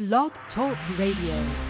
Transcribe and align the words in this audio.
Blog 0.00 0.32
Talk 0.54 0.78
Radio. 0.98 1.69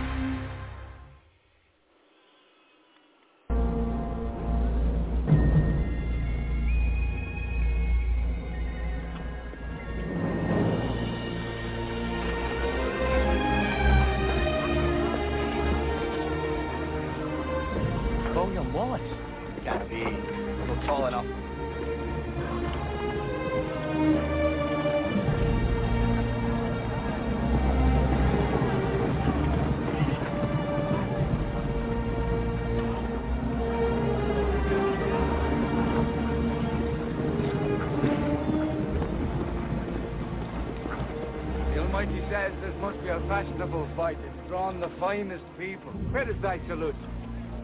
Finest 45.11 45.43
people. 45.59 45.91
Where 46.13 46.31
is 46.31 46.41
thy 46.41 46.61
salute? 46.69 46.95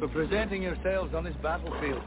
For 0.01 0.09
presenting 0.09 0.63
yourselves 0.63 1.15
on 1.15 1.23
this 1.23 1.37
battlefield. 1.41 2.03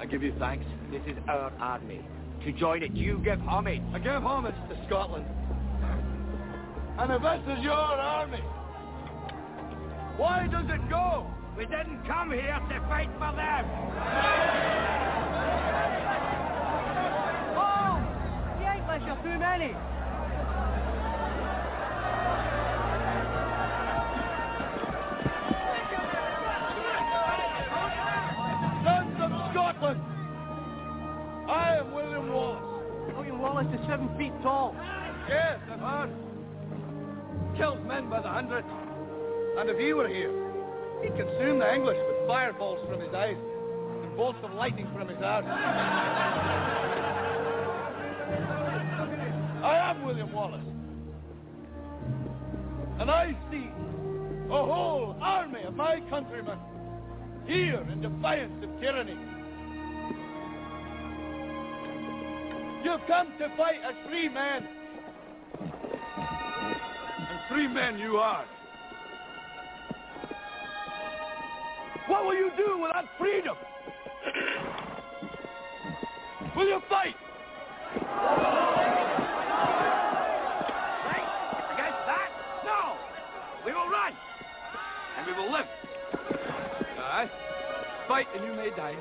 I 0.00 0.06
give 0.06 0.22
you 0.22 0.32
thanks. 0.38 0.64
This 0.90 1.02
is 1.06 1.18
our 1.28 1.52
army. 1.60 2.00
To 2.44 2.52
join 2.52 2.82
it, 2.82 2.92
you 2.92 3.18
give 3.18 3.38
homage. 3.40 3.82
I 3.92 3.98
give 3.98 4.22
homage 4.22 4.54
to 4.70 4.86
Scotland. 4.86 5.26
And 6.96 7.12
if 7.12 7.20
this 7.20 7.58
is 7.58 7.62
your 7.62 7.74
army, 7.74 8.40
why 10.16 10.48
does 10.50 10.64
it 10.70 10.88
go? 10.88 11.26
We 11.58 11.66
didn't 11.66 12.02
come 12.06 12.30
here 12.30 12.58
to 12.70 12.80
fight 12.88 13.10
for 13.18 13.32
them. 13.36 13.66
Oh! 17.60 18.00
The 18.60 18.72
English 18.72 19.10
are 19.10 19.22
too 19.22 19.38
many. 19.38 19.74
Seven 33.94 34.18
feet 34.18 34.32
tall. 34.42 34.74
Yes, 35.28 35.60
I've 35.70 35.78
heard. 35.78 36.10
Kills 37.56 37.78
men 37.86 38.10
by 38.10 38.20
the 38.20 38.28
hundred. 38.28 38.64
And 39.56 39.70
if 39.70 39.78
he 39.78 39.92
were 39.92 40.08
here, 40.08 40.32
he'd 41.00 41.16
consume 41.16 41.60
the 41.60 41.72
English 41.72 41.98
with 42.08 42.26
fireballs 42.26 42.80
from 42.88 43.00
his 43.00 43.14
eyes 43.14 43.36
and 44.02 44.16
bolts 44.16 44.40
of 44.42 44.52
lightning 44.54 44.88
from 44.92 45.06
his 45.06 45.18
arse. 45.22 45.44
I 49.62 49.90
am 49.90 50.04
William 50.04 50.32
Wallace. 50.32 50.60
And 52.98 53.08
I 53.12 53.36
see 53.48 53.70
a 54.50 54.66
whole 54.66 55.16
army 55.20 55.62
of 55.62 55.76
my 55.76 56.00
countrymen 56.10 56.58
here 57.46 57.86
in 57.92 58.00
defiance 58.00 58.64
of 58.64 58.80
tyranny. 58.80 59.16
You've 62.84 63.00
come 63.06 63.32
to 63.38 63.48
fight 63.56 63.80
as 63.82 63.94
free 64.06 64.28
men. 64.28 64.68
And 65.58 67.40
free 67.48 67.66
men 67.66 67.98
you 67.98 68.18
are. 68.18 68.44
What 72.08 72.26
will 72.26 72.34
you 72.34 72.50
do 72.58 72.82
without 72.82 73.06
freedom? 73.18 73.56
Will 76.54 76.68
you 76.68 76.78
fight? 76.90 77.14
Right? 81.06 81.26
Against 81.72 82.04
that? 82.06 82.28
No! 82.66 82.96
We 83.64 83.72
will 83.72 83.88
run. 83.88 84.12
And 85.16 85.26
we 85.26 85.32
will 85.32 85.50
live. 85.50 85.66
Aye. 86.98 87.30
Fight 88.06 88.26
and 88.36 88.44
you 88.44 88.52
may 88.52 88.68
die. 88.76 88.96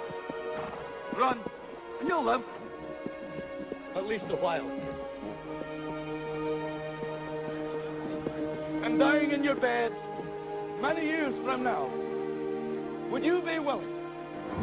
Run 1.18 1.40
and 2.00 2.08
you'll 2.08 2.24
live. 2.24 2.44
At 3.96 4.06
least 4.06 4.26
a 4.30 4.36
while. 4.36 4.70
And 8.84 9.00
dying 9.00 9.32
in 9.32 9.44
your 9.44 9.56
bed 9.56 9.92
many 10.82 11.06
years 11.06 11.34
from 11.46 11.64
now, 11.64 11.90
would 13.12 13.24
you 13.24 13.42
be 13.46 13.60
willing 13.60 13.94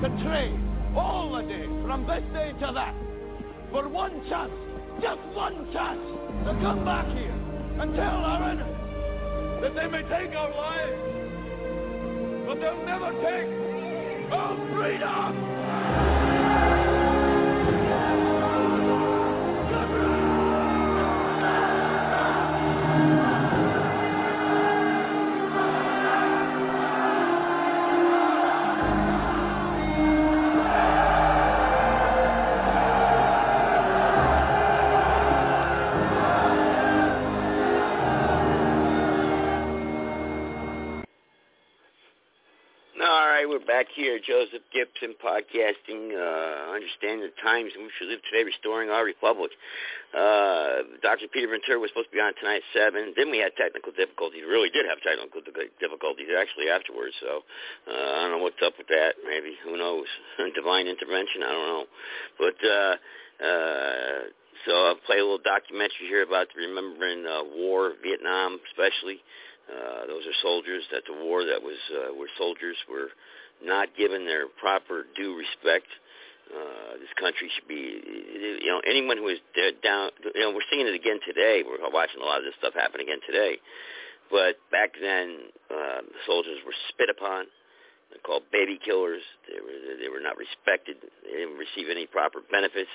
to 0.02 0.08
trade 0.24 0.58
all 0.96 1.32
the 1.32 1.42
days 1.42 1.70
from 1.86 2.06
this 2.06 2.24
day 2.32 2.52
to 2.60 2.72
that 2.74 2.94
for 3.70 3.88
one 3.88 4.20
chance, 4.28 4.52
just 5.00 5.20
one 5.32 5.72
chance, 5.72 6.00
to 6.44 6.52
come 6.60 6.84
back 6.84 7.06
here 7.16 7.30
and 7.80 7.94
tell 7.94 8.24
our 8.24 8.50
enemies 8.50 9.62
that 9.62 9.74
they 9.76 9.86
may 9.86 10.02
take 10.02 10.34
our 10.34 10.50
lives, 10.50 10.98
but 12.46 12.60
they'll 12.60 12.84
never 12.84 13.12
take 13.22 14.32
our 14.32 14.56
freedom! 14.74 16.19
Right, 43.40 43.48
we're 43.48 43.64
back 43.64 43.88
here. 43.96 44.20
Joseph 44.20 44.60
Gibson 44.68 45.16
podcasting, 45.16 46.12
uh, 46.12 46.76
understanding 46.76 47.24
the 47.24 47.32
times 47.40 47.72
in 47.72 47.88
which 47.88 47.96
we 47.96 48.12
live 48.12 48.20
today, 48.28 48.44
restoring 48.44 48.92
our 48.92 49.00
republic. 49.00 49.48
Uh, 50.12 50.84
Dr. 51.00 51.24
Peter 51.32 51.48
Ventura 51.48 51.80
was 51.80 51.88
supposed 51.88 52.12
to 52.12 52.16
be 52.16 52.20
on 52.20 52.36
tonight 52.36 52.60
at 52.60 52.92
7. 52.92 53.16
Then 53.16 53.32
we 53.32 53.40
had 53.40 53.56
technical 53.56 53.96
difficulties. 53.96 54.44
Really 54.44 54.68
did 54.68 54.84
have 54.84 55.00
technical 55.00 55.40
difficulties 55.40 56.28
actually 56.36 56.68
afterwards. 56.68 57.16
So 57.16 57.40
uh, 57.88 58.20
I 58.20 58.28
don't 58.28 58.36
know 58.36 58.44
what's 58.44 58.60
up 58.60 58.76
with 58.76 58.92
that. 58.92 59.16
Maybe. 59.24 59.56
Who 59.64 59.80
knows? 59.80 60.04
Divine 60.52 60.84
intervention. 60.84 61.40
I 61.40 61.52
don't 61.56 61.70
know. 61.72 61.86
But 62.36 62.58
uh, 62.60 62.94
uh, 63.40 64.20
so 64.68 64.72
I'll 64.92 65.00
play 65.08 65.16
a 65.16 65.24
little 65.24 65.40
documentary 65.40 66.12
here 66.12 66.28
about 66.28 66.52
remembering 66.52 67.24
uh, 67.24 67.48
war, 67.56 67.96
Vietnam 68.04 68.60
especially. 68.68 69.24
Those 70.06 70.26
are 70.26 70.36
soldiers. 70.42 70.82
That's 70.92 71.06
a 71.08 71.24
war 71.24 71.44
that 71.44 71.62
was 71.62 71.78
uh, 71.92 72.14
where 72.14 72.28
soldiers 72.36 72.76
were 72.90 73.08
not 73.62 73.88
given 73.96 74.24
their 74.26 74.48
proper 74.48 75.04
due 75.16 75.36
respect. 75.36 75.86
Uh, 76.50 76.98
this 76.98 77.12
country 77.14 77.46
should 77.54 77.68
be, 77.68 78.02
you 78.58 78.66
know, 78.66 78.82
anyone 78.82 79.16
who 79.16 79.28
is 79.28 79.38
down. 79.84 80.10
You 80.34 80.40
know, 80.42 80.50
we're 80.50 80.66
seeing 80.70 80.86
it 80.86 80.94
again 80.94 81.20
today. 81.22 81.62
We're 81.62 81.78
watching 81.90 82.20
a 82.20 82.26
lot 82.26 82.38
of 82.38 82.44
this 82.44 82.58
stuff 82.58 82.74
happen 82.74 83.00
again 83.00 83.22
today. 83.22 83.62
But 84.30 84.58
back 84.70 84.98
then, 84.98 85.50
uh, 85.70 86.02
the 86.02 86.22
soldiers 86.26 86.58
were 86.66 86.74
spit 86.90 87.06
upon. 87.10 87.46
They're 88.10 88.22
called 88.26 88.50
baby 88.50 88.78
killers. 88.82 89.22
They 89.46 89.62
were 89.62 89.78
they 89.94 90.10
were 90.10 90.18
not 90.18 90.34
respected. 90.34 90.98
They 91.22 91.46
didn't 91.46 91.58
receive 91.58 91.86
any 91.86 92.06
proper 92.06 92.42
benefits, 92.42 92.90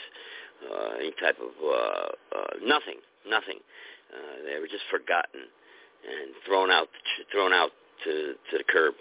uh, 0.68 1.00
any 1.00 1.16
type 1.16 1.40
of 1.40 1.56
uh, 1.64 2.12
uh, 2.36 2.54
nothing, 2.60 3.00
nothing. 3.24 3.64
Uh, 4.12 4.44
they 4.44 4.60
were 4.60 4.68
just 4.68 4.84
forgotten 4.92 5.48
and 6.06 6.32
thrown 6.46 6.72
out 6.72 6.90
thrown 7.32 7.54
out 7.54 7.72
to 8.04 8.34
to 8.52 8.58
the 8.58 8.64
curb. 8.64 8.96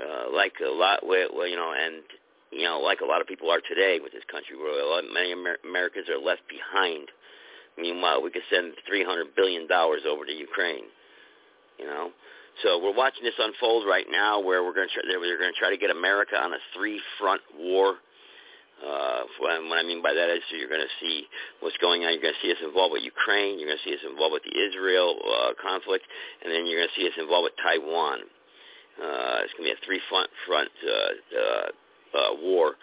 Uh 0.00 0.32
like 0.34 0.54
a 0.64 0.70
lot 0.70 1.06
well 1.06 1.46
you 1.46 1.56
know 1.56 1.72
and 1.72 2.02
you 2.50 2.64
know 2.64 2.80
like 2.80 3.00
a 3.00 3.06
lot 3.06 3.20
of 3.20 3.26
people 3.26 3.50
are 3.50 3.60
today 3.60 3.98
with 4.02 4.12
this 4.12 4.24
country 4.30 4.56
where 4.56 4.80
a 4.80 4.88
lot, 4.88 5.04
many 5.12 5.32
Amer- 5.32 5.62
Americans 5.64 6.08
are 6.08 6.18
left 6.18 6.42
behind. 6.48 7.08
Meanwhile 7.78 8.22
we 8.22 8.30
could 8.30 8.46
send 8.52 8.74
300 8.88 9.34
billion 9.36 9.66
dollars 9.66 10.02
over 10.08 10.24
to 10.24 10.32
Ukraine 10.32 10.84
you 11.80 11.86
know? 11.86 12.10
So 12.62 12.78
we're 12.82 12.94
watching 12.94 13.24
this 13.24 13.38
unfold 13.38 13.86
right 13.88 14.04
now 14.10 14.38
where 14.38 14.62
we're 14.62 14.74
going 14.74 14.88
to 14.88 14.94
try 14.94 15.02
they're 15.08 15.38
going 15.38 15.52
to 15.52 15.58
try 15.58 15.70
to 15.70 15.78
get 15.78 15.88
America 15.90 16.36
on 16.36 16.52
a 16.52 16.60
three 16.76 17.00
front 17.18 17.40
war 17.56 17.96
Uh, 18.80 19.28
what, 19.38 19.52
what 19.68 19.78
I 19.78 19.84
mean 19.84 20.02
by 20.02 20.14
that 20.14 20.32
is 20.32 20.40
you're 20.50 20.68
going 20.72 20.80
to 20.80 20.96
see 21.00 21.28
what's 21.60 21.76
going 21.78 22.04
on. 22.04 22.12
You're 22.12 22.24
going 22.24 22.34
to 22.34 22.42
see 22.42 22.52
us 22.52 22.62
involved 22.64 22.92
with 22.92 23.04
Ukraine. 23.04 23.60
You're 23.60 23.68
going 23.68 23.80
to 23.80 23.86
see 23.88 23.94
us 23.94 24.04
involved 24.08 24.40
with 24.40 24.44
the 24.48 24.56
Israel 24.56 25.20
uh, 25.20 25.52
conflict, 25.60 26.04
and 26.42 26.48
then 26.48 26.64
you're 26.64 26.80
going 26.80 26.88
to 26.88 26.96
see 26.96 27.06
us 27.06 27.16
involved 27.20 27.52
with 27.52 27.56
Taiwan. 27.60 28.24
Uh, 28.96 29.44
it's 29.44 29.52
going 29.56 29.68
to 29.68 29.72
be 29.72 29.76
a 29.76 29.84
three-front 29.84 30.28
front 30.46 30.72
uh, 30.84 31.12
uh, 31.36 31.68
uh, 32.16 32.32
war, 32.40 32.76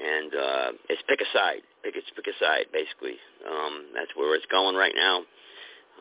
and 0.00 0.32
uh, 0.34 0.68
it's 0.88 1.02
pick 1.08 1.20
a 1.20 1.28
side. 1.36 1.60
Pick 1.84 1.96
it's 1.96 2.08
pick 2.16 2.24
a 2.26 2.36
side, 2.40 2.72
basically. 2.72 3.16
Um, 3.44 3.92
that's 3.94 4.12
where 4.16 4.34
it's 4.34 4.48
going 4.48 4.76
right 4.76 4.96
now. 4.96 5.22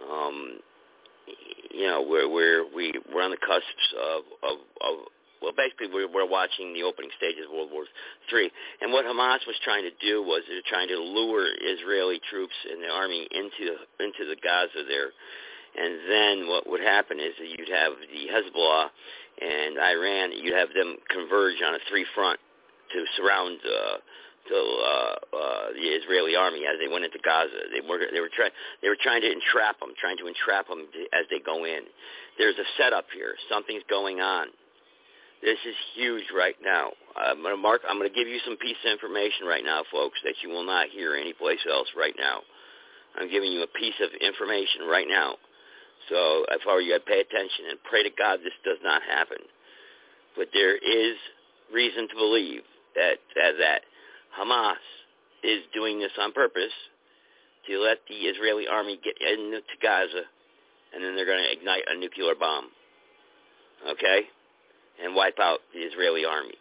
Um, 0.08 0.60
you 1.72 1.88
know, 1.88 2.02
we're 2.02 2.30
we're 2.30 2.64
we 2.74 2.94
we're 3.14 3.24
on 3.24 3.32
the 3.32 3.38
cusps 3.38 3.88
of 4.00 4.22
of, 4.44 4.58
of 4.82 4.96
well, 5.44 5.52
basically 5.52 5.92
we're, 5.92 6.08
we're 6.08 6.30
watching 6.30 6.72
the 6.72 6.88
opening 6.88 7.12
stages 7.20 7.44
of 7.46 7.52
World 7.52 7.70
War 7.76 7.84
Three, 8.32 8.50
and 8.82 8.96
what 8.96 9.04
Hamas 9.04 9.44
was 9.44 9.60
trying 9.64 9.84
to 9.84 9.94
do 10.00 10.24
was 10.24 10.42
they're 10.48 10.66
trying 10.66 10.88
to 10.88 10.98
lure 10.98 11.46
Israeli 11.60 12.24
troops 12.32 12.56
and 12.64 12.82
the 12.82 12.88
army 12.88 13.28
into 13.30 13.76
into 14.00 14.24
the 14.24 14.40
Gaza 14.40 14.88
there, 14.88 15.12
and 15.76 15.94
then 16.08 16.36
what 16.48 16.64
would 16.66 16.82
happen 16.82 17.20
is 17.20 17.36
that 17.38 17.52
you'd 17.52 17.70
have 17.70 17.94
the 18.00 18.32
Hezbollah 18.32 18.88
and 19.42 19.78
Iran, 19.78 20.32
you'd 20.32 20.56
have 20.56 20.72
them 20.74 20.98
converge 21.10 21.60
on 21.66 21.76
a 21.76 21.82
three 21.90 22.06
front 22.16 22.40
to 22.94 23.04
surround 23.18 23.60
uh, 23.66 23.98
to 24.50 24.56
uh, 24.56 25.16
uh, 25.36 25.68
the 25.74 25.88
Israeli 25.98 26.36
army 26.36 26.68
as 26.68 26.76
they 26.80 26.92
went 26.92 27.06
into 27.06 27.18
Gaza. 27.24 27.72
They 27.72 27.82
were 27.82 28.00
they 28.12 28.20
were 28.20 28.32
trying 28.32 28.52
they 28.82 28.90
were 28.90 29.00
trying 29.00 29.22
to 29.22 29.32
entrap 29.32 29.80
them, 29.80 29.94
trying 30.00 30.18
to 30.18 30.28
entrap 30.28 30.68
them 30.68 30.88
to, 30.94 31.00
as 31.16 31.26
they 31.32 31.40
go 31.40 31.66
in. 31.66 31.88
There's 32.38 32.58
a 32.58 32.68
setup 32.78 33.06
here. 33.14 33.36
Something's 33.50 33.84
going 33.90 34.20
on. 34.20 34.48
This 35.44 35.60
is 35.68 35.76
huge 35.94 36.32
right 36.32 36.56
now. 36.64 36.92
I'm 37.20 37.44
to 37.44 37.58
mark. 37.58 37.82
I'm 37.84 38.00
to 38.00 38.08
give 38.08 38.32
you 38.32 38.40
some 38.48 38.56
piece 38.56 38.80
of 38.86 38.96
information 38.96 39.46
right 39.46 39.64
now, 39.64 39.84
folks, 39.92 40.16
that 40.24 40.40
you 40.42 40.48
will 40.48 40.66
not 40.66 40.88
hear 40.88 41.16
anyplace 41.16 41.60
else 41.70 41.88
right 41.98 42.16
now. 42.18 42.40
I'm 43.20 43.30
giving 43.30 43.52
you 43.52 43.62
a 43.62 43.68
piece 43.68 44.00
of 44.00 44.10
information 44.24 44.88
right 44.88 45.06
now. 45.08 45.36
So 46.08 46.48
if 46.48 46.64
I 46.64 46.74
were 46.74 46.82
you, 46.82 46.96
I'd 46.96 47.06
pay 47.06 47.20
attention 47.20 47.76
and 47.76 47.78
pray 47.84 48.04
to 48.04 48.10
God 48.18 48.40
this 48.40 48.56
does 48.64 48.80
not 48.84 49.04
happen. 49.04 49.44
But 50.36 50.48
there 50.54 50.80
is 50.80 51.20
reason 51.74 52.08
to 52.08 52.16
believe 52.16 52.64
that 52.96 53.20
that, 53.36 53.60
that 53.60 53.82
Hamas 54.40 54.80
is 55.44 55.60
doing 55.74 56.00
this 56.00 56.16
on 56.20 56.32
purpose 56.32 56.74
to 57.68 57.80
let 57.84 58.00
the 58.08 58.32
Israeli 58.32 58.68
army 58.68 58.98
get 59.04 59.20
into 59.20 59.60
Gaza, 59.82 60.24
and 60.96 61.04
then 61.04 61.16
they're 61.16 61.28
going 61.28 61.44
to 61.44 61.52
ignite 61.52 61.84
a 61.92 62.00
nuclear 62.00 62.34
bomb. 62.34 62.72
Okay? 63.92 64.32
And 65.02 65.16
wipe 65.16 65.40
out 65.40 65.60
the 65.74 65.80
Israeli 65.82 66.26
army. 66.26 66.56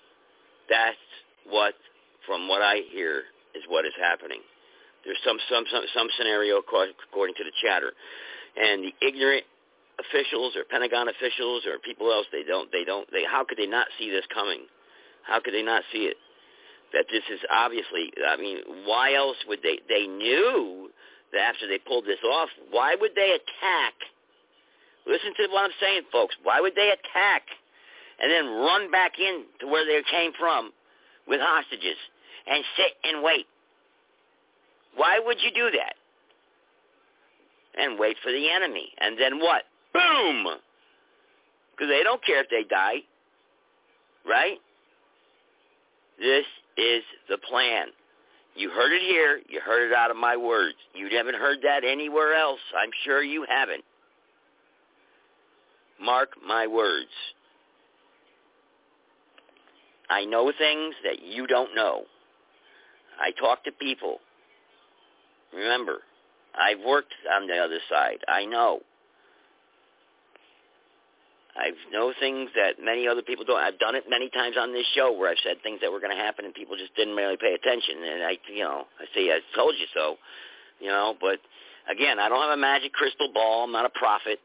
That's 0.69 0.97
what, 1.49 1.75
from 2.27 2.49
what 2.49 2.63
I 2.63 2.81
hear, 2.91 3.29
is 3.55 3.63
what 3.69 3.85
is 3.85 3.93
happening. 4.01 4.41
There's 5.05 5.21
some 5.27 5.37
some 5.51 5.65
some, 5.71 5.85
some 5.93 6.09
scenario 6.17 6.59
according 6.59 6.95
to 7.35 7.45
the 7.45 7.53
chatter, 7.63 7.93
and 8.57 8.85
the 8.85 8.95
ignorant 9.05 9.45
officials 10.01 10.55
or 10.57 10.65
Pentagon 10.65 11.09
officials 11.09 11.67
or 11.67 11.79
people 11.85 12.11
else 12.11 12.27
they 12.33 12.43
don't 12.43 12.71
they 12.73 12.85
don't 12.85 13.11
they 13.13 13.25
how 13.25 13.45
could 13.45 13.59
they 13.59 13.67
not 13.67 13.89
see 13.99 14.11
this 14.11 14.25
coming? 14.33 14.65
How 15.27 15.41
could 15.41 15.53
they 15.55 15.63
not 15.63 15.83
see 15.93 16.07
it? 16.07 16.17
that 16.93 17.07
this 17.11 17.25
is 17.33 17.41
obviously, 17.51 18.13
I 18.21 18.37
mean, 18.37 18.59
why 18.85 19.15
else 19.15 19.37
would 19.49 19.61
they, 19.63 19.81
they 19.89 20.07
knew 20.07 20.91
that 21.33 21.41
after 21.41 21.67
they 21.67 21.79
pulled 21.79 22.05
this 22.05 22.21
off, 22.25 22.49
why 22.71 22.97
would 23.01 23.13
they 23.17 23.33
attack? 23.33 23.95
Listen 25.07 25.33
to 25.37 25.49
what 25.51 25.65
I'm 25.65 25.77
saying, 25.81 26.03
folks. 26.13 26.37
Why 26.43 26.61
would 26.61 26.77
they 26.77 26.93
attack 26.93 27.43
and 28.23 28.31
then 28.31 28.47
run 28.47 28.91
back 28.91 29.19
in 29.19 29.45
to 29.61 29.67
where 29.67 29.85
they 29.85 30.01
came 30.11 30.33
from 30.39 30.73
with 31.27 31.41
hostages 31.43 31.97
and 32.47 32.65
sit 32.77 32.93
and 33.05 33.23
wait? 33.23 33.47
Why 34.97 35.21
would 35.25 35.39
you 35.43 35.51
do 35.51 35.77
that? 35.77 35.95
And 37.77 37.99
wait 37.99 38.17
for 38.23 38.31
the 38.31 38.51
enemy. 38.51 38.89
And 39.01 39.19
then 39.19 39.39
what? 39.39 39.63
Boom! 39.93 40.47
Because 41.73 41.89
they 41.89 42.03
don't 42.03 42.25
care 42.25 42.43
if 42.43 42.51
they 42.51 42.65
die. 42.69 42.99
Right? 44.29 44.59
This 46.19 46.45
is 46.77 47.03
the 47.29 47.39
plan. 47.39 47.89
You 48.55 48.71
heard 48.71 48.93
it 48.93 49.01
here. 49.01 49.41
You 49.49 49.61
heard 49.61 49.91
it 49.91 49.95
out 49.95 50.11
of 50.11 50.17
my 50.17 50.37
words. 50.37 50.77
You 50.95 51.09
haven't 51.17 51.37
heard 51.37 51.59
that 51.63 51.85
anywhere 51.85 52.35
else. 52.35 52.61
I'm 52.77 52.91
sure 53.05 53.23
you 53.23 53.47
haven't. 53.49 53.83
Mark 56.01 56.31
my 56.47 56.67
words. 56.67 57.11
I 60.13 60.27
know 60.27 60.53
things 60.57 60.95
that 61.05 61.23
you 61.23 61.47
don't 61.47 61.75
know. 61.75 62.03
I 63.19 63.31
talk 63.33 63.65
to 63.65 63.73
people. 63.73 64.19
Remember, 65.55 65.99
I've 66.55 66.85
worked 66.85 67.15
on 67.35 67.47
the 67.47 67.57
other 67.57 67.79
side. 67.91 68.19
I 68.29 68.45
know. 68.45 68.81
I 71.57 71.73
know 71.91 72.13
things 72.19 72.51
that 72.57 72.83
many 72.83 73.09
other 73.09 73.23
people 73.23 73.45
don't. 73.45 73.61
I've 73.61 73.79
done 73.79 73.95
it 73.95 74.05
many 74.09 74.29
times 74.31 74.57
on 74.59 74.73
this 74.73 74.87
show 74.95 75.13
where 75.13 75.31
I've 75.31 75.41
said 75.45 75.57
things 75.63 75.81
that 75.81 75.93
were 75.93 76.01
going 76.01 76.17
to 76.17 76.23
happen 76.23 76.45
and 76.45 76.55
people 76.55 76.77
just 76.77 76.95
didn't 76.97 77.17
really 77.17 77.37
pay 77.37 77.53
attention. 77.53 78.05
And 78.05 78.25
I, 78.25 78.37
you 78.53 78.65
know, 78.65 78.85
I 79.01 79.05
say 79.15 79.29
I 79.29 79.41
told 79.55 79.75
you 79.79 79.87
so, 79.95 80.17
you 80.81 80.89
know. 80.89 81.15
But 81.21 81.41
again, 81.91 82.19
I 82.19 82.29
don't 82.29 82.41
have 82.41 82.57
a 82.57 82.61
magic 82.61 82.93
crystal 82.93 83.29
ball. 83.33 83.65
I'm 83.65 83.73
not 83.73 83.85
a 83.85 83.93
prophet. 83.93 84.41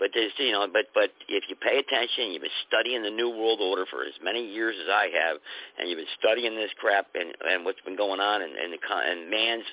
But 0.00 0.10
there's, 0.14 0.32
you 0.38 0.52
know, 0.52 0.66
but 0.72 0.86
but 0.94 1.12
if 1.28 1.44
you 1.48 1.56
pay 1.60 1.78
attention, 1.78 2.32
you've 2.32 2.42
been 2.42 2.62
studying 2.66 3.02
the 3.04 3.12
New 3.12 3.28
World 3.28 3.60
Order 3.60 3.84
for 3.86 4.02
as 4.02 4.16
many 4.24 4.40
years 4.40 4.74
as 4.80 4.88
I 4.88 5.12
have, 5.12 5.36
and 5.78 5.88
you've 5.88 6.00
been 6.00 6.16
studying 6.18 6.56
this 6.56 6.72
crap 6.80 7.06
and 7.14 7.36
and 7.46 7.64
what's 7.64 7.80
been 7.84 7.96
going 7.96 8.20
on 8.20 8.42
and 8.42 8.56
and, 8.56 8.72
the, 8.72 8.80
and 8.80 9.30
man's 9.30 9.68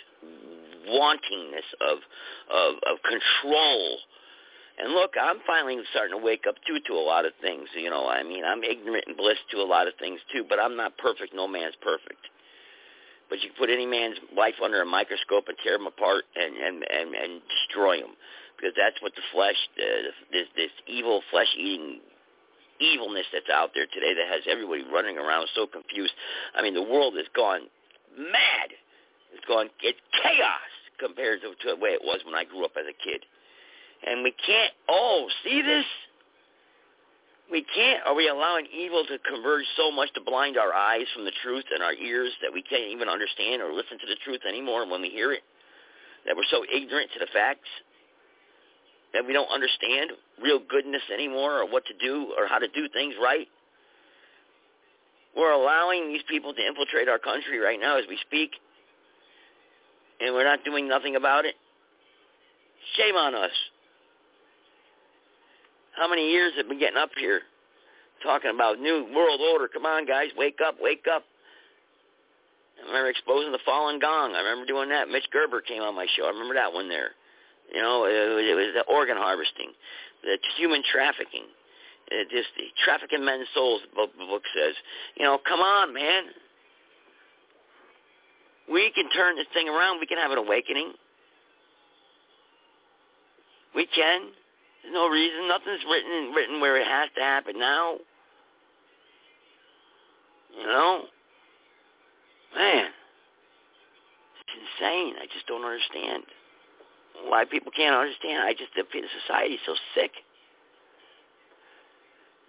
wantingness 0.91 1.67
of 1.79 1.97
of 2.51 2.75
of 2.91 2.97
control 3.07 3.97
and 4.77 4.93
look, 4.93 5.13
I'm 5.19 5.37
finally 5.47 5.77
starting 5.89 6.17
to 6.19 6.23
wake 6.23 6.45
up 6.47 6.55
too 6.67 6.77
to 6.85 6.93
a 6.93 7.01
lot 7.01 7.25
of 7.25 7.33
things. 7.41 7.67
You 7.75 7.89
know, 7.89 8.07
I 8.07 8.21
mean, 8.21 8.45
I'm 8.45 8.63
ignorant 8.63 9.05
and 9.07 9.17
bliss 9.17 9.37
to 9.51 9.57
a 9.57 9.65
lot 9.65 9.87
of 9.87 9.93
things 9.99 10.19
too, 10.31 10.45
but 10.47 10.59
I'm 10.59 10.77
not 10.77 10.97
perfect. 10.97 11.33
No 11.33 11.47
man's 11.47 11.73
perfect. 11.81 12.21
But 13.29 13.41
you 13.41 13.49
put 13.57 13.69
any 13.69 13.85
man's 13.85 14.17
life 14.37 14.53
under 14.63 14.81
a 14.81 14.85
microscope 14.85 15.49
and 15.49 15.57
tear 15.63 15.75
him 15.75 15.87
apart 15.87 16.25
and 16.35 16.55
and 16.55 16.85
and, 16.85 17.15
and 17.15 17.41
destroy 17.49 17.97
him, 17.97 18.13
because 18.57 18.73
that's 18.75 18.99
what 19.01 19.13
the 19.15 19.21
flesh, 19.31 19.57
uh, 19.77 20.11
this 20.33 20.49
this 20.57 20.73
evil 20.87 21.21
flesh-eating 21.29 22.01
evilness 22.79 23.25
that's 23.33 23.49
out 23.49 23.71
there 23.73 23.85
today 23.89 24.13
that 24.13 24.27
has 24.29 24.41
everybody 24.49 24.83
running 24.91 25.17
around 25.17 25.47
so 25.55 25.65
confused. 25.65 26.13
I 26.55 26.61
mean, 26.61 26.73
the 26.73 26.83
world 26.83 27.15
has 27.17 27.25
gone 27.35 27.69
mad. 28.17 28.69
It's 29.33 29.45
gone 29.45 29.69
it's 29.81 29.99
chaos 30.21 30.71
compared 30.99 31.41
to, 31.41 31.53
to 31.53 31.75
the 31.75 31.79
way 31.79 31.93
it 31.93 32.01
was 32.01 32.21
when 32.25 32.33
I 32.33 32.43
grew 32.43 32.65
up 32.65 32.73
as 32.77 32.85
a 32.89 32.97
kid. 32.97 33.21
And 34.05 34.23
we 34.23 34.33
can't, 34.45 34.73
oh, 34.89 35.27
see 35.43 35.61
this? 35.61 35.85
We 37.49 37.63
can't, 37.63 38.05
are 38.05 38.13
we 38.13 38.27
allowing 38.27 38.67
evil 38.67 39.05
to 39.07 39.17
converge 39.23 39.65
so 39.77 39.89
much 39.89 40.11
to 40.13 40.21
blind 40.21 40.57
our 40.57 40.73
eyes 40.73 41.07
from 41.15 41.23
the 41.23 41.31
truth 41.41 41.63
and 41.73 41.81
our 41.81 41.93
ears 41.93 42.33
that 42.41 42.51
we 42.51 42.61
can't 42.61 42.91
even 42.91 43.07
understand 43.07 43.61
or 43.61 43.71
listen 43.71 43.97
to 43.99 44.07
the 44.07 44.19
truth 44.25 44.41
anymore 44.47 44.89
when 44.89 45.01
we 45.01 45.09
hear 45.09 45.31
it? 45.31 45.41
That 46.25 46.35
we're 46.35 46.49
so 46.51 46.65
ignorant 46.67 47.09
to 47.13 47.19
the 47.19 47.31
facts? 47.31 47.69
That 49.13 49.25
we 49.25 49.33
don't 49.33 49.49
understand 49.49 50.11
real 50.41 50.59
goodness 50.59 51.01
anymore 51.13 51.61
or 51.61 51.65
what 51.69 51.85
to 51.85 51.93
do 51.93 52.33
or 52.37 52.47
how 52.47 52.59
to 52.59 52.67
do 52.67 52.87
things 52.93 53.15
right? 53.21 53.47
We're 55.35 55.51
allowing 55.51 56.07
these 56.07 56.23
people 56.27 56.53
to 56.53 56.65
infiltrate 56.65 57.07
our 57.07 57.19
country 57.19 57.59
right 57.59 57.79
now 57.79 57.97
as 57.97 58.05
we 58.09 58.17
speak, 58.25 58.51
and 60.19 60.33
we're 60.33 60.43
not 60.43 60.65
doing 60.65 60.87
nothing 60.87 61.15
about 61.15 61.45
it. 61.45 61.53
Shame 62.97 63.15
on 63.15 63.35
us. 63.35 63.51
How 65.95 66.09
many 66.09 66.31
years 66.31 66.53
have 66.57 66.67
been 66.67 66.79
getting 66.79 66.97
up 66.97 67.11
here 67.17 67.41
talking 68.23 68.51
about 68.53 68.79
new 68.79 69.05
world 69.15 69.39
order? 69.53 69.67
Come 69.67 69.85
on, 69.85 70.07
guys, 70.07 70.29
wake 70.35 70.57
up, 70.65 70.77
wake 70.81 71.05
up. 71.11 71.23
I 72.81 72.87
remember 72.87 73.09
exposing 73.09 73.51
the 73.51 73.59
Falun 73.67 74.01
Gong. 74.01 74.33
I 74.33 74.39
remember 74.39 74.65
doing 74.65 74.89
that. 74.89 75.09
Mitch 75.09 75.25
Gerber 75.31 75.61
came 75.61 75.81
on 75.81 75.95
my 75.95 76.07
show. 76.15 76.25
I 76.25 76.29
remember 76.29 76.55
that 76.55 76.73
one 76.73 76.89
there. 76.89 77.11
You 77.73 77.81
know, 77.81 78.05
it 78.05 78.35
was, 78.35 78.45
it 78.47 78.55
was 78.55 78.71
the 78.75 78.93
organ 78.93 79.17
harvesting, 79.17 79.71
the 80.23 80.37
human 80.57 80.83
trafficking, 80.89 81.43
it 82.09 82.29
just 82.29 82.47
the 82.55 82.63
trafficking 82.85 83.25
men's 83.25 83.47
souls. 83.53 83.81
The 83.93 84.07
book 84.25 84.43
says, 84.55 84.73
you 85.17 85.25
know, 85.25 85.37
come 85.45 85.59
on, 85.59 85.93
man. 85.93 86.23
We 88.71 88.91
can 88.95 89.09
turn 89.09 89.35
this 89.35 89.47
thing 89.53 89.67
around. 89.67 89.99
We 89.99 90.07
can 90.07 90.17
have 90.17 90.31
an 90.31 90.37
awakening. 90.37 90.93
We 93.75 93.85
can. 93.87 94.31
There's 94.83 94.93
no 94.93 95.07
reason. 95.09 95.47
Nothing's 95.47 95.83
written 95.89 96.31
written 96.33 96.61
where 96.61 96.79
it 96.79 96.87
has 96.87 97.09
to 97.15 97.21
happen 97.21 97.59
now. 97.59 97.97
You 100.57 100.65
know? 100.65 101.01
Man. 102.55 102.87
It's 104.39 104.55
insane. 104.79 105.15
I 105.21 105.25
just 105.33 105.45
don't 105.47 105.63
understand 105.63 106.23
why 107.25 107.45
people 107.45 107.71
can't 107.71 107.95
understand. 107.95 108.43
I 108.43 108.53
just 108.53 108.73
the 108.75 108.83
society's 109.25 109.59
so 109.65 109.75
sick. 109.95 110.11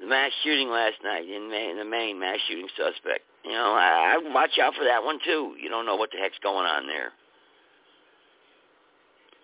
The 0.01 0.07
mass 0.07 0.31
shooting 0.45 0.69
last 0.69 0.97
night 1.03 1.29
in 1.29 1.51
Maine, 1.51 1.77
the 1.79 1.85
main 1.85 2.21
mass 2.21 2.39
shooting 2.49 2.69
suspect. 2.77 3.25
You 3.45 3.53
know, 3.53 3.75
I, 3.75 4.15
I 4.17 4.33
watch 4.33 4.59
out 4.63 4.75
for 4.75 4.85
that 4.85 5.03
one 5.03 5.19
too. 5.25 5.55
You 5.61 5.69
don't 5.69 5.87
know 5.87 5.97
what 5.97 6.11
the 6.13 6.19
heck's 6.19 6.39
going 6.43 6.67
on 6.67 6.87
there. 6.87 7.11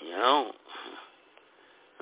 You 0.05 0.11
know, 0.11 0.53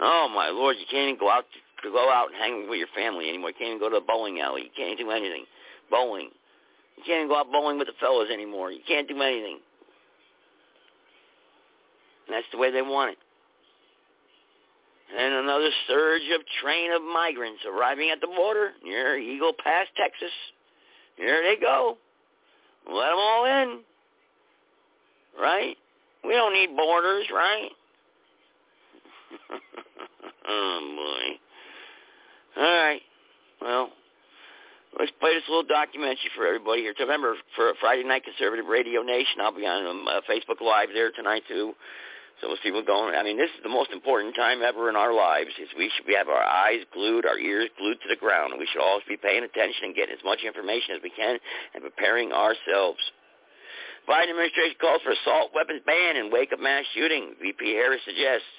Oh 0.00 0.28
my 0.34 0.48
lord, 0.48 0.76
you 0.78 0.86
can't 0.90 1.08
even 1.08 1.18
go 1.18 1.30
out 1.30 1.44
to 1.82 1.90
go 1.90 2.10
out 2.10 2.28
and 2.32 2.36
hang 2.36 2.68
with 2.68 2.78
your 2.78 2.90
family 2.94 3.28
anymore. 3.28 3.50
You 3.50 3.54
can't 3.58 3.68
even 3.76 3.80
go 3.80 3.90
to 3.90 3.96
a 3.96 4.00
bowling 4.00 4.40
alley. 4.40 4.62
You 4.62 4.74
can't 4.74 4.98
do 4.98 5.10
anything. 5.10 5.44
Bowling. 5.90 6.30
You 6.96 7.02
can't 7.04 7.26
even 7.26 7.28
go 7.28 7.38
out 7.38 7.52
bowling 7.52 7.78
with 7.78 7.88
the 7.88 7.94
fellas 8.00 8.30
anymore. 8.32 8.70
You 8.72 8.80
can't 8.86 9.08
do 9.08 9.20
anything. 9.20 9.58
And 12.26 12.34
that's 12.34 12.46
the 12.52 12.58
way 12.58 12.70
they 12.70 12.82
want 12.82 13.12
it. 13.12 13.18
and 15.18 15.34
another 15.34 15.70
surge 15.88 16.22
of 16.34 16.40
train 16.62 16.92
of 16.92 17.02
migrants 17.02 17.60
arriving 17.66 18.10
at 18.10 18.20
the 18.20 18.28
border 18.28 18.72
near 18.84 19.16
Eagle 19.18 19.52
Pass, 19.62 19.86
Texas. 19.96 20.32
Here 21.16 21.42
they 21.42 21.60
go. 21.60 21.98
Let 22.86 23.10
them 23.10 23.18
all 23.18 23.44
in. 23.44 23.80
Right? 25.40 25.76
We 26.24 26.32
don't 26.32 26.52
need 26.54 26.76
borders, 26.76 27.26
right? 27.32 27.70
oh, 30.48 31.36
boy. 32.56 32.62
All 32.62 32.84
right. 32.84 33.02
Well, 33.60 33.90
let's 34.99 35.12
play 35.20 35.34
this 35.34 35.44
little 35.49 35.64
documentary 35.64 36.30
for 36.37 36.46
everybody 36.46 36.82
here. 36.82 36.94
Remember, 36.99 37.37
for 37.56 37.72
Friday 37.80 38.04
Night 38.04 38.25
Conservative 38.25 38.66
Radio 38.66 39.02
Nation, 39.02 39.40
I'll 39.40 39.54
be 39.54 39.66
on 39.66 39.87
um, 39.87 40.08
uh, 40.08 40.20
Facebook 40.28 40.61
Live 40.61 40.88
there 40.92 41.11
tonight, 41.11 41.42
too. 41.49 41.75
So 42.40 42.49
we'll 42.49 42.58
see 42.64 42.75
what's 42.75 42.90
going 42.90 43.14
I 43.14 43.22
mean, 43.22 43.38
this 43.38 43.54
is 43.54 43.62
the 43.62 43.70
most 43.70 43.94
important 43.94 44.34
time 44.34 44.66
ever 44.66 44.90
in 44.90 44.96
our 44.96 45.14
lives. 45.14 45.54
Is 45.62 45.70
we 45.78 45.92
should 45.94 46.11
have 46.16 46.26
our 46.26 46.42
eyes 46.42 46.82
glued, 46.92 47.25
our 47.25 47.38
ears 47.38 47.70
glued 47.78 48.02
to 48.02 48.08
the 48.11 48.18
ground, 48.18 48.52
we 48.58 48.66
should 48.66 48.82
always 48.82 49.06
be 49.06 49.16
paying 49.16 49.44
attention 49.44 49.87
and 49.87 49.94
getting 49.94 50.16
as 50.18 50.25
much 50.25 50.42
information 50.42 50.96
as 50.99 51.02
we 51.02 51.11
can 51.14 51.38
and 51.75 51.84
preparing 51.84 52.32
ourselves. 52.32 52.99
Biden 54.08 54.34
administration 54.34 54.75
calls 54.82 55.02
for 55.06 55.14
assault 55.14 55.54
weapons 55.54 55.87
ban 55.87 56.16
in 56.18 56.34
wake 56.34 56.50
of 56.50 56.58
mass 56.58 56.82
shooting. 56.94 57.38
VP 57.38 57.78
Harris 57.78 58.02
suggests 58.02 58.50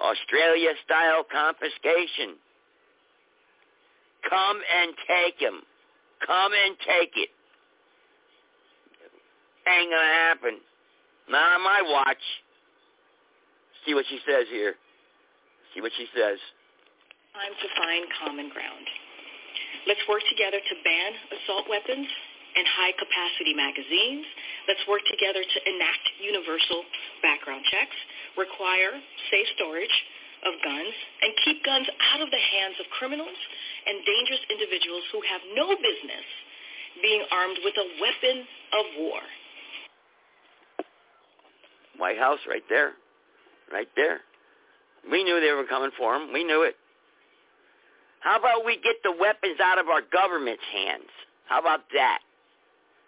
Australia-style 0.00 1.28
confiscation. 1.28 2.40
Come 4.28 4.58
and 4.58 4.92
take 5.06 5.38
him. 5.38 5.62
Come 6.26 6.52
and 6.52 6.76
take 6.82 7.14
it. 7.16 7.30
Ain't 9.66 9.90
gonna 9.90 10.14
happen. 10.26 10.58
Not 11.28 11.58
on 11.58 11.62
my 11.62 11.82
watch. 11.82 12.22
See 13.84 13.94
what 13.94 14.06
she 14.08 14.18
says 14.26 14.46
here. 14.50 14.74
See 15.74 15.80
what 15.80 15.92
she 15.96 16.06
says. 16.14 16.38
Time 17.34 17.54
to 17.54 17.68
find 17.78 18.02
common 18.24 18.48
ground. 18.50 18.86
Let's 19.86 20.02
work 20.08 20.22
together 20.30 20.58
to 20.58 20.74
ban 20.82 21.10
assault 21.30 21.66
weapons 21.70 22.08
and 22.56 22.64
high-capacity 22.66 23.54
magazines. 23.54 24.24
Let's 24.66 24.82
work 24.88 25.04
together 25.06 25.44
to 25.44 25.58
enact 25.68 26.04
universal 26.18 26.82
background 27.22 27.62
checks, 27.70 27.94
require 28.34 28.96
safe 29.30 29.46
storage 29.54 29.92
of 30.46 30.54
guns, 30.62 30.94
and 31.22 31.30
keep 31.44 31.60
guns 31.66 31.86
out 32.14 32.22
of 32.22 32.30
the 32.30 32.38
hands 32.38 32.78
of 32.78 32.86
criminals 32.94 33.38
and 33.86 34.00
dangerous 34.06 34.42
individuals 34.48 35.02
who 35.10 35.20
have 35.26 35.42
no 35.58 35.74
business 35.74 36.26
being 37.02 37.22
armed 37.34 37.58
with 37.66 37.74
a 37.76 37.86
weapon 38.00 38.36
of 38.72 38.84
war. 39.02 39.20
White 41.98 42.18
House 42.18 42.40
right 42.48 42.64
there 42.70 42.94
right 43.72 43.88
there. 43.96 44.20
We 45.10 45.24
knew 45.24 45.40
they 45.40 45.52
were 45.52 45.66
coming 45.66 45.90
for 45.96 46.16
him. 46.16 46.32
We 46.32 46.44
knew 46.44 46.62
it. 46.62 46.76
How 48.20 48.38
about 48.38 48.64
we 48.64 48.76
get 48.82 48.96
the 49.04 49.14
weapons 49.14 49.58
out 49.62 49.78
of 49.78 49.86
our 49.88 50.02
government's 50.02 50.64
hands? 50.72 51.10
How 51.46 51.60
about 51.60 51.86
that? 51.94 52.18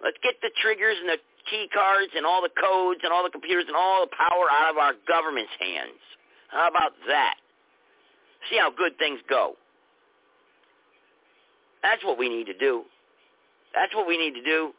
Let's 0.03 0.19
get 0.23 0.39
the 0.43 0.51
triggers 0.63 0.95
and 1.01 1.09
the 1.09 1.19
key 1.51 1.67
cards 1.75 2.13
and 2.15 2.25
all 2.25 2.41
the 2.41 2.55
codes 2.55 3.01
and 3.03 3.13
all 3.13 3.25
the 3.25 3.35
computers 3.35 3.65
and 3.67 3.75
all 3.75 4.07
the 4.07 4.15
power 4.15 4.47
out 4.47 4.71
of 4.71 4.79
our 4.79 4.95
government's 5.09 5.55
hands. 5.59 5.99
How 6.49 6.69
about 6.69 6.93
that? 7.07 7.35
See 8.51 8.59
how 8.59 8.71
good 8.71 8.99
things 8.99 9.21
go. 9.29 9.55
That's 11.83 12.03
what 12.05 12.19
we 12.19 12.29
need 12.29 12.47
to 12.47 12.57
do. 12.57 12.83
That's 13.75 13.95
what 13.95 14.07
we 14.07 14.17
need 14.17 14.35
to 14.35 14.43
do. 14.43 14.73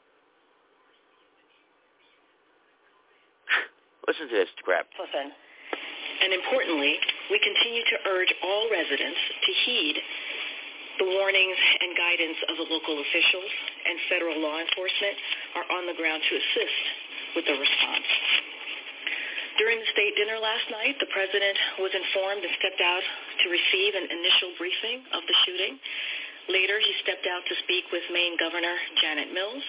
Listen 4.07 4.27
to 4.29 4.35
this 4.35 4.49
crap. 4.63 4.87
Listen. 4.99 5.31
And 6.19 6.33
importantly, 6.33 6.99
we 7.31 7.39
continue 7.39 7.83
to 7.83 7.97
urge 8.11 8.33
all 8.43 8.67
residents 8.71 9.19
to 9.45 9.51
heed 9.65 9.95
the 10.99 11.07
warnings 11.15 11.55
and 11.79 11.95
guidance 11.95 12.39
of 12.51 12.59
the 12.59 12.67
local 12.67 12.99
officials 12.99 13.51
and 13.87 13.95
federal 14.11 14.35
law 14.43 14.59
enforcement 14.59 15.15
are 15.55 15.67
on 15.79 15.87
the 15.87 15.95
ground 15.95 16.19
to 16.27 16.33
assist 16.35 16.83
with 17.39 17.45
the 17.47 17.55
response. 17.55 18.09
During 19.59 19.83
the 19.83 19.91
state 19.91 20.15
dinner 20.15 20.39
last 20.39 20.71
night, 20.71 20.95
the 21.03 21.11
president 21.11 21.83
was 21.83 21.91
informed 21.91 22.47
and 22.47 22.53
stepped 22.63 22.79
out 22.79 23.03
to 23.43 23.45
receive 23.51 23.91
an 23.91 24.07
initial 24.07 24.55
briefing 24.55 25.03
of 25.11 25.27
the 25.27 25.35
shooting. 25.43 25.75
Later, 26.47 26.79
he 26.79 26.95
stepped 27.03 27.27
out 27.27 27.43
to 27.43 27.55
speak 27.67 27.83
with 27.91 28.07
Maine 28.07 28.39
Governor 28.39 28.71
Janet 29.03 29.35
Mills, 29.35 29.61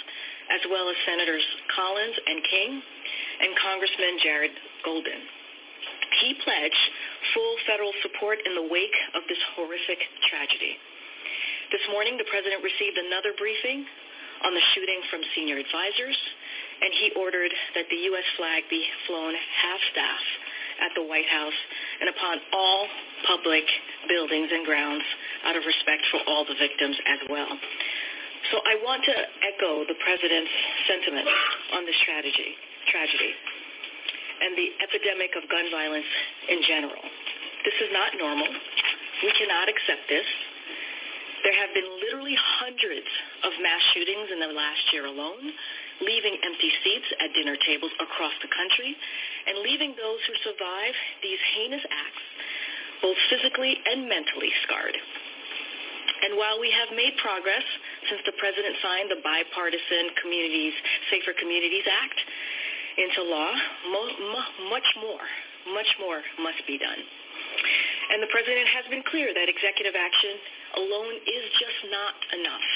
as 0.55 0.63
well 0.71 0.87
as 0.87 0.95
Senators 1.03 1.43
Collins 1.75 2.17
and 2.23 2.39
King, 2.47 2.71
and 2.79 3.51
Congressman 3.59 4.15
Jared 4.23 4.55
Golden. 4.87 5.21
He 6.23 6.39
pledged 6.47 6.85
full 7.35 7.55
federal 7.67 7.91
support 8.07 8.39
in 8.47 8.55
the 8.55 8.71
wake 8.71 8.99
of 9.19 9.27
this 9.27 9.43
horrific 9.59 9.99
tragedy. 10.31 10.79
This 11.75 11.83
morning, 11.91 12.15
the 12.15 12.31
president 12.31 12.63
received 12.63 12.95
another 12.95 13.35
briefing 13.35 13.91
on 14.45 14.55
the 14.55 14.65
shooting 14.75 15.01
from 15.11 15.21
senior 15.37 15.59
advisors, 15.59 16.17
and 16.81 16.91
he 16.97 17.13
ordered 17.17 17.53
that 17.77 17.87
the 17.91 18.01
U.S. 18.13 18.25
flag 18.37 18.65
be 18.71 18.83
flown 19.07 19.35
half-staff 19.37 20.23
at 20.81 20.91
the 20.97 21.05
White 21.05 21.29
House 21.29 21.61
and 22.01 22.09
upon 22.09 22.41
all 22.57 22.89
public 23.29 23.65
buildings 24.09 24.49
and 24.49 24.65
grounds 24.65 25.05
out 25.45 25.57
of 25.57 25.63
respect 25.69 26.03
for 26.09 26.21
all 26.25 26.49
the 26.49 26.57
victims 26.57 26.97
as 27.05 27.21
well. 27.29 27.53
So 28.49 28.65
I 28.65 28.81
want 28.81 29.05
to 29.05 29.15
echo 29.45 29.85
the 29.85 29.99
president's 30.01 30.51
sentiment 30.89 31.29
on 31.77 31.85
this 31.85 31.97
tragedy. 32.09 32.57
tragedy 32.89 33.33
and 34.41 34.57
the 34.57 34.69
epidemic 34.81 35.37
of 35.37 35.45
gun 35.53 35.69
violence 35.69 36.09
in 36.49 36.65
general. 36.65 37.05
This 37.65 37.77
is 37.85 37.93
not 37.93 38.17
normal. 38.17 38.49
We 38.49 39.31
cannot 39.37 39.69
accept 39.69 40.09
this. 40.09 40.25
There 41.43 41.57
have 41.57 41.73
been 41.73 41.89
literally 42.05 42.37
hundreds 42.37 43.09
of 43.45 43.53
mass 43.65 43.81
shootings 43.97 44.29
in 44.29 44.41
the 44.41 44.53
last 44.53 44.85
year 44.93 45.09
alone, 45.09 45.53
leaving 46.05 46.37
empty 46.45 46.73
seats 46.85 47.09
at 47.21 47.33
dinner 47.33 47.57
tables 47.65 47.93
across 47.97 48.37
the 48.45 48.51
country 48.53 48.93
and 49.49 49.65
leaving 49.65 49.97
those 49.97 50.21
who 50.29 50.35
survive 50.45 50.95
these 51.25 51.41
heinous 51.57 51.85
acts 51.89 52.25
both 53.01 53.17
physically 53.33 53.81
and 53.89 54.05
mentally 54.05 54.53
scarred. 54.69 54.93
And 56.21 56.37
while 56.37 56.61
we 56.61 56.69
have 56.69 56.93
made 56.93 57.17
progress 57.17 57.65
since 58.13 58.21
the 58.29 58.37
president 58.37 58.77
signed 58.85 59.09
the 59.09 59.25
bipartisan 59.25 60.13
Communities 60.21 60.77
Safer 61.09 61.33
Communities 61.41 61.89
Act, 61.89 62.21
into 63.01 63.23
law, 63.25 63.53
mo- 63.89 64.17
mo- 64.35 64.53
much 64.69 64.89
more, 65.01 65.25
much 65.73 65.89
more 65.97 66.21
must 66.43 66.61
be 66.67 66.77
done. 66.77 67.01
And 68.11 68.19
the 68.19 68.31
president 68.35 68.67
has 68.75 68.85
been 68.91 69.07
clear 69.07 69.31
that 69.31 69.47
executive 69.47 69.95
action 69.95 70.35
alone 70.83 71.15
is 71.15 71.45
just 71.59 71.81
not 71.91 72.15
enough. 72.35 72.69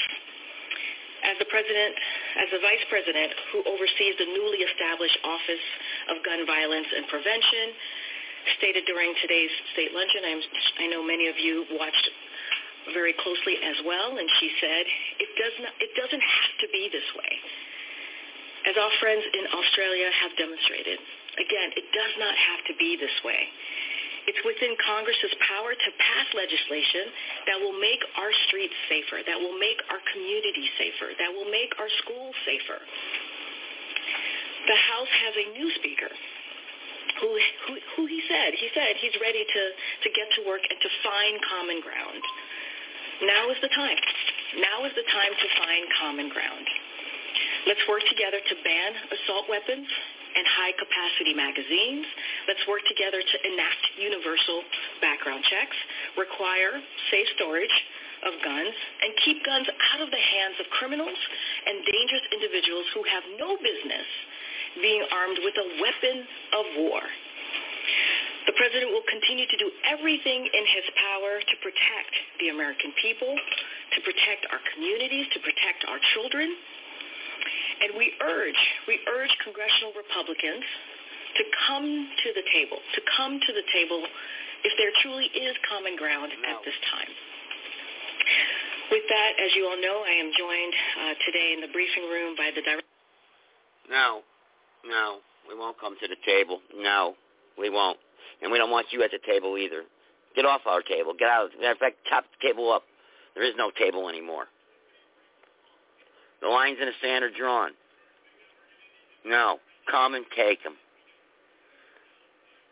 As 1.25 1.35
the 1.41 1.49
president, 1.49 1.93
as 2.39 2.47
the 2.53 2.61
vice 2.61 2.85
president 2.87 3.33
who 3.51 3.59
oversees 3.65 4.15
the 4.21 4.29
newly 4.29 4.61
established 4.63 5.17
Office 5.25 5.65
of 6.13 6.23
Gun 6.23 6.45
Violence 6.47 6.87
and 6.87 7.03
Prevention, 7.11 7.75
stated 8.61 8.85
during 8.85 9.11
today's 9.25 9.49
state 9.73 9.91
luncheon, 9.91 10.21
I'm, 10.23 10.41
I 10.79 10.85
know 10.87 11.01
many 11.01 11.27
of 11.27 11.35
you 11.35 11.65
watched 11.75 12.07
very 12.93 13.17
closely 13.17 13.57
as 13.65 13.81
well, 13.83 14.21
and 14.21 14.29
she 14.37 14.53
said, 14.61 14.83
it, 15.17 15.31
does 15.33 15.55
not, 15.65 15.73
it 15.81 15.91
doesn't 15.97 16.21
have 16.21 16.53
to 16.61 16.67
be 16.69 16.87
this 16.93 17.09
way 17.17 17.33
as 18.65 18.75
our 18.77 18.93
friends 18.97 19.21
in 19.21 19.45
Australia 19.53 20.09
have 20.09 20.33
demonstrated. 20.37 20.97
Again, 21.37 21.69
it 21.77 21.85
does 21.93 22.13
not 22.17 22.33
have 22.33 22.61
to 22.65 22.73
be 22.81 22.97
this 22.97 23.13
way. 23.21 23.45
It's 24.25 24.41
within 24.41 24.73
Congress's 24.81 25.33
power 25.45 25.77
to 25.77 25.89
pass 26.01 26.27
legislation 26.33 27.13
that 27.45 27.57
will 27.61 27.77
make 27.77 28.01
our 28.17 28.33
streets 28.49 28.73
safer, 28.89 29.21
that 29.21 29.37
will 29.37 29.57
make 29.61 29.77
our 29.93 30.01
communities 30.13 30.71
safer, 30.81 31.13
that 31.21 31.29
will 31.29 31.49
make 31.49 31.73
our 31.77 31.89
schools 32.01 32.33
safer. 32.41 32.81
The 34.65 34.79
House 34.81 35.13
has 35.29 35.33
a 35.37 35.45
new 35.53 35.69
speaker 35.77 36.09
who, 37.21 37.29
who, 37.69 37.73
who 37.95 38.03
he 38.09 38.19
said, 38.25 38.57
he 38.57 38.67
said 38.73 38.97
he's 38.97 39.15
ready 39.21 39.45
to, 39.45 39.63
to 40.03 40.09
get 40.09 40.27
to 40.35 40.41
work 40.49 40.65
and 40.65 40.79
to 40.81 40.89
find 41.05 41.37
common 41.45 41.79
ground. 41.85 42.21
Now 43.29 43.53
is 43.53 43.59
the 43.61 43.71
time. 43.71 44.01
Now 44.59 44.83
is 44.89 44.93
the 44.97 45.05
time 45.07 45.33
to 45.37 45.47
find 45.61 45.83
common 46.01 46.27
ground. 46.33 46.65
Let's 47.69 47.81
work 47.87 48.03
together 48.09 48.41
to 48.41 48.55
ban 48.65 48.91
assault 49.09 49.45
weapons 49.49 49.87
and 50.35 50.43
high-capacity 50.43 51.33
magazines. 51.33 52.05
Let's 52.47 52.63
work 52.67 52.83
together 52.91 53.23
to 53.23 53.37
enact 53.47 53.81
universal 53.97 54.63
background 54.99 55.43
checks, 55.47 55.77
require 56.19 56.75
safe 57.11 57.27
storage 57.39 57.75
of 58.27 58.35
guns, 58.43 58.75
and 58.75 59.11
keep 59.23 59.43
guns 59.47 59.67
out 59.95 60.01
of 60.03 60.11
the 60.11 60.19
hands 60.19 60.59
of 60.59 60.67
criminals 60.75 61.19
and 61.65 61.83
dangerous 61.87 62.25
individuals 62.35 62.85
who 62.93 63.03
have 63.07 63.23
no 63.39 63.55
business 63.59 64.07
being 64.81 65.03
armed 65.07 65.39
with 65.39 65.55
a 65.55 65.67
weapon 65.79 66.17
of 66.51 66.65
war. 66.83 67.01
The 68.45 68.53
president 68.53 68.93
will 68.93 69.05
continue 69.09 69.47
to 69.49 69.57
do 69.57 69.71
everything 69.89 70.45
in 70.45 70.65
his 70.69 70.85
power 70.99 71.41
to 71.41 71.55
protect 71.65 72.13
the 72.37 72.53
American 72.53 72.93
people, 73.01 73.33
to 73.33 73.99
protect 74.05 74.45
our 74.53 74.61
communities, 74.75 75.25
to 75.33 75.39
protect 75.41 75.81
our 75.89 75.97
children, 76.13 76.53
and 77.81 77.97
we 77.97 78.13
urge, 78.21 78.61
we 78.87 78.99
urge 79.07 79.33
congressional 79.43 79.93
Republicans 79.95 80.65
to 81.37 81.43
come 81.67 81.85
to 82.23 82.29
the 82.33 82.45
table, 82.53 82.79
to 82.95 83.01
come 83.17 83.39
to 83.39 83.51
the 83.53 83.65
table 83.73 84.01
if 84.63 84.73
there 84.79 84.91
truly 85.03 85.29
is 85.33 85.53
common 85.69 85.95
ground 85.95 86.31
at 86.31 86.57
this 86.65 86.77
time. 86.89 87.11
With 88.91 89.05
that, 89.09 89.31
as 89.41 89.51
you 89.55 89.65
all 89.65 89.81
know, 89.81 90.05
I 90.05 90.13
am 90.17 90.29
joined 90.37 90.75
uh, 91.01 91.13
today 91.25 91.53
in 91.57 91.61
the 91.61 91.71
briefing 91.73 92.05
room 92.09 92.35
by 92.37 92.51
the 92.53 92.61
director. 92.61 92.93
No, 93.89 94.21
no, 94.85 95.19
we 95.49 95.57
won't 95.57 95.77
come 95.79 95.95
to 95.99 96.07
the 96.07 96.17
table. 96.25 96.61
No, 96.73 97.15
we 97.57 97.69
won't. 97.69 97.97
And 98.41 98.51
we 98.51 98.57
don't 98.57 98.71
want 98.71 98.87
you 98.91 99.03
at 99.03 99.11
the 99.11 99.19
table 99.25 99.57
either. 99.57 99.83
Get 100.35 100.45
off 100.45 100.61
our 100.65 100.81
table. 100.81 101.13
Get 101.17 101.29
out. 101.29 101.49
Matter 101.57 101.71
of 101.71 101.77
fact, 101.77 101.97
chop 102.09 102.25
the 102.25 102.47
table 102.47 102.71
up. 102.71 102.83
There 103.35 103.43
is 103.43 103.53
no 103.57 103.71
table 103.71 104.09
anymore. 104.09 104.45
The 106.41 106.47
lines 106.47 106.77
in 106.79 106.85
the 106.85 106.97
sand 107.01 107.23
are 107.23 107.31
drawn. 107.31 107.71
No, 109.25 109.57
come 109.89 110.13
and 110.13 110.25
take 110.35 110.63
them. 110.63 110.75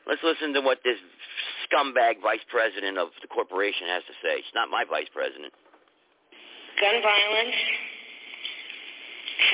Let's 0.05 0.21
listen 0.23 0.53
to 0.53 0.61
what 0.61 0.79
this 0.83 0.99
scumbag 1.65 2.21
vice 2.21 2.43
president 2.51 2.97
of 2.97 3.09
the 3.21 3.27
corporation 3.27 3.87
has 3.87 4.03
to 4.05 4.13
say. 4.21 4.43
She's 4.43 4.55
not 4.55 4.69
my 4.69 4.83
vice 4.83 5.07
president. 5.13 5.53
Gun 6.79 7.01
violence 7.01 7.59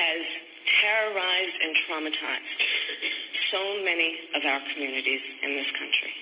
has 0.00 0.22
terrorized 0.80 1.56
and 1.62 1.72
traumatized 1.86 2.60
so 3.50 3.62
many 3.84 4.10
of 4.34 4.42
our 4.46 4.60
communities 4.74 5.22
in 5.42 5.50
this 5.56 5.70
country. 5.74 6.14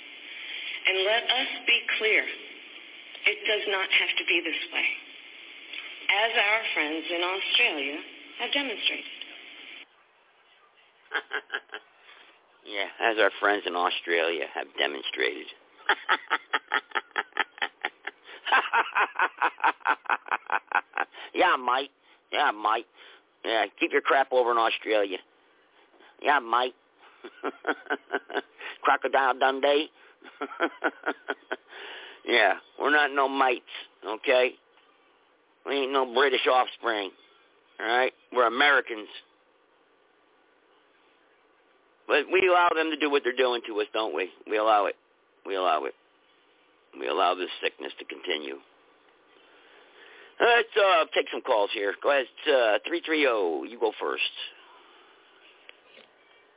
And 0.89 0.97
let 1.05 1.23
us 1.29 1.51
be 1.67 1.79
clear, 1.99 2.25
it 2.25 3.39
does 3.45 3.65
not 3.69 3.89
have 3.93 4.13
to 4.17 4.25
be 4.25 4.41
this 4.41 4.63
way, 4.73 4.89
as 6.09 6.33
our 6.33 6.63
friends 6.75 7.05
in 7.15 7.23
Australia 7.23 7.97
have 8.41 8.53
demonstrated. 8.53 9.05
yeah, 12.67 12.89
as 13.01 13.19
our 13.19 13.31
friends 13.41 13.65
in 13.67 13.77
Australia 13.77 14.47
have 14.55 14.67
demonstrated. 14.79 15.47
yeah, 21.35 21.57
Mike. 21.57 21.91
Yeah, 22.33 22.53
Mike. 22.53 22.87
Yeah, 23.45 23.67
keep 23.79 23.93
your 23.93 24.01
crap 24.01 24.33
over 24.33 24.53
in 24.53 24.59
Australia. 24.59 25.19
Yeah, 26.23 26.39
Mike. 26.39 26.75
Crocodile 28.83 29.35
Dundee. 29.39 29.91
yeah, 32.25 32.55
we're 32.81 32.91
not 32.91 33.13
no 33.13 33.29
mites, 33.29 33.65
okay? 34.07 34.55
We 35.69 35.75
ain't 35.75 35.93
no 35.93 36.13
British 36.15 36.47
offspring, 36.51 37.11
all 37.79 37.87
right? 37.87 38.13
We're 38.33 38.47
Americans. 38.47 39.09
But 42.07 42.25
we 42.33 42.49
allow 42.49 42.71
them 42.75 42.91
to 42.91 42.97
do 42.97 43.11
what 43.11 43.23
they're 43.23 43.37
doing 43.37 43.61
to 43.67 43.81
us, 43.81 43.87
don't 43.93 44.15
we? 44.15 44.31
We 44.51 44.57
allow 44.57 44.87
it. 44.87 44.97
We 45.45 45.57
allow 45.57 45.85
it. 45.85 45.93
We 46.99 47.07
allow 47.09 47.35
this 47.35 47.51
sickness 47.63 47.93
to 47.99 48.05
continue. 48.07 48.57
Let's 50.41 50.69
uh, 50.77 51.05
take 51.15 51.27
some 51.31 51.43
calls 51.43 51.71
here. 51.75 51.95
Go 52.03 52.13
ahead, 52.13 52.27
uh, 52.47 52.79
330. 52.87 53.71
You 53.71 53.79
go 53.79 53.93
first. 54.01 54.23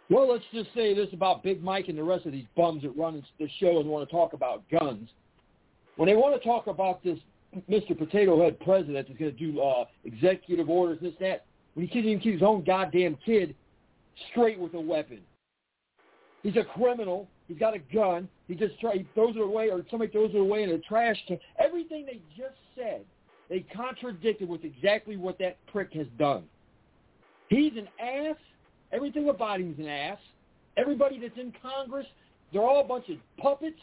Well, 0.10 0.32
let's 0.32 0.44
just 0.54 0.74
say 0.74 0.94
this 0.94 1.08
about 1.14 1.44
Big 1.44 1.64
Mike 1.64 1.88
and 1.88 1.98
the 1.98 2.04
rest 2.04 2.26
of 2.26 2.32
these 2.32 2.46
bums 2.56 2.84
that 2.84 2.96
run 2.98 3.24
the 3.40 3.50
show 3.60 3.80
and 3.80 3.90
want 3.90 4.08
to 4.08 4.12
talk 4.12 4.34
about 4.34 4.64
guns. 4.70 5.10
When 5.98 6.08
they 6.08 6.16
want 6.16 6.40
to 6.40 6.48
talk 6.48 6.68
about 6.68 7.04
this 7.04 7.18
Mr. 7.70 7.98
Potato 7.98 8.42
Head 8.42 8.60
president 8.62 9.10
is 9.10 9.18
going 9.18 9.36
to 9.36 9.38
do 9.38 9.60
uh, 9.60 9.86
executive 10.06 10.70
orders, 10.70 11.00
this, 11.02 11.14
that, 11.20 11.46
when 11.74 11.86
he 11.86 11.92
can't 11.92 12.06
even 12.06 12.20
keep 12.20 12.34
his 12.34 12.44
own 12.44 12.64
goddamn 12.64 13.18
kid 13.26 13.56
straight 14.32 14.60
with 14.60 14.74
a 14.74 14.80
weapon. 14.80 15.20
He's 16.44 16.56
a 16.56 16.64
criminal. 16.64 17.28
He's 17.48 17.58
got 17.58 17.74
a 17.74 17.80
gun. 17.94 18.28
He 18.48 18.56
just 18.56 18.80
try, 18.80 18.94
he 18.94 19.08
throws 19.14 19.36
it 19.36 19.42
away, 19.42 19.70
or 19.70 19.84
somebody 19.90 20.12
throws 20.12 20.32
it 20.34 20.40
away 20.40 20.64
in 20.64 20.72
a 20.72 20.80
trash 20.80 21.18
can. 21.28 21.38
Everything 21.60 22.06
they 22.06 22.22
just 22.38 22.56
said, 22.76 23.02
they 23.50 23.66
contradicted 23.76 24.48
with 24.48 24.64
exactly 24.64 25.18
what 25.18 25.38
that 25.40 25.58
prick 25.68 25.94
has 25.94 26.08
done. 26.18 26.44
He's 27.50 27.74
an 27.74 27.88
ass. 28.00 28.38
Everything 28.94 29.30
about 29.30 29.60
him 29.60 29.74
is 29.74 29.80
an 29.80 29.88
ass. 29.88 30.18
Everybody 30.78 31.20
that's 31.20 31.38
in 31.38 31.54
Congress, 31.62 32.08
they're 32.52 32.62
all 32.62 32.82
a 32.82 32.88
bunch 32.88 33.10
of 33.10 33.18
puppets, 33.38 33.80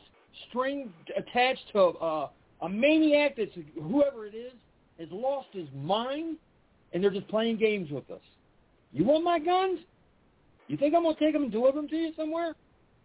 string 0.48 0.90
attached 1.16 1.64
to 1.72 1.80
uh, 1.80 2.28
a 2.62 2.68
maniac 2.68 3.34
that's 3.36 3.52
whoever 3.74 4.26
it 4.26 4.34
is 4.34 4.52
has 4.98 5.08
lost 5.10 5.48
his 5.52 5.68
mind, 5.74 6.36
and 6.92 7.02
they're 7.02 7.10
just 7.10 7.28
playing 7.28 7.56
games 7.56 7.90
with 7.90 8.10
us. 8.10 8.20
You 8.92 9.04
want 9.04 9.24
my 9.24 9.38
guns? 9.38 9.80
You 10.66 10.76
think 10.76 10.94
I'm 10.94 11.02
going 11.02 11.14
to 11.14 11.20
take 11.20 11.32
them 11.32 11.44
and 11.44 11.52
deliver 11.52 11.76
them 11.76 11.88
to 11.88 11.96
you 11.96 12.12
somewhere? 12.16 12.54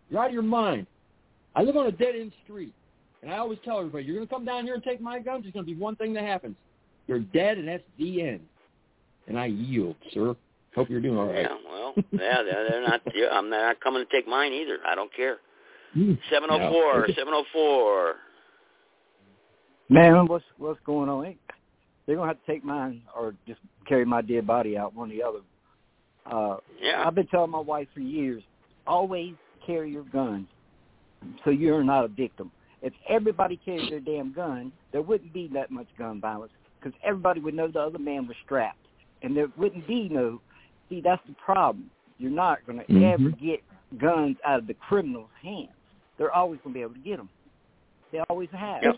You're 0.10 0.22
out 0.22 0.28
of 0.28 0.34
your 0.34 0.44
mind. 0.44 0.88
I 1.56 1.62
live 1.62 1.78
on 1.78 1.88
a 1.88 1.92
dead-end 1.92 2.32
street, 2.44 2.74
and 3.22 3.32
I 3.32 3.38
always 3.38 3.60
tell 3.64 3.80
everybody, 3.80 4.06
you're 4.06 4.16
going 4.16 4.28
to 4.28 4.34
come 4.34 4.46
down 4.46 4.66
here 4.66 4.74
and 4.74 4.84
take 4.84 5.00
my 5.00 5.20
guns, 5.20 5.44
there's 5.44 5.54
going 5.54 5.66
to 5.66 5.72
be 5.72 5.80
one 5.80 5.96
thing 5.96 6.14
that 6.14 6.24
happens. 6.24 6.56
You're 7.08 7.20
dead, 7.20 7.58
and 7.58 7.68
that's 7.68 7.84
the 8.00 8.22
end. 8.22 8.42
And 9.28 9.38
I 9.38 9.46
yield, 9.46 9.96
sir. 10.14 10.36
Hope 10.76 10.90
you're 10.90 11.02
doing 11.02 11.18
all 11.18 11.28
right. 11.28 11.42
Yeah, 11.42 11.56
well, 11.70 11.94
yeah, 12.12 12.44
they're, 12.44 12.70
they're 12.70 12.82
not. 12.82 13.02
Yeah, 13.14 13.28
I'm 13.32 13.50
not 13.50 13.80
coming 13.80 14.04
to 14.04 14.12
take 14.12 14.28
mine 14.28 14.52
either. 14.54 14.80
I 14.88 14.96
don't 14.96 15.14
care. 15.14 15.38
Hmm. 15.94 16.14
Seven 16.32 16.50
oh 16.52 16.72
four, 16.72 17.08
seven 17.16 17.34
oh 17.34 17.44
four. 17.54 18.16
Man, 19.90 20.28
what's 20.28 20.46
what's 20.58 20.80
going 20.86 21.10
on? 21.10 21.36
They're 22.06 22.16
gonna 22.16 22.28
have 22.28 22.44
to 22.44 22.52
take 22.52 22.64
mine 22.64 23.02
or 23.16 23.36
just 23.48 23.60
carry 23.88 24.06
my 24.06 24.22
dead 24.22 24.48
body 24.48 24.78
out, 24.78 24.96
one 24.96 25.12
or 25.12 25.14
the 25.14 25.24
other. 25.24 25.40
Uh, 26.26 26.58
yeah. 26.82 27.04
I've 27.06 27.16
been 27.16 27.28
telling 27.28 27.52
my 27.52 27.60
wife 27.60 27.88
for 27.94 28.00
years, 28.00 28.44
always 28.88 29.34
carry 29.66 29.92
your 29.92 30.04
gun, 30.04 30.48
so 31.44 31.50
you're 31.52 31.84
not 31.84 32.06
a 32.06 32.08
victim. 32.08 32.52
If 32.82 32.94
everybody 33.08 33.58
carried 33.64 33.92
their 33.92 34.00
damn 34.00 34.34
gun, 34.34 34.72
there 34.92 35.02
wouldn't 35.02 35.34
be 35.34 35.50
that 35.54 35.72
much 35.72 35.88
gun 35.98 36.20
violence 36.20 36.52
because 36.80 36.98
everybody 37.04 37.40
would 37.40 37.54
know 37.54 37.68
the 37.68 37.80
other 37.80 38.00
man 38.00 38.28
was 38.28 38.36
strapped, 38.44 38.86
and 39.22 39.36
there 39.36 39.48
wouldn't 39.58 39.88
be 39.88 40.10
no. 40.10 40.42
See, 40.90 41.02
that's 41.02 41.22
the 41.28 41.36
problem. 41.44 41.90
You're 42.18 42.32
not 42.32 42.66
going 42.66 42.80
to 42.80 42.86
Mhm. 42.86 43.14
ever 43.14 43.30
get 43.32 43.64
guns 43.98 44.38
out 44.46 44.60
of 44.60 44.68
the 44.68 44.74
criminals' 44.76 45.30
hands. 45.42 45.72
They're 46.18 46.32
always 46.32 46.60
going 46.62 46.74
to 46.74 46.78
be 46.78 46.82
able 46.82 46.94
to 46.94 47.00
get 47.00 47.18
them. 47.18 47.30
They 48.12 48.20
always 48.30 48.50
have. 48.52 48.82
That's 48.84 48.98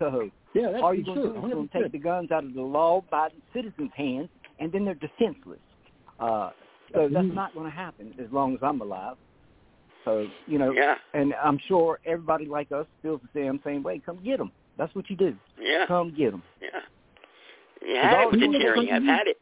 right. 0.00 0.32
Yeah, 0.54 0.70
that's 0.72 0.82
all 0.82 0.94
you're 0.94 1.04
for 1.04 1.14
going 1.14 1.16
sure. 1.16 1.34
to 1.34 1.40
do 1.40 1.46
is 1.46 1.52
going 1.52 1.68
to 1.68 1.82
take 1.82 1.92
the 1.92 1.98
guns 1.98 2.30
out 2.32 2.44
of 2.44 2.54
the 2.54 2.62
law-abiding 2.62 3.42
citizens' 3.54 3.90
hands, 3.96 4.28
and 4.58 4.72
then 4.72 4.84
they're 4.84 4.94
defenseless. 4.94 5.60
Uh, 6.18 6.50
so 6.92 7.08
that's 7.08 7.26
Mhm. 7.26 7.34
not 7.34 7.54
going 7.54 7.66
to 7.66 7.70
happen 7.76 8.14
as 8.18 8.30
long 8.32 8.54
as 8.54 8.62
I'm 8.62 8.80
alive. 8.80 9.16
So 10.04 10.26
you 10.46 10.58
know, 10.58 10.72
Yeah, 10.72 10.96
and 11.14 11.34
I'm 11.34 11.58
sure 11.58 12.00
everybody 12.06 12.46
like 12.46 12.72
us 12.72 12.86
feels 13.02 13.20
the 13.20 13.28
same 13.34 13.60
same 13.64 13.82
way. 13.82 13.98
Come 14.04 14.18
get 14.24 14.38
them. 14.38 14.50
That's 14.76 14.94
what 14.94 15.08
you 15.10 15.16
do. 15.16 15.36
yeah, 15.60 15.84
Come 15.86 16.10
get 16.14 16.30
them. 16.32 16.42
yeah. 16.60 16.80
You 17.82 17.94
had 17.96 18.22
it 18.22 18.30
with 18.30 18.40
the 18.40 18.46
You 18.46 18.58
tyranny. 18.58 18.90
I've 18.92 19.02
had 19.04 19.26
it. 19.26 19.36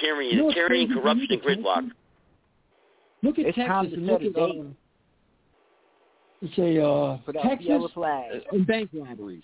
Tyranny, 0.00 0.30
You 0.32 0.36
know 0.42 0.52
tyranny, 0.52 0.86
corruption, 0.86 1.26
and 1.30 1.42
Look 1.42 1.50
at 1.50 1.58
gridlock. 1.58 1.74
Texas. 1.76 1.92
Look 3.22 3.38
at 3.38 3.46
It's 3.46 3.56
time 3.56 3.68
Texas 3.68 3.90
to 3.90 3.96
and 3.96 4.06
look 4.06 4.22
at 4.22 4.34
date. 4.34 4.60
um, 4.60 4.76
let's 6.42 6.56
say 6.56 6.78
uh, 6.78 7.16
Texas 7.42 7.66
the 7.68 7.88
flag. 7.94 8.42
and 8.52 8.66
bank 8.66 8.90
robberies. 8.92 9.42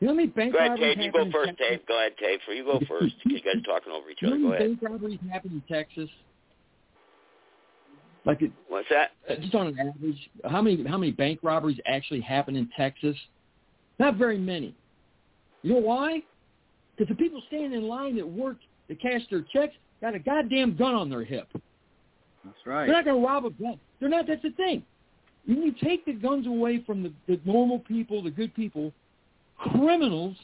You 0.00 0.06
know 0.06 0.12
how 0.14 0.16
many 0.16 0.28
bank 0.28 0.52
Go 0.52 0.58
ahead, 0.58 0.70
robberies 0.70 0.96
Tate. 0.96 1.04
You 1.04 1.12
go 1.12 1.30
first, 1.30 1.48
Texas? 1.48 1.66
Tate. 1.68 1.86
Go 1.86 1.98
ahead, 1.98 2.12
Tate. 2.18 2.40
For 2.46 2.52
you 2.52 2.64
go 2.64 2.80
first. 2.88 3.14
You 3.26 3.40
guys 3.42 3.56
are 3.56 3.60
talking 3.78 3.92
over 3.92 4.08
each 4.10 4.18
You 4.22 4.28
know 4.30 4.34
other. 4.34 4.42
how 4.42 4.48
Go 4.48 4.54
ahead. 4.54 4.78
bank 4.80 4.90
robberies 4.90 5.18
happen 5.30 5.50
in 5.68 5.74
Texas? 5.74 6.08
Like 8.26 8.42
it, 8.42 8.52
What's 8.68 8.88
that? 8.90 9.10
uh, 9.28 9.36
just 9.40 9.54
on 9.54 9.68
an 9.68 9.78
average, 9.78 10.30
how 10.44 10.60
many 10.60 10.84
how 10.86 10.98
many 10.98 11.10
bank 11.12 11.40
robberies 11.42 11.78
actually 11.86 12.20
happen 12.20 12.54
in 12.56 12.68
Texas? 12.76 13.16
Not 13.98 14.16
very 14.16 14.38
many. 14.38 14.74
You 15.62 15.74
know 15.74 15.80
why? 15.80 16.22
Because 16.96 17.08
the 17.08 17.14
people 17.22 17.42
standing 17.48 17.72
in 17.72 17.88
line 17.88 18.16
that 18.16 18.28
work 18.28 18.58
to 18.88 18.94
cash 18.94 19.22
their 19.30 19.44
checks 19.52 19.74
got 20.00 20.14
a 20.14 20.18
goddamn 20.18 20.76
gun 20.76 20.94
on 20.94 21.08
their 21.10 21.24
hip. 21.24 21.48
That's 22.44 22.56
right. 22.66 22.86
They're 22.86 22.94
not 22.94 23.04
going 23.04 23.20
to 23.20 23.26
rob 23.26 23.44
a 23.44 23.50
bank. 23.50 23.78
They're 24.00 24.08
not. 24.08 24.26
That's 24.26 24.42
the 24.42 24.50
thing. 24.50 24.82
When 25.50 25.62
you 25.62 25.74
take 25.82 26.06
the 26.06 26.12
guns 26.12 26.46
away 26.46 26.80
from 26.86 27.02
the, 27.02 27.12
the 27.26 27.40
normal 27.44 27.80
people, 27.80 28.22
the 28.22 28.30
good 28.30 28.54
people, 28.54 28.92
criminals 29.58 30.36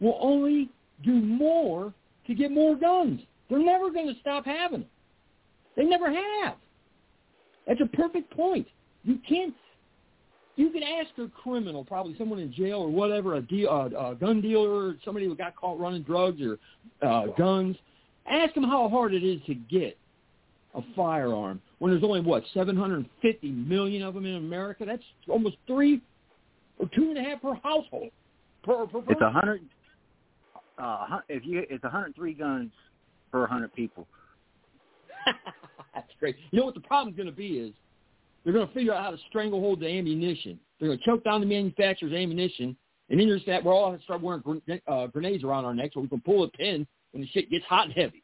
will 0.00 0.18
only 0.20 0.68
do 1.04 1.12
more 1.12 1.94
to 2.26 2.34
get 2.34 2.50
more 2.50 2.74
guns. 2.74 3.20
They're 3.48 3.60
never 3.60 3.92
going 3.92 4.12
to 4.12 4.20
stop 4.20 4.44
having 4.44 4.80
them. 4.80 4.88
They 5.76 5.84
never 5.84 6.12
have. 6.12 6.56
That's 7.68 7.80
a 7.80 7.86
perfect 7.86 8.36
point. 8.36 8.66
You 9.04 9.20
can't. 9.28 9.54
You 10.56 10.70
can 10.70 10.82
ask 10.82 11.10
a 11.18 11.28
criminal, 11.28 11.84
probably 11.84 12.16
someone 12.18 12.40
in 12.40 12.52
jail 12.52 12.78
or 12.78 12.90
whatever, 12.90 13.36
a, 13.36 13.40
deal, 13.40 13.68
uh, 13.68 14.10
a 14.10 14.14
gun 14.16 14.40
dealer, 14.40 14.96
somebody 15.04 15.26
who 15.26 15.36
got 15.36 15.54
caught 15.54 15.78
running 15.78 16.02
drugs 16.02 16.40
or 16.42 16.58
uh, 17.06 17.26
guns. 17.38 17.76
Ask 18.28 18.54
them 18.54 18.64
how 18.64 18.88
hard 18.88 19.14
it 19.14 19.22
is 19.22 19.40
to 19.46 19.54
get 19.54 19.96
a 20.74 20.80
firearm 20.96 21.60
when 21.78 21.90
there's 21.90 22.04
only 22.04 22.20
what 22.20 22.42
750 22.52 23.50
million 23.50 24.02
of 24.02 24.14
them 24.14 24.26
in 24.26 24.36
America. 24.36 24.84
That's 24.86 25.02
almost 25.28 25.56
three 25.66 26.00
or 26.78 26.88
two 26.94 27.10
and 27.10 27.18
a 27.18 27.22
half 27.22 27.42
per 27.42 27.54
household. 27.62 28.10
Per, 28.62 28.86
per 28.86 29.02
It's 29.08 29.20
a 29.20 29.30
hundred. 29.30 29.62
Uh, 30.78 31.20
if 31.28 31.44
you, 31.44 31.64
it's 31.68 31.84
a 31.84 31.88
hundred 31.88 32.14
three 32.14 32.34
guns 32.34 32.70
per 33.30 33.46
hundred 33.46 33.72
people. 33.74 34.06
That's 35.94 36.08
great. 36.18 36.36
You 36.50 36.60
know 36.60 36.66
what 36.66 36.74
the 36.74 36.80
problem's 36.80 37.16
going 37.16 37.28
to 37.28 37.32
be 37.32 37.58
is 37.58 37.72
they're 38.44 38.52
going 38.52 38.66
to 38.66 38.74
figure 38.74 38.92
out 38.92 39.04
how 39.04 39.10
to 39.10 39.18
stranglehold 39.28 39.80
the 39.80 39.86
ammunition. 39.86 40.58
They're 40.78 40.88
going 40.88 40.98
to 40.98 41.04
choke 41.04 41.24
down 41.24 41.40
the 41.40 41.46
manufacturer's 41.46 42.12
ammunition, 42.12 42.76
and 43.08 43.20
then 43.20 43.28
there's 43.28 43.44
that 43.46 43.62
we're 43.62 43.72
all 43.72 43.88
going 43.88 43.98
to 43.98 44.04
start 44.04 44.20
wearing 44.20 44.42
uh, 44.88 45.06
grenades 45.06 45.44
around 45.44 45.64
our 45.64 45.74
necks 45.74 45.94
so 45.94 46.00
we 46.00 46.08
can 46.08 46.20
pull 46.20 46.44
a 46.44 46.48
pin 46.48 46.86
when 47.12 47.22
the 47.22 47.28
shit 47.28 47.50
gets 47.50 47.64
hot 47.66 47.86
and 47.86 47.94
heavy. 47.94 48.23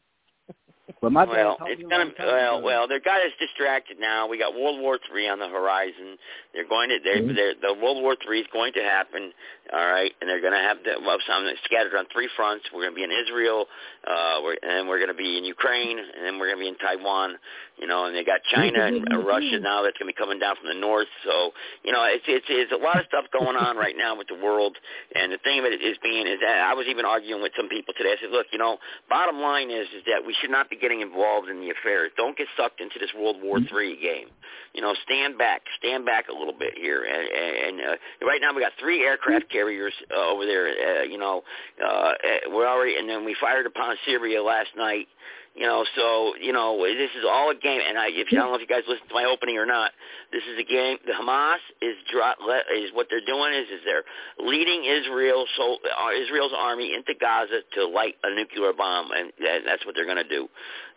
Well, 1.00 1.11
my 1.11 1.24
Well, 1.24 1.57
it's 1.62 1.83
gonna. 1.83 2.12
Well, 2.18 2.62
well, 2.62 2.88
they 2.88 2.98
got 3.00 3.20
us 3.20 3.33
distracted 3.38 3.98
now. 3.98 4.26
We 4.29 4.38
got 4.38 4.55
World 4.55 4.81
War 4.81 4.98
Three 5.09 5.29
on 5.29 5.38
the 5.38 5.48
horizon. 5.48 6.18
They're 6.53 6.68
going 6.68 6.88
to. 6.90 6.98
They're, 7.03 7.22
Mhm. 7.22 7.35
they're, 7.35 7.55
the 7.55 7.74
World 7.74 8.03
War 8.03 8.16
Three 8.16 8.40
is 8.40 8.46
going 8.53 8.72
to 8.74 8.83
happen. 8.83 9.33
All 9.72 9.87
right, 9.87 10.11
and 10.20 10.28
they're 10.28 10.40
going 10.40 10.52
to 10.52 10.59
have 10.59 10.78
the 10.83 10.98
well, 10.98 11.18
some 11.28 11.46
scattered 11.62 11.94
on 11.94 12.06
three 12.12 12.28
fronts. 12.35 12.66
We're 12.74 12.83
going 12.83 12.90
to 12.90 12.96
be 12.96 13.04
in 13.04 13.14
Israel, 13.14 13.66
uh, 14.02 14.42
we're, 14.42 14.59
and 14.62 14.70
then 14.70 14.88
we're 14.88 14.98
going 14.98 15.14
to 15.14 15.18
be 15.18 15.38
in 15.38 15.44
Ukraine, 15.44 15.96
and 15.96 16.26
then 16.26 16.40
we're 16.40 16.50
going 16.50 16.59
to 16.59 16.64
be 16.66 16.68
in 16.74 16.78
Taiwan. 16.78 17.38
You 17.78 17.87
know, 17.87 18.04
and 18.04 18.14
they 18.14 18.24
got 18.24 18.42
China 18.44 18.85
and 18.85 19.06
uh, 19.09 19.24
Russia 19.24 19.56
now 19.56 19.80
that's 19.80 19.96
going 19.96 20.11
to 20.11 20.12
be 20.12 20.18
coming 20.18 20.38
down 20.38 20.56
from 20.61 20.68
the 20.68 20.76
north. 20.76 21.09
So, 21.24 21.52
you 21.80 21.92
know, 21.92 22.04
it's 22.04 22.26
it's 22.26 22.44
it's 22.50 22.72
a 22.72 22.83
lot 22.83 22.98
of 22.98 23.06
stuff 23.06 23.24
going 23.33 23.56
on 23.56 23.78
right 23.78 23.96
now 23.96 24.18
with 24.18 24.26
the 24.26 24.37
world. 24.37 24.76
And 25.14 25.33
the 25.33 25.38
thing 25.38 25.61
of 25.61 25.64
it 25.64 25.80
is 25.80 25.96
being 26.02 26.26
is 26.26 26.42
that 26.42 26.61
I 26.66 26.74
was 26.74 26.85
even 26.90 27.06
arguing 27.06 27.40
with 27.40 27.52
some 27.56 27.70
people 27.70 27.94
today. 27.96 28.18
I 28.18 28.20
said, 28.20 28.35
look, 28.35 28.52
you 28.52 28.59
know, 28.59 28.76
bottom 29.09 29.40
line 29.40 29.70
is 29.70 29.87
is 29.96 30.02
that 30.11 30.26
we 30.26 30.35
should 30.42 30.50
not 30.50 30.68
be 30.68 30.76
getting 30.76 31.00
involved 31.00 31.48
in 31.48 31.61
the 31.61 31.70
affairs. 31.70 32.11
Don't 32.18 32.37
get 32.37 32.48
sucked 32.56 32.83
into 32.83 32.98
this 32.98 33.14
World 33.16 33.37
War 33.40 33.62
Three 33.70 33.94
game. 33.96 34.28
You 34.74 34.83
know, 34.83 34.94
stand 35.04 35.38
back, 35.38 35.62
stand 35.78 36.04
back 36.04 36.28
a 36.28 36.37
little 36.37 36.56
bit 36.56 36.74
here. 36.76 37.02
And, 37.02 37.80
and 37.80 37.80
uh, 37.80 38.26
right 38.26 38.40
now 38.40 38.52
we 38.54 38.61
got 38.61 38.72
three 38.78 39.02
aircraft 39.04 39.48
carriers 39.50 39.59
uh, 39.62 40.30
over 40.30 40.46
there. 40.46 40.68
Uh, 40.68 41.02
you 41.02 41.18
know, 41.18 41.42
uh, 41.82 41.86
uh, 41.86 42.12
we're 42.48 42.68
already, 42.68 42.96
and 42.96 43.08
then 43.08 43.24
we 43.24 43.36
fired 43.40 43.66
upon 43.66 43.96
Syria 44.06 44.42
last 44.42 44.70
night. 44.76 45.06
You 45.54 45.66
know, 45.66 45.84
so 45.96 46.32
you 46.40 46.52
know 46.52 46.78
this 46.78 47.10
is 47.18 47.24
all 47.28 47.50
a 47.50 47.54
game, 47.54 47.80
and 47.86 47.98
I, 47.98 48.06
if 48.10 48.28
I 48.30 48.36
don't 48.36 48.50
know 48.50 48.54
if 48.54 48.60
you 48.60 48.70
guys 48.70 48.86
listened 48.86 49.08
to 49.08 49.14
my 49.14 49.24
opening 49.24 49.58
or 49.58 49.66
not, 49.66 49.90
this 50.32 50.42
is 50.46 50.56
a 50.58 50.62
game. 50.62 50.96
The 51.04 51.12
Hamas 51.12 51.58
is 51.82 51.96
dro- 52.10 52.38
is 52.78 52.94
what 52.94 53.08
they're 53.10 53.24
doing 53.26 53.52
is 53.52 53.66
is 53.66 53.82
they're 53.84 54.06
leading 54.38 54.84
Israel, 54.84 55.44
so 55.56 55.78
uh, 55.82 56.14
Israel's 56.14 56.52
army 56.56 56.94
into 56.94 57.18
Gaza 57.18 57.66
to 57.74 57.86
light 57.86 58.14
a 58.22 58.34
nuclear 58.34 58.72
bomb, 58.72 59.10
and 59.10 59.32
that, 59.42 59.66
that's 59.66 59.84
what 59.84 59.96
they're 59.96 60.06
going 60.06 60.22
to 60.22 60.28
do. 60.28 60.46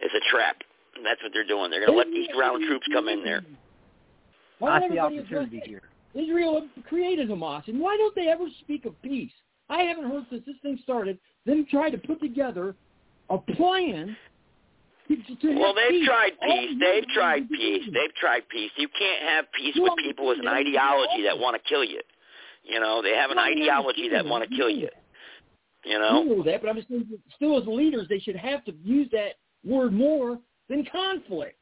It's 0.01 0.13
a 0.13 0.23
trap. 0.29 0.57
That's 1.03 1.21
what 1.23 1.33
they're 1.33 1.47
doing. 1.47 1.71
They're 1.71 1.85
going 1.85 1.91
to 1.91 1.97
let 1.97 2.13
these 2.13 2.29
ground 2.29 2.63
troops 2.67 2.85
come 2.93 3.09
in 3.09 3.23
there. 3.23 3.41
Why 4.59 4.79
don't 4.79 4.91
see 4.91 4.99
opportunity 4.99 5.61
here. 5.65 5.81
Israel 6.13 6.67
created 6.87 7.29
Hamas, 7.29 7.67
and 7.67 7.79
why 7.79 7.97
don't 7.97 8.15
they 8.15 8.27
ever 8.27 8.45
speak 8.61 8.85
of 8.85 8.99
peace? 9.01 9.31
I 9.69 9.81
haven't 9.81 10.09
heard 10.09 10.25
since 10.29 10.43
this 10.45 10.55
thing 10.61 10.79
started 10.83 11.17
them 11.45 11.65
try 11.69 11.89
to 11.89 11.97
put 11.97 12.21
together 12.21 12.75
a 13.29 13.37
plan. 13.37 14.15
To, 15.07 15.15
to, 15.15 15.59
Well, 15.59 15.73
they've 15.73 15.89
peace. 15.89 16.05
tried 16.07 16.31
peace. 16.41 16.69
you 16.71 16.79
They've 16.79 17.07
tried 17.13 17.49
peace. 17.49 17.83
They've 17.87 18.15
tried 18.15 18.47
peace. 18.49 18.71
You 18.77 18.87
can't 18.97 19.23
have 19.29 19.45
peace 19.53 19.75
Well, 19.77 19.95
with 19.95 20.05
people 20.05 20.27
with 20.27 20.39
an 20.39 20.47
ideology 20.47 21.23
that 21.23 21.37
want 21.37 21.61
to 21.61 21.69
kill 21.69 21.83
you. 21.83 21.99
You 22.63 22.79
know, 22.79 23.01
they 23.01 23.13
have 23.15 23.29
an 23.31 23.37
Well, 23.37 23.45
ideology 23.45 24.09
that 24.09 24.25
want 24.25 24.49
to 24.49 24.55
kill 24.55 24.69
you. 24.69 24.87
You 25.83 25.99
know? 25.99 26.21
I 26.21 26.23
know, 26.23 26.35
know 26.35 26.43
that, 26.43 26.61
but 26.61 26.69
I'm 26.69 26.77
just 26.77 26.87
saying, 26.87 27.05
still 27.35 27.59
as 27.59 27.67
leaders, 27.67 28.07
they 28.09 28.19
should 28.19 28.37
have 28.37 28.63
to 28.65 28.73
use 28.83 29.09
that 29.11 29.33
word 29.65 29.91
more 29.93 30.39
than 30.69 30.85
conflict. 30.89 31.57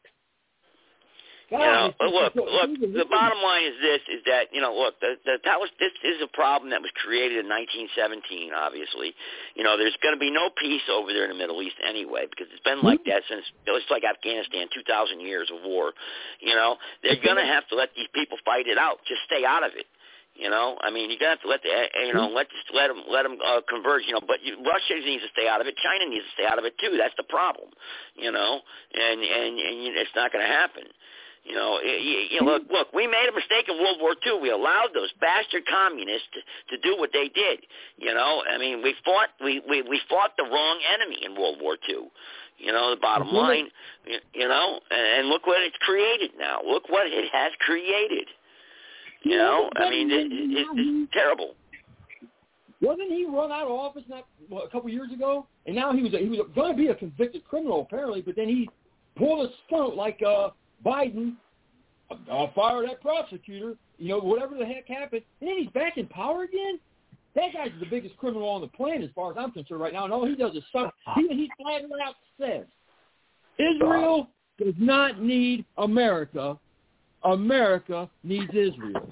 You 1.51 1.59
know, 1.59 1.93
but 1.99 2.09
look, 2.15 2.33
look. 2.47 2.69
The 2.95 3.05
bottom 3.11 3.43
line 3.43 3.65
is 3.67 3.75
this: 3.83 4.01
is 4.07 4.21
that 4.25 4.55
you 4.55 4.61
know, 4.63 4.71
look, 4.71 4.95
the, 5.03 5.19
the 5.27 5.35
Talis, 5.43 5.69
this 5.83 5.91
is 6.03 6.23
a 6.23 6.27
problem 6.31 6.71
that 6.71 6.79
was 6.81 6.91
created 7.03 7.43
in 7.43 7.51
1917. 7.51 8.55
Obviously, 8.55 9.11
you 9.59 9.63
know, 9.63 9.75
there's 9.75 9.95
going 10.01 10.15
to 10.15 10.19
be 10.19 10.31
no 10.31 10.47
peace 10.55 10.87
over 10.87 11.11
there 11.11 11.27
in 11.27 11.31
the 11.31 11.35
Middle 11.35 11.61
East 11.61 11.75
anyway, 11.83 12.25
because 12.31 12.47
it's 12.55 12.63
been 12.63 12.79
like 12.81 13.03
that 13.05 13.23
since 13.27 13.43
it's 13.67 13.91
like 13.91 14.03
Afghanistan, 14.07 14.71
2,000 14.73 15.19
years 15.19 15.51
of 15.51 15.59
war. 15.67 15.91
You 16.39 16.55
know, 16.55 16.77
they're 17.03 17.19
going 17.19 17.37
to 17.37 17.45
have 17.45 17.67
to 17.69 17.75
let 17.75 17.91
these 17.99 18.07
people 18.15 18.39
fight 18.47 18.67
it 18.71 18.79
out. 18.79 19.03
Just 19.03 19.21
stay 19.27 19.43
out 19.43 19.67
of 19.67 19.75
it. 19.75 19.85
You 20.39 20.49
know, 20.49 20.79
I 20.79 20.89
mean, 20.89 21.11
you're 21.11 21.19
gonna 21.19 21.35
have 21.35 21.43
to 21.43 21.51
let 21.51 21.61
the, 21.61 21.69
eh, 21.69 22.07
you 22.07 22.13
know, 22.15 22.31
let 22.31 22.47
just 22.49 22.71
let 22.73 22.87
them 22.87 23.03
let 23.11 23.23
them 23.27 23.35
uh, 23.43 23.59
converge. 23.67 24.03
You 24.07 24.15
know, 24.15 24.23
but 24.25 24.39
you, 24.41 24.55
Russia 24.63 24.95
needs 25.03 25.21
to 25.27 25.29
stay 25.35 25.45
out 25.51 25.59
of 25.59 25.67
it. 25.67 25.75
China 25.83 26.07
needs 26.07 26.23
to 26.23 26.31
stay 26.39 26.47
out 26.47 26.57
of 26.57 26.63
it 26.63 26.79
too. 26.79 26.95
That's 26.97 27.13
the 27.19 27.27
problem. 27.27 27.67
You 28.15 28.31
know, 28.31 28.61
and 28.95 29.19
and 29.19 29.59
and 29.59 29.75
you- 29.83 29.91
it's 29.93 30.15
not 30.15 30.31
going 30.31 30.41
to 30.41 30.49
happen. 30.49 30.87
You 31.43 31.55
know, 31.55 31.79
you, 31.81 32.37
you 32.37 32.41
look, 32.41 32.63
look, 32.69 32.93
we 32.93 33.07
made 33.07 33.27
a 33.27 33.33
mistake 33.33 33.65
in 33.67 33.77
World 33.81 33.97
War 33.99 34.15
II. 34.25 34.39
We 34.41 34.51
allowed 34.51 34.89
those 34.93 35.09
bastard 35.19 35.63
communists 35.65 36.27
to, 36.33 36.77
to 36.77 36.81
do 36.81 36.99
what 36.99 37.09
they 37.13 37.29
did. 37.33 37.65
You 37.97 38.13
know, 38.13 38.43
I 38.47 38.59
mean, 38.59 38.83
we 38.83 38.93
fought 39.03 39.29
we, 39.43 39.61
we 39.67 39.81
we 39.81 39.99
fought 40.07 40.31
the 40.37 40.43
wrong 40.43 40.79
enemy 40.93 41.17
in 41.25 41.35
World 41.35 41.57
War 41.59 41.77
II. 41.89 42.11
You 42.59 42.71
know, 42.71 42.91
the 42.91 43.01
bottom 43.01 43.29
line, 43.29 43.67
you, 44.05 44.19
you 44.33 44.47
know, 44.47 44.79
and, 44.91 45.19
and 45.19 45.29
look 45.29 45.47
what 45.47 45.63
it's 45.63 45.77
created 45.81 46.31
now. 46.37 46.59
Look 46.63 46.87
what 46.89 47.07
it 47.07 47.25
has 47.33 47.51
created. 47.59 48.27
You 49.23 49.37
know, 49.37 49.69
I 49.75 49.89
mean, 49.89 50.11
it, 50.11 50.31
it, 50.31 50.67
it's 50.75 51.11
terrible. 51.11 51.55
Wasn't 52.81 53.11
he 53.11 53.25
run 53.25 53.51
out 53.51 53.65
of 53.65 53.71
office 53.71 54.03
not 54.07 54.25
what, 54.49 54.65
a 54.65 54.69
couple 54.69 54.89
years 54.89 55.11
ago? 55.11 55.45
And 55.65 55.75
now 55.75 55.93
he 55.93 56.03
was 56.03 56.13
a, 56.13 56.17
he 56.17 56.29
was 56.29 56.47
going 56.53 56.71
to 56.71 56.77
be 56.77 56.87
a 56.87 56.95
convicted 56.95 57.43
criminal 57.45 57.81
apparently, 57.81 58.21
but 58.21 58.35
then 58.35 58.47
he 58.47 58.69
pulled 59.15 59.47
a 59.47 59.51
stunt 59.67 59.95
like 59.95 60.19
uh, 60.25 60.49
Biden, 60.85 61.35
uh, 62.09 62.47
fire 62.55 62.85
that 62.87 63.01
prosecutor. 63.01 63.75
You 63.97 64.09
know, 64.09 64.19
whatever 64.19 64.57
the 64.57 64.65
heck 64.65 64.87
happened, 64.87 65.21
and 65.39 65.49
then 65.49 65.57
he's 65.59 65.69
back 65.69 65.97
in 65.97 66.07
power 66.07 66.43
again. 66.43 66.79
That 67.35 67.53
guy's 67.53 67.71
the 67.79 67.85
biggest 67.85 68.17
criminal 68.17 68.49
on 68.49 68.61
the 68.61 68.67
planet, 68.67 69.03
as 69.03 69.09
far 69.15 69.31
as 69.31 69.37
I'm 69.39 69.51
concerned, 69.51 69.79
right 69.79 69.93
now. 69.93 70.03
And 70.03 70.13
all 70.13 70.25
he 70.25 70.35
does 70.35 70.55
is 70.55 70.63
stuff. 70.69 70.91
He, 71.15 71.27
he 71.29 71.49
flat 71.61 71.83
out 72.05 72.15
says 72.39 72.65
Israel 73.57 74.27
does 74.57 74.73
not 74.77 75.21
need 75.21 75.65
America. 75.77 76.57
America 77.23 78.09
needs 78.23 78.49
Israel. 78.49 79.07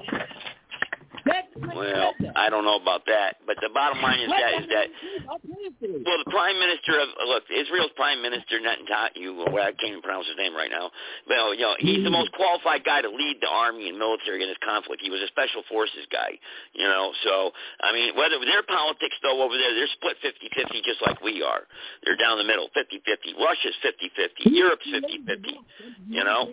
Well, 1.60 2.14
I 2.36 2.50
don't 2.50 2.64
know 2.64 2.80
about 2.80 3.06
that, 3.08 3.38
but 3.46 3.58
the 3.62 3.70
bottom 3.74 4.02
line 4.02 4.20
is 4.20 4.32
that 4.32 4.54
is 4.64 4.68
that 4.72 4.88
well, 5.28 6.18
the 6.24 6.32
prime 6.32 6.60
minister 6.60 7.00
of 7.00 7.08
look, 7.28 7.44
Israel's 7.52 7.92
prime 7.96 8.22
minister 8.22 8.60
Netanyahu, 8.64 9.52
well, 9.52 9.64
I 9.64 9.76
can't 9.76 9.98
even 9.98 10.02
pronounce 10.02 10.28
his 10.28 10.38
name 10.38 10.56
right 10.56 10.72
now. 10.72 10.92
Well, 11.28 11.54
you 11.54 11.62
know, 11.62 11.76
he's 11.80 12.04
the 12.04 12.10
most 12.10 12.32
qualified 12.34 12.84
guy 12.84 13.02
to 13.02 13.10
lead 13.10 13.38
the 13.42 13.50
army 13.50 13.90
and 13.90 13.98
military 14.00 14.42
in 14.42 14.50
this 14.50 14.62
conflict. 14.64 15.02
He 15.02 15.10
was 15.10 15.22
a 15.22 15.28
special 15.28 15.64
forces 15.68 16.08
guy, 16.12 16.40
you 16.74 16.88
know. 16.88 17.12
So, 17.24 17.52
I 17.82 17.92
mean, 17.92 18.16
whether 18.16 18.40
their 18.40 18.64
politics 18.64 19.16
though 19.22 19.44
over 19.44 19.58
there, 19.58 19.76
they're 19.76 19.92
split 20.00 20.18
fifty-fifty 20.22 20.82
just 20.86 21.02
like 21.06 21.20
we 21.22 21.44
are. 21.44 21.68
They're 22.04 22.18
down 22.18 22.38
the 22.38 22.48
middle, 22.48 22.70
fifty-fifty. 22.74 23.36
Russia's 23.36 23.76
fifty-fifty. 23.84 24.50
Europe's 24.56 24.88
fifty-fifty. 24.88 25.60
You 26.08 26.24
know. 26.24 26.48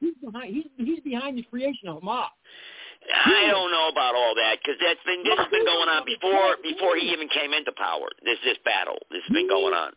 He's 0.00 0.14
behind, 0.24 0.54
he's, 0.54 0.66
he's 0.76 1.00
behind 1.00 1.36
the 1.36 1.42
creation 1.42 1.88
of 1.88 2.02
Hamas. 2.02 2.32
I 3.08 3.48
don't 3.50 3.72
know 3.72 3.88
about 3.88 4.14
all 4.14 4.34
that 4.36 4.58
because 4.60 4.78
that's 4.80 5.00
been 5.06 5.24
this 5.24 5.38
has 5.38 5.48
been 5.50 5.64
going 5.64 5.88
on 5.88 6.04
before 6.04 6.56
before 6.62 6.96
he 6.96 7.08
even 7.10 7.28
came 7.28 7.52
into 7.52 7.72
power. 7.72 8.08
This 8.24 8.38
this 8.44 8.58
battle 8.64 8.98
this 9.10 9.22
has 9.26 9.34
been 9.34 9.48
going 9.48 9.74
on. 9.74 9.92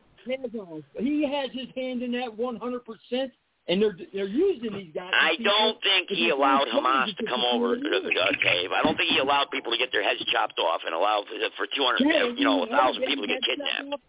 He 0.99 1.27
has 1.27 1.51
his 1.51 1.67
hand 1.75 2.01
in 2.01 2.13
that 2.13 2.31
100%, 2.31 3.31
and 3.67 3.81
they're 3.81 3.97
they're 4.13 4.27
using 4.27 4.71
these 4.71 4.93
guys. 4.95 5.11
I 5.11 5.35
don't 5.43 5.77
think 5.83 6.07
he 6.09 6.29
allowed 6.29 6.67
Hamas 6.71 7.15
to 7.17 7.25
come 7.27 7.43
over 7.43 7.75
to 7.75 7.81
the 7.83 8.13
uh, 8.15 8.31
cave. 8.41 8.71
I 8.71 8.81
don't 8.83 8.95
think 8.95 9.11
he 9.11 9.19
allowed 9.19 9.51
people 9.51 9.71
to 9.73 9.77
get 9.77 9.91
their 9.91 10.03
heads 10.03 10.23
chopped 10.31 10.59
off 10.59 10.81
and 10.85 10.95
allowed 10.95 11.25
for, 11.27 11.65
for 11.65 11.67
200, 11.75 12.39
you 12.39 12.45
know, 12.45 12.63
a 12.63 12.67
thousand 12.67 13.03
people 13.03 13.27
to 13.27 13.27
get 13.27 13.43
kidnapped. 13.43 14.01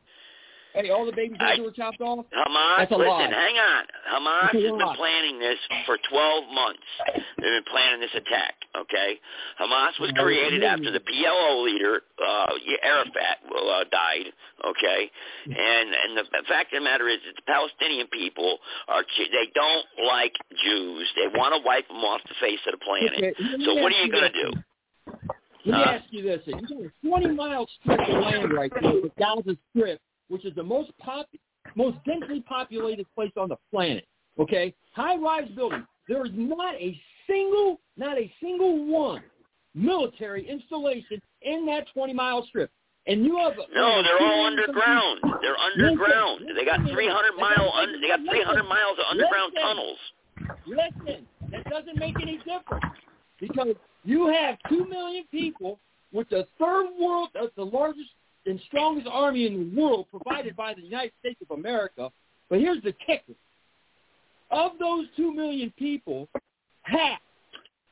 Hey, 0.74 0.90
all 0.90 1.06
the 1.06 1.12
babies' 1.14 1.38
I- 1.38 1.60
were 1.60 1.70
chopped 1.70 2.00
off. 2.00 2.26
Hamas, 2.34 2.78
That's 2.78 2.90
a 2.92 2.96
listen, 2.96 3.08
lie. 3.08 3.30
hang 3.30 3.56
on. 3.58 3.84
Hamas 4.10 4.50
has 4.58 4.62
been 4.62 4.96
planning 4.96 5.38
this 5.38 5.58
for 5.86 5.96
12 6.10 6.50
months. 6.52 6.82
They've 7.14 7.62
been 7.62 7.62
planning 7.70 8.00
this 8.00 8.10
attack, 8.14 8.54
okay? 8.74 9.20
Hamas 9.60 9.94
was 10.00 10.10
created 10.18 10.64
after 10.64 10.90
the 10.90 10.98
PLO 10.98 11.62
leader, 11.62 12.02
uh, 12.18 12.58
Arafat, 12.82 13.38
uh, 13.54 13.84
died, 13.92 14.32
okay? 14.66 15.10
And 15.46 15.94
and 15.94 16.16
the 16.18 16.24
fact 16.48 16.72
of 16.72 16.80
the 16.82 16.84
matter 16.84 17.06
is 17.08 17.18
that 17.24 17.36
the 17.36 17.42
Palestinian 17.46 18.08
people, 18.08 18.58
are 18.88 19.04
they 19.16 19.46
don't 19.54 19.86
like 20.04 20.34
Jews. 20.64 21.06
They 21.14 21.28
want 21.38 21.54
to 21.54 21.60
wipe 21.64 21.86
them 21.86 21.98
off 21.98 22.20
the 22.24 22.34
face 22.40 22.58
of 22.66 22.72
the 22.72 22.78
planet. 22.84 23.12
Okay, 23.16 23.64
So 23.64 23.74
what 23.74 23.92
are 23.92 24.02
you 24.04 24.10
going 24.10 24.32
to 24.32 24.42
do? 24.42 24.50
Let 25.66 25.78
me 25.78 25.84
Huh? 25.84 25.90
ask 26.02 26.04
you 26.10 26.22
this: 26.22 26.42
You 26.46 26.52
got 26.52 26.70
a 26.72 27.08
20 27.08 27.28
mile 27.34 27.66
strip 27.80 28.00
of 28.00 28.08
land 28.22 28.52
right 28.52 28.72
there, 28.80 28.92
the 29.00 29.10
Gaza 29.18 29.56
Strip, 29.70 30.00
which 30.28 30.44
is 30.44 30.54
the 30.54 30.62
most 30.62 30.96
pop, 30.98 31.26
most 31.74 31.98
densely 32.04 32.40
populated 32.40 33.06
place 33.14 33.32
on 33.36 33.48
the 33.48 33.56
planet. 33.70 34.06
Okay, 34.38 34.74
high-rise 34.92 35.48
buildings. 35.54 35.84
There 36.08 36.24
is 36.24 36.32
not 36.34 36.74
a 36.74 37.00
single, 37.26 37.80
not 37.96 38.18
a 38.18 38.32
single 38.40 38.86
one 38.86 39.22
military 39.74 40.48
installation 40.48 41.20
in 41.42 41.66
that 41.66 41.86
20 41.92 42.12
mile 42.12 42.44
strip. 42.46 42.70
And 43.06 43.24
you 43.24 43.36
have 43.36 43.52
No, 43.74 44.02
they're 44.02 44.18
all 44.18 44.46
underground. 44.46 45.20
They're 45.42 45.58
underground. 45.58 46.46
They 46.56 46.64
got 46.64 46.80
300 46.80 47.32
mile. 47.38 47.70
Un- 47.74 48.00
they 48.00 48.08
got 48.08 48.20
300 48.20 48.62
miles 48.62 48.98
of 48.98 49.04
underground 49.10 49.52
tunnels. 49.60 49.98
Listen, 50.66 51.26
that 51.50 51.68
doesn't 51.68 51.98
make 51.98 52.16
any 52.20 52.38
difference 52.38 52.84
because 53.38 53.74
you 54.04 54.28
have 54.28 54.56
two 54.70 54.86
million 54.86 55.24
people 55.30 55.78
with 56.12 56.28
the 56.30 56.46
third 56.58 56.86
world, 56.98 57.28
uh, 57.38 57.46
the 57.56 57.64
largest 57.64 58.08
and 58.46 58.60
strongest 58.66 59.08
army 59.10 59.46
in 59.46 59.54
the 59.74 59.80
world, 59.80 60.06
provided 60.10 60.54
by 60.56 60.74
the 60.74 60.82
United 60.82 61.12
States 61.20 61.40
of 61.48 61.56
America. 61.56 62.10
But 62.50 62.60
here's 62.60 62.82
the 62.82 62.92
kicker: 63.06 63.32
of 64.50 64.72
those 64.78 65.06
two 65.16 65.34
million 65.34 65.72
people, 65.78 66.28
half, 66.82 67.20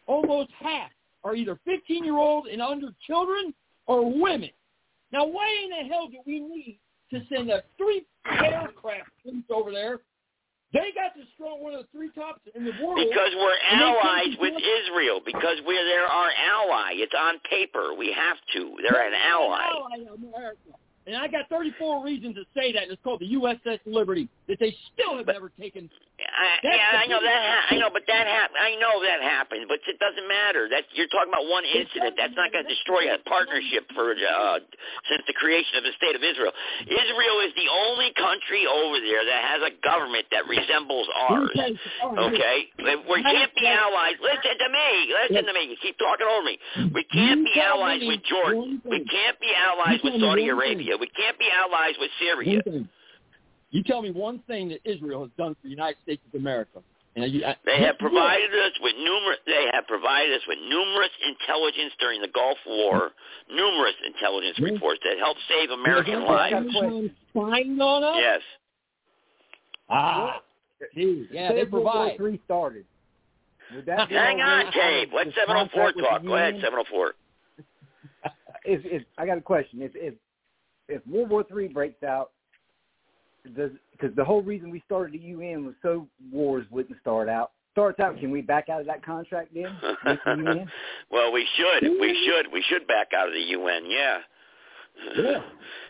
almost 0.07 0.51
half, 0.59 0.91
are 1.25 1.35
either 1.35 1.59
15-year-old 1.67 2.47
and 2.49 2.61
under 2.61 2.89
children 3.07 3.55
or 3.87 4.05
women. 4.05 4.51
Now, 5.13 5.25
why 5.27 5.49
in 5.65 5.71
the 5.71 5.93
hell 5.93 6.09
do 6.09 6.19
we 6.27 6.41
need 6.41 6.79
to 7.11 7.21
send 7.35 7.51
a 7.51 7.63
three 7.77 8.05
aircraft 8.27 9.11
over 9.51 9.71
there? 9.71 10.01
They 10.73 10.89
got 10.97 11.13
the 11.15 11.25
strong 11.35 11.63
one 11.63 11.75
of 11.75 11.85
the 11.85 11.89
three 11.93 12.09
tops 12.17 12.41
in 12.55 12.65
the 12.65 12.73
world. 12.83 12.97
Because 12.97 13.31
we're 13.37 13.61
allies 13.71 14.33
with 14.41 14.57
do 14.57 14.65
Israel. 14.81 15.21
Because 15.25 15.61
we're 15.67 15.85
they're 15.85 16.07
our 16.09 16.31
ally. 16.33 16.93
It's 16.97 17.13
on 17.13 17.39
paper. 17.49 17.93
We 17.93 18.13
have 18.13 18.39
to. 18.55 18.77
They're 18.81 19.07
an 19.07 19.13
ally. 19.13 19.69
ally 19.69 20.09
America. 20.09 20.73
And 21.07 21.17
I 21.19 21.27
got 21.27 21.51
34 21.51 22.05
reasons 22.05 22.37
to 22.39 22.45
say 22.55 22.71
that. 22.73 22.87
and 22.87 22.93
It's 22.93 23.03
called 23.03 23.21
the 23.21 23.35
USS 23.35 23.83
Liberty 23.87 24.29
that 24.47 24.59
they 24.63 24.71
still 24.95 25.19
have 25.19 25.27
never 25.27 25.51
taken. 25.59 25.91
I, 26.23 26.63
That's 26.63 26.79
yeah, 26.79 27.03
I 27.03 27.07
know 27.11 27.19
that. 27.19 27.43
Ha- 27.43 27.67
I 27.75 27.77
know, 27.83 27.91
but 27.91 28.07
that 28.07 28.31
happened. 28.31 28.63
I 28.63 28.79
know 28.79 29.03
that 29.03 29.19
happened, 29.19 29.67
but 29.67 29.83
it 29.83 29.99
doesn't 29.99 30.29
matter. 30.31 30.71
That 30.71 30.87
you're 30.95 31.11
talking 31.11 31.35
about 31.35 31.51
one 31.51 31.67
incident. 31.67 32.15
That's 32.15 32.39
not 32.39 32.55
going 32.55 32.63
to 32.63 32.71
destroy 32.71 33.11
a 33.11 33.19
partnership 33.27 33.91
for 33.91 34.15
uh, 34.15 34.63
since 35.11 35.27
the 35.27 35.35
creation 35.35 35.83
of 35.83 35.85
the 35.89 35.91
state 35.99 36.15
of 36.15 36.23
Israel. 36.23 36.55
Israel 36.87 37.37
is 37.43 37.53
the 37.59 37.67
only 37.67 38.15
country 38.15 38.63
over 38.71 39.03
there 39.03 39.27
that 39.27 39.41
has 39.43 39.61
a 39.67 39.73
government 39.83 40.31
that 40.31 40.47
resembles 40.47 41.11
ours. 41.27 41.51
Okay, 42.31 42.71
we 42.79 43.19
can't 43.27 43.51
be 43.59 43.67
allies. 43.67 44.15
Listen 44.23 44.55
to 44.55 44.69
me. 44.71 44.89
Listen 45.11 45.43
to 45.51 45.55
me. 45.59 45.75
You 45.75 45.79
keep 45.83 45.99
talking 45.99 46.31
over 46.31 46.47
me. 46.47 46.55
We 46.95 47.03
can't 47.11 47.43
be 47.43 47.59
allies 47.59 47.99
with 48.07 48.23
Jordan. 48.23 48.79
We 48.87 49.03
can't 49.11 49.39
be 49.43 49.51
allies 49.59 49.99
with 50.07 50.23
Saudi 50.23 50.47
one 50.53 50.92
Arabia. 50.93 51.01
We 51.01 51.09
can't 51.17 51.39
be 51.39 51.47
allies 51.53 51.95
with 51.99 52.11
Syria. 52.21 52.61
One. 52.65 52.89
You 53.71 53.83
tell 53.83 54.03
me 54.03 54.11
one 54.11 54.41
thing 54.47 54.69
that 54.69 54.81
Israel 54.85 55.23
has 55.23 55.31
done 55.39 55.55
for 55.55 55.61
the 55.65 55.71
United 55.71 55.97
States 56.03 56.23
of 56.33 56.39
America. 56.41 56.81
And 57.15 57.31
you, 57.31 57.45
I, 57.45 57.57
They 57.67 57.81
have 57.85 57.99
provided 57.99 58.51
us 58.51 58.73
with 58.81 58.95
numerous. 58.97 59.37
They 59.47 59.67
have 59.73 59.87
provided 59.87 60.33
us 60.35 60.41
with 60.49 60.59
numerous 60.69 61.11
intelligence 61.29 61.93
during 62.01 62.23
the 62.23 62.29
Gulf 62.29 62.57
War, 62.67 63.11
numerous 63.51 63.95
intelligence 64.07 64.57
Yeah. 64.59 64.73
reports 64.73 65.01
that 65.05 65.19
helped 65.19 65.41
save 65.49 65.71
American 65.71 66.23
Yeah, 66.23 66.29
lives. 66.29 66.53
got 66.55 66.63
a 66.67 66.71
question. 66.71 67.17
Spying 67.31 67.81
on 67.81 68.05
us? 68.05 68.17
Yes. 68.19 68.41
Ah, 69.91 70.41
see, 70.95 71.29
yeah, 71.31 71.51
Say 71.51 71.55
they 71.57 71.63
World 71.65 71.85
War 71.85 71.93
provide. 71.93 72.17
Three 72.17 72.41
started. 72.47 72.85
That 73.87 74.11
Hang 74.11 74.41
on, 74.41 74.65
right? 74.67 74.73
Dave. 74.75 75.09
Let 75.15 75.27
This 75.27 75.35
704 75.35 75.93
talk. 75.93 76.23
Go 76.25 76.37
ahead, 76.37 76.55
704. 76.61 77.13
If, 78.65 78.85
if 78.87 79.03
I 79.19 79.27
got 79.27 79.39
a 79.39 79.43
question, 79.43 79.83
if 79.83 79.93
if 79.95 80.15
if 80.93 81.07
World 81.07 81.31
War 81.31 81.45
Three 81.45 81.69
breaks 81.69 82.03
out, 82.03 82.31
does 83.57 83.71
because 83.93 84.15
the 84.17 84.25
whole 84.25 84.43
reason 84.43 84.71
we 84.71 84.83
started 84.87 85.15
the 85.15 85.25
UN 85.27 85.65
was 85.65 85.75
so 85.83 86.07
wars 86.33 86.67
wouldn't 86.71 86.99
start 87.01 87.29
out. 87.29 87.53
Starts 87.73 88.01
out, 88.01 88.19
can 88.19 88.31
we 88.31 88.43
back 88.43 88.69
out 88.69 88.81
of 88.81 88.87
that 88.87 89.03
contract 89.05 89.55
then? 89.55 89.75
The 90.05 90.67
well, 91.11 91.33
we 91.33 91.47
should. 91.57 91.89
We 91.89 92.27
should. 92.27 92.53
We 92.53 92.63
should 92.69 92.87
back 92.87 93.09
out 93.17 93.29
of 93.29 93.35
the 93.35 93.41
UN. 93.41 93.85
Yeah. 93.87 94.19
Yeah. 95.17 95.39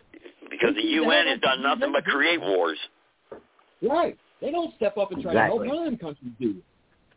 because 0.51 0.75
the 0.77 0.83
UN 0.83 1.27
has 1.27 1.41
done 1.41 1.63
nothing 1.63 1.91
but 1.93 2.05
create 2.05 2.41
wars. 2.41 2.79
Right. 3.83 4.17
They 4.41 4.53
don't 4.53 4.75
step 4.77 4.97
up 4.97 5.11
and 5.11 5.23
try 5.23 5.33
Exactly. 5.33 5.69
to 5.69 5.75
help. 5.75 5.77
None 5.77 5.87
of 5.87 5.99
them 5.99 5.99
countries 5.99 6.33
do. 6.41 6.57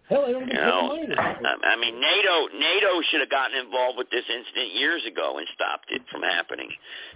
Hell, 0.09 0.27
they 0.27 0.33
don't 0.33 0.45
You 0.45 0.53
even 0.53 0.65
know, 0.69 0.87
money 0.87 1.07
to. 1.07 1.17
I 1.17 1.73
I 1.73 1.75
mean, 1.81 1.99
NATO 1.99 2.35
NATO 2.53 3.01
should 3.09 3.21
have 3.25 3.29
gotten 3.33 3.57
involved 3.57 3.97
with 3.97 4.09
this 4.11 4.23
incident 4.29 4.75
years 4.77 5.01
ago 5.05 5.37
and 5.39 5.47
stopped 5.57 5.89
it 5.89 6.01
from 6.11 6.21
happening. 6.21 6.69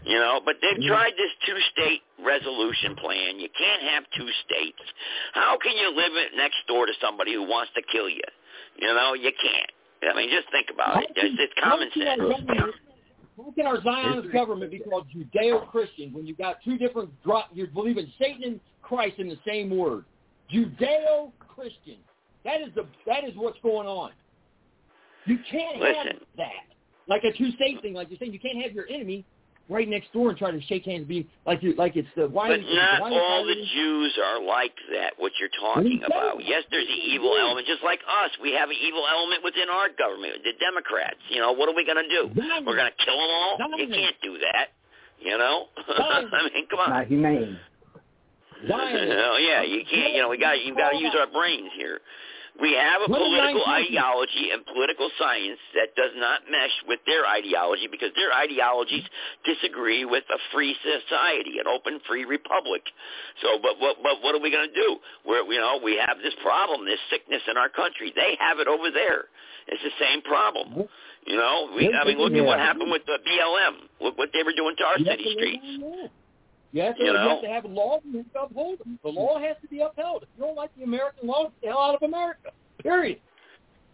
You 0.05 0.17
know, 0.17 0.41
but 0.43 0.55
they've 0.61 0.81
tried 0.89 1.13
this 1.13 1.29
two-state 1.45 2.01
resolution 2.17 2.95
plan. 2.97 3.37
You 3.39 3.49
can't 3.53 3.83
have 3.93 4.03
two 4.17 4.25
states. 4.45 4.81
How 5.33 5.57
can 5.61 5.77
you 5.77 5.93
live 5.95 6.11
next 6.35 6.57
door 6.67 6.87
to 6.87 6.93
somebody 6.99 7.33
who 7.33 7.43
wants 7.43 7.71
to 7.75 7.81
kill 7.91 8.09
you? 8.09 8.25
You 8.81 8.87
know, 8.93 9.13
you 9.13 9.29
can't. 9.37 9.71
I 10.11 10.15
mean, 10.17 10.29
just 10.33 10.49
think 10.49 10.67
about 10.73 11.03
it. 11.03 11.11
It's, 11.15 11.35
it's 11.37 11.53
common 11.61 11.89
How 11.93 11.93
can 11.93 12.07
our 12.07 12.17
sense. 12.17 12.47
government- 12.47 12.75
How 13.37 13.51
can 13.53 13.65
our 13.67 13.81
Zionist 13.83 14.33
government 14.33 14.71
be 14.71 14.79
called 14.79 15.05
Judeo-Christian 15.13 16.11
when 16.13 16.25
you 16.25 16.33
got 16.35 16.57
two 16.65 16.77
different, 16.77 17.11
you 17.53 17.67
believe 17.67 17.97
in 17.97 18.11
Satan 18.17 18.43
and 18.43 18.59
Christ 18.81 19.19
in 19.19 19.29
the 19.29 19.37
same 19.45 19.69
word? 19.69 20.05
Judeo-Christian. 20.51 21.97
That 22.45 22.61
is 22.61 22.69
the 22.75 22.85
that 23.05 23.23
is 23.23 23.35
what's 23.35 23.59
going 23.61 23.87
on. 23.87 24.11
You 25.25 25.37
can't 25.49 25.75
have 25.83 26.15
that. 26.37 26.51
Like 27.07 27.23
a 27.23 27.33
two-state 27.33 27.81
thing, 27.81 27.93
like 27.93 28.09
you're 28.09 28.19
saying, 28.19 28.33
you 28.33 28.39
can't 28.39 28.61
have 28.61 28.71
your 28.71 28.87
enemy 28.87 29.25
right 29.69 29.87
next 29.87 30.11
door 30.13 30.29
and 30.29 30.37
try 30.37 30.49
to 30.51 30.61
shake 30.61 30.85
hands, 30.85 31.05
be 31.07 31.27
like 31.45 31.61
you 31.61 31.73
like 31.75 31.95
it's 31.95 32.07
the 32.15 32.27
why. 32.27 32.49
But 32.49 32.59
is- 32.59 32.65
not 32.73 33.01
why 33.01 33.11
is- 33.11 33.17
all 33.17 33.45
the 33.45 33.55
Jews 33.73 34.17
are 34.23 34.41
like 34.41 34.73
that, 34.91 35.13
what 35.17 35.31
you're 35.39 35.53
talking 35.59 36.01
about. 36.05 36.43
Yes, 36.43 36.63
there's 36.71 36.87
the 36.87 37.01
evil 37.13 37.35
element, 37.37 37.67
just 37.67 37.83
like 37.83 37.99
us. 38.07 38.31
We 38.41 38.53
have 38.53 38.69
an 38.69 38.77
evil 38.81 39.05
element 39.09 39.43
within 39.43 39.69
our 39.69 39.89
government, 39.89 40.41
the 40.43 40.53
Democrats. 40.59 41.17
You 41.29 41.41
know, 41.41 41.51
what 41.51 41.69
are 41.69 41.75
we 41.75 41.85
going 41.85 42.01
to 42.01 42.09
do? 42.09 42.29
Zion. 42.35 42.65
We're 42.65 42.75
going 42.77 42.91
to 42.91 43.05
kill 43.05 43.17
them 43.17 43.29
all? 43.29 43.57
You 43.77 43.89
Zion. 43.89 43.93
can't 43.93 44.15
do 44.21 44.37
that. 44.39 44.73
You 45.19 45.37
know? 45.37 45.67
I 45.87 46.49
mean, 46.53 46.67
come 46.69 46.79
on. 46.79 46.89
Not 46.89 47.07
humane. 47.07 47.59
Zion. 48.67 49.09
oh 49.11 49.37
yeah, 49.37 49.61
you 49.63 49.83
can't. 49.89 50.13
You 50.13 50.21
know, 50.21 50.29
we 50.29 50.37
got 50.37 50.63
you 50.63 50.75
got 50.75 50.91
to 50.91 50.97
use 50.97 51.13
our 51.17 51.27
brains 51.27 51.69
here. 51.77 51.99
We 52.57 52.73
have 52.73 53.05
a 53.05 53.07
What 53.11 53.21
political 53.21 53.65
ideology 53.67 54.49
and 54.51 54.65
political 54.65 55.09
science 55.19 55.61
that 55.77 55.93
does 55.95 56.11
not 56.17 56.49
mesh 56.49 56.73
with 56.87 56.99
their 57.05 57.27
ideology 57.27 57.87
because 57.87 58.09
their 58.15 58.33
ideologies 58.33 59.05
disagree 59.45 60.03
with 60.05 60.23
a 60.33 60.39
free 60.51 60.75
society, 60.81 61.61
an 61.61 61.67
open, 61.69 61.99
free 62.07 62.25
republic. 62.25 62.81
So, 63.41 63.61
but 63.61 63.77
what 63.79 64.01
but 64.01 64.23
what 64.23 64.33
are 64.35 64.41
we 64.41 64.49
going 64.51 64.67
to 64.67 64.75
do? 64.75 64.97
We're 65.25 65.45
you 65.45 65.59
know 65.59 65.79
we 65.83 66.01
have 66.01 66.17
this 66.23 66.33
problem, 66.41 66.85
this 66.85 66.99
sickness 67.09 67.41
in 67.49 67.57
our 67.57 67.69
country. 67.69 68.11
They 68.15 68.35
have 68.39 68.59
it 68.59 68.67
over 68.67 68.89
there. 68.91 69.29
It's 69.67 69.83
the 69.83 69.93
same 70.01 70.21
problem. 70.23 70.89
You 71.27 71.37
know, 71.37 71.69
we 71.75 71.93
I 71.93 72.05
mean, 72.05 72.17
look 72.17 72.33
at 72.33 72.43
what 72.43 72.59
happened 72.59 72.89
with 72.91 73.05
the 73.05 73.19
BLM. 73.21 73.87
Look 74.01 74.17
what 74.17 74.29
they 74.33 74.41
were 74.43 74.53
doing 74.55 74.75
to 74.79 74.83
our 74.85 74.97
city 74.97 75.25
streets. 75.35 76.09
You 76.71 76.81
have 76.83 76.95
to, 76.97 77.03
You 77.03 77.11
you 77.11 77.17
have 77.17 77.41
to 77.41 77.47
have 77.47 77.65
laws 77.65 78.01
and 78.05 78.13
you 78.13 78.19
have 78.19 78.31
to 78.33 78.39
uphold 78.41 78.79
them. 78.79 78.99
The 79.03 79.09
law 79.09 79.39
has 79.39 79.55
to 79.61 79.67
be 79.67 79.81
upheld. 79.81 80.23
If 80.23 80.29
you 80.37 80.43
don't 80.45 80.55
like 80.55 80.69
the 80.77 80.83
American 80.83 81.27
law, 81.27 81.43
get 81.45 81.53
the 81.61 81.67
hell 81.69 81.79
out 81.79 81.95
of 81.95 82.03
America. 82.03 82.51
Period. 82.81 83.19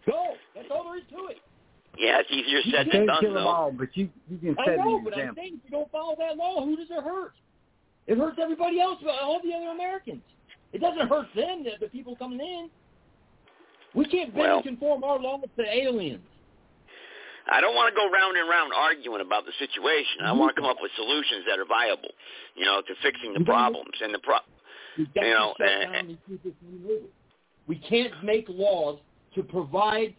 Go. 0.04 0.34
That's 0.54 0.68
all 0.70 0.84
there 0.84 0.98
is 0.98 1.04
to 1.10 1.26
it. 1.30 1.38
Yeah, 1.98 2.20
it's 2.20 2.30
easier 2.30 2.60
said 2.70 2.88
than 2.92 3.06
done, 3.06 3.20
kill 3.20 3.32
them 3.34 3.44
though. 3.44 3.48
all, 3.48 3.72
but 3.72 3.88
you 3.96 4.10
you 4.28 4.36
can 4.38 4.56
I 4.58 4.66
set 4.66 4.76
know, 4.76 4.98
an 4.98 5.04
but 5.04 5.14
I'm 5.14 5.20
example. 5.20 5.42
saying 5.42 5.54
if 5.64 5.64
you 5.64 5.70
don't 5.70 5.90
follow 5.90 6.14
that 6.18 6.36
law, 6.36 6.62
who 6.64 6.76
does 6.76 6.88
it 6.90 7.02
hurt? 7.02 7.32
It 8.06 8.18
hurts 8.18 8.36
everybody 8.40 8.78
else, 8.80 8.98
but 9.02 9.14
all 9.22 9.40
the 9.42 9.54
other 9.54 9.70
Americans. 9.70 10.20
It 10.74 10.80
doesn't 10.82 11.08
hurt 11.08 11.28
them, 11.34 11.64
the, 11.64 11.70
the 11.80 11.88
people 11.90 12.14
coming 12.14 12.38
in. 12.40 12.68
We 13.94 14.04
can't 14.04 14.34
bend 14.34 14.38
Well- 14.46 14.56
and 14.58 14.64
conform 14.66 15.02
our 15.04 15.18
laws 15.18 15.40
to 15.56 15.62
aliens. 15.64 16.20
I 17.50 17.60
don't 17.60 17.74
want 17.74 17.94
to 17.94 17.96
go 17.96 18.10
round 18.10 18.36
and 18.36 18.48
round 18.48 18.72
arguing 18.74 19.20
about 19.20 19.44
the 19.46 19.52
situation. 19.58 20.24
I 20.24 20.32
want 20.32 20.54
to 20.54 20.60
come 20.60 20.68
up 20.68 20.78
with 20.80 20.90
solutions 20.96 21.44
that 21.48 21.58
are 21.58 21.64
viable, 21.64 22.10
you 22.56 22.64
know, 22.64 22.80
to 22.82 22.94
fixing 23.02 23.34
the 23.34 23.44
problems. 23.44 23.92
And 24.02 24.12
the 24.12 24.18
pro- 24.18 24.42
You 24.96 25.06
know, 25.14 25.54
to 25.58 25.64
and- 25.64 25.92
down 25.92 26.06
these 26.08 26.16
people 26.28 26.52
from 26.58 26.82
moving. 26.82 27.08
We 27.68 27.76
can't 27.76 28.12
make 28.24 28.46
laws 28.48 28.98
to 29.34 29.42
provide 29.42 30.14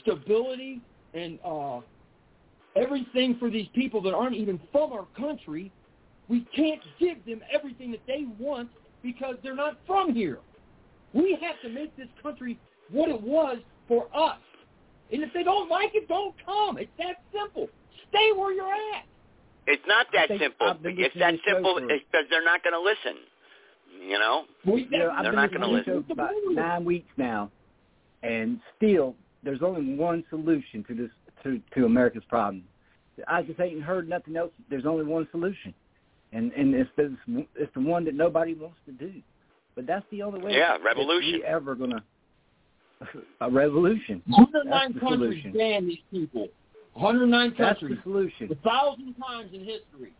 stability 0.00 0.80
and 1.14 1.38
uh, 1.44 1.80
everything 2.76 3.36
for 3.38 3.50
these 3.50 3.68
people 3.74 4.00
that 4.02 4.14
aren't 4.14 4.34
even 4.36 4.60
from 4.72 4.92
our 4.92 5.06
country. 5.16 5.70
We 6.28 6.46
can't 6.56 6.80
give 6.98 7.24
them 7.26 7.40
everything 7.52 7.90
that 7.92 8.00
they 8.06 8.26
want 8.38 8.70
because 9.02 9.36
they're 9.42 9.54
not 9.54 9.78
from 9.86 10.14
here. 10.14 10.38
We 11.12 11.38
have 11.42 11.60
to 11.62 11.68
make 11.68 11.96
this 11.96 12.08
country 12.22 12.58
what 12.90 13.08
it 13.08 13.20
was 13.20 13.58
for 13.86 14.06
us. 14.14 14.38
And 15.14 15.22
if 15.22 15.32
they 15.32 15.44
don't 15.44 15.70
like 15.70 15.94
it, 15.94 16.08
don't 16.08 16.34
come. 16.44 16.76
It's 16.76 16.90
that 16.98 17.22
simple. 17.32 17.68
Stay 18.08 18.32
where 18.36 18.52
you're 18.52 18.66
at. 18.66 19.04
it's 19.68 19.82
not 19.86 20.06
that 20.12 20.28
simple. 20.28 20.76
It's 20.82 21.14
that 21.20 21.34
simple 21.46 21.76
because 21.76 22.26
they're 22.30 22.44
not 22.44 22.64
going 22.64 22.74
to 22.74 22.80
listen. 22.80 23.22
You 24.04 24.18
know, 24.18 24.42
We, 24.66 24.88
You 24.90 24.98
know, 24.98 25.10
I've 25.10 25.22
They're 25.22 25.32
not 25.32 25.52
gonna 25.52 25.84
to 25.84 26.04
for 26.06 26.12
about 26.12 26.32
nine 26.50 26.84
weeks 26.84 27.08
now, 27.16 27.50
and 28.24 28.60
still 28.76 29.14
there's 29.44 29.62
only 29.62 29.94
one 29.94 30.24
solution 30.30 30.84
to 30.88 30.94
this 30.94 31.10
to 31.44 31.60
to 31.74 31.86
America's 31.86 32.24
problem. 32.28 32.64
I 33.28 33.42
just 33.42 33.60
ain't 33.60 33.82
heard 33.82 34.08
nothing 34.08 34.36
else. 34.36 34.50
There's 34.68 34.84
only 34.84 35.04
one 35.04 35.28
solution, 35.30 35.72
and 36.32 36.52
and 36.52 36.74
it's 36.74 36.90
the 36.96 37.16
it's 37.54 37.72
the 37.74 37.80
one 37.80 38.04
that 38.06 38.14
nobody 38.14 38.54
wants 38.54 38.78
to 38.86 38.92
do. 38.92 39.12
But 39.76 39.86
that's 39.86 40.04
the 40.10 40.22
only 40.22 40.40
way. 40.40 40.54
Yeah, 40.54 40.76
revolution. 40.84 41.34
we 41.34 41.44
ever 41.44 41.76
gonna 41.76 42.02
a 43.40 43.50
revolution. 43.50 44.22
109 44.26 44.70
That's 44.92 45.00
countries 45.00 45.42
solution. 45.42 45.52
ban 45.52 45.86
these 45.86 45.98
people. 46.10 46.48
109 46.94 47.54
That's 47.58 47.80
countries. 47.80 47.98
the 47.98 48.02
solution. 48.10 48.48
A 48.52 48.54
thousand 48.68 49.14
times 49.14 49.50
in 49.52 49.60
history. 49.60 50.12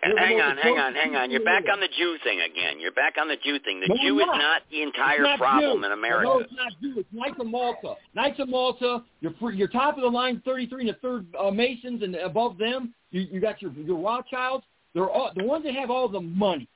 And 0.00 0.16
hang 0.16 0.40
on, 0.40 0.56
hang 0.58 0.78
on, 0.78 0.94
hang 0.94 1.16
on. 1.16 1.28
You're 1.28 1.42
back 1.44 1.64
on 1.72 1.80
the 1.80 1.88
Jew 1.98 2.16
thing 2.22 2.38
again. 2.40 2.78
You're 2.78 2.92
back 2.92 3.14
on 3.20 3.26
the 3.26 3.34
Jew 3.42 3.58
thing. 3.64 3.80
The 3.80 3.88
No, 3.88 3.96
Jew 3.96 4.14
I'm 4.14 4.20
is 4.20 4.26
not. 4.28 4.38
not 4.38 4.62
the 4.70 4.82
entire 4.82 5.22
not 5.22 5.38
problem 5.40 5.80
Jew. 5.80 5.86
in 5.86 5.90
America. 5.92 6.24
No, 6.24 6.38
it's 6.38 6.52
not 6.52 6.70
Jew. 6.80 6.94
It's 6.98 7.08
Knights 7.12 7.34
of 7.40 7.48
Malta. 7.48 7.94
Knights 8.14 8.38
of 8.38 8.48
Malta. 8.48 9.02
Your 9.20 9.32
fr- 9.40 9.50
your 9.50 9.66
top 9.66 9.96
of 9.96 10.02
the 10.02 10.08
line 10.08 10.40
33 10.44 10.82
and 10.82 10.90
the 10.90 10.94
third 11.02 11.26
uh, 11.36 11.50
Masons, 11.50 12.04
and 12.04 12.14
above 12.14 12.58
them 12.58 12.94
you, 13.10 13.22
you 13.22 13.40
got 13.40 13.60
your 13.60 13.72
your 13.72 13.98
Rothschilds. 13.98 14.64
They're 14.94 15.10
all 15.10 15.32
the 15.34 15.42
ones 15.42 15.64
that 15.64 15.74
have 15.74 15.90
all 15.90 16.08
the 16.08 16.20
money. 16.20 16.68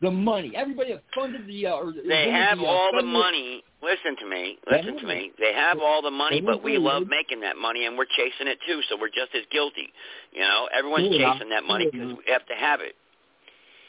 The 0.00 0.10
money. 0.10 0.52
Everybody 0.54 0.92
that 0.92 1.02
funded 1.14 1.46
the. 1.46 1.66
Uh, 1.66 1.72
or 1.72 1.92
They 1.92 2.30
have 2.30 2.58
the, 2.58 2.64
uh, 2.64 2.68
all 2.68 2.90
the 2.94 3.02
money. 3.02 3.64
Listen 3.82 4.16
to 4.20 4.28
me. 4.28 4.58
Listen 4.70 4.96
to 4.98 5.06
me. 5.06 5.32
They 5.38 5.52
have 5.52 5.78
all 5.80 6.02
the 6.02 6.10
money, 6.10 6.40
but 6.40 6.62
we 6.62 6.78
love 6.78 7.04
making 7.08 7.40
that 7.42 7.56
money, 7.56 7.86
and 7.86 7.96
we're 7.98 8.06
chasing 8.16 8.46
it 8.46 8.58
too. 8.66 8.80
So 8.88 8.96
we're 9.00 9.08
just 9.08 9.34
as 9.34 9.42
guilty. 9.50 9.92
You 10.32 10.40
know, 10.40 10.68
everyone's 10.76 11.08
chasing 11.08 11.50
that 11.50 11.64
money 11.64 11.86
because 11.90 12.08
we 12.16 12.32
have 12.32 12.46
to 12.46 12.54
have 12.54 12.80
it. 12.80 12.94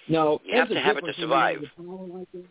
No, 0.08 0.42
You 0.44 0.58
have 0.58 0.70
to 0.70 0.80
have 0.80 0.98
it 0.98 1.02
to 1.02 1.12
difference 1.12 1.18
when 1.20 1.30
you 1.30 1.36
have 1.36 1.58
survive. 1.58 1.72
the 1.78 1.84
power 1.84 2.20
like 2.20 2.32
that, 2.34 2.46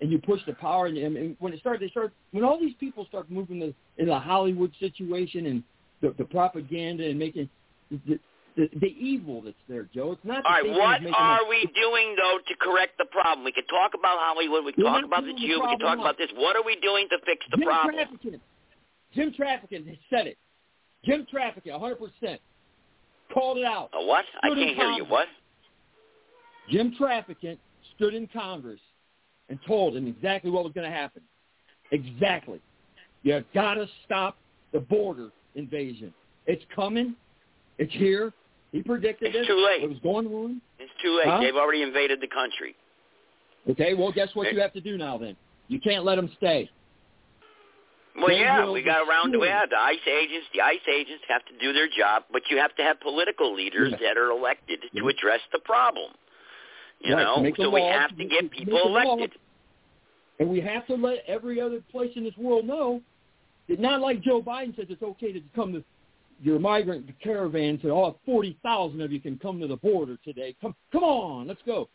And 0.00 0.12
you 0.12 0.18
push 0.20 0.40
the 0.46 0.52
power, 0.54 0.86
and, 0.86 0.96
and 0.96 1.36
when 1.40 1.52
it 1.52 1.58
started, 1.58 1.82
they 1.82 1.90
start 1.90 2.12
when 2.30 2.44
all 2.44 2.58
these 2.58 2.74
people 2.78 3.04
start 3.06 3.28
moving 3.30 3.58
the, 3.58 3.74
in 3.98 4.06
the 4.06 4.18
Hollywood 4.18 4.72
situation 4.78 5.46
and 5.46 5.62
the, 6.02 6.14
the 6.18 6.24
propaganda 6.24 7.04
and 7.08 7.18
making 7.18 7.48
the, 8.56 8.68
the, 8.80 8.94
evil 8.98 9.42
that's 9.42 9.56
there, 9.68 9.88
Joe. 9.94 10.12
It's 10.12 10.24
not. 10.24 10.44
All 10.44 10.52
right, 10.52 10.66
what 10.66 11.00
are 11.14 11.48
we 11.48 11.68
doing 11.74 12.14
though 12.16 12.38
to 12.46 12.54
correct 12.60 12.98
the 12.98 13.06
problem? 13.06 13.44
We 13.44 13.52
can 13.52 13.66
talk 13.66 13.92
about 13.98 14.18
Hollywood. 14.18 14.64
We 14.64 14.72
can 14.72 14.84
We're 14.84 14.90
talk 14.90 15.04
about 15.04 15.22
the 15.24 15.32
doing 15.32 15.48
the 15.48 15.60
We 15.60 15.66
can 15.70 15.78
talk 15.78 15.98
about 15.98 16.18
this. 16.18 16.28
What 16.34 16.56
are 16.56 16.64
we 16.64 16.76
doing 16.80 17.06
to 17.10 17.18
fix 17.24 17.44
the 17.50 17.58
Jim 17.58 17.66
problem? 17.66 17.94
Trafficking. 17.94 18.40
Jim 19.14 19.34
Traficant 19.38 19.86
has 19.88 19.96
said 20.08 20.26
it. 20.26 20.38
Jim 21.04 21.26
Traficant, 21.32 21.72
100%. 21.72 22.38
Called 23.32 23.58
it 23.58 23.64
out. 23.64 23.90
A 23.94 24.04
what? 24.04 24.24
I 24.42 24.48
Stood 24.48 24.58
in 24.58 24.74
can't 24.74 24.76
hear 24.76 24.90
you. 24.90 25.04
What? 25.04 25.28
Jim 26.70 26.94
Traficant 26.98 27.58
stood 27.96 28.14
in 28.14 28.28
Congress 28.28 28.80
and 29.48 29.58
told 29.66 29.96
him 29.96 30.06
exactly 30.06 30.50
what 30.50 30.64
was 30.64 30.72
going 30.72 30.88
to 30.88 30.96
happen. 30.96 31.22
Exactly. 31.92 32.60
You've 33.22 33.44
got 33.52 33.74
to 33.74 33.86
stop 34.04 34.36
the 34.72 34.80
border 34.80 35.30
invasion. 35.54 36.12
It's 36.46 36.64
coming. 36.74 37.14
It's 37.78 37.92
here. 37.94 38.32
He 38.72 38.82
predicted 38.82 39.34
It's 39.34 39.44
it. 39.44 39.50
too 39.50 39.64
late. 39.64 39.82
It 39.82 39.88
was 39.88 39.98
going 39.98 40.26
on. 40.28 40.60
It's 40.78 40.92
too 41.02 41.16
late. 41.16 41.26
Huh? 41.26 41.40
They've 41.40 41.56
already 41.56 41.82
invaded 41.82 42.20
the 42.20 42.28
country. 42.28 42.74
Okay, 43.68 43.94
well, 43.94 44.12
guess 44.12 44.28
what 44.34 44.52
you 44.52 44.60
have 44.60 44.72
to 44.74 44.80
do 44.80 44.96
now 44.96 45.18
then? 45.18 45.36
You 45.68 45.80
can't 45.80 46.04
let 46.04 46.16
them 46.16 46.30
stay. 46.36 46.70
Well, 48.16 48.28
They 48.28 48.40
yeah, 48.40 48.68
we 48.68 48.82
got 48.82 49.06
around 49.08 49.32
to 49.32 49.38
destroy. 49.38 49.46
yeah, 49.48 49.66
the 49.70 49.78
ICE 49.78 50.06
agents. 50.08 50.46
The 50.52 50.60
ICE 50.62 50.88
agents 50.92 51.24
have 51.28 51.44
to 51.46 51.52
do 51.60 51.72
their 51.72 51.88
job, 51.88 52.24
but 52.32 52.42
you 52.50 52.56
have 52.58 52.74
to 52.76 52.82
have 52.82 52.98
political 53.00 53.54
leaders 53.54 53.90
Yeah. 53.92 53.98
that 54.08 54.18
are 54.18 54.30
elected 54.30 54.80
to 54.96 55.08
address 55.08 55.40
the 55.52 55.60
problem. 55.60 56.12
You 57.00 57.14
Right, 57.14 57.22
know, 57.22 57.36
so 57.56 57.70
we 57.70 57.80
laws, 57.80 57.92
have 57.94 58.16
to 58.18 58.24
get 58.24 58.50
people 58.50 58.78
elected. 58.82 59.32
And 60.38 60.48
we 60.50 60.60
have 60.60 60.86
to 60.86 60.94
let 60.96 61.24
every 61.26 61.60
other 61.60 61.80
place 61.90 62.10
in 62.16 62.24
this 62.24 62.36
world 62.36 62.66
know 62.66 63.00
that 63.68 63.78
not 63.78 64.00
like 64.00 64.20
Joe 64.22 64.42
Biden 64.42 64.74
says 64.76 64.86
it's 64.88 65.02
okay 65.02 65.32
to 65.32 65.40
come 65.54 65.72
to 65.72 65.84
your 66.42 66.58
migrant 66.58 67.06
caravan 67.22 67.78
say, 67.82 67.88
oh, 67.90 68.16
40,000 68.26 69.00
of 69.00 69.12
you 69.12 69.20
can 69.20 69.38
come 69.38 69.60
to 69.60 69.66
the 69.66 69.76
border 69.76 70.16
today. 70.24 70.54
Come 70.60 70.74
come 70.92 71.04
on, 71.04 71.46
let's 71.48 71.60
go. 71.66 71.88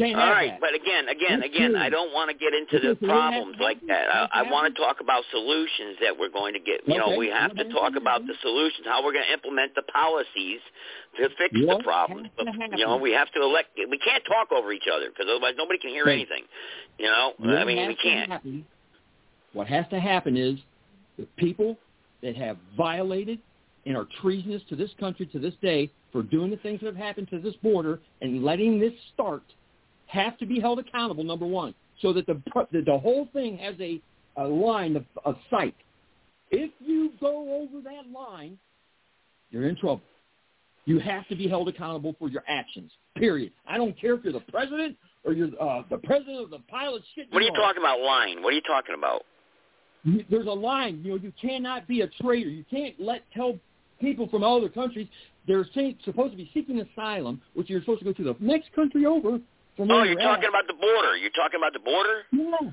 All 0.00 0.10
that. 0.16 0.58
but 0.60 0.74
again, 0.74 1.06
again, 1.08 1.38
That's 1.40 1.54
again, 1.54 1.70
true. 1.72 1.78
I 1.80 1.88
don't 1.88 2.12
want 2.12 2.26
to 2.30 2.34
get 2.36 2.50
into 2.52 2.80
the 2.82 2.96
problems 3.06 3.56
like 3.60 3.78
that. 3.86 4.08
I, 4.10 4.40
I 4.40 4.50
want 4.50 4.74
to- 4.74 4.80
talk 4.80 4.96
about 5.00 5.22
solutions 5.30 5.98
that 6.02 6.18
we're 6.18 6.30
going 6.32 6.54
to 6.54 6.58
get. 6.58 6.80
You 6.88 6.98
know, 6.98 7.14
we 7.16 7.28
have 7.28 7.54
to 7.54 7.64
talk 7.70 7.94
about 7.94 8.26
the 8.26 8.34
solutions, 8.42 8.86
how 8.86 9.04
we're 9.04 9.12
going 9.12 9.26
to 9.28 9.32
implement 9.34 9.74
the 9.76 9.82
policies 9.82 10.58
to 11.20 11.28
fix 11.38 11.54
What 11.62 11.78
the 11.78 11.84
problems. 11.84 12.28
has 12.38 12.46
But, 12.56 12.78
you 12.78 12.86
know, 12.86 12.96
we 12.96 13.12
have 13.12 13.30
to 13.32 13.42
elect. 13.42 13.68
We 13.76 13.98
can't 13.98 14.24
talk 14.24 14.50
over 14.50 14.72
each 14.72 14.88
other 14.92 15.10
because 15.10 15.26
otherwise 15.30 15.54
nobody 15.56 15.78
can 15.78 15.90
hear 15.90 16.06
Right. 16.06 16.14
anything. 16.26 16.42
You 16.98 17.06
know, 17.06 17.34
What 17.36 17.54
I 17.56 17.64
mean, 17.64 17.86
we 17.86 17.94
can't. 17.94 18.32
happen- 18.32 18.66
what 19.52 19.68
has 19.68 19.86
to 19.90 20.00
happen 20.00 20.36
is 20.36 20.58
the 21.18 21.26
people 21.36 21.78
that 22.22 22.34
have 22.36 22.56
violated 22.76 23.38
and 23.86 23.96
are 23.96 24.06
treasonous 24.22 24.62
to 24.68 24.76
this 24.76 24.90
country 24.98 25.26
to 25.26 25.38
this 25.38 25.54
day 25.62 25.90
for 26.12 26.22
doing 26.22 26.50
the 26.50 26.56
things 26.58 26.80
that 26.80 26.86
have 26.86 26.96
happened 26.96 27.28
to 27.30 27.38
this 27.38 27.54
border 27.62 28.00
and 28.22 28.44
letting 28.44 28.78
this 28.78 28.92
start 29.12 29.42
have 30.06 30.38
to 30.38 30.46
be 30.46 30.60
held 30.60 30.78
accountable, 30.78 31.24
number 31.24 31.46
one, 31.46 31.74
so 32.00 32.12
that 32.12 32.26
the 32.26 32.40
the 32.72 32.98
whole 32.98 33.28
thing 33.32 33.58
has 33.58 33.74
a, 33.80 34.00
a 34.36 34.44
line 34.44 34.96
of, 34.96 35.04
of 35.24 35.36
sight. 35.50 35.74
If 36.50 36.70
you 36.78 37.12
go 37.20 37.62
over 37.62 37.82
that 37.82 38.10
line, 38.12 38.58
you're 39.50 39.68
in 39.68 39.76
trouble. 39.76 40.02
You 40.86 40.98
have 40.98 41.26
to 41.28 41.36
be 41.36 41.48
held 41.48 41.68
accountable 41.68 42.14
for 42.18 42.28
your 42.28 42.44
actions. 42.46 42.92
Period. 43.16 43.52
I 43.66 43.78
don't 43.78 43.98
care 43.98 44.14
if 44.14 44.24
you're 44.24 44.32
the 44.32 44.40
president 44.40 44.96
or 45.24 45.32
you're 45.32 45.48
uh, 45.60 45.82
the 45.88 45.98
president 45.98 46.42
of 46.42 46.50
the 46.50 46.58
pilot 46.68 47.02
shit. 47.14 47.26
What 47.30 47.40
are 47.40 47.44
you 47.44 47.52
are. 47.52 47.56
talking 47.56 47.82
about? 47.82 48.00
Line? 48.00 48.42
What 48.42 48.52
are 48.52 48.56
you 48.56 48.62
talking 48.62 48.94
about? 48.96 49.22
There's 50.30 50.46
a 50.46 50.50
line. 50.50 51.00
You 51.02 51.12
know, 51.12 51.16
you 51.16 51.32
cannot 51.40 51.88
be 51.88 52.02
a 52.02 52.08
traitor. 52.22 52.50
You 52.50 52.64
can't 52.70 52.94
let 53.00 53.22
tell 53.32 53.58
people 54.04 54.28
from 54.28 54.44
other 54.44 54.68
countries 54.68 55.08
they're 55.46 55.66
supposed 56.04 56.30
to 56.32 56.36
be 56.36 56.50
seeking 56.54 56.80
asylum, 56.80 57.40
which 57.54 57.68
you're 57.68 57.80
supposed 57.80 58.00
to 58.00 58.04
go 58.06 58.12
to 58.12 58.24
the 58.24 58.36
next 58.40 58.72
country 58.72 59.04
over 59.06 59.38
from 59.76 59.90
Oh, 59.90 59.96
you're 60.02 60.06
you're 60.06 60.20
talking 60.20 60.44
at. 60.44 60.48
about 60.50 60.66
the 60.66 60.74
border. 60.74 61.16
You're 61.16 61.30
talking 61.30 61.60
about 61.60 61.72
the 61.72 61.80
border. 61.80 62.22
Yeah. 62.32 62.70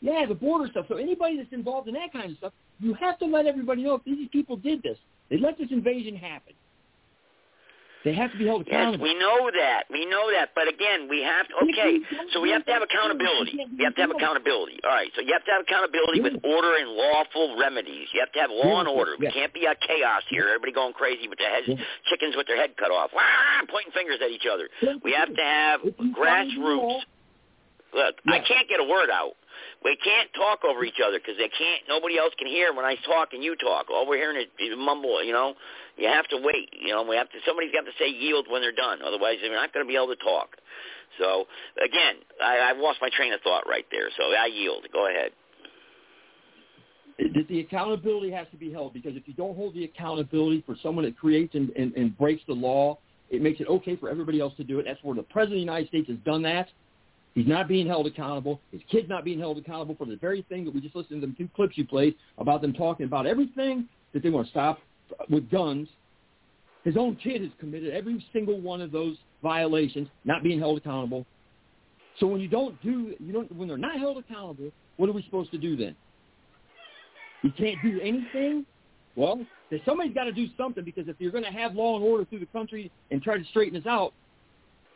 Yeah, 0.00 0.26
the 0.26 0.34
border 0.34 0.70
stuff. 0.70 0.86
So 0.88 0.96
anybody 0.96 1.38
that's 1.38 1.52
involved 1.52 1.88
in 1.88 1.94
that 1.94 2.12
kind 2.12 2.30
of 2.32 2.36
stuff, 2.36 2.52
you 2.78 2.94
have 2.94 3.18
to 3.20 3.24
let 3.24 3.46
everybody 3.46 3.82
know 3.82 3.94
if 3.94 4.04
these 4.04 4.28
people 4.30 4.56
did 4.56 4.82
this. 4.82 4.98
They 5.30 5.38
let 5.38 5.56
this 5.56 5.68
invasion 5.70 6.14
happen. 6.14 6.52
They 8.04 8.12
have 8.12 8.30
to 8.32 8.38
be 8.38 8.44
held 8.44 8.68
Yes, 8.68 9.00
we 9.00 9.14
know 9.16 9.48
that. 9.48 9.84
We 9.88 10.04
know 10.04 10.28
that. 10.30 10.52
But 10.54 10.68
again, 10.68 11.08
we 11.08 11.24
have 11.24 11.48
to. 11.48 11.54
Okay, 11.64 12.04
so 12.32 12.40
we 12.40 12.50
have 12.50 12.64
to 12.66 12.72
have 12.72 12.82
accountability. 12.84 13.56
We 13.78 13.84
have 13.84 13.94
to 13.96 14.02
have 14.02 14.10
accountability. 14.12 14.78
All 14.84 14.92
right. 14.92 15.08
So 15.16 15.22
you 15.24 15.32
have 15.32 15.44
to 15.48 15.52
have 15.56 15.62
accountability 15.64 16.20
with 16.20 16.36
order 16.44 16.76
and 16.76 16.90
lawful 16.92 17.56
remedies. 17.58 18.08
You 18.12 18.20
have 18.20 18.32
to 18.36 18.40
have 18.40 18.50
law 18.52 18.80
and 18.80 18.88
order. 18.88 19.16
We 19.18 19.30
can't 19.32 19.54
be 19.54 19.64
a 19.64 19.74
chaos 19.74 20.22
here. 20.28 20.48
Everybody 20.52 20.72
going 20.72 20.92
crazy 20.92 21.28
with 21.28 21.38
their 21.38 21.48
heads, 21.48 21.66
chickens 22.12 22.36
with 22.36 22.46
their 22.46 22.60
head 22.60 22.76
cut 22.76 22.92
off, 22.92 23.10
pointing 23.72 23.92
fingers 23.92 24.20
at 24.22 24.30
each 24.30 24.46
other. 24.46 24.68
We 25.02 25.12
have 25.16 25.32
to 25.34 25.42
have 25.42 25.80
grassroots. 26.12 27.08
Look, 27.94 28.16
I 28.26 28.40
can't 28.40 28.68
get 28.68 28.80
a 28.80 28.84
word 28.84 29.08
out. 29.08 29.32
We 29.84 29.96
can't 30.02 30.30
talk 30.34 30.64
over 30.64 30.84
each 30.84 31.00
other 31.04 31.18
because 31.18 31.36
they 31.38 31.48
can't. 31.48 31.82
Nobody 31.88 32.18
else 32.18 32.32
can 32.38 32.48
hear 32.48 32.72
when 32.74 32.84
I 32.84 32.96
talk 33.06 33.30
and 33.32 33.42
you 33.44 33.56
talk. 33.56 33.90
All 33.90 34.06
we're 34.08 34.18
hearing 34.18 34.38
is, 34.40 34.48
mumble. 34.76 35.22
You 35.22 35.32
know, 35.32 35.54
you 35.96 36.08
have 36.08 36.26
to 36.28 36.38
wait. 36.38 36.70
You 36.72 36.92
know, 36.94 37.02
we 37.02 37.16
have 37.16 37.30
to. 37.30 37.38
Somebody's 37.46 37.72
got 37.72 37.84
to 37.84 37.94
say 37.98 38.08
yield 38.08 38.46
when 38.50 38.62
they're 38.62 38.72
done. 38.72 39.00
Otherwise, 39.04 39.36
they're 39.42 39.52
not 39.52 39.72
going 39.72 39.84
to 39.84 39.88
be 39.88 39.96
able 39.96 40.08
to 40.14 40.22
talk. 40.22 40.56
So 41.20 41.44
again, 41.84 42.16
I, 42.42 42.70
I've 42.70 42.78
lost 42.78 42.98
my 43.02 43.10
train 43.14 43.32
of 43.32 43.40
thought 43.42 43.64
right 43.68 43.86
there. 43.90 44.08
So 44.16 44.24
I 44.34 44.46
yield. 44.46 44.86
Go 44.92 45.08
ahead. 45.08 45.30
that 47.18 47.48
the 47.48 47.60
accountability 47.60 48.30
has 48.30 48.46
to 48.50 48.56
be 48.56 48.72
held 48.72 48.92
because 48.92 49.16
if 49.16 49.28
you 49.28 49.34
don't 49.34 49.56
hold 49.56 49.74
the 49.74 49.84
accountability 49.84 50.62
for 50.66 50.76
someone 50.82 51.04
that 51.04 51.16
creates 51.16 51.54
and, 51.54 51.70
and, 51.70 51.94
and 51.94 52.16
breaks 52.18 52.42
the 52.46 52.54
law, 52.54 52.98
it 53.30 53.42
makes 53.42 53.60
it 53.60 53.68
okay 53.68 53.96
for 53.96 54.10
everybody 54.10 54.40
else 54.40 54.54
to 54.56 54.64
do 54.64 54.78
it. 54.80 54.84
That's 54.86 55.02
where 55.02 55.14
the 55.14 55.22
President 55.22 55.54
of 55.54 55.66
the 55.66 55.72
United 55.72 55.88
States 55.88 56.08
has 56.08 56.18
done 56.24 56.42
that. 56.42 56.68
He's 57.34 57.48
not 57.48 57.66
being 57.66 57.86
held 57.86 58.06
accountable. 58.06 58.60
His 58.70 58.80
kid's 58.90 59.08
not 59.08 59.24
being 59.24 59.40
held 59.40 59.58
accountable 59.58 59.96
for 59.96 60.06
the 60.06 60.16
very 60.16 60.42
thing 60.48 60.64
that 60.64 60.74
we 60.74 60.80
just 60.80 60.94
listened 60.94 61.20
to 61.20 61.26
them 61.26 61.34
two 61.36 61.48
clips 61.54 61.76
you 61.76 61.84
played 61.84 62.14
about 62.38 62.62
them 62.62 62.72
talking 62.72 63.06
about 63.06 63.26
everything 63.26 63.88
that 64.12 64.22
they 64.22 64.30
want 64.30 64.46
to 64.46 64.50
stop 64.50 64.78
with 65.28 65.50
guns. 65.50 65.88
His 66.84 66.96
own 66.96 67.16
kid 67.16 67.42
has 67.42 67.50
committed 67.58 67.92
every 67.92 68.24
single 68.32 68.60
one 68.60 68.80
of 68.80 68.92
those 68.92 69.16
violations, 69.42 70.08
not 70.24 70.42
being 70.42 70.60
held 70.60 70.78
accountable. 70.78 71.26
So 72.20 72.26
when 72.28 72.40
you 72.40 72.48
don't 72.48 72.80
do, 72.82 73.14
you 73.18 73.32
don't, 73.32 73.50
when 73.56 73.66
they're 73.66 73.76
not 73.76 73.98
held 73.98 74.18
accountable, 74.18 74.70
what 74.96 75.08
are 75.08 75.12
we 75.12 75.22
supposed 75.22 75.50
to 75.50 75.58
do 75.58 75.76
then? 75.76 75.96
You 77.42 77.50
can't 77.58 77.76
do 77.82 78.00
anything. 78.00 78.64
Well, 79.16 79.44
somebody's 79.84 80.14
got 80.14 80.24
to 80.24 80.32
do 80.32 80.46
something 80.56 80.84
because 80.84 81.08
if 81.08 81.16
you're 81.18 81.32
going 81.32 81.44
to 81.44 81.50
have 81.50 81.74
law 81.74 81.96
and 81.96 82.04
order 82.04 82.24
through 82.24 82.40
the 82.40 82.46
country 82.46 82.92
and 83.10 83.22
try 83.22 83.38
to 83.38 83.44
straighten 83.46 83.74
this 83.74 83.86
out, 83.86 84.12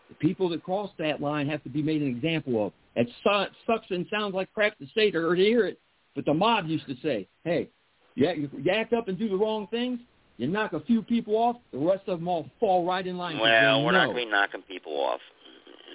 the 0.09 0.15
people 0.15 0.49
that 0.51 0.63
cross 0.63 0.91
that 0.99 1.21
line 1.21 1.49
have 1.49 1.63
to 1.65 1.69
be 1.69 1.83
made 1.83 2.03
an 2.03 2.09
example 2.09 2.67
of. 2.67 2.73
It 2.97 3.09
sucks 3.23 3.87
and 3.91 4.07
sounds 4.11 4.35
like 4.35 4.53
crap 4.53 4.77
to 4.79 4.87
say 4.95 5.11
to 5.11 5.19
or 5.19 5.37
to 5.37 5.43
hear 5.43 5.67
it, 5.67 5.79
but 6.15 6.25
the 6.25 6.35
mob 6.35 6.67
used 6.67 6.87
to 6.87 6.97
say, 7.03 7.29
"Hey, 7.45 7.69
you 8.15 8.27
act, 8.27 8.39
you 8.39 8.73
act 8.73 8.93
up 8.93 9.09
and 9.09 9.19
do 9.19 9.29
the 9.29 9.37
wrong 9.37 9.69
things, 9.69 10.01
you 10.37 10.49
knock 10.49 10.73
a 10.73 10.81
few 10.81 11.03
people 11.03 11.37
off, 11.37 11.57
the 11.73 11.79
rest 11.79 12.09
of 12.09 12.19
them 12.19 12.29
all 12.29 12.49
fall 12.59 12.85
right 12.85 13.07
in 13.07 13.17
line." 13.17 13.39
Well, 13.39 13.85
we're 13.85 13.93
not 13.93 14.07
going 14.07 14.17
to 14.17 14.25
be 14.25 14.31
knocking 14.31 14.63
people 14.63 14.93
off. 14.95 15.21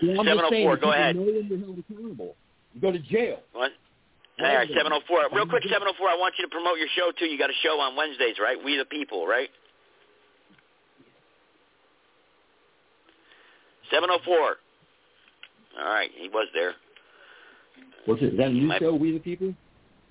Well, 0.02 0.20
I'm 0.20 0.26
704, 0.26 0.78
go 0.78 0.92
ahead. 0.92 1.16
know 1.16 1.22
when 1.24 1.50
they're 1.50 1.58
held 1.60 1.80
accountable. 1.80 2.36
You 2.74 2.82
go 2.82 2.92
to 2.92 3.00
jail. 3.00 3.40
What? 3.52 3.72
All 4.40 4.46
right, 4.46 4.68
704. 4.68 5.30
Real 5.32 5.46
quick, 5.46 5.64
704. 5.64 6.10
I 6.10 6.18
want 6.18 6.34
you 6.40 6.46
to 6.46 6.50
promote 6.50 6.78
your 6.80 6.90
show 6.96 7.12
too. 7.18 7.26
You 7.26 7.38
got 7.38 7.52
a 7.52 7.60
show 7.62 7.80
on 7.80 7.96
Wednesdays, 7.96 8.40
right? 8.42 8.58
We 8.58 8.78
the 8.78 8.86
People, 8.86 9.28
right? 9.28 9.50
704. 13.94 14.58
All 15.78 15.86
right, 15.94 16.10
he 16.18 16.30
was 16.30 16.48
there. 16.54 16.74
What's 18.06 18.22
it? 18.22 18.34
Is 18.34 18.38
that 18.38 18.48
a 18.48 18.54
new 18.54 18.68
My- 18.68 18.80
show, 18.80 18.94
We 18.96 19.12
the 19.14 19.20
People? 19.20 19.54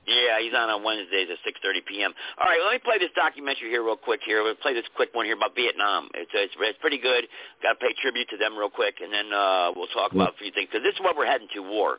Yeah, 0.05 0.43
he's 0.43 0.51
on 0.53 0.66
on 0.68 0.83
Wednesdays 0.83 1.28
at 1.30 1.39
6:30 1.47 1.87
p.m. 1.87 2.11
All 2.39 2.47
right, 2.47 2.59
let 2.64 2.72
me 2.74 2.80
play 2.83 2.99
this 2.99 3.14
documentary 3.14 3.70
here 3.70 3.85
real 3.85 3.97
quick. 3.97 4.18
Here, 4.26 4.43
we'll 4.43 4.57
play 4.59 4.74
this 4.74 4.83
quick 4.97 5.14
one 5.14 5.26
here 5.26 5.37
about 5.37 5.55
Vietnam. 5.55 6.09
It's 6.14 6.30
it's, 6.35 6.55
it's 6.59 6.78
pretty 6.80 6.99
good. 6.99 7.28
Got 7.62 7.74
to 7.74 7.78
pay 7.78 7.95
tribute 8.03 8.26
to 8.30 8.37
them 8.37 8.59
real 8.59 8.70
quick, 8.70 8.97
and 9.01 9.12
then 9.14 9.30
uh, 9.33 9.70
we'll 9.76 9.87
talk 9.95 10.11
about 10.11 10.35
a 10.35 10.39
few 10.43 10.51
things 10.51 10.66
because 10.72 10.83
this 10.83 10.95
is 10.95 11.01
what 11.01 11.16
we're 11.16 11.30
heading 11.30 11.47
to 11.55 11.62
war. 11.62 11.99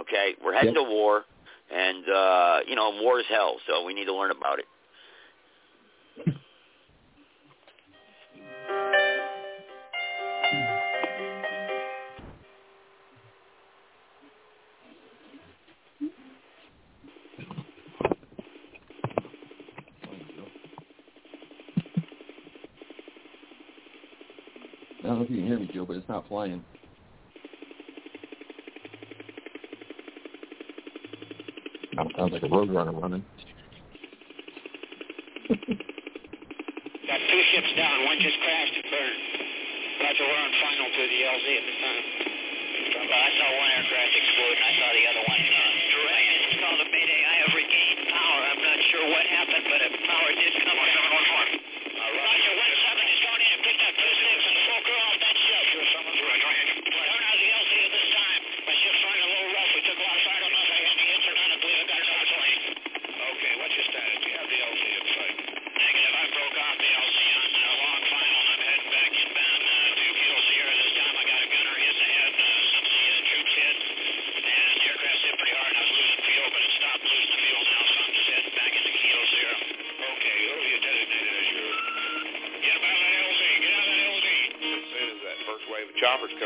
Okay, 0.00 0.32
we're 0.42 0.54
heading 0.54 0.72
Yep. 0.72 0.80
to 0.84 0.88
war, 0.88 1.24
and 1.68 2.08
uh, 2.08 2.56
you 2.66 2.74
know, 2.74 2.88
war 3.04 3.20
is 3.20 3.26
hell, 3.28 3.56
so 3.68 3.84
we 3.84 3.92
need 3.92 4.06
to 4.06 4.14
learn 4.16 4.30
about 4.30 4.58
it. 4.58 4.64
Don't 25.62 25.70
know 25.70 25.70
if 25.70 25.70
you 25.70 25.70
can 25.70 25.70
hear 25.70 25.70
me, 25.70 25.70
Joe, 25.74 25.84
but 25.86 25.96
it's 25.96 26.08
not 26.08 26.26
flying. 26.28 26.64
sounds 32.16 32.32
like 32.32 32.42
a 32.42 32.48
road 32.48 32.70
runner 32.70 32.92
running. 32.92 33.24
Got 37.06 37.20
two 37.30 37.42
ships 37.52 37.72
down. 37.76 38.04
One 38.06 38.18
just 38.18 38.38
crashed 38.42 38.74
and 38.74 38.86
burned. 38.90 39.22
Roger, 40.02 40.24
we're 40.26 40.40
on 40.40 40.52
final 40.62 40.88
to 40.88 41.02
the 41.02 41.20
LZ 41.30 41.46
at 41.46 41.64
this 41.66 41.78
time. 41.82 42.04
Well, 43.02 43.22
I 43.22 43.30
saw 43.38 43.48
one 43.58 43.70
aircraft 43.76 44.12
explode, 44.18 44.56
and 44.56 44.66
I 44.66 44.72
saw 44.78 44.88
the 44.92 45.04
other 45.10 45.24
one 45.26 45.42
uh, 45.42 45.58
direct. 45.92 46.26
It's 46.42 46.58
called 46.62 46.80
a 46.80 46.88
mayday. 46.90 47.20
I 47.22 47.34
have 47.42 47.52
regained 47.54 48.02
power. 48.08 48.40
I'm 48.50 48.62
not 48.62 48.78
sure 48.90 49.04
what 49.10 49.24
happened, 49.26 49.64
but 49.66 49.80
power 50.06 50.30
did 50.38 50.52
come. 50.62 50.72
714. 50.72 50.91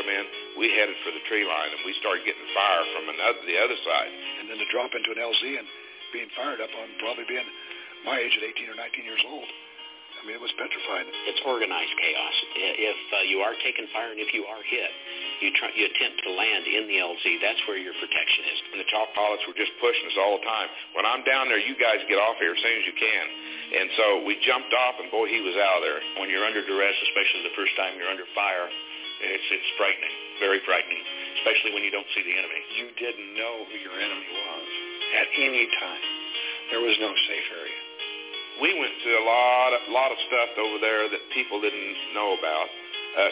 Come 0.07 0.15
in, 0.15 0.25
we 0.55 0.71
headed 0.71 0.95
for 1.03 1.11
the 1.11 1.19
tree 1.27 1.43
line, 1.43 1.75
and 1.75 1.83
we 1.83 1.91
started 1.99 2.23
getting 2.23 2.47
fire 2.55 2.85
from 2.95 3.11
another, 3.11 3.43
the 3.43 3.59
other 3.59 3.75
side. 3.83 4.11
And 4.39 4.47
then 4.47 4.57
to 4.63 4.67
drop 4.71 4.95
into 4.95 5.11
an 5.11 5.19
LZ 5.19 5.43
and 5.43 5.67
being 6.15 6.31
fired 6.39 6.63
up 6.63 6.71
on 6.71 6.87
probably 7.03 7.27
being 7.27 7.43
my 8.07 8.15
age 8.15 8.31
at 8.39 8.47
18 8.47 8.71
or 8.71 8.79
19 8.79 9.03
years 9.03 9.19
old. 9.27 9.43
I 10.17 10.25
mean, 10.25 10.33
it 10.33 10.41
was 10.41 10.55
petrified. 10.57 11.05
It's 11.29 11.43
organized 11.45 11.93
chaos. 11.93 12.35
If 12.57 12.99
uh, 13.13 13.29
you 13.29 13.45
are 13.45 13.53
taking 13.61 13.85
fire 13.93 14.09
and 14.09 14.17
if 14.17 14.33
you 14.33 14.49
are 14.49 14.63
hit, 14.65 14.89
you 15.45 15.53
try, 15.53 15.69
you 15.77 15.85
attempt 15.85 16.25
to 16.25 16.33
land 16.33 16.65
in 16.65 16.89
the 16.89 16.97
LZ. 16.97 17.21
That's 17.37 17.61
where 17.69 17.77
your 17.77 17.93
protection 18.01 18.41
is. 18.49 18.57
And 18.73 18.77
the 18.81 18.89
chop 18.89 19.13
pilots 19.13 19.45
were 19.45 19.53
just 19.53 19.69
pushing 19.77 20.09
us 20.09 20.17
all 20.17 20.41
the 20.41 20.45
time. 20.47 20.73
When 20.97 21.05
I'm 21.05 21.21
down 21.21 21.53
there, 21.53 21.61
you 21.61 21.77
guys 21.77 22.01
get 22.09 22.17
off 22.17 22.41
here 22.41 22.57
as 22.57 22.61
soon 22.65 22.77
as 22.81 22.85
you 22.89 22.97
can. 22.97 23.25
And 23.77 23.87
so 23.93 24.05
we 24.25 24.41
jumped 24.41 24.73
off, 24.73 24.97
and 24.97 25.13
boy, 25.13 25.29
he 25.29 25.37
was 25.45 25.53
out 25.53 25.79
of 25.79 25.83
there. 25.85 26.01
When 26.17 26.33
you're 26.33 26.47
under 26.49 26.65
duress, 26.65 26.97
especially 27.13 27.45
the 27.45 27.53
first 27.53 27.77
time 27.77 27.93
you're 27.93 28.09
under 28.09 28.25
fire, 28.33 28.65
it's 29.21 29.47
it's 29.49 29.69
frightening, 29.77 30.15
very 30.37 30.61
frightening, 30.65 31.03
especially 31.41 31.73
when 31.73 31.81
you 31.81 31.91
don't 31.93 32.07
see 32.13 32.21
the 32.21 32.35
enemy. 32.37 32.61
You 32.77 32.87
didn't 32.97 33.33
know 33.33 33.65
who 33.65 33.75
your 33.81 33.97
enemy 33.97 34.29
was 34.29 34.67
at 35.17 35.27
any 35.41 35.65
time. 35.81 36.05
There 36.69 36.83
was 36.83 36.95
no 36.99 37.09
safe 37.09 37.47
area. 37.53 37.81
We 38.57 38.73
went 38.73 38.93
through 39.05 39.17
a 39.21 39.25
lot, 39.25 39.69
of, 39.77 39.81
lot 39.93 40.09
of 40.09 40.17
stuff 40.27 40.49
over 40.57 40.81
there 40.81 41.05
that 41.07 41.21
people 41.29 41.61
didn't 41.61 41.93
know 42.17 42.33
about 42.33 42.67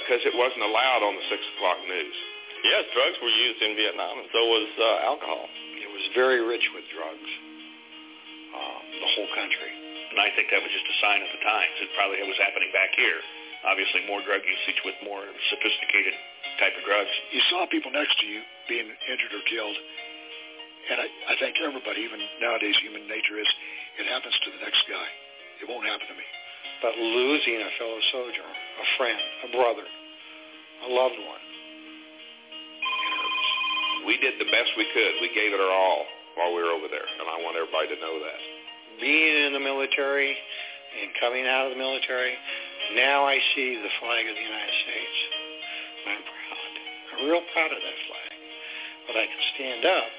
because 0.06 0.22
it 0.22 0.38
wasn't 0.38 0.62
allowed 0.62 1.02
on 1.02 1.18
the 1.18 1.26
six 1.34 1.42
o'clock 1.58 1.82
news. 1.90 2.18
Yes, 2.66 2.86
drugs 2.94 3.18
were 3.22 3.34
used 3.34 3.62
in 3.62 3.74
Vietnam, 3.78 4.22
and 4.22 4.30
so 4.34 4.42
was 4.42 4.70
uh, 4.78 5.10
alcohol. 5.10 5.46
It 5.82 5.90
was 5.90 6.06
very 6.14 6.42
rich 6.42 6.66
with 6.74 6.86
drugs. 6.94 7.30
Um, 8.56 8.84
the 9.04 9.10
whole 9.20 9.32
country. 9.36 9.72
And 10.16 10.18
I 10.24 10.32
think 10.32 10.48
that 10.48 10.64
was 10.64 10.72
just 10.72 10.88
a 10.88 10.98
sign 11.04 11.20
of 11.20 11.28
the 11.28 11.42
times. 11.44 11.76
It 11.84 11.92
probably 12.00 12.24
was 12.24 12.40
happening 12.40 12.72
back 12.72 12.96
here. 12.96 13.20
Obviously, 13.66 14.06
more 14.06 14.22
drug 14.22 14.46
usage 14.46 14.80
with 14.86 14.94
more 15.02 15.26
sophisticated 15.50 16.14
type 16.62 16.78
of 16.78 16.86
drugs. 16.86 17.10
You 17.34 17.42
saw 17.50 17.66
people 17.66 17.90
next 17.90 18.14
to 18.22 18.26
you 18.30 18.46
being 18.70 18.86
injured 18.86 19.34
or 19.34 19.44
killed, 19.50 19.78
and 20.86 21.02
I, 21.02 21.08
I 21.34 21.36
think 21.42 21.58
everybody, 21.58 22.06
even 22.06 22.22
nowadays, 22.38 22.78
human 22.78 23.10
nature 23.10 23.42
is, 23.42 23.50
it 23.98 24.06
happens 24.06 24.38
to 24.46 24.50
the 24.54 24.62
next 24.62 24.86
guy. 24.86 25.08
It 25.62 25.66
won't 25.66 25.88
happen 25.90 26.06
to 26.06 26.18
me. 26.18 26.28
But 26.86 26.94
losing 27.00 27.58
a 27.58 27.72
fellow 27.82 28.02
soldier, 28.14 28.46
a 28.46 28.88
friend, 29.02 29.22
a 29.48 29.50
brother, 29.50 29.88
a 30.86 30.90
loved 30.94 31.18
one, 31.18 31.42
it 31.42 33.14
hurts. 33.18 33.50
We 34.06 34.16
did 34.22 34.38
the 34.38 34.50
best 34.54 34.70
we 34.78 34.86
could. 34.94 35.14
We 35.26 35.34
gave 35.34 35.56
it 35.56 35.60
our 35.60 35.74
all 35.74 36.06
while 36.38 36.54
we 36.54 36.62
were 36.62 36.70
over 36.70 36.86
there, 36.86 37.08
and 37.08 37.26
I 37.26 37.42
want 37.42 37.58
everybody 37.58 37.90
to 37.96 37.98
know 37.98 38.16
that. 38.22 38.40
Being 39.02 39.50
in 39.50 39.52
the 39.58 39.64
military 39.64 40.38
and 41.02 41.10
coming 41.18 41.48
out 41.48 41.66
of 41.66 41.74
the 41.74 41.82
military, 41.82 42.36
now 42.94 43.26
I 43.26 43.42
see 43.56 43.82
the 43.82 43.94
flag 43.98 44.24
of 44.30 44.36
the 44.38 44.46
United 44.46 44.78
States. 44.86 45.18
I'm 46.06 46.22
proud. 46.22 46.72
I'm 47.16 47.22
real 47.26 47.46
proud 47.50 47.72
of 47.74 47.82
that 47.82 48.00
flag. 48.06 48.32
But 49.10 49.16
I 49.18 49.26
can 49.26 49.42
stand 49.58 49.82
up 49.86 50.10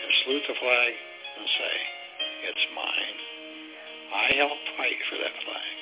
and 0.00 0.08
salute 0.24 0.44
the 0.48 0.56
flag 0.56 0.92
and 1.36 1.46
say, 1.48 1.74
it's 2.48 2.64
mine. 2.72 3.18
I 4.12 4.26
helped 4.40 4.66
fight 4.76 5.00
for 5.08 5.16
that 5.20 5.34
flag. 5.44 5.72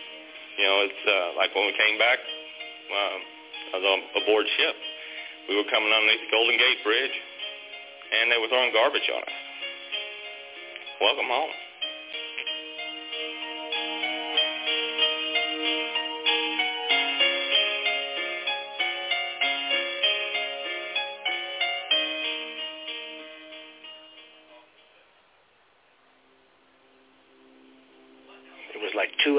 You 0.59 0.65
know, 0.67 0.79
it's 0.87 1.03
uh, 1.07 1.29
like 1.39 1.55
when 1.55 1.67
we 1.67 1.75
came 1.75 1.99
back, 1.99 2.19
um, 2.21 3.19
I 3.71 3.75
was 3.79 3.87
on 3.87 3.99
aboard 4.23 4.47
ship. 4.59 4.77
We 5.49 5.57
were 5.59 5.67
coming 5.71 5.91
underneath 5.91 6.23
the 6.27 6.31
Golden 6.31 6.59
Gate 6.59 6.83
Bridge, 6.87 7.17
and 8.15 8.31
they 8.31 8.39
were 8.39 8.51
throwing 8.51 8.71
garbage 8.75 9.07
on 9.11 9.23
us. 9.23 9.37
Welcome 11.01 11.27
home. 11.27 11.70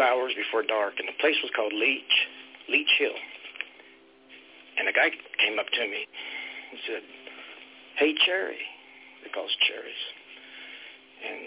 Hours 0.01 0.33
before 0.35 0.63
dark, 0.63 0.99
and 0.99 1.07
the 1.07 1.17
place 1.21 1.37
was 1.41 1.51
called 1.55 1.73
Leech, 1.73 2.15
Leech 2.69 2.91
Hill. 2.97 3.15
And 4.77 4.87
a 4.89 4.93
guy 4.93 5.11
came 5.37 5.59
up 5.59 5.69
to 5.69 5.83
me 5.85 6.07
and 6.71 6.79
said, 6.87 7.03
"Hey, 7.95 8.13
Cherry," 8.25 8.61
they 9.23 9.29
call 9.29 9.47
cherries, 9.67 10.03
and 11.23 11.39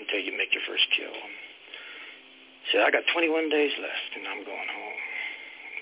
until 0.00 0.20
you 0.20 0.36
make 0.36 0.52
your 0.54 0.62
first 0.66 0.86
kill. 0.96 1.12
He 1.12 2.72
said, 2.72 2.82
"I 2.82 2.90
got 2.90 3.06
21 3.12 3.48
days 3.48 3.72
left, 3.78 4.10
and 4.16 4.26
I'm 4.26 4.44
going 4.44 4.68
home." 4.68 5.00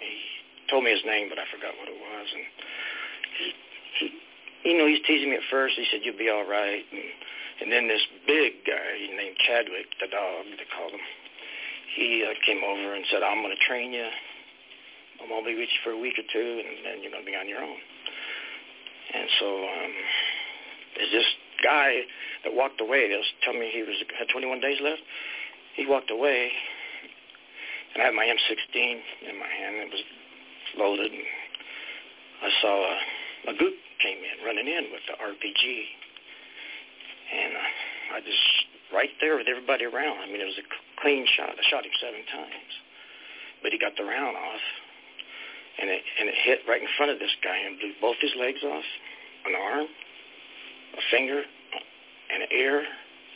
He 0.00 0.68
told 0.68 0.84
me 0.84 0.90
his 0.90 1.04
name, 1.04 1.28
but 1.28 1.38
I 1.38 1.46
forgot 1.46 1.76
what 1.78 1.88
it 1.88 1.98
was, 1.98 2.26
and 2.34 2.46
he, 3.38 3.54
he 3.98 4.06
you 4.70 4.78
know, 4.78 4.86
he's 4.86 5.02
teasing 5.06 5.30
me 5.30 5.36
at 5.36 5.46
first. 5.50 5.76
He 5.76 5.86
said, 5.90 6.02
"You'll 6.02 6.18
be 6.18 6.28
all 6.28 6.44
right," 6.44 6.84
and, 6.90 7.04
and 7.62 7.72
then 7.72 7.88
this 7.88 8.04
big 8.26 8.64
guy 8.66 9.06
named 9.14 9.36
Chadwick, 9.38 9.86
the 10.00 10.08
dog 10.08 10.46
they 10.50 10.66
called 10.76 10.92
him, 10.92 11.00
he 11.96 12.22
uh, 12.28 12.36
came 12.44 12.60
over 12.60 12.94
and 12.94 13.04
said, 13.10 13.24
"I'm 13.24 13.40
going 13.40 13.56
to 13.56 13.64
train 13.64 13.92
you. 13.92 14.06
I'm 15.20 15.28
going 15.32 15.42
to 15.44 15.48
be 15.48 15.56
with 15.56 15.72
you 15.72 15.80
for 15.82 15.96
a 15.96 15.98
week 15.98 16.20
or 16.20 16.28
two, 16.28 16.50
and 16.60 16.84
then 16.84 17.00
you're 17.00 17.10
going 17.10 17.24
to 17.24 17.30
be 17.30 17.36
on 17.36 17.48
your 17.48 17.64
own." 17.64 17.80
And 19.16 19.28
so 19.40 19.48
um, 19.48 19.92
there's 20.96 21.12
this 21.12 21.30
guy 21.64 22.04
that 22.44 22.52
walked 22.52 22.80
away. 22.80 23.08
They 23.08 23.16
was 23.16 23.32
telling 23.42 23.60
me 23.60 23.72
he 23.72 23.80
was 23.80 23.96
had 24.18 24.28
21 24.28 24.60
days 24.60 24.76
left. 24.84 25.00
He 25.74 25.86
walked 25.88 26.10
away, 26.12 26.52
and 27.94 28.02
I 28.02 28.12
had 28.12 28.14
my 28.14 28.28
M16 28.28 28.76
in 28.76 29.34
my 29.40 29.48
hand. 29.48 29.88
It 29.88 29.90
was 29.92 30.04
loaded, 30.76 31.12
and 31.12 31.28
I 32.44 32.50
saw 32.60 32.74
a, 32.76 33.52
a 33.52 33.54
goop 33.56 33.74
came 34.04 34.20
in, 34.20 34.44
running 34.44 34.68
in 34.68 34.92
with 34.92 35.00
the 35.08 35.16
RPG, 35.16 35.64
and 37.32 37.56
uh, 37.56 38.16
I 38.16 38.20
just 38.20 38.44
right 38.92 39.10
there 39.20 39.36
with 39.36 39.48
everybody 39.48 39.84
around. 39.84 40.20
I 40.20 40.26
mean, 40.28 40.40
it 40.40 40.48
was 40.48 40.60
a 40.60 40.68
clean 41.00 41.26
shot. 41.36 41.54
I 41.54 41.62
shot 41.68 41.84
him 41.84 41.92
seven 42.00 42.22
times, 42.32 42.72
but 43.62 43.72
he 43.72 43.78
got 43.78 43.96
the 43.96 44.04
round 44.04 44.36
off, 44.36 44.64
and 45.80 45.90
it 45.90 46.02
and 46.20 46.28
it 46.28 46.36
hit 46.44 46.60
right 46.68 46.80
in 46.80 46.88
front 46.96 47.12
of 47.12 47.18
this 47.18 47.32
guy 47.42 47.56
and 47.56 47.78
blew 47.78 47.92
both 48.00 48.16
his 48.20 48.32
legs 48.38 48.62
off, 48.64 48.86
an 49.46 49.54
arm, 49.54 49.86
a 50.96 51.02
finger, 51.10 51.42
an 51.42 52.42
ear, 52.52 52.84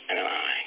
and 0.09 0.17
an 0.19 0.25
eye. 0.25 0.61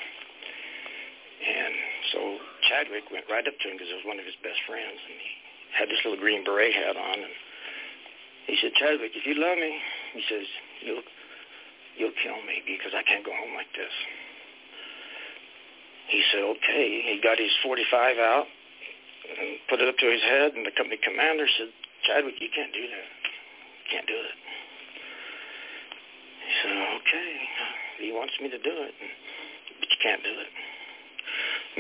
And 1.45 1.75
so 2.13 2.21
Chadwick 2.69 3.05
went 3.13 3.29
right 3.29 3.45
up 3.45 3.53
to 3.53 3.65
him 3.69 3.77
because 3.77 3.93
it 3.93 4.01
was 4.01 4.09
one 4.09 4.19
of 4.19 4.25
his 4.25 4.39
best 4.41 4.61
friends, 4.65 4.97
and 4.97 5.19
he 5.21 5.31
had 5.77 5.87
this 5.93 6.01
little 6.07 6.19
green 6.19 6.45
beret 6.45 6.73
hat 6.73 6.97
on, 6.97 7.19
and 7.21 7.35
he 8.47 8.57
said, 8.61 8.73
Chadwick, 8.77 9.13
if 9.13 9.27
you 9.27 9.37
love 9.37 9.59
me, 9.59 9.77
he 10.15 10.23
says, 10.29 10.47
you'll 10.81 11.05
you'll 11.97 12.17
kill 12.23 12.39
me 12.45 12.63
because 12.67 12.93
I 12.95 13.03
can't 13.07 13.25
go 13.25 13.33
home 13.33 13.55
like 13.55 13.71
this. 13.77 13.93
He 16.09 16.23
said, 16.33 16.43
okay. 16.45 17.03
He 17.09 17.21
got 17.23 17.39
his 17.39 17.53
45 17.63 18.19
out 18.19 18.47
and 19.25 19.59
put 19.69 19.81
it 19.81 19.89
up 19.89 19.97
to 19.97 20.09
his 20.11 20.21
head, 20.21 20.53
and 20.53 20.67
the 20.67 20.75
company 20.77 21.01
commander 21.01 21.49
said, 21.57 21.73
Chadwick, 22.05 22.37
you 22.41 22.53
can't 22.53 22.73
do 22.73 22.85
that. 22.85 23.09
You 23.09 23.87
can't 23.89 24.09
do 24.09 24.19
it. 24.21 24.37
He 26.45 26.53
said, 26.61 26.77
okay. 27.01 27.33
He 28.05 28.13
wants 28.13 28.35
me 28.43 28.53
to 28.53 28.61
do 28.61 28.75
it, 28.85 28.95
but 29.81 29.89
you 29.89 30.01
can't 30.03 30.21
do 30.21 30.35
it. 30.35 30.51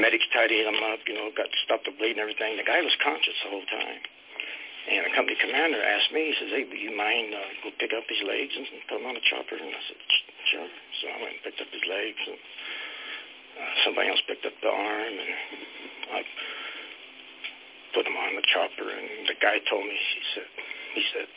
medics 0.00 0.24
hit 0.32 0.50
him 0.50 0.80
up, 0.88 1.04
you 1.06 1.14
know, 1.14 1.28
got 1.36 1.50
stopped 1.64 1.84
the 1.84 1.92
bleed 1.92 2.16
and 2.16 2.24
everything. 2.24 2.56
The 2.56 2.64
guy 2.64 2.80
was 2.80 2.96
conscious 3.02 3.36
the 3.44 3.50
whole 3.50 3.68
time. 3.68 4.00
And 4.84 5.08
the 5.08 5.16
company 5.16 5.36
commander 5.40 5.80
asked 5.80 6.12
me, 6.12 6.28
he 6.28 6.34
says, 6.36 6.52
hey, 6.52 6.68
do 6.68 6.76
you 6.76 6.92
mind 6.92 7.32
uh, 7.32 7.40
go 7.64 7.72
pick 7.80 7.96
up 7.96 8.04
his 8.04 8.20
legs 8.20 8.52
and 8.52 8.68
put 8.84 9.00
him 9.00 9.08
on 9.08 9.16
a 9.16 9.24
chopper? 9.24 9.56
And 9.56 9.72
I 9.72 9.82
said, 9.88 10.00
sure. 10.52 10.68
So 11.00 11.04
I 11.08 11.16
went 11.24 11.40
and 11.40 11.42
picked 11.44 11.60
up 11.64 11.72
his 11.72 11.86
legs. 11.88 12.20
And 12.28 12.36
somebody 13.84 14.08
else 14.08 14.20
picked 14.26 14.46
up 14.46 14.52
the 14.62 14.68
arm. 14.68 15.14
And 15.14 15.32
I 16.12 16.20
put 17.94 18.06
him 18.06 18.16
on 18.16 18.36
the 18.36 18.46
chopper. 18.46 18.88
And 18.90 19.28
the 19.28 19.38
guy 19.40 19.58
told 19.70 19.84
me, 19.84 19.96
he 19.96 20.22
said, 20.34 20.48
he 20.94 21.02
said, 21.12 21.28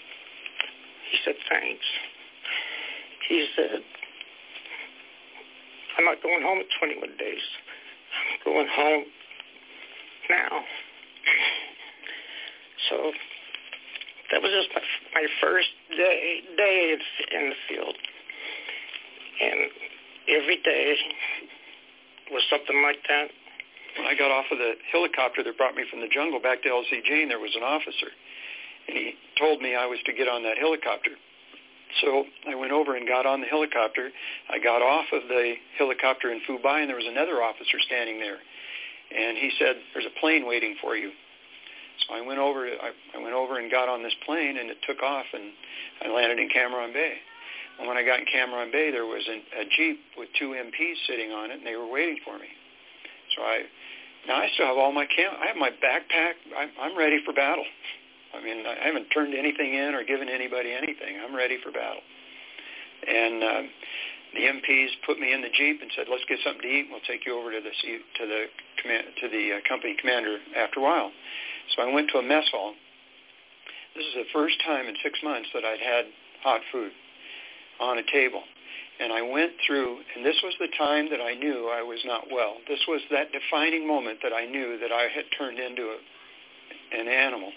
he 1.11 1.17
said, 1.25 1.35
thanks. 1.49 1.85
He 3.29 3.47
said, 3.55 3.81
I'm 5.97 6.05
not 6.05 6.21
going 6.21 6.43
home 6.43 6.59
in 6.59 6.67
21 6.79 7.17
days. 7.17 7.45
I'm 8.13 8.39
going 8.45 8.67
home 8.69 9.05
now. 10.29 10.63
So 12.89 13.11
that 14.31 14.41
was 14.41 14.51
just 14.51 14.69
my, 14.75 14.81
my 15.21 15.27
first 15.41 15.67
day 15.95 16.41
day 16.57 16.97
in 17.31 17.49
the 17.49 17.55
field, 17.67 17.95
and 19.41 19.59
every 20.29 20.57
day 20.63 20.95
was 22.31 22.43
something 22.49 22.81
like 22.83 23.01
that. 23.07 23.29
When 23.97 24.05
I 24.05 24.13
got 24.13 24.29
off 24.29 24.45
of 24.51 24.57
the 24.57 24.77
helicopter 24.91 25.43
that 25.43 25.57
brought 25.57 25.75
me 25.75 25.83
from 25.89 26.01
the 26.01 26.07
jungle 26.07 26.39
back 26.39 26.61
to 26.63 26.69
LCG, 26.69 27.27
there 27.27 27.39
was 27.39 27.55
an 27.55 27.63
officer, 27.63 28.13
and 28.87 28.97
he 28.97 29.13
told 29.39 29.61
me 29.61 29.75
I 29.75 29.85
was 29.85 29.99
to 30.05 30.13
get 30.13 30.27
on 30.27 30.43
that 30.43 30.57
helicopter. 30.57 31.17
So 32.01 32.25
I 32.47 32.53
went 32.53 32.71
over 32.71 32.95
and 32.95 33.07
got 33.07 33.25
on 33.25 33.41
the 33.41 33.47
helicopter. 33.47 34.09
I 34.49 34.59
got 34.59 34.81
off 34.81 35.05
of 35.13 35.27
the 35.29 35.55
helicopter 35.77 36.31
in 36.31 36.41
Phu 36.47 36.61
Bai, 36.61 36.81
and 36.81 36.89
there 36.89 36.97
was 36.97 37.07
another 37.07 37.41
officer 37.41 37.79
standing 37.79 38.19
there. 38.19 38.37
And 39.07 39.37
he 39.37 39.51
said, 39.57 39.77
"There's 39.93 40.05
a 40.05 40.19
plane 40.19 40.45
waiting 40.45 40.75
for 40.81 40.95
you." 40.95 41.11
So 42.05 42.13
I 42.13 42.21
went 42.21 42.39
over. 42.39 42.67
I, 42.67 42.91
I 43.15 43.17
went 43.23 43.33
over 43.33 43.57
and 43.57 43.71
got 43.71 43.89
on 43.89 44.03
this 44.03 44.13
plane, 44.25 44.57
and 44.57 44.69
it 44.69 44.77
took 44.85 45.01
off, 45.01 45.25
and 45.33 45.51
I 46.03 46.13
landed 46.13 46.39
in 46.39 46.49
Cam 46.49 46.71
Ranh 46.71 46.93
Bay. 46.93 47.17
And 47.77 47.87
when 47.87 47.97
I 47.97 48.03
got 48.03 48.19
in 48.19 48.25
Cam 48.25 48.49
Ranh 48.49 48.71
Bay, 48.71 48.89
there 48.89 49.05
was 49.05 49.21
an, 49.29 49.41
a 49.61 49.65
jeep 49.69 49.99
with 50.17 50.29
two 50.39 50.57
MPs 50.57 50.97
sitting 51.07 51.31
on 51.31 51.51
it, 51.51 51.61
and 51.61 51.65
they 51.65 51.75
were 51.75 51.89
waiting 51.89 52.17
for 52.25 52.37
me. 52.37 52.49
So 53.35 53.43
I 53.43 53.61
now 54.27 54.41
I 54.41 54.49
still 54.55 54.67
have 54.67 54.77
all 54.77 54.91
my 54.91 55.05
cam. 55.05 55.31
I 55.39 55.47
have 55.47 55.55
my 55.55 55.69
backpack. 55.69 56.35
I'm, 56.57 56.69
I'm 56.81 56.97
ready 56.97 57.21
for 57.23 57.33
battle. 57.33 57.63
I 58.35 58.43
mean, 58.43 58.65
I 58.65 58.85
haven't 58.85 59.07
turned 59.13 59.33
anything 59.33 59.73
in 59.73 59.95
or 59.95 60.03
given 60.03 60.27
anybody 60.27 60.73
anything. 60.73 61.15
I'm 61.23 61.35
ready 61.35 61.57
for 61.63 61.71
battle. 61.71 62.03
And 63.07 63.43
uh, 63.43 63.61
the 64.33 64.43
MPs 64.51 64.89
put 65.05 65.19
me 65.19 65.31
in 65.31 65.41
the 65.41 65.53
jeep 65.53 65.79
and 65.81 65.91
said, 65.95 66.07
"Let's 66.09 66.25
get 66.27 66.39
something 66.43 66.61
to 66.61 66.67
eat. 66.67 66.87
We'll 66.89 67.05
take 67.07 67.25
you 67.25 67.37
over 67.39 67.51
to 67.53 67.61
the 67.61 67.71
to 67.71 68.23
the 68.25 68.41
command 68.81 69.05
to 69.21 69.29
the 69.29 69.43
uh, 69.53 69.69
company 69.69 69.95
commander 70.01 70.39
after 70.57 70.81
a 70.81 70.83
while." 70.83 71.11
So 71.75 71.83
I 71.85 71.93
went 71.93 72.09
to 72.11 72.17
a 72.17 72.25
mess 72.25 72.49
hall. 72.51 72.73
This 73.95 74.05
is 74.05 74.13
the 74.13 74.29
first 74.33 74.57
time 74.65 74.87
in 74.87 74.95
six 75.03 75.19
months 75.23 75.49
that 75.53 75.63
I'd 75.63 75.79
had 75.79 76.05
hot 76.43 76.61
food 76.71 76.91
on 77.79 77.97
a 77.97 78.03
table. 78.11 78.43
And 78.99 79.13
I 79.13 79.21
went 79.21 79.51
through, 79.65 79.99
and 80.15 80.25
this 80.25 80.37
was 80.43 80.53
the 80.59 80.69
time 80.77 81.09
that 81.11 81.21
I 81.21 81.35
knew 81.35 81.69
I 81.69 81.83
was 81.83 81.99
not 82.05 82.25
well. 82.31 82.55
This 82.67 82.79
was 82.87 83.01
that 83.11 83.27
defining 83.31 83.87
moment 83.87 84.19
that 84.23 84.33
I 84.33 84.45
knew 84.45 84.79
that 84.79 84.91
I 84.91 85.03
had 85.13 85.25
turned 85.37 85.59
into 85.59 85.83
a, 85.83 85.97
an 86.99 87.07
animal. 87.07 87.51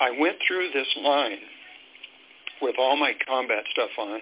I 0.00 0.10
went 0.18 0.36
through 0.46 0.70
this 0.72 0.88
line 1.02 1.38
with 2.62 2.76
all 2.78 2.96
my 2.96 3.12
combat 3.28 3.64
stuff 3.72 3.90
on, 3.98 4.20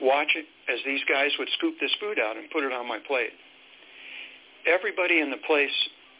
watching 0.00 0.44
as 0.68 0.78
these 0.86 1.00
guys 1.08 1.30
would 1.38 1.48
scoop 1.58 1.74
this 1.80 1.94
food 2.00 2.18
out 2.20 2.36
and 2.36 2.48
put 2.50 2.62
it 2.62 2.72
on 2.72 2.86
my 2.86 2.98
plate 3.06 3.30
everybody 4.66 5.20
in 5.20 5.30
the 5.30 5.40
place 5.46 5.72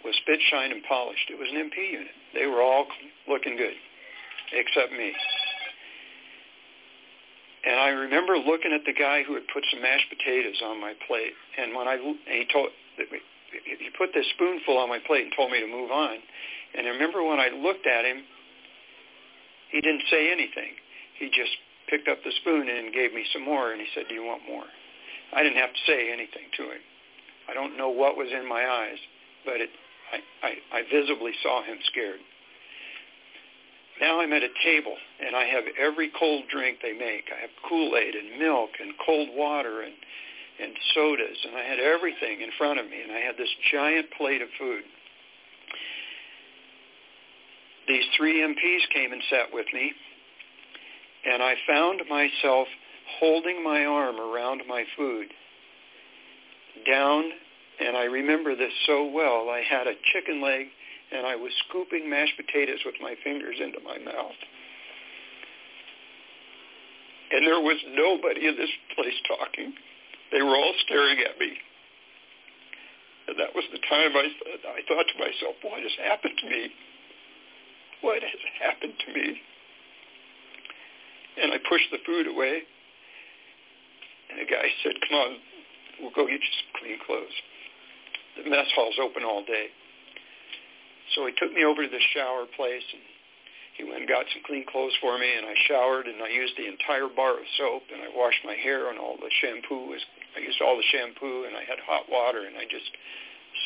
was 0.04 0.14
spit 0.22 0.40
shine 0.50 0.72
and 0.72 0.82
polished. 0.84 1.28
It 1.28 1.38
was 1.38 1.48
an 1.50 1.68
MP 1.68 1.92
unit. 1.92 2.14
They 2.32 2.46
were 2.46 2.62
all 2.62 2.86
looking 3.28 3.56
good, 3.56 3.74
except 4.52 4.92
me. 4.92 5.12
And 7.64 7.76
I 7.78 7.88
remember 7.88 8.38
looking 8.38 8.72
at 8.72 8.84
the 8.86 8.96
guy 8.96 9.22
who 9.22 9.34
had 9.34 9.44
put 9.52 9.64
some 9.70 9.82
mashed 9.82 10.08
potatoes 10.08 10.60
on 10.64 10.80
my 10.80 10.94
plate, 11.06 11.36
and 11.58 11.74
when 11.74 11.88
I 11.88 11.94
and 12.00 12.16
he 12.26 12.46
told 12.50 12.70
he 12.96 13.90
put 13.98 14.14
this 14.14 14.26
spoonful 14.34 14.78
on 14.78 14.88
my 14.88 14.98
plate 15.06 15.24
and 15.24 15.32
told 15.36 15.50
me 15.50 15.60
to 15.60 15.66
move 15.66 15.90
on. 15.90 16.16
And 16.74 16.86
I 16.86 16.90
remember 16.90 17.22
when 17.22 17.40
I 17.40 17.48
looked 17.50 17.86
at 17.86 18.04
him, 18.04 18.22
he 19.70 19.80
didn't 19.80 20.04
say 20.10 20.30
anything. 20.30 20.72
He 21.18 21.28
just 21.28 21.52
picked 21.88 22.08
up 22.08 22.22
the 22.24 22.32
spoon 22.40 22.68
and 22.68 22.94
gave 22.94 23.12
me 23.12 23.26
some 23.32 23.44
more, 23.44 23.72
and 23.72 23.80
he 23.80 23.88
said, 23.94 24.08
"Do 24.08 24.14
you 24.14 24.24
want 24.24 24.46
more?" 24.48 24.64
I 25.32 25.42
didn't 25.42 25.58
have 25.58 25.72
to 25.72 25.82
say 25.86 26.10
anything 26.12 26.48
to 26.56 26.62
him. 26.70 26.82
I 27.48 27.54
don't 27.54 27.76
know 27.76 27.90
what 27.90 28.16
was 28.16 28.28
in 28.32 28.48
my 28.48 28.66
eyes, 28.66 28.98
but 29.44 29.60
it, 29.60 29.70
I, 30.12 30.46
I, 30.46 30.78
I 30.78 30.82
visibly 30.90 31.32
saw 31.42 31.62
him 31.62 31.78
scared. 31.86 32.20
Now 34.00 34.20
I'm 34.20 34.32
at 34.32 34.42
a 34.42 34.48
table, 34.64 34.96
and 35.24 35.36
I 35.36 35.44
have 35.44 35.64
every 35.78 36.10
cold 36.18 36.44
drink 36.50 36.78
they 36.82 36.92
make. 36.92 37.24
I 37.36 37.40
have 37.40 37.50
Kool-Aid 37.68 38.14
and 38.14 38.38
milk 38.38 38.70
and 38.80 38.92
cold 39.04 39.28
water 39.34 39.82
and, 39.82 39.94
and 40.62 40.72
sodas, 40.94 41.36
and 41.46 41.56
I 41.56 41.62
had 41.62 41.78
everything 41.78 42.40
in 42.40 42.50
front 42.56 42.80
of 42.80 42.86
me, 42.86 43.02
and 43.02 43.12
I 43.12 43.20
had 43.20 43.36
this 43.36 43.50
giant 43.70 44.06
plate 44.16 44.40
of 44.40 44.48
food. 44.58 44.82
These 47.88 48.04
three 48.16 48.40
MPs 48.40 48.94
came 48.94 49.12
and 49.12 49.22
sat 49.28 49.52
with 49.52 49.66
me, 49.74 49.92
and 51.26 51.42
I 51.42 51.54
found 51.66 52.00
myself 52.08 52.68
holding 53.18 53.62
my 53.62 53.84
arm 53.84 54.16
around 54.16 54.62
my 54.66 54.84
food 54.96 55.26
down, 56.86 57.24
and 57.80 57.96
I 57.96 58.04
remember 58.04 58.54
this 58.54 58.72
so 58.86 59.10
well. 59.10 59.50
I 59.50 59.62
had 59.68 59.86
a 59.86 59.94
chicken 60.12 60.40
leg, 60.42 60.66
and 61.12 61.26
I 61.26 61.36
was 61.36 61.52
scooping 61.68 62.08
mashed 62.08 62.36
potatoes 62.36 62.80
with 62.86 62.94
my 63.00 63.14
fingers 63.24 63.56
into 63.58 63.80
my 63.80 63.98
mouth. 63.98 64.38
And 67.32 67.46
there 67.46 67.60
was 67.60 67.78
nobody 67.94 68.46
in 68.46 68.56
this 68.56 68.70
place 68.94 69.14
talking. 69.26 69.74
They 70.32 70.42
were 70.42 70.54
all 70.54 70.74
staring 70.86 71.18
at 71.18 71.38
me. 71.38 71.54
And 73.28 73.38
that 73.38 73.54
was 73.54 73.64
the 73.70 73.78
time 73.86 74.14
I, 74.14 74.26
I 74.74 74.82
thought 74.86 75.06
to 75.06 75.18
myself, 75.18 75.54
what 75.62 75.82
has 75.82 75.94
happened 76.02 76.34
to 76.42 76.46
me? 76.50 76.70
What 78.02 78.22
has 78.22 78.42
happened 78.58 78.94
to 79.06 79.12
me? 79.14 79.38
And 81.42 81.52
I 81.52 81.58
pushed 81.68 81.90
the 81.92 82.02
food 82.06 82.26
away. 82.26 82.62
And 84.30 84.38
the 84.38 84.50
guy 84.50 84.66
said, 84.82 84.94
come 85.08 85.18
on, 85.18 85.30
we'll 86.00 86.14
go 86.14 86.26
get 86.26 86.42
you 86.42 86.54
some 86.58 86.82
clean 86.82 86.98
clothes. 87.06 87.38
The 88.42 88.50
mess 88.50 88.66
hall's 88.74 88.98
open 89.02 89.22
all 89.22 89.44
day. 89.44 89.70
So 91.14 91.26
he 91.26 91.34
took 91.38 91.52
me 91.52 91.64
over 91.64 91.82
to 91.82 91.90
the 91.90 92.04
shower 92.14 92.46
place 92.56 92.86
and 92.92 93.02
he 93.80 93.84
went 93.88 94.04
and 94.04 94.08
got 94.08 94.28
some 94.30 94.44
clean 94.44 94.66
clothes 94.68 94.94
for 95.00 95.16
me 95.16 95.26
and 95.26 95.46
I 95.46 95.54
showered 95.66 96.06
and 96.06 96.22
I 96.22 96.28
used 96.28 96.54
the 96.56 96.68
entire 96.68 97.08
bar 97.08 97.40
of 97.40 97.46
soap 97.56 97.88
and 97.88 98.02
I 98.02 98.12
washed 98.12 98.44
my 98.44 98.54
hair 98.54 98.90
and 98.90 98.98
all 98.98 99.16
the 99.16 99.30
shampoo 99.40 99.88
was 99.88 100.02
I 100.36 100.40
used 100.40 100.60
all 100.60 100.76
the 100.76 100.86
shampoo 100.92 101.48
and 101.48 101.56
I 101.56 101.64
had 101.64 101.80
hot 101.82 102.06
water 102.10 102.46
and 102.46 102.56
I 102.56 102.68
just 102.68 102.86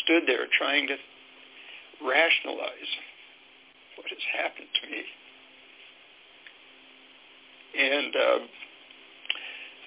stood 0.04 0.24
there 0.26 0.46
trying 0.56 0.86
to 0.88 0.96
rationalize 2.00 2.90
what 3.96 4.06
has 4.08 4.24
happened 4.32 4.70
to 4.70 4.84
me. 4.90 5.02
And 7.74 8.12
uh, 8.14 8.40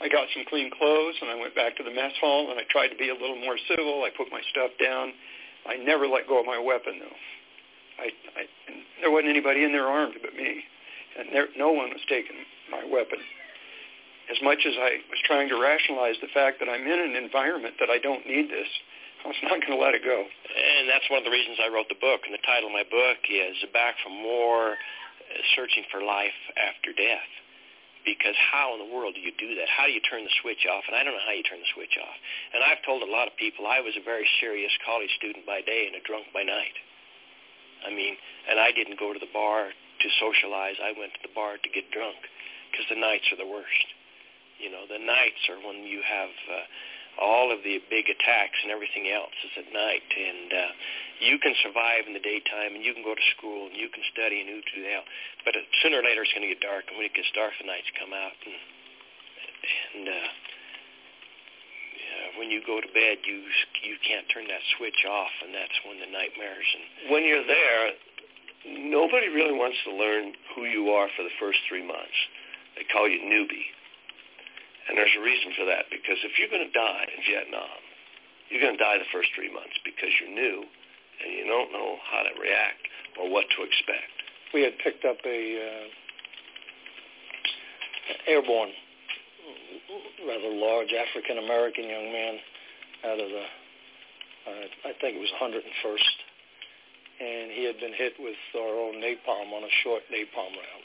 I 0.03 0.09
got 0.09 0.27
some 0.35 0.45
clean 0.49 0.69
clothes 0.69 1.15
and 1.21 1.31
I 1.31 1.35
went 1.39 1.55
back 1.55 1.77
to 1.77 1.83
the 1.83 1.93
mess 1.93 2.13
hall 2.19 2.51
and 2.51 2.59
I 2.59 2.63
tried 2.69 2.89
to 2.89 2.99
be 2.99 3.09
a 3.09 3.17
little 3.17 3.39
more 3.39 3.57
civil. 3.71 4.03
I 4.03 4.11
put 4.15 4.27
my 4.31 4.41
stuff 4.51 4.71
down. 4.75 5.13
I 5.65 5.77
never 5.77 6.07
let 6.07 6.27
go 6.27 6.39
of 6.39 6.45
my 6.45 6.59
weapon 6.59 6.99
though. 6.99 7.17
I, 7.99 8.13
I 8.37 8.43
there 9.01 9.11
wasn't 9.11 9.29
anybody 9.29 9.63
in 9.63 9.71
there 9.71 9.87
armed 9.87 10.17
but 10.21 10.33
me, 10.35 10.63
and 11.17 11.29
there, 11.33 11.47
no 11.57 11.71
one 11.71 11.89
was 11.89 12.01
taking 12.09 12.37
my 12.69 12.83
weapon. 12.85 13.19
As 14.29 14.37
much 14.43 14.67
as 14.67 14.75
I 14.75 14.99
was 15.07 15.21
trying 15.23 15.47
to 15.49 15.57
rationalize 15.57 16.19
the 16.19 16.31
fact 16.33 16.59
that 16.59 16.67
I'm 16.67 16.83
in 16.83 16.99
an 16.99 17.15
environment 17.15 17.79
that 17.79 17.89
I 17.89 17.97
don't 17.97 18.27
need 18.27 18.51
this, 18.51 18.67
I 19.23 19.31
was 19.31 19.39
not 19.43 19.63
going 19.63 19.71
to 19.71 19.79
let 19.79 19.95
it 19.95 20.03
go. 20.03 20.19
And 20.19 20.89
that's 20.91 21.07
one 21.07 21.23
of 21.23 21.25
the 21.25 21.31
reasons 21.31 21.63
I 21.63 21.71
wrote 21.71 21.87
the 21.87 21.97
book. 21.97 22.27
And 22.27 22.35
the 22.35 22.43
title 22.43 22.67
of 22.67 22.75
my 22.75 22.83
book 22.83 23.23
is 23.31 23.55
Back 23.71 23.95
from 24.03 24.19
War, 24.23 24.75
Searching 25.55 25.87
for 25.89 26.03
Life 26.03 26.35
After 26.59 26.91
Death 26.91 27.31
because 28.07 28.39
how 28.39 28.71
in 28.71 28.79
the 28.79 28.87
world 28.87 29.19
do 29.19 29.21
you 29.21 29.35
do 29.35 29.59
that? 29.59 29.67
How 29.67 29.83
do 29.83 29.91
you 29.91 29.99
turn 29.99 30.23
the 30.23 30.31
switch 30.39 30.63
off? 30.63 30.87
And 30.87 30.95
I 30.95 31.03
don't 31.03 31.11
know 31.11 31.27
how 31.27 31.35
you 31.35 31.43
turn 31.43 31.59
the 31.59 31.67
switch 31.75 31.99
off. 31.99 32.15
And 32.55 32.63
I've 32.63 32.79
told 32.87 33.03
a 33.03 33.11
lot 33.11 33.27
of 33.27 33.35
people 33.35 33.67
I 33.67 33.83
was 33.83 33.99
a 33.99 34.03
very 34.07 34.23
serious 34.39 34.71
college 34.87 35.11
student 35.19 35.43
by 35.43 35.59
day 35.59 35.91
and 35.91 35.99
a 35.99 36.03
drunk 36.07 36.31
by 36.31 36.47
night. 36.47 36.71
I 37.85 37.91
mean, 37.93 38.15
and 38.49 38.59
I 38.59 38.71
didn't 38.71 38.99
go 38.99 39.13
to 39.13 39.19
the 39.19 39.29
bar 39.33 39.69
to 39.69 40.07
socialize. 40.21 40.77
I 40.81 40.93
went 40.97 41.13
to 41.17 41.21
the 41.25 41.33
bar 41.33 41.57
to 41.57 41.69
get 41.69 41.89
drunk 41.91 42.17
because 42.71 42.85
the 42.89 42.99
nights 42.99 43.29
are 43.33 43.39
the 43.39 43.49
worst. 43.49 43.87
You 44.57 44.73
know, 44.73 44.89
the 44.89 45.01
nights 45.01 45.41
are 45.49 45.61
when 45.61 45.85
you 45.85 46.01
have 46.01 46.33
uh, 46.49 46.65
all 47.21 47.49
of 47.53 47.61
the 47.65 47.81
big 47.89 48.09
attacks 48.09 48.57
and 48.61 48.69
everything 48.69 49.09
else 49.09 49.33
is 49.45 49.53
at 49.57 49.69
night. 49.73 50.05
And 50.13 50.49
uh, 50.53 50.71
you 51.21 51.37
can 51.41 51.53
survive 51.61 52.05
in 52.05 52.13
the 52.13 52.21
daytime 52.21 52.77
and 52.77 52.81
you 52.85 52.93
can 52.93 53.05
go 53.05 53.13
to 53.13 53.25
school 53.37 53.69
and 53.69 53.77
you 53.77 53.89
can 53.89 54.01
study 54.13 54.41
and 54.41 54.49
you 54.49 54.61
do 54.73 54.81
that. 54.85 55.05
But 55.45 55.57
uh, 55.57 55.65
sooner 55.81 56.01
or 56.01 56.05
later 56.05 56.25
it's 56.25 56.33
going 56.33 56.45
to 56.45 56.53
get 56.53 56.61
dark, 56.61 56.89
and 56.89 56.97
when 56.97 57.05
it 57.05 57.13
gets 57.17 57.29
dark, 57.33 57.53
the 57.57 57.69
nights 57.69 57.89
come 57.97 58.13
out. 58.13 58.37
And, 58.45 58.57
and 59.97 60.05
uh, 60.09 60.27
when 62.37 62.51
you 62.51 62.61
go 62.65 62.79
to 62.79 62.89
bed, 62.93 63.23
you 63.25 63.43
you 63.83 63.95
can't 64.05 64.25
turn 64.29 64.47
that 64.47 64.63
switch 64.77 65.05
off, 65.09 65.33
and 65.43 65.53
that's 65.53 65.77
when 65.87 65.99
the 65.99 66.09
nightmares 66.09 66.67
and 66.75 67.11
when 67.13 67.23
you're 67.25 67.45
there, 67.45 67.83
nobody 68.91 69.27
really 69.29 69.55
wants 69.55 69.77
to 69.85 69.91
learn 69.93 70.33
who 70.55 70.65
you 70.65 70.89
are 70.91 71.07
for 71.15 71.23
the 71.23 71.33
first 71.39 71.59
three 71.69 71.85
months. 71.85 72.17
They 72.75 72.85
call 72.91 73.07
you 73.09 73.19
newbie. 73.25 73.73
And 74.87 74.95
there's 74.95 75.11
a 75.19 75.23
reason 75.23 75.51
for 75.59 75.65
that, 75.67 75.91
because 75.91 76.15
if 76.23 76.39
you're 76.39 76.47
going 76.47 76.63
to 76.63 76.71
die 76.71 77.05
in 77.11 77.19
Vietnam, 77.27 77.79
you're 78.47 78.63
going 78.63 78.79
to 78.79 78.83
die 78.83 78.95
the 78.95 79.11
first 79.11 79.27
three 79.35 79.51
months 79.51 79.75
because 79.83 80.07
you're 80.19 80.31
new 80.31 80.63
and 80.63 81.33
you 81.33 81.43
don't 81.43 81.71
know 81.75 81.99
how 82.07 82.23
to 82.23 82.31
react 82.39 82.87
or 83.19 83.27
what 83.27 83.43
to 83.57 83.63
expect. 83.67 84.13
We 84.53 84.63
had 84.63 84.79
picked 84.79 85.03
up 85.03 85.17
a 85.25 85.39
uh, 85.59 85.87
airborne, 88.31 88.71
rather 90.27 90.51
large 90.53 90.91
African 90.93 91.37
American 91.37 91.85
young 91.85 92.11
man 92.11 92.35
out 93.05 93.19
of 93.19 93.29
the, 93.29 93.45
uh, 94.47 94.65
I 94.89 94.93
think 94.99 95.15
it 95.15 95.21
was 95.21 95.31
101st, 95.39 96.15
and 97.19 97.51
he 97.51 97.63
had 97.65 97.79
been 97.79 97.93
hit 97.93 98.13
with 98.19 98.37
our 98.55 98.75
own 98.75 98.99
napalm 98.99 99.53
on 99.53 99.63
a 99.63 99.73
short 99.83 100.03
napalm 100.11 100.53
round. 100.55 100.83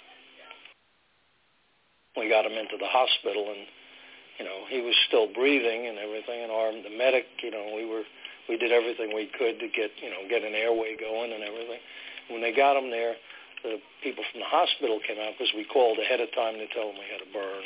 We 2.16 2.28
got 2.28 2.44
him 2.44 2.52
into 2.52 2.76
the 2.76 2.88
hospital, 2.88 3.48
and 3.48 3.64
you 4.38 4.44
know 4.44 4.68
he 4.68 4.80
was 4.84 4.94
still 5.08 5.32
breathing 5.32 5.88
and 5.88 5.96
everything. 5.98 6.44
And 6.44 6.52
our 6.52 6.72
the 6.72 6.92
medic, 6.92 7.24
you 7.42 7.50
know, 7.50 7.72
we 7.74 7.88
were 7.88 8.04
we 8.48 8.58
did 8.58 8.72
everything 8.72 9.14
we 9.14 9.30
could 9.32 9.58
to 9.60 9.68
get 9.68 9.96
you 10.02 10.10
know 10.10 10.28
get 10.28 10.44
an 10.44 10.52
airway 10.52 10.96
going 11.00 11.32
and 11.32 11.42
everything. 11.42 11.80
When 12.28 12.42
they 12.44 12.52
got 12.52 12.76
him 12.76 12.90
there, 12.90 13.16
the 13.62 13.78
people 14.02 14.24
from 14.30 14.40
the 14.44 14.50
hospital 14.50 15.00
came 15.06 15.18
out 15.18 15.38
because 15.38 15.52
we 15.56 15.64
called 15.64 15.98
ahead 15.98 16.20
of 16.20 16.28
time 16.34 16.58
to 16.58 16.66
tell 16.74 16.90
them 16.90 16.98
we 16.98 17.08
had 17.08 17.22
a 17.22 17.30
burn, 17.32 17.64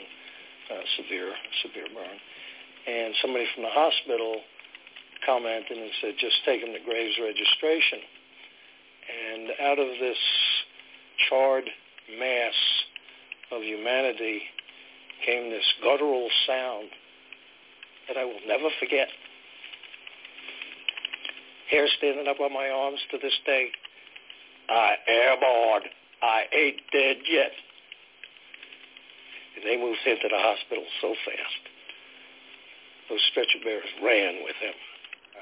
uh, 0.71 0.83
severe 0.97 1.33
severe 1.62 1.87
burn, 1.95 2.19
and 2.87 3.14
somebody 3.23 3.47
from 3.55 3.64
the 3.64 3.71
hospital 3.71 4.41
commented 5.25 5.79
and 5.79 5.91
said 6.01 6.14
just 6.19 6.37
take 6.45 6.61
him 6.61 6.73
to 6.73 6.83
Graves 6.85 7.17
registration. 7.21 8.01
And 9.07 9.51
out 9.62 9.79
of 9.79 9.89
this 10.01 10.19
charred 11.29 11.64
mass 12.19 12.55
of 13.53 13.62
humanity 13.62 14.43
came 15.25 15.51
this 15.51 15.64
guttural 15.83 16.29
sound 16.47 16.89
that 18.09 18.17
I 18.17 18.25
will 18.25 18.43
never 18.47 18.69
forget. 18.79 19.09
Hair 21.71 21.87
standing 21.99 22.29
up 22.29 22.39
on 22.41 22.53
my 22.53 22.69
arms 22.69 23.01
to 23.11 23.19
this 23.19 23.35
day. 23.45 23.69
I 24.69 24.95
airborne. 25.09 25.83
I 26.23 26.45
ain't 26.55 26.81
dead 26.93 27.17
yet. 27.29 27.51
They 29.65 29.77
moved 29.77 30.01
him 30.05 30.19
to 30.21 30.29
the 30.29 30.39
hospital 30.39 30.85
so 31.01 31.15
fast. 31.25 31.63
Those 33.09 33.23
stretcher 33.31 33.63
bearers 33.65 33.93
ran 34.03 34.43
with 34.45 34.57
him. 34.61 34.75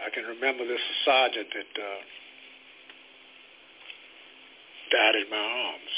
I 0.05 0.11
can 0.11 0.25
remember 0.25 0.67
this 0.67 0.83
sergeant 1.05 1.49
that 1.55 1.73
uh, 1.81 2.01
died 4.91 5.17
in 5.17 5.31
my 5.31 5.45
arms. 5.45 5.95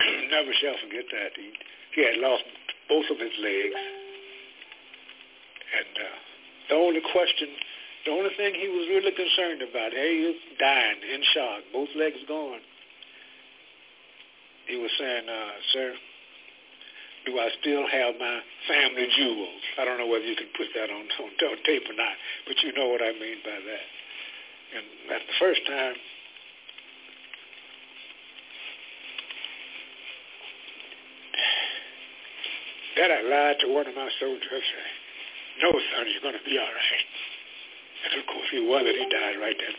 Never 0.30 0.52
shall 0.58 0.78
forget 0.82 1.04
that. 1.12 1.30
He, 1.36 1.52
he 1.94 2.02
had 2.06 2.18
lost 2.18 2.44
both 2.88 3.06
of 3.10 3.18
his 3.18 3.36
legs. 3.38 3.80
And 5.74 5.94
uh, 5.98 6.16
the 6.70 6.76
only 6.76 7.02
question, 7.12 7.48
the 8.06 8.12
only 8.12 8.30
thing 8.36 8.54
he 8.54 8.68
was 8.68 8.88
really 8.88 9.12
concerned 9.12 9.62
about, 9.62 9.92
hey, 9.92 10.18
he 10.18 10.24
was 10.32 10.40
dying 10.58 11.00
in 11.02 11.20
shock, 11.34 11.60
both 11.72 11.88
legs 11.96 12.22
gone. 12.26 12.60
He 14.66 14.76
was 14.76 14.90
saying, 14.98 15.28
uh, 15.28 15.52
sir, 15.72 15.94
do 17.26 17.38
I 17.38 17.48
still 17.60 17.84
have 17.88 18.14
my 18.20 18.40
family 18.68 19.08
jewels? 19.16 19.62
I 19.78 19.84
don't 19.84 19.98
know 19.98 20.06
whether 20.06 20.24
you 20.24 20.36
can 20.36 20.48
put 20.56 20.68
that 20.74 20.90
on, 20.90 21.04
on, 21.24 21.30
on 21.32 21.56
tape 21.64 21.84
or 21.88 21.96
not, 21.96 22.16
but 22.46 22.56
you 22.62 22.72
know 22.72 22.88
what 22.88 23.02
I 23.02 23.12
mean 23.12 23.40
by 23.44 23.56
that. 23.56 23.86
And 24.76 24.84
that's 25.08 25.24
the 25.24 25.38
first 25.38 25.60
time 25.66 25.96
that 32.96 33.10
I 33.10 33.20
lied 33.22 33.56
to 33.60 33.68
one 33.72 33.86
of 33.86 33.94
my 33.94 34.08
soldiers. 34.20 34.66
No, 35.62 35.70
son, 35.70 36.06
you're 36.10 36.22
going 36.22 36.38
to 36.38 36.46
be 36.48 36.58
all 36.58 36.66
right. 36.66 37.08
And 38.04 38.20
of 38.20 38.26
course 38.26 38.48
he 38.50 38.60
wasn't. 38.66 38.96
He 38.96 39.06
died 39.08 39.38
right 39.40 39.56
then 39.56 39.76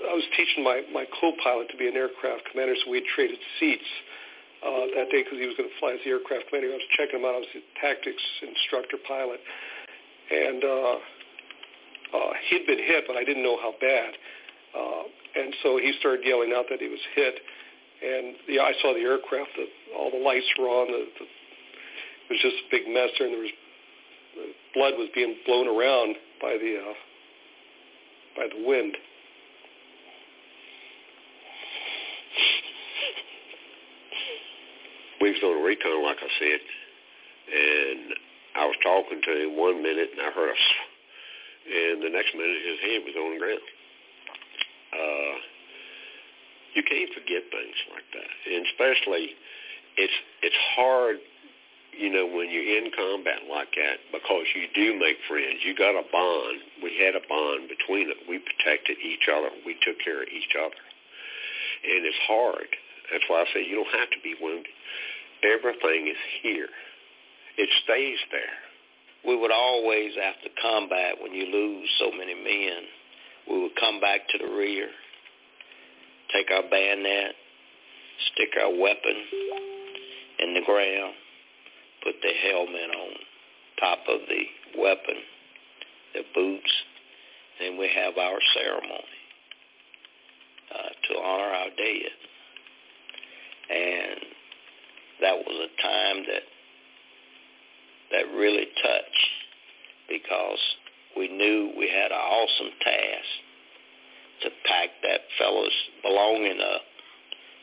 I 0.00 0.14
was 0.14 0.24
teaching 0.36 0.64
my, 0.64 0.82
my 0.92 1.04
co-pilot 1.20 1.68
to 1.70 1.76
be 1.76 1.88
an 1.88 1.96
aircraft 1.96 2.48
commander, 2.50 2.74
so 2.84 2.90
we 2.90 3.04
had 3.04 3.08
traded 3.14 3.38
seats 3.58 3.90
uh, 4.64 4.88
that 4.96 5.12
day 5.12 5.24
because 5.24 5.38
he 5.38 5.46
was 5.46 5.56
going 5.56 5.68
to 5.68 5.76
fly 5.80 5.96
as 5.96 6.00
the 6.04 6.10
aircraft 6.10 6.48
commander. 6.48 6.72
I 6.72 6.80
was 6.80 6.90
checking 6.96 7.20
him 7.20 7.26
out. 7.28 7.36
I 7.36 7.42
was 7.44 7.52
the 7.52 7.64
tactics 7.80 8.22
instructor 8.40 8.96
pilot. 9.04 9.40
And 10.30 10.60
uh, 10.64 10.96
uh, 12.16 12.32
he'd 12.48 12.64
been 12.66 12.80
hit, 12.80 13.04
but 13.06 13.16
I 13.16 13.24
didn't 13.24 13.42
know 13.42 13.58
how 13.60 13.74
bad. 13.80 14.12
Uh, 14.72 15.04
and 15.36 15.54
so 15.62 15.76
he 15.76 15.92
started 15.98 16.24
yelling 16.24 16.52
out 16.56 16.66
that 16.70 16.80
he 16.80 16.88
was 16.88 17.02
hit. 17.14 17.36
And 18.00 18.36
the, 18.48 18.60
I 18.60 18.72
saw 18.80 18.94
the 18.94 19.04
aircraft, 19.04 19.52
the, 19.56 19.66
all 19.92 20.10
the 20.10 20.22
lights 20.22 20.46
were 20.56 20.70
on, 20.70 20.88
the, 20.88 21.04
the 21.18 21.26
it 22.30 22.38
was 22.38 22.42
just 22.46 22.62
a 22.62 22.68
big 22.70 22.86
mess 22.86 23.10
there, 23.18 23.26
and 23.26 23.34
there 23.34 23.42
was 23.42 23.56
the 24.38 24.54
blood 24.74 24.94
was 24.94 25.10
being 25.14 25.34
blown 25.46 25.66
around 25.66 26.14
by 26.40 26.54
the 26.54 26.78
uh, 26.78 26.94
by 28.36 28.46
the 28.46 28.62
wind. 28.62 28.94
We 35.20 35.30
was 35.30 35.42
on 35.44 35.60
a 35.60 35.64
recon, 35.64 36.02
like 36.02 36.16
I 36.18 36.32
said, 36.40 36.60
and 37.52 38.00
I 38.56 38.64
was 38.66 38.76
talking 38.82 39.20
to 39.20 39.32
him 39.44 39.56
one 39.56 39.82
minute, 39.82 40.10
and 40.16 40.20
I 40.20 40.30
heard 40.32 40.50
a, 40.50 40.56
and 40.56 42.02
the 42.02 42.10
next 42.10 42.34
minute 42.34 42.60
his 42.64 42.80
head 42.80 43.00
was 43.04 43.16
on 43.16 43.34
the 43.34 43.40
ground. 43.40 43.66
Uh, 44.90 45.36
you 46.74 46.82
can't 46.82 47.12
forget 47.12 47.42
things 47.52 47.78
like 47.92 48.08
that, 48.16 48.30
and 48.48 48.66
especially 48.66 49.36
it's 49.98 50.16
it's 50.42 50.56
hard 50.76 51.18
you 51.92 52.10
know, 52.10 52.26
when 52.26 52.50
you're 52.50 52.78
in 52.78 52.90
combat 52.94 53.50
like 53.50 53.74
that, 53.74 53.98
because 54.12 54.46
you 54.54 54.70
do 54.74 54.98
make 54.98 55.18
friends, 55.26 55.60
you 55.64 55.74
got 55.74 55.98
a 55.98 56.06
bond. 56.12 56.58
We 56.82 56.94
had 56.96 57.16
a 57.18 57.24
bond 57.26 57.68
between 57.68 58.10
us. 58.10 58.16
We 58.28 58.38
protected 58.38 58.98
each 59.02 59.26
other. 59.26 59.50
We 59.66 59.74
took 59.82 59.98
care 60.02 60.22
of 60.22 60.28
each 60.30 60.54
other. 60.54 60.80
And 61.82 62.06
it's 62.06 62.22
hard. 62.26 62.70
That's 63.12 63.24
why 63.28 63.42
I 63.42 63.44
say 63.52 63.66
you 63.66 63.76
don't 63.76 63.98
have 63.98 64.10
to 64.10 64.20
be 64.22 64.34
wounded. 64.40 64.72
Everything 65.42 66.08
is 66.08 66.20
here. 66.42 66.68
It 67.56 67.68
stays 67.84 68.18
there. 68.30 68.56
We 69.26 69.36
would 69.36 69.50
always, 69.50 70.12
after 70.16 70.48
combat, 70.62 71.14
when 71.20 71.32
you 71.32 71.46
lose 71.46 71.88
so 71.98 72.10
many 72.10 72.34
men, 72.34 72.88
we 73.50 73.62
would 73.62 73.76
come 73.78 74.00
back 74.00 74.20
to 74.30 74.38
the 74.38 74.50
rear, 74.50 74.88
take 76.32 76.50
our 76.50 76.62
bayonet, 76.70 77.34
stick 78.32 78.50
our 78.60 78.70
weapon 78.70 79.16
in 80.38 80.54
the 80.54 80.62
ground, 80.64 81.14
put 82.04 82.14
the 82.22 82.32
helmet 82.48 82.90
on 82.96 83.10
top 83.78 83.98
of 84.08 84.20
the 84.28 84.80
weapon, 84.80 85.16
the 86.14 86.22
boots, 86.34 86.72
then 87.60 87.76
we 87.78 87.88
have 87.94 88.16
our 88.16 88.38
ceremony 88.54 89.20
uh, 90.74 90.88
to 91.08 91.20
honor 91.20 91.52
our 91.52 91.70
dead. 91.76 92.12
And 93.70 94.20
that 95.20 95.36
was 95.38 95.68
a 95.68 95.82
time 95.82 96.24
that 96.26 96.42
that 98.12 98.34
really 98.36 98.66
touched 98.82 99.28
because 100.08 100.58
we 101.16 101.28
knew 101.28 101.72
we 101.78 101.88
had 101.88 102.10
an 102.10 102.18
awesome 102.18 102.72
task 102.82 103.30
to 104.42 104.50
pack 104.66 104.90
that 105.04 105.20
fellow's 105.38 105.70
belonging 106.02 106.58
up 106.60 106.82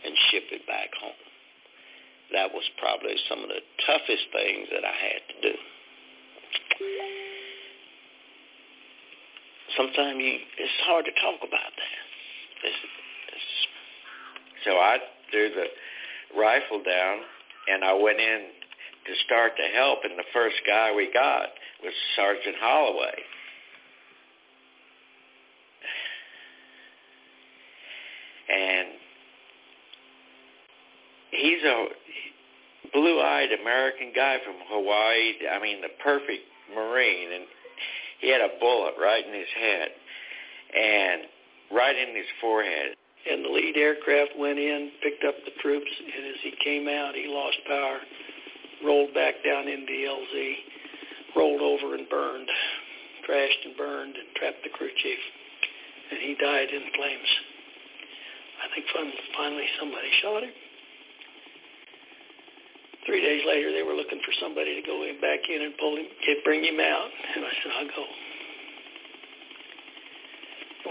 and 0.05 0.13
ship 0.31 0.43
it 0.51 0.65
back 0.67 0.89
home 1.01 1.27
that 2.31 2.51
was 2.51 2.63
probably 2.79 3.15
some 3.29 3.39
of 3.39 3.47
the 3.47 3.63
toughest 3.85 4.25
things 4.33 4.67
that 4.71 4.83
I 4.83 4.95
had 4.95 5.21
to 5.31 5.35
do. 5.41 5.55
Sometimes 9.75 10.19
it's 10.59 10.79
hard 10.83 11.05
to 11.05 11.13
talk 11.21 11.39
about 11.39 11.71
that. 11.71 11.99
It's, 12.67 12.81
it's, 13.31 13.51
so 14.65 14.71
I 14.75 14.97
threw 15.31 15.49
the 15.49 15.67
rifle 16.35 16.81
down 16.83 17.19
and 17.67 17.83
I 17.83 17.93
went 17.93 18.19
in 18.19 18.41
to 19.07 19.13
start 19.25 19.53
to 19.57 19.63
help, 19.77 19.99
and 20.03 20.17
the 20.17 20.27
first 20.33 20.55
guy 20.65 20.93
we 20.95 21.11
got 21.13 21.47
was 21.83 21.93
Sergeant 22.15 22.55
Holloway. 22.59 23.15
And 28.49 28.87
he's 31.31 31.63
a 31.63 31.85
blue-eyed 32.93 33.49
American 33.61 34.11
guy 34.15 34.37
from 34.45 34.55
Hawaii. 34.67 35.33
I 35.51 35.61
mean, 35.61 35.81
the 35.81 35.89
perfect 36.03 36.43
Marine, 36.73 37.33
and 37.33 37.45
he 38.19 38.31
had 38.31 38.41
a 38.41 38.59
bullet 38.59 38.95
right 38.99 39.25
in 39.25 39.33
his 39.33 39.49
head 39.55 39.89
and 40.75 41.21
right 41.71 41.95
in 41.95 42.15
his 42.15 42.25
forehead. 42.41 42.95
And 43.27 43.43
the 43.43 43.49
lead 43.49 43.75
aircraft 43.75 44.39
went 44.39 44.57
in, 44.57 44.91
picked 45.03 45.23
up 45.25 45.35
the 45.43 45.51
troops, 45.61 45.91
and 45.99 46.25
as 46.31 46.39
he 46.43 46.53
came 46.63 46.87
out, 46.87 47.11
he 47.13 47.27
lost 47.27 47.57
power, 47.67 47.99
rolled 48.85 49.13
back 49.13 49.35
down 49.43 49.67
into 49.67 49.85
the 49.85 50.07
LZ. 50.07 50.55
rolled 51.35 51.61
over 51.61 51.95
and 51.95 52.07
burned, 52.09 52.49
crashed 53.25 53.59
and 53.65 53.75
burned 53.75 54.15
and 54.15 54.27
trapped 54.35 54.63
the 54.63 54.69
crew 54.69 54.89
chief. 55.03 55.19
And 56.11 56.19
he 56.21 56.35
died 56.39 56.69
in 56.71 56.83
flames. 56.95 57.31
I 58.63 58.73
think 58.73 58.85
finally 59.35 59.67
somebody 59.79 60.09
shot 60.21 60.43
him. 60.43 60.55
Three 63.05 63.21
days 63.21 63.43
later, 63.47 63.71
they 63.71 63.83
were 63.83 63.93
looking 63.93 64.19
for 64.23 64.33
somebody 64.39 64.81
to 64.81 64.87
go 64.87 65.03
in, 65.03 65.19
back 65.21 65.39
in 65.47 65.61
and 65.61 65.77
pull 65.77 65.95
him, 65.95 66.07
bring 66.43 66.63
him 66.63 66.79
out. 66.79 67.09
And 67.35 67.45
I 67.45 67.51
said, 67.63 67.71
I'll 67.79 67.87
go. 67.87 68.05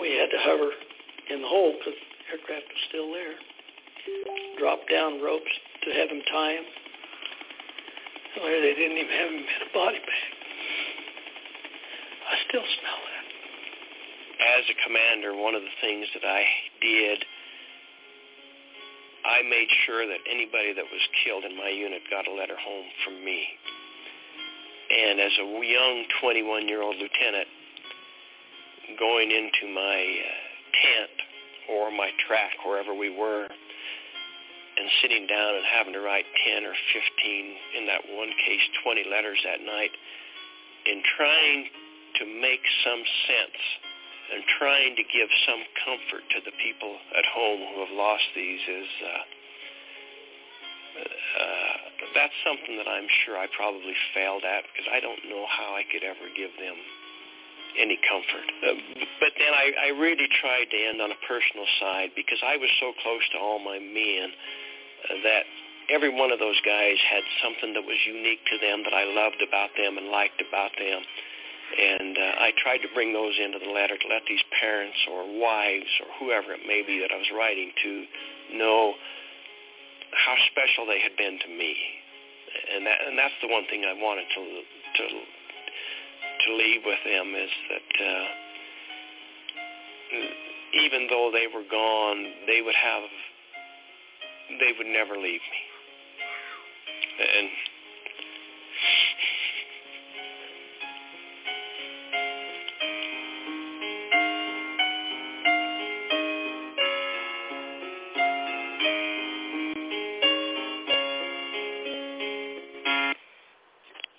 We 0.01 0.17
had 0.17 0.31
to 0.31 0.41
hover 0.41 0.71
in 1.33 1.43
the 1.43 1.49
hole 1.49 1.75
because 1.77 1.99
aircraft 2.33 2.67
was 2.69 2.83
still 2.89 3.11
there. 3.13 3.37
Drop 4.59 4.81
down 4.89 5.23
ropes 5.23 5.51
to 5.85 5.89
have 5.95 6.09
him 6.09 6.23
tie 6.31 6.53
him. 6.53 6.67
Well, 8.37 8.51
they 8.51 8.75
didn't 8.77 8.99
even 8.99 9.17
have 9.17 9.31
him 9.31 9.43
in 9.43 9.63
a 9.67 9.73
body 9.73 9.99
bag. 9.99 10.31
I 12.27 12.35
still 12.49 12.67
smell 12.67 13.01
that. 13.03 13.27
As 14.59 14.65
a 14.69 14.77
commander, 14.85 15.35
one 15.35 15.55
of 15.55 15.63
the 15.63 15.77
things 15.81 16.07
that 16.15 16.27
I 16.27 16.45
did 16.83 17.25
I 19.27 19.43
made 19.43 19.67
sure 19.85 20.07
that 20.07 20.23
anybody 20.31 20.71
that 20.73 20.87
was 20.87 21.03
killed 21.25 21.43
in 21.43 21.59
my 21.59 21.69
unit 21.69 22.03
got 22.11 22.31
a 22.31 22.33
letter 22.33 22.55
home 22.55 22.87
from 23.03 23.25
me. 23.25 23.43
And 24.87 25.19
as 25.19 25.35
a 25.43 25.47
young 25.67 26.07
21-year-old 26.23 26.95
lieutenant, 26.95 27.51
going 28.95 29.35
into 29.35 29.67
my 29.75 29.99
uh, 29.99 30.31
tent 30.79 31.26
or 31.71 31.91
my 31.91 32.11
track, 32.27 32.53
wherever 32.65 32.95
we 32.95 33.11
were, 33.11 33.49
and 34.77 34.87
sitting 35.01 35.27
down 35.27 35.57
and 35.57 35.65
having 35.65 35.93
to 35.95 36.01
write 36.01 36.27
10 36.47 36.65
or 36.65 36.77
15, 36.93 37.81
in 37.81 37.87
that 37.87 38.03
one 38.13 38.31
case, 38.45 38.63
20 38.85 39.09
letters 39.09 39.39
that 39.45 39.65
night, 39.65 39.91
in 40.85 41.03
trying 41.17 41.67
to 42.21 42.25
make 42.41 42.63
some 42.85 43.03
sense 43.27 43.61
and 44.33 44.43
trying 44.59 44.97
to 44.97 45.05
give 45.07 45.31
some 45.47 45.63
comfort 45.87 46.25
to 46.35 46.39
the 46.43 46.55
people 46.59 46.99
at 47.15 47.25
home 47.31 47.63
who 47.73 47.87
have 47.87 47.95
lost 47.95 48.27
these 48.35 48.59
is 48.59 48.91
uh, 49.03 49.23
uh, 50.97 51.77
that's 52.15 52.35
something 52.43 52.75
that 52.81 52.89
I'm 52.89 53.07
sure 53.25 53.37
I 53.37 53.47
probably 53.55 53.95
failed 54.17 54.43
at 54.43 54.65
because 54.73 54.89
I 54.91 54.99
don't 54.99 55.21
know 55.29 55.45
how 55.47 55.77
I 55.77 55.85
could 55.87 56.03
ever 56.03 56.27
give 56.35 56.51
them 56.59 56.77
any 57.79 57.99
comfort. 58.09 58.47
Uh, 58.63 58.79
but 59.21 59.33
then 59.37 59.53
I, 59.53 59.91
I 59.93 59.99
really 59.99 60.29
tried 60.41 60.71
to 60.71 60.79
end 60.79 61.01
on 61.03 61.11
a 61.11 61.21
personal 61.27 61.67
side 61.81 62.15
because 62.17 62.41
I 62.41 62.57
was 62.57 62.71
so 62.81 62.93
close 63.03 63.25
to 63.35 63.39
all 63.39 63.59
my 63.59 63.79
men 63.79 64.31
uh, 64.31 65.21
that 65.25 65.45
every 65.91 66.11
one 66.11 66.33
of 66.33 66.39
those 66.39 66.59
guys 66.65 66.99
had 67.03 67.23
something 67.43 67.75
that 67.75 67.85
was 67.85 67.99
unique 68.07 68.43
to 68.51 68.57
them 68.59 68.83
that 68.85 68.95
I 68.95 69.05
loved 69.07 69.43
about 69.43 69.71
them 69.77 69.99
and 69.99 70.09
liked 70.09 70.43
about 70.43 70.73
them. 70.79 71.01
And 71.67 72.15
uh, 72.15 72.47
I 72.47 72.55
tried 72.63 72.79
to 72.87 72.91
bring 72.95 73.13
those 73.13 73.35
into 73.43 73.59
the 73.59 73.71
letter 73.71 73.99
to 73.99 74.07
let 74.09 74.23
these 74.29 74.43
parents 74.55 74.97
or 75.11 75.27
wives 75.27 75.91
or 75.99 76.09
whoever 76.23 76.55
it 76.55 76.63
may 76.67 76.87
be 76.87 77.03
that 77.03 77.11
I 77.11 77.19
was 77.19 77.31
writing 77.35 77.75
to 77.83 77.91
know 78.55 78.95
how 80.15 80.37
special 80.55 80.87
they 80.87 81.03
had 81.03 81.19
been 81.19 81.39
to 81.43 81.51
me. 81.51 81.75
And 82.75 82.87
that 82.87 82.99
and 83.05 83.19
that's 83.19 83.35
the 83.43 83.51
one 83.51 83.67
thing 83.69 83.85
I 83.85 83.93
wanted 83.93 84.25
to 84.33 84.43
to 84.97 85.05
to 86.47 86.55
leave 86.55 86.83
with 86.85 86.99
them 87.05 87.35
is 87.35 87.51
that 87.71 88.05
uh, 88.07 88.27
even 90.85 91.07
though 91.11 91.31
they 91.33 91.47
were 91.53 91.65
gone, 91.71 92.25
they 92.47 92.63
would 92.63 92.75
have 92.75 93.03
they 94.61 94.73
would 94.79 94.87
never 94.87 95.15
leave 95.15 95.41
me. 95.41 95.63
And 97.19 97.49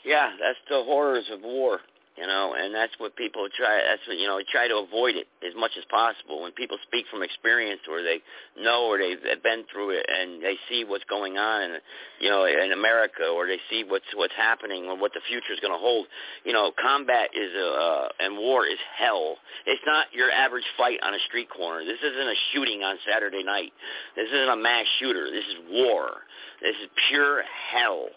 Yeah, 0.07 0.29
that's 0.39 0.57
the 0.69 0.83
horrors 0.85 1.25
of 1.33 1.41
war, 1.41 1.79
you 2.17 2.25
know, 2.25 2.55
and 2.57 2.73
that's 2.73 2.93
what 2.97 3.15
people 3.15 3.47
try. 3.55 3.77
That's 3.85 4.01
what 4.07 4.17
you 4.17 4.25
know, 4.25 4.41
try 4.51 4.67
to 4.67 4.81
avoid 4.81 5.15
it 5.15 5.27
as 5.45 5.53
much 5.55 5.71
as 5.77 5.85
possible. 5.85 6.41
When 6.41 6.51
people 6.51 6.77
speak 6.81 7.05
from 7.11 7.21
experience, 7.21 7.81
or 7.89 8.01
they 8.01 8.19
know, 8.57 8.89
or 8.89 8.97
they've 8.97 9.21
been 9.43 9.63
through 9.71 9.91
it, 10.01 10.05
and 10.09 10.41
they 10.41 10.57
see 10.67 10.83
what's 10.83 11.03
going 11.05 11.37
on, 11.37 11.61
in, 11.61 11.77
you 12.19 12.29
know, 12.29 12.45
in 12.45 12.71
America, 12.73 13.29
or 13.29 13.45
they 13.45 13.61
see 13.69 13.83
what's 13.85 14.09
what's 14.15 14.33
happening, 14.33 14.85
or 14.85 14.97
what 14.97 15.13
the 15.13 15.21
future 15.29 15.53
is 15.53 15.59
going 15.59 15.73
to 15.73 15.79
hold. 15.79 16.07
You 16.43 16.53
know, 16.53 16.71
combat 16.73 17.29
is 17.37 17.53
a 17.53 17.69
uh, 17.69 18.07
and 18.19 18.37
war 18.37 18.65
is 18.65 18.81
hell. 18.97 19.37
It's 19.65 19.83
not 19.85 20.07
your 20.11 20.31
average 20.31 20.65
fight 20.75 20.97
on 21.03 21.13
a 21.13 21.21
street 21.27 21.49
corner. 21.49 21.85
This 21.85 22.01
isn't 22.01 22.27
a 22.27 22.39
shooting 22.51 22.81
on 22.81 22.97
Saturday 23.05 23.43
night. 23.43 23.73
This 24.15 24.27
isn't 24.33 24.49
a 24.49 24.57
mass 24.57 24.85
shooter. 24.99 25.29
This 25.29 25.45
is 25.45 25.57
war. 25.69 26.25
This 26.61 26.75
is 26.81 26.89
pure 27.09 27.43
hell 27.71 28.09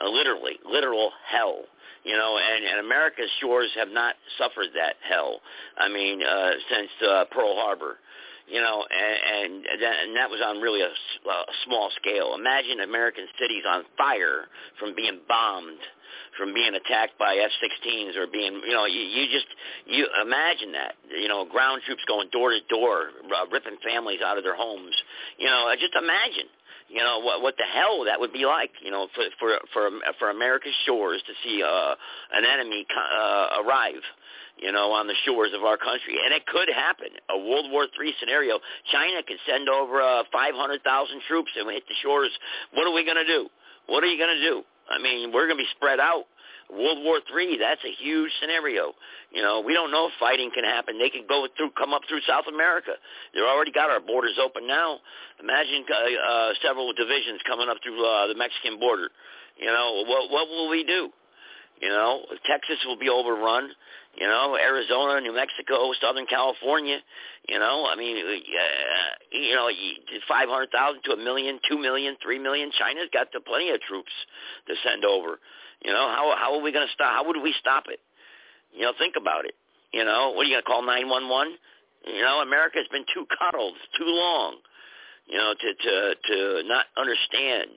uh, 0.00 0.08
literally, 0.08 0.58
literal 0.64 1.10
hell. 1.28 1.62
You 2.04 2.16
know, 2.16 2.38
and, 2.38 2.64
and 2.64 2.86
America's 2.86 3.30
shores 3.40 3.70
have 3.76 3.88
not 3.88 4.14
suffered 4.38 4.68
that 4.74 4.94
hell. 5.08 5.40
I 5.76 5.88
mean, 5.88 6.22
uh, 6.22 6.50
since 6.70 6.90
uh, 7.08 7.24
Pearl 7.30 7.54
Harbor. 7.56 7.96
You 8.48 8.60
know, 8.60 8.82
and, 8.82 9.62
and 9.62 9.80
that, 9.80 9.94
and 10.02 10.16
that 10.16 10.28
was 10.28 10.42
on 10.44 10.58
really 10.58 10.80
a, 10.82 10.90
a 10.90 11.54
small 11.64 11.88
scale. 11.94 12.34
Imagine 12.34 12.80
American 12.80 13.26
cities 13.38 13.62
on 13.62 13.84
fire 13.96 14.50
from 14.80 14.96
being 14.96 15.20
bombed 15.28 15.78
from 16.38 16.54
being 16.54 16.74
attacked 16.74 17.18
by 17.18 17.36
F-16s 17.36 18.16
or 18.16 18.26
being, 18.26 18.62
you 18.66 18.72
know, 18.72 18.86
you, 18.86 19.00
you 19.00 19.26
just 19.30 19.46
you 19.86 20.06
imagine 20.22 20.72
that, 20.72 20.94
you 21.10 21.28
know, 21.28 21.44
ground 21.44 21.82
troops 21.84 22.02
going 22.06 22.28
door 22.32 22.50
to 22.50 22.60
door, 22.68 23.10
ripping 23.52 23.76
families 23.84 24.20
out 24.24 24.38
of 24.38 24.44
their 24.44 24.56
homes. 24.56 24.94
You 25.38 25.46
know, 25.46 25.68
just 25.78 25.94
imagine 25.94 26.48
you 26.90 26.98
know 26.98 27.20
what 27.22 27.40
what 27.40 27.54
the 27.56 27.64
hell 27.64 28.04
that 28.04 28.18
would 28.18 28.32
be 28.32 28.44
like 28.44 28.72
you 28.82 28.90
know 28.90 29.06
for 29.14 29.24
for 29.38 29.58
for 29.72 29.90
for 30.18 30.30
America's 30.30 30.74
shores 30.84 31.22
to 31.26 31.32
see 31.44 31.62
uh 31.62 31.94
an 32.34 32.44
enemy 32.44 32.84
uh 32.90 33.62
arrive 33.62 34.02
you 34.58 34.72
know 34.72 34.90
on 34.90 35.06
the 35.06 35.14
shores 35.24 35.52
of 35.54 35.62
our 35.62 35.76
country. 35.76 36.18
And 36.18 36.34
it 36.34 36.44
could 36.46 36.68
happen. 36.68 37.14
A 37.30 37.38
world 37.38 37.70
war 37.70 37.86
3 37.94 38.14
scenario 38.18 38.58
china 38.90 39.22
could 39.22 39.38
send 39.46 39.68
over 39.68 40.02
uh 40.02 40.24
500,000 40.32 40.82
troops 41.28 41.50
and 41.56 41.70
hit 41.70 41.86
the 41.86 41.94
shores. 42.02 42.30
What 42.74 42.86
are 42.86 42.92
we 42.92 43.04
going 43.04 43.22
to 43.22 43.26
do? 43.26 43.48
What 43.86 44.02
are 44.02 44.10
you 44.10 44.18
going 44.18 44.34
to 44.34 44.42
do? 44.42 44.62
I 44.90 44.98
mean 44.98 45.32
we're 45.32 45.46
going 45.46 45.58
to 45.58 45.64
be 45.64 45.70
spread 45.76 46.00
out 46.00 46.26
World 46.72 47.02
War 47.02 47.20
Three, 47.30 47.58
that's 47.58 47.82
a 47.84 47.92
huge 48.02 48.30
scenario. 48.40 48.94
You 49.32 49.42
know, 49.42 49.60
we 49.60 49.74
don't 49.74 49.90
know 49.90 50.06
if 50.06 50.12
fighting 50.18 50.50
can 50.54 50.64
happen. 50.64 50.98
They 50.98 51.10
can 51.10 51.26
go 51.28 51.46
through, 51.56 51.70
come 51.78 51.92
up 51.92 52.02
through 52.08 52.20
South 52.26 52.46
America. 52.48 52.92
They've 53.34 53.44
already 53.44 53.72
got 53.72 53.90
our 53.90 54.00
borders 54.00 54.38
open 54.42 54.66
now. 54.66 54.98
Imagine 55.38 55.84
uh, 55.86 55.94
uh, 55.94 56.50
several 56.62 56.92
divisions 56.92 57.40
coming 57.46 57.68
up 57.68 57.78
through 57.82 57.98
uh, 58.04 58.26
the 58.26 58.34
Mexican 58.34 58.78
border. 58.78 59.10
You 59.58 59.66
know, 59.66 60.04
what 60.06 60.30
what 60.30 60.48
will 60.48 60.68
we 60.68 60.84
do? 60.84 61.10
You 61.80 61.88
know, 61.88 62.26
Texas 62.44 62.76
will 62.84 62.98
be 62.98 63.08
overrun. 63.08 63.70
You 64.18 64.26
know, 64.26 64.56
Arizona, 64.56 65.20
New 65.20 65.34
Mexico, 65.34 65.92
Southern 66.00 66.26
California. 66.26 66.98
You 67.48 67.58
know, 67.58 67.86
I 67.88 67.96
mean, 67.96 68.16
uh, 68.18 68.32
you 69.32 69.54
know, 69.54 69.70
five 70.28 70.48
hundred 70.48 70.70
thousand 70.72 71.02
to 71.04 71.12
a 71.12 71.16
million, 71.16 71.58
two 71.68 71.78
million, 71.78 72.16
three 72.22 72.38
million. 72.38 72.70
China's 72.76 73.08
got 73.12 73.28
the 73.32 73.40
plenty 73.40 73.70
of 73.70 73.80
troops 73.80 74.12
to 74.66 74.74
send 74.84 75.04
over. 75.04 75.38
You 75.84 75.92
know, 75.92 76.08
how 76.08 76.34
how 76.36 76.54
are 76.54 76.62
we 76.62 76.72
going 76.72 76.86
to 76.86 76.92
stop? 76.92 77.12
How 77.12 77.26
would 77.26 77.40
we 77.42 77.54
stop 77.58 77.84
it? 77.88 78.00
You 78.72 78.82
know, 78.82 78.92
think 78.98 79.14
about 79.16 79.44
it. 79.44 79.54
You 79.92 80.04
know, 80.04 80.32
what 80.34 80.46
are 80.46 80.48
you 80.48 80.54
going 80.54 80.62
to 80.62 80.70
call 80.70 80.82
911? 80.82 81.56
You 82.06 82.22
know, 82.22 82.40
America's 82.40 82.88
been 82.90 83.04
too 83.12 83.26
coddled 83.26 83.74
too 83.98 84.08
long. 84.08 84.56
You 85.26 85.38
know, 85.38 85.54
to 85.54 85.68
to 85.74 86.14
to 86.14 86.68
not 86.68 86.86
understand 86.96 87.70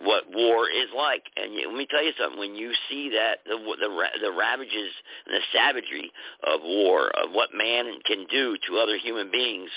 what 0.00 0.24
war 0.32 0.68
is 0.68 0.88
like. 0.96 1.22
And 1.36 1.54
let 1.54 1.76
me 1.76 1.86
tell 1.90 2.02
you 2.02 2.12
something: 2.18 2.38
when 2.38 2.54
you 2.54 2.72
see 2.88 3.10
that 3.10 3.44
the 3.44 3.56
the, 3.56 3.90
the 4.20 4.32
ravages 4.32 4.90
and 5.26 5.34
the 5.36 5.44
savagery 5.52 6.10
of 6.44 6.60
war, 6.62 7.10
of 7.22 7.32
what 7.32 7.50
man 7.54 8.00
can 8.04 8.26
do 8.30 8.56
to 8.68 8.78
other 8.78 8.96
human 8.96 9.30
beings, 9.30 9.70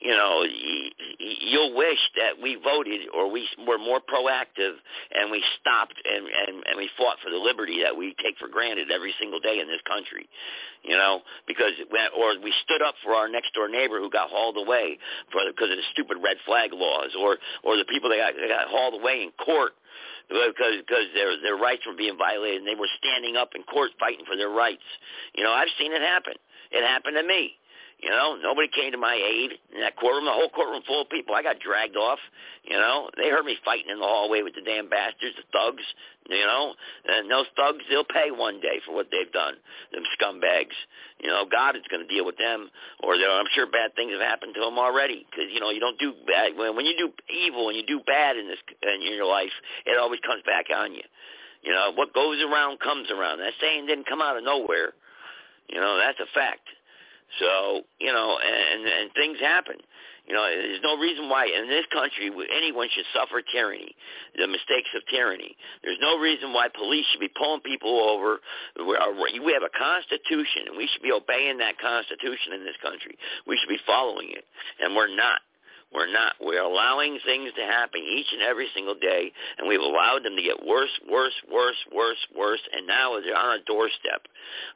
you 0.00 0.12
know, 0.12 0.44
you'll 1.18 1.74
wish 1.74 1.98
that 2.16 2.40
we 2.40 2.56
voted 2.62 3.08
or 3.14 3.30
we 3.30 3.48
were 3.66 3.78
more 3.78 4.00
proactive 4.00 4.76
and 5.12 5.30
we 5.30 5.42
stopped 5.60 5.96
and 6.04 6.26
and 6.26 6.62
and 6.66 6.76
we 6.76 6.90
fought 6.96 7.16
for 7.24 7.30
the 7.30 7.40
liberty 7.40 7.82
that 7.82 7.96
we 7.96 8.14
take 8.22 8.36
for 8.38 8.48
granted 8.48 8.90
every 8.90 9.14
single 9.18 9.40
day 9.40 9.60
in 9.60 9.66
this 9.66 9.80
country. 9.88 10.28
You 10.84 10.96
know, 10.96 11.22
because 11.46 11.72
or 12.12 12.36
we 12.42 12.52
stood 12.62 12.82
up 12.82 12.94
for 13.02 13.14
our 13.14 13.28
next 13.28 13.54
door 13.54 13.68
neighbor 13.68 13.98
who 13.98 14.10
got 14.10 14.28
hauled 14.28 14.58
away 14.58 14.98
for 15.32 15.40
because 15.48 15.70
of 15.70 15.80
the 15.80 15.88
stupid 15.92 16.18
red 16.22 16.36
flag 16.44 16.74
laws, 16.74 17.16
or 17.18 17.38
or 17.62 17.78
the 17.78 17.88
people 17.88 18.10
that 18.10 18.20
got, 18.20 18.34
that 18.36 18.48
got 18.52 18.68
hauled 18.68 19.00
away 19.00 19.22
in 19.24 19.32
court 19.40 19.53
court 19.54 19.78
because 20.28 20.82
because 20.82 21.06
their 21.14 21.38
their 21.38 21.56
rights 21.56 21.86
were 21.86 21.94
being 21.94 22.18
violated 22.18 22.66
and 22.66 22.66
they 22.66 22.74
were 22.74 22.90
standing 22.98 23.36
up 23.38 23.54
in 23.54 23.62
court 23.64 23.94
fighting 24.00 24.26
for 24.26 24.36
their 24.36 24.50
rights. 24.50 24.86
You 25.34 25.44
know, 25.44 25.52
I've 25.52 25.70
seen 25.78 25.92
it 25.92 26.02
happen. 26.02 26.34
It 26.72 26.82
happened 26.82 27.16
to 27.16 27.22
me. 27.22 27.54
You 28.04 28.12
know, 28.12 28.36
nobody 28.36 28.68
came 28.68 28.92
to 28.92 29.00
my 29.00 29.16
aid 29.16 29.56
in 29.72 29.80
that 29.80 29.96
courtroom. 29.96 30.28
The 30.28 30.36
whole 30.36 30.52
courtroom 30.52 30.84
full 30.84 31.00
of 31.00 31.08
people. 31.08 31.32
I 31.32 31.40
got 31.40 31.56
dragged 31.56 31.96
off. 31.96 32.20
You 32.60 32.76
know, 32.76 33.08
they 33.16 33.32
heard 33.32 33.48
me 33.48 33.56
fighting 33.64 33.88
in 33.88 33.96
the 33.96 34.04
hallway 34.04 34.44
with 34.44 34.52
the 34.52 34.60
damn 34.60 34.92
bastards, 34.92 35.40
the 35.40 35.48
thugs. 35.56 35.80
You 36.28 36.44
know, 36.44 36.76
and 37.08 37.32
those 37.32 37.48
thugs, 37.56 37.80
they'll 37.88 38.04
pay 38.04 38.28
one 38.28 38.60
day 38.60 38.84
for 38.84 38.92
what 38.92 39.08
they've 39.08 39.32
done. 39.32 39.56
Them 39.88 40.04
scumbags. 40.20 40.76
You 41.16 41.32
know, 41.32 41.48
God 41.48 41.80
is 41.80 41.88
going 41.88 42.04
to 42.04 42.08
deal 42.12 42.28
with 42.28 42.36
them, 42.36 42.68
or 43.00 43.16
I'm 43.16 43.48
sure 43.56 43.64
bad 43.64 43.96
things 43.96 44.12
have 44.12 44.20
happened 44.20 44.52
to 44.56 44.60
them 44.60 44.76
already. 44.76 45.24
Because 45.24 45.48
you 45.48 45.60
know, 45.64 45.72
you 45.72 45.80
don't 45.80 45.96
do 45.96 46.12
bad 46.28 46.60
when 46.60 46.76
when 46.76 46.84
you 46.84 46.92
do 47.00 47.08
evil 47.32 47.72
and 47.72 47.76
you 47.80 47.88
do 47.88 48.04
bad 48.04 48.36
in 48.36 48.52
this 48.52 48.60
in 48.84 49.00
your 49.16 49.24
life, 49.24 49.56
it 49.88 49.96
always 49.96 50.20
comes 50.20 50.44
back 50.44 50.68
on 50.68 50.92
you. 50.92 51.08
You 51.64 51.72
know, 51.72 51.96
what 51.96 52.12
goes 52.12 52.36
around 52.44 52.84
comes 52.84 53.08
around. 53.08 53.40
That 53.40 53.56
saying 53.64 53.88
didn't 53.88 54.04
come 54.04 54.20
out 54.20 54.36
of 54.36 54.44
nowhere. 54.44 54.92
You 55.72 55.80
know, 55.80 55.96
that's 55.96 56.20
a 56.20 56.28
fact. 56.36 56.68
So, 57.38 57.82
you 58.00 58.12
know, 58.12 58.38
and 58.38 58.86
and 58.86 59.12
things 59.14 59.38
happen. 59.40 59.76
You 60.26 60.32
know, 60.32 60.44
there's 60.48 60.80
no 60.82 60.96
reason 60.96 61.28
why 61.28 61.44
in 61.44 61.68
this 61.68 61.84
country 61.92 62.32
anyone 62.56 62.88
should 62.88 63.04
suffer 63.12 63.42
tyranny, 63.44 63.94
the 64.36 64.48
mistakes 64.48 64.88
of 64.96 65.04
tyranny. 65.12 65.54
There's 65.82 66.00
no 66.00 66.16
reason 66.18 66.54
why 66.54 66.68
police 66.72 67.04
should 67.12 67.20
be 67.20 67.28
pulling 67.28 67.60
people 67.60 67.92
over. 68.00 68.40
We 68.80 69.52
have 69.52 69.68
a 69.68 69.76
constitution, 69.76 70.72
and 70.72 70.76
we 70.78 70.88
should 70.88 71.02
be 71.02 71.12
obeying 71.12 71.58
that 71.58 71.76
constitution 71.76 72.56
in 72.56 72.64
this 72.64 72.76
country. 72.80 73.18
We 73.46 73.58
should 73.60 73.68
be 73.68 73.80
following 73.84 74.32
it, 74.32 74.44
and 74.80 74.96
we're 74.96 75.14
not. 75.14 75.44
We're 75.94 76.10
not. 76.10 76.34
We're 76.42 76.62
allowing 76.62 77.20
things 77.24 77.54
to 77.54 77.62
happen 77.62 78.02
each 78.02 78.26
and 78.32 78.42
every 78.42 78.66
single 78.74 78.98
day, 78.98 79.30
and 79.58 79.68
we've 79.68 79.80
allowed 79.80 80.24
them 80.24 80.34
to 80.34 80.42
get 80.42 80.66
worse, 80.66 80.90
worse, 81.08 81.38
worse, 81.46 81.78
worse, 81.94 82.18
worse, 82.34 82.60
and 82.74 82.84
now 82.86 83.14
they're 83.22 83.38
on 83.38 83.60
a 83.60 83.62
doorstep. 83.62 84.26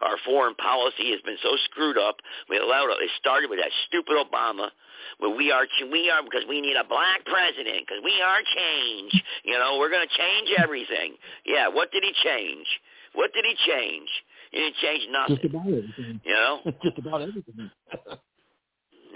Our 0.01 0.15
foreign 0.25 0.55
policy 0.55 1.11
has 1.11 1.21
been 1.27 1.37
so 1.43 1.59
screwed 1.67 1.99
up. 1.99 2.23
We 2.49 2.59
allowed 2.59 2.95
it. 2.95 3.03
It 3.03 3.11
started 3.19 3.51
with 3.51 3.59
that 3.59 3.75
stupid 3.89 4.15
Obama. 4.15 4.71
Where 5.19 5.35
we 5.35 5.51
are, 5.51 5.67
we 5.91 6.11
are 6.11 6.23
because 6.23 6.47
we 6.49 6.61
need 6.61 6.77
a 6.77 6.87
black 6.87 7.25
president 7.27 7.83
because 7.83 8.03
we 8.05 8.15
are 8.23 8.39
change. 8.55 9.11
You 9.43 9.59
know, 9.59 9.79
we're 9.79 9.91
going 9.91 10.07
to 10.07 10.15
change 10.15 10.55
everything. 10.63 11.19
Yeah, 11.45 11.67
what 11.67 11.91
did 11.91 12.05
he 12.05 12.13
change? 12.23 12.67
What 13.15 13.33
did 13.35 13.45
he 13.45 13.55
change? 13.67 14.09
He 14.53 14.59
didn't 14.59 14.77
change 14.77 15.03
nothing. 15.11 15.37
Just 15.37 15.51
about 15.51 15.67
everything. 15.67 16.21
You 16.23 16.35
know, 16.35 16.61
just 16.83 16.99
about 16.99 17.23
everything. 17.23 17.71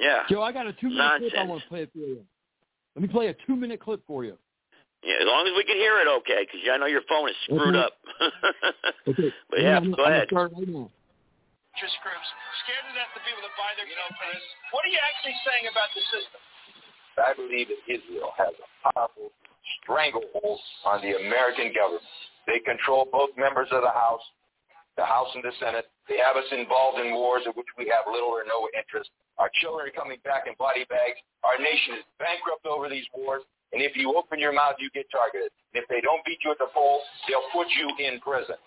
Yeah. 0.03 0.27
Joe, 0.29 0.43
I 0.43 0.51
got 0.51 0.67
a 0.67 0.75
two-minute 0.75 0.99
Nonsense. 0.99 1.31
clip 1.31 1.41
I 1.41 1.47
want 1.47 1.63
to 1.63 1.69
play 1.71 1.83
it 1.87 1.91
for 1.95 2.03
you. 2.03 2.21
Let 2.99 3.03
me 3.03 3.09
play 3.09 3.29
a 3.31 3.37
two-minute 3.47 3.79
clip 3.79 4.03
for 4.05 4.27
you. 4.27 4.35
Yeah, 5.07 5.23
as 5.23 5.27
long 5.31 5.47
as 5.47 5.55
we 5.57 5.63
can 5.63 5.79
hear 5.79 5.99
it, 6.03 6.11
okay. 6.23 6.43
Because 6.43 6.63
I 6.67 6.77
know 6.79 6.87
your 6.91 7.07
phone 7.09 7.31
is 7.31 7.39
screwed 7.47 7.75
Okay. 7.79 7.87
up. 7.87 7.95
Okay. 9.09 9.31
but 9.51 9.59
yeah, 9.63 9.79
I'm, 9.79 9.91
go 9.95 10.03
I'm 10.05 10.11
ahead. 10.15 10.27
Gonna 10.31 10.51
start 10.51 10.59
right 10.59 10.67
now. 10.71 10.87
interest 11.75 11.99
groups, 12.03 12.29
scared 12.67 12.83
to 12.87 12.93
death 12.99 13.11
the 13.15 13.23
people 13.27 13.43
that 13.43 13.55
buy 13.59 13.71
their 13.79 13.87
you 13.87 13.95
know, 13.99 14.11
Chris, 14.15 14.39
What 14.75 14.83
are 14.87 14.93
you 14.95 14.99
actually 15.03 15.35
saying 15.47 15.67
about 15.71 15.91
the 15.95 16.03
system? 16.11 16.39
I 17.19 17.31
believe 17.35 17.67
that 17.71 17.83
Israel 17.91 18.31
has 18.39 18.55
a 18.59 18.69
powerful 18.95 19.31
stranglehold 19.83 20.59
on 20.87 21.03
the 21.03 21.19
American 21.19 21.71
government. 21.75 22.07
They 22.47 22.59
control 22.63 23.07
both 23.11 23.31
members 23.37 23.69
of 23.71 23.83
the 23.83 23.91
House, 23.95 24.23
the 24.97 25.05
House 25.05 25.29
and 25.35 25.43
the 25.45 25.53
Senate. 25.61 25.91
They 26.11 26.19
have 26.19 26.35
us 26.35 26.49
involved 26.51 26.99
in 26.99 27.15
wars 27.15 27.47
in 27.47 27.53
which 27.55 27.71
we 27.79 27.87
have 27.95 28.11
little 28.11 28.35
or 28.35 28.43
no 28.43 28.67
interest. 28.75 29.11
Our 29.39 29.51
children 29.63 29.87
are 29.87 29.95
coming 29.95 30.19
back 30.27 30.51
in 30.51 30.55
body 30.59 30.83
bags. 30.91 31.19
Our 31.47 31.57
nation 31.59 32.03
is 32.03 32.05
bankrupt 32.19 32.67
over 32.67 32.91
these 32.91 33.07
wars. 33.15 33.43
And 33.73 33.81
if 33.81 33.97
you 33.97 34.13
open 34.19 34.37
your 34.37 34.53
mouth, 34.53 34.77
you 34.83 34.93
get 34.93 35.09
targeted. 35.09 35.49
And 35.73 35.81
if 35.81 35.87
they 35.89 36.05
don't 36.05 36.21
beat 36.29 36.43
you 36.45 36.53
at 36.53 36.61
the 36.61 36.69
polls, 36.75 37.01
they'll 37.25 37.49
put 37.55 37.71
you 37.73 37.89
in 38.03 38.21
prison. 38.21 38.59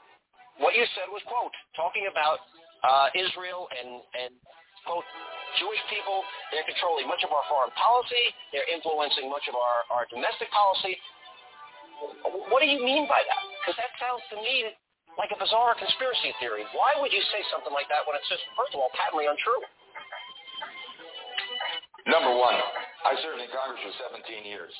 What 0.58 0.74
you 0.74 0.88
said 0.98 1.12
was, 1.12 1.22
quote, 1.30 1.54
talking 1.76 2.08
about 2.10 2.42
uh, 2.82 3.12
Israel 3.14 3.68
and, 3.70 4.02
and, 4.18 4.34
quote, 4.88 5.06
Jewish 5.60 5.82
people, 5.92 6.26
they're 6.52 6.66
controlling 6.66 7.06
much 7.06 7.22
of 7.22 7.32
our 7.36 7.46
foreign 7.52 7.74
policy. 7.76 8.26
They're 8.56 8.68
influencing 8.70 9.30
much 9.30 9.46
of 9.52 9.56
our, 9.58 9.80
our 9.94 10.06
domestic 10.10 10.50
policy. 10.50 10.98
What 12.52 12.60
do 12.60 12.68
you 12.68 12.82
mean 12.84 13.08
by 13.08 13.22
that? 13.24 13.42
Because 13.62 13.78
that 13.80 13.92
sounds 13.98 14.22
to 14.34 14.38
me 14.42 14.74
like 15.16 15.32
a 15.32 15.40
bizarre 15.40 15.76
conspiracy 15.80 16.36
theory. 16.44 16.68
Why 16.76 16.96
would 17.00 17.12
you 17.12 17.24
say 17.32 17.42
something 17.52 17.72
like 17.72 17.88
that 17.92 18.04
when 18.04 18.20
it's 18.20 18.28
just, 18.28 18.44
first 18.56 18.76
of 18.76 18.84
all, 18.84 18.92
patently 18.96 19.28
untrue? 19.28 19.62
Number 22.06 22.36
one, 22.38 22.54
I 23.08 23.18
served 23.26 23.42
in 23.42 23.50
Congress 23.50 23.82
for 23.82 23.94
17 24.14 24.46
years. 24.46 24.72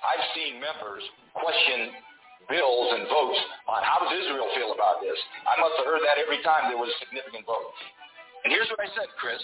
I've 0.00 0.24
seen 0.36 0.62
members 0.62 1.02
question 1.34 1.92
bills 2.48 2.88
and 2.96 3.04
votes 3.10 3.40
on 3.68 3.84
how 3.84 4.00
does 4.00 4.12
Israel 4.16 4.48
feel 4.56 4.72
about 4.72 5.02
this. 5.04 5.16
I 5.44 5.60
must 5.60 5.76
have 5.82 5.86
heard 5.86 6.00
that 6.06 6.16
every 6.16 6.40
time 6.40 6.72
there 6.72 6.80
was 6.80 6.88
a 6.88 6.98
significant 7.04 7.44
vote. 7.44 7.74
And 8.46 8.54
here's 8.54 8.70
what 8.72 8.80
I 8.80 8.88
said, 8.96 9.12
Chris. 9.20 9.40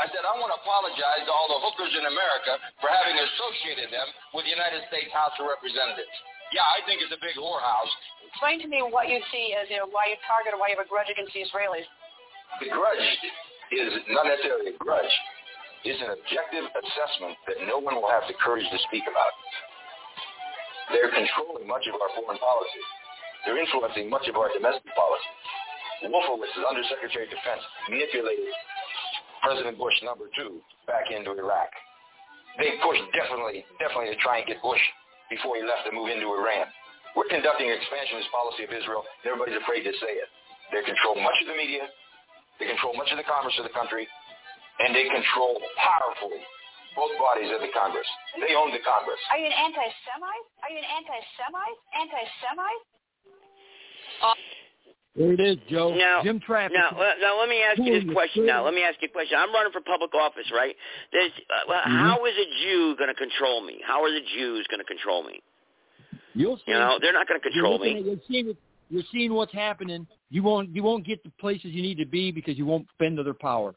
I 0.00 0.08
said, 0.08 0.24
I 0.24 0.32
want 0.40 0.48
to 0.54 0.58
apologize 0.64 1.28
to 1.28 1.32
all 1.34 1.50
the 1.52 1.60
hookers 1.60 1.92
in 1.92 2.08
America 2.08 2.56
for 2.80 2.88
having 2.88 3.18
associated 3.20 3.92
them 3.92 4.08
with 4.32 4.48
the 4.48 4.54
United 4.54 4.86
States 4.88 5.12
House 5.12 5.36
of 5.36 5.44
Representatives. 5.44 6.16
Yeah, 6.50 6.66
I 6.66 6.82
think 6.82 6.98
it's 6.98 7.14
a 7.14 7.20
big 7.22 7.38
whorehouse. 7.38 7.92
Explain 8.26 8.58
to 8.62 8.68
me 8.70 8.82
what 8.82 9.06
you 9.06 9.22
see 9.30 9.54
as 9.54 9.70
you 9.70 9.78
know, 9.78 9.86
why 9.90 10.10
you 10.10 10.18
target 10.26 10.54
or 10.54 10.58
why 10.58 10.70
you 10.70 10.76
have 10.78 10.82
a 10.82 10.90
grudge 10.90 11.10
against 11.10 11.30
the 11.34 11.46
Israelis. 11.46 11.86
The 12.58 12.70
grudge 12.74 13.06
is 13.70 13.90
not 14.10 14.26
necessarily 14.26 14.74
a 14.74 14.76
grudge. 14.78 15.14
It's 15.86 16.02
an 16.02 16.10
objective 16.12 16.66
assessment 16.66 17.38
that 17.46 17.58
no 17.64 17.78
one 17.78 17.94
will 17.96 18.10
have 18.10 18.26
the 18.26 18.36
courage 18.36 18.66
to 18.66 18.78
speak 18.90 19.06
about. 19.06 19.32
They're 20.90 21.10
controlling 21.14 21.70
much 21.70 21.86
of 21.86 21.94
our 21.94 22.10
foreign 22.18 22.36
policy. 22.42 22.82
They're 23.46 23.56
influencing 23.56 24.10
much 24.10 24.26
of 24.26 24.34
our 24.34 24.50
domestic 24.50 24.90
policy. 24.92 25.30
Wolfowitz, 26.10 26.50
as 26.56 26.64
Undersecretary 26.66 27.28
of 27.28 27.30
Defense, 27.30 27.62
manipulated 27.88 28.50
President 29.44 29.78
Bush 29.78 29.94
number 30.02 30.26
two 30.36 30.60
back 30.86 31.08
into 31.12 31.32
Iraq. 31.32 31.70
They 32.58 32.76
pushed 32.82 33.04
definitely, 33.14 33.64
definitely 33.78 34.12
to 34.12 34.18
try 34.20 34.42
and 34.42 34.46
get 34.48 34.60
Bush 34.60 34.80
before 35.30 35.56
he 35.56 35.62
left 35.62 35.86
to 35.86 35.94
move 35.94 36.10
into 36.10 36.26
Iran. 36.26 36.66
We're 37.14 37.30
conducting 37.30 37.70
an 37.70 37.78
expansionist 37.78 38.30
policy 38.30 38.66
of 38.66 38.70
Israel, 38.70 39.02
and 39.22 39.34
everybody's 39.34 39.58
afraid 39.58 39.82
to 39.86 39.94
say 39.98 40.18
it. 40.18 40.28
They 40.70 40.82
control 40.86 41.18
much 41.18 41.34
of 41.42 41.50
the 41.50 41.58
media. 41.58 41.86
They 42.58 42.70
control 42.70 42.94
much 42.94 43.10
of 43.10 43.18
the 43.18 43.26
commerce 43.26 43.54
of 43.58 43.66
the 43.66 43.74
country, 43.74 44.06
and 44.84 44.94
they 44.94 45.08
control 45.10 45.58
powerfully 45.80 46.42
both 46.94 47.14
bodies 47.18 47.50
of 47.54 47.62
the 47.62 47.70
Congress. 47.70 48.06
They 48.38 48.54
own 48.54 48.74
the 48.74 48.82
Congress. 48.82 49.18
Are 49.30 49.38
you 49.38 49.46
an 49.46 49.54
anti-Semite? 49.54 50.46
Are 50.66 50.70
you 50.70 50.78
an 50.82 50.90
anti-Semite? 50.90 51.78
Anti-Semite? 51.94 52.84
Uh, 54.20 54.34
There 55.16 55.32
it 55.32 55.40
is, 55.40 55.56
Joe. 55.68 55.92
Now, 55.94 56.22
Jim 56.22 56.38
Travis. 56.38 56.76
Now, 56.78 56.90
uh, 56.96 57.12
now 57.20 57.38
let 57.40 57.48
me 57.48 57.60
ask 57.62 57.78
you 57.78 58.00
this 58.00 58.12
question. 58.12 58.46
Now, 58.46 58.64
let 58.64 58.74
me 58.74 58.82
ask 58.82 58.96
you 59.02 59.08
a 59.08 59.12
question. 59.12 59.36
I'm 59.38 59.52
running 59.52 59.72
for 59.72 59.80
public 59.80 60.14
office, 60.14 60.46
right? 60.54 60.76
There's, 61.12 61.32
uh, 61.50 61.66
well, 61.68 61.80
Mm-hmm. 61.80 61.98
How 61.98 62.24
is 62.26 62.34
a 62.34 62.62
Jew 62.62 62.94
going 62.96 63.08
to 63.08 63.14
control 63.14 63.60
me? 63.66 63.80
How 63.84 64.04
are 64.04 64.10
the 64.10 64.20
Jews 64.36 64.66
going 64.70 64.78
to 64.78 64.84
control 64.86 65.24
me? 65.24 65.40
You'll 66.34 66.56
see. 66.58 66.62
You 66.68 66.74
know, 66.74 66.98
they're 67.02 67.12
not 67.12 67.26
going 67.26 67.40
to 67.40 67.50
control 67.50 67.78
me. 67.80 67.96
at- 67.98 68.04
You're 68.04 68.16
seeing, 68.28 68.56
you're 68.88 69.02
seeing 69.10 69.32
what's 69.34 69.52
happening. 69.52 70.06
You 70.30 70.44
won't. 70.44 70.74
You 70.74 70.84
won't 70.84 71.04
get 71.04 71.22
the 71.24 71.30
places 71.40 71.66
you 71.72 71.82
need 71.82 71.98
to 71.98 72.06
be 72.06 72.30
because 72.30 72.56
you 72.56 72.64
won't 72.66 72.86
bend 73.00 73.16
to 73.16 73.24
their 73.24 73.34
power. 73.34 73.74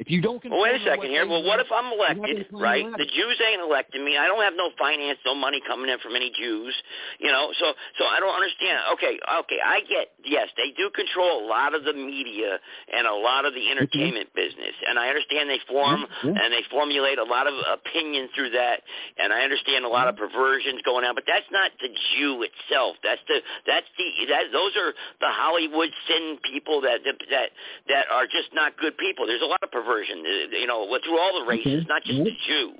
If 0.00 0.08
you 0.08 0.24
don't 0.24 0.40
Well, 0.48 0.64
wait 0.64 0.80
a 0.80 0.82
second 0.82 1.12
here. 1.12 1.28
Well, 1.28 1.44
what 1.44 1.60
if 1.60 1.68
I'm 1.68 1.92
elected, 1.92 2.48
right? 2.56 2.88
the. 2.88 3.04
The 3.04 3.04
Jews 3.04 3.36
ain't 3.44 3.60
electing 3.60 4.00
me. 4.00 4.16
I 4.16 4.24
don't 4.24 4.40
have 4.40 4.56
no 4.56 4.72
finance, 4.80 5.20
no 5.28 5.36
money 5.36 5.60
coming 5.60 5.92
in 5.92 6.00
from 6.00 6.16
any 6.16 6.32
Jews. 6.32 6.72
You 7.20 7.28
know, 7.28 7.52
so 7.60 7.76
so 8.00 8.08
I 8.08 8.16
don't 8.16 8.32
understand. 8.32 8.80
Okay, 8.96 9.20
okay, 9.44 9.60
I 9.60 9.84
get. 9.84 10.16
Yes, 10.24 10.48
they 10.56 10.72
do 10.72 10.88
control 10.88 11.44
a 11.44 11.46
lot 11.46 11.76
of 11.76 11.84
the 11.84 11.92
media 11.92 12.56
and 12.88 13.04
a 13.04 13.12
lot 13.12 13.44
of 13.44 13.52
the 13.52 13.68
entertainment 13.68 14.32
business, 14.32 14.72
and 14.88 14.96
I 14.96 15.12
understand 15.12 15.52
they 15.52 15.60
form 15.68 16.08
Yeah, 16.24 16.32
and 16.32 16.48
they 16.48 16.64
formulate 16.72 17.20
a 17.20 17.28
lot 17.28 17.44
of 17.44 17.52
opinion 17.68 18.32
through 18.32 18.56
that, 18.56 18.80
and 19.20 19.36
I 19.36 19.44
understand 19.44 19.84
a 19.84 19.92
lot 19.92 20.08
of 20.08 20.16
perversions 20.16 20.80
going 20.80 21.04
on. 21.04 21.12
But 21.12 21.28
that's 21.28 21.48
not 21.52 21.76
the 21.76 21.92
Jew 22.16 22.40
itself. 22.40 22.96
That's 23.04 23.20
the 23.28 23.44
that's 23.68 23.88
the 24.00 24.08
that 24.32 24.48
those 24.48 24.72
are 24.80 24.96
the 25.20 25.28
Hollywood 25.28 25.92
sin 26.08 26.40
people 26.40 26.80
that 26.88 27.04
that 27.04 27.52
that 27.92 28.04
are 28.08 28.24
just 28.24 28.48
not 28.56 28.80
good 28.80 28.96
people. 28.96 29.28
There's 29.28 29.44
a 29.44 29.50
lot 29.50 29.60
of 29.60 29.68
perversion. 29.68 29.89
Uh, 29.98 30.56
You 30.56 30.66
know, 30.66 30.86
through 31.04 31.18
all 31.18 31.40
the 31.40 31.46
races, 31.46 31.84
not 31.88 32.02
just 32.04 32.18
the 32.18 32.30
Jew. 32.46 32.72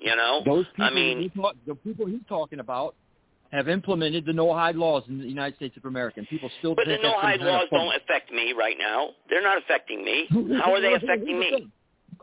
You 0.00 0.14
know, 0.14 0.42
Those 0.44 0.66
people, 0.66 0.84
I 0.84 0.90
mean, 0.90 1.30
talk- 1.30 1.56
the 1.66 1.74
people 1.74 2.06
he's 2.06 2.20
talking 2.28 2.60
about 2.60 2.94
have 3.50 3.68
implemented 3.68 4.26
the 4.26 4.32
no 4.32 4.52
hide 4.54 4.76
laws 4.76 5.02
in 5.08 5.18
the 5.18 5.26
United 5.26 5.56
States 5.56 5.76
of 5.76 5.86
America, 5.86 6.20
and 6.20 6.28
people 6.28 6.50
still 6.58 6.74
but 6.74 6.86
the 6.86 6.98
no 7.02 7.18
hide 7.18 7.40
laws 7.40 7.66
don't 7.70 7.94
affect 7.96 8.30
me 8.30 8.52
right 8.52 8.76
now. 8.78 9.10
They're 9.28 9.42
not 9.42 9.58
affecting 9.58 10.04
me. 10.04 10.26
How 10.62 10.74
are 10.74 10.80
they 10.80 10.94
affecting 10.94 11.38
me? 11.38 11.68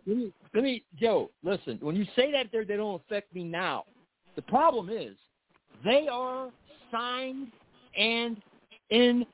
Let 0.07 0.17
me, 0.17 0.33
let 0.53 0.63
me, 0.63 0.83
Joe, 0.99 1.31
listen. 1.43 1.79
When 1.81 1.95
you 1.95 2.05
say 2.15 2.31
that 2.31 2.47
they 2.51 2.75
don't 2.75 3.01
affect 3.01 3.33
me 3.33 3.43
now, 3.43 3.85
the 4.35 4.43
problem 4.43 4.89
is 4.89 5.15
they 5.83 6.07
are 6.07 6.49
signed 6.91 7.47
and 7.97 8.37
in 8.89 9.25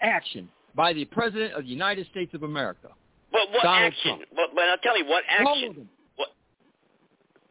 action 0.00 0.48
by 0.74 0.92
the 0.92 1.04
President 1.06 1.52
of 1.54 1.64
the 1.64 1.68
United 1.68 2.06
States 2.10 2.32
of 2.34 2.42
America. 2.42 2.88
But 3.32 3.50
what 3.52 3.62
Donald 3.62 3.92
action? 3.92 4.16
Trump. 4.16 4.22
But 4.34 4.54
but 4.54 4.64
I'll 4.64 4.78
tell 4.78 4.98
you 4.98 5.06
what 5.06 5.24
action. 5.28 5.88
What 6.16 6.28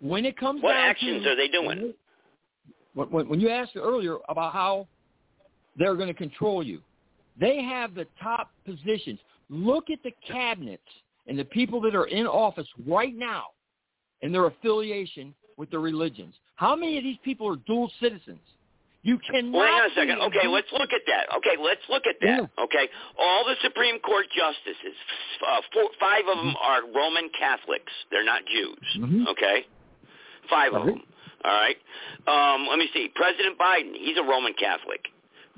When 0.01 0.25
it 0.25 0.37
comes 0.37 0.61
to 0.61 0.65
what 0.65 0.75
actions 0.75 1.23
to, 1.23 1.31
are 1.31 1.35
they 1.35 1.47
doing? 1.47 1.93
When, 2.93 3.07
when, 3.09 3.29
when 3.29 3.39
you 3.39 3.49
asked 3.49 3.75
earlier 3.75 4.17
about 4.29 4.53
how 4.53 4.87
they're 5.77 5.95
going 5.95 6.07
to 6.07 6.13
control 6.13 6.63
you, 6.63 6.81
they 7.39 7.61
have 7.61 7.93
the 7.93 8.07
top 8.21 8.51
positions. 8.65 9.19
Look 9.49 9.89
at 9.89 9.99
the 10.03 10.11
cabinets 10.27 10.81
and 11.27 11.37
the 11.37 11.45
people 11.45 11.79
that 11.81 11.95
are 11.95 12.07
in 12.07 12.25
office 12.25 12.67
right 12.87 13.15
now 13.15 13.45
and 14.21 14.33
their 14.33 14.47
affiliation 14.47 15.33
with 15.57 15.69
the 15.69 15.79
religions. 15.79 16.33
How 16.55 16.75
many 16.75 16.97
of 16.97 17.03
these 17.03 17.17
people 17.23 17.47
are 17.47 17.57
dual 17.67 17.91
citizens? 18.01 18.39
You 19.07 19.17
cannot. 19.23 19.55
Well, 19.55 19.63
hang 19.63 19.87
on 19.87 19.91
a 19.91 19.95
second. 19.95 20.19
Okay, 20.27 20.47
let's 20.51 20.67
look 20.75 20.91
at 20.91 20.99
that. 21.07 21.31
Okay, 21.39 21.55
let's 21.55 21.79
look 21.87 22.03
at 22.05 22.19
that. 22.19 22.43
Okay, 22.59 22.89
all 23.17 23.45
the 23.47 23.55
Supreme 23.63 23.99
Court 24.03 24.25
justices, 24.35 24.97
uh, 25.47 25.61
four, 25.71 25.87
five 25.97 26.27
of 26.27 26.35
them 26.35 26.53
are 26.61 26.81
Roman 26.93 27.29
Catholics. 27.39 27.93
They're 28.11 28.25
not 28.27 28.41
Jews. 28.51 28.83
Okay, 29.31 29.65
five 30.49 30.73
of 30.73 30.85
them. 30.91 31.01
All 31.45 31.55
right. 31.55 31.77
Um, 32.27 32.67
let 32.67 32.77
me 32.79 32.89
see. 32.93 33.07
President 33.15 33.57
Biden, 33.57 33.95
he's 33.95 34.17
a 34.17 34.23
Roman 34.27 34.51
Catholic. 34.59 34.99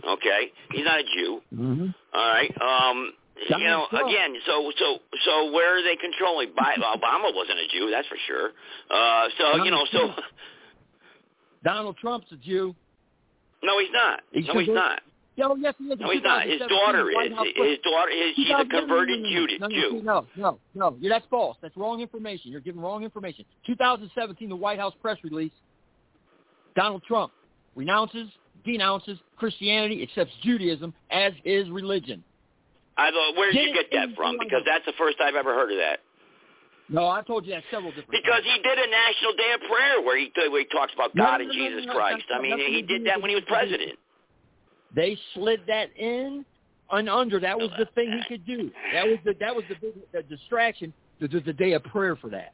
Okay, 0.05 0.51
he's 0.71 0.85
not 0.85 0.99
a 0.99 1.03
Jew. 1.03 1.41
Mm-hmm. 1.51 1.87
All 2.13 2.29
right. 2.29 2.53
Um, 2.61 3.13
you 3.57 3.65
know, 3.65 3.87
again, 4.05 4.35
so 4.45 4.69
so 4.77 4.97
so 5.25 5.51
where 5.51 5.79
are 5.79 5.81
they 5.81 5.95
controlling? 5.95 6.53
Bi- 6.55 6.75
Obama 6.95 7.33
wasn't 7.33 7.57
a 7.57 7.67
Jew, 7.73 7.89
that's 7.89 8.07
for 8.07 8.17
sure. 8.27 8.51
Uh, 8.93 9.25
so 9.39 9.63
you 9.63 9.71
know, 9.71 9.85
so 9.91 10.13
Donald 11.63 11.97
Trump's 11.97 12.31
a 12.31 12.35
Jew. 12.37 12.75
No, 13.63 13.79
he's 13.79 13.89
not. 13.91 14.21
He's 14.31 14.47
no, 14.47 14.59
he's 14.59 14.69
not. 14.69 15.01
No, 15.37 15.55
yes, 15.55 15.73
he 15.77 15.85
is. 15.85 15.99
No, 15.99 16.11
he's 16.11 16.23
not. 16.23 16.45
His 16.45 16.59
daughter 16.59 17.09
is. 17.09 17.15
His 17.55 17.77
daughter 17.83 18.11
is. 18.11 18.35
She's 18.35 18.49
a 18.49 18.65
converted 18.65 19.21
no, 19.21 19.29
no, 19.29 19.47
Jew. 19.47 19.57
no, 19.59 19.67
no, 19.67 19.69
Jew. 19.69 20.01
No, 20.03 20.25
no, 20.35 20.59
no. 20.75 20.97
Yeah, 20.99 21.09
that's 21.09 21.25
false. 21.29 21.57
That's 21.61 21.75
wrong 21.77 22.01
information. 22.01 22.51
You're 22.51 22.61
giving 22.61 22.81
wrong 22.81 23.03
information. 23.03 23.45
2017, 23.65 24.49
the 24.49 24.55
White 24.55 24.79
House 24.79 24.93
press 25.01 25.17
release. 25.23 25.51
Donald 26.75 27.03
Trump 27.07 27.31
renounces, 27.75 28.27
denounces 28.65 29.17
Christianity, 29.37 30.03
accepts 30.03 30.33
Judaism 30.43 30.93
as 31.09 31.33
his 31.43 31.69
religion. 31.69 32.23
I 32.97 33.11
thought, 33.11 33.37
where 33.37 33.51
did 33.51 33.61
you 33.65 33.73
get 33.73 33.85
that 33.93 34.15
from? 34.15 34.37
Because 34.39 34.63
that's 34.65 34.85
the 34.85 34.93
first 34.97 35.17
I've 35.21 35.35
ever 35.35 35.53
heard 35.53 35.71
of 35.71 35.77
that. 35.77 35.99
No, 36.89 37.07
I 37.07 37.21
told 37.21 37.45
you 37.45 37.53
that 37.53 37.63
several 37.69 37.91
different 37.91 38.11
Because 38.11 38.43
times. 38.43 38.57
he 38.57 38.61
did 38.63 38.77
a 38.77 38.89
national 38.89 39.33
day 39.37 39.51
of 39.53 39.61
prayer 39.69 40.01
where 40.01 40.17
he 40.17 40.31
where 40.49 40.59
he 40.59 40.65
talks 40.65 40.91
about 40.93 41.15
God 41.15 41.37
no, 41.37 41.45
and 41.45 41.47
no, 41.47 41.53
Jesus 41.53 41.85
no, 41.85 41.93
Christ. 41.93 42.25
I 42.33 42.41
mean, 42.41 42.57
he 42.57 42.81
did 42.81 43.05
that 43.05 43.21
when 43.21 43.29
he 43.29 43.35
was 43.35 43.45
president. 43.47 43.97
They 44.95 45.17
slid 45.35 45.61
that 45.67 45.95
in 45.95 46.43
and 46.91 47.09
under. 47.09 47.39
That 47.39 47.57
was 47.57 47.69
the 47.77 47.85
thing 47.93 48.11
he 48.11 48.23
could 48.27 48.45
do. 48.45 48.71
That 48.93 49.05
was 49.05 49.17
the 49.23 49.35
that 49.39 49.55
was 49.55 49.63
the 49.69 49.75
big 49.75 49.93
the 50.11 50.23
distraction. 50.23 50.93
The, 51.19 51.27
day 51.27 51.73
of 51.73 51.83
prayer 51.83 52.15
for 52.15 52.29
that. 52.29 52.53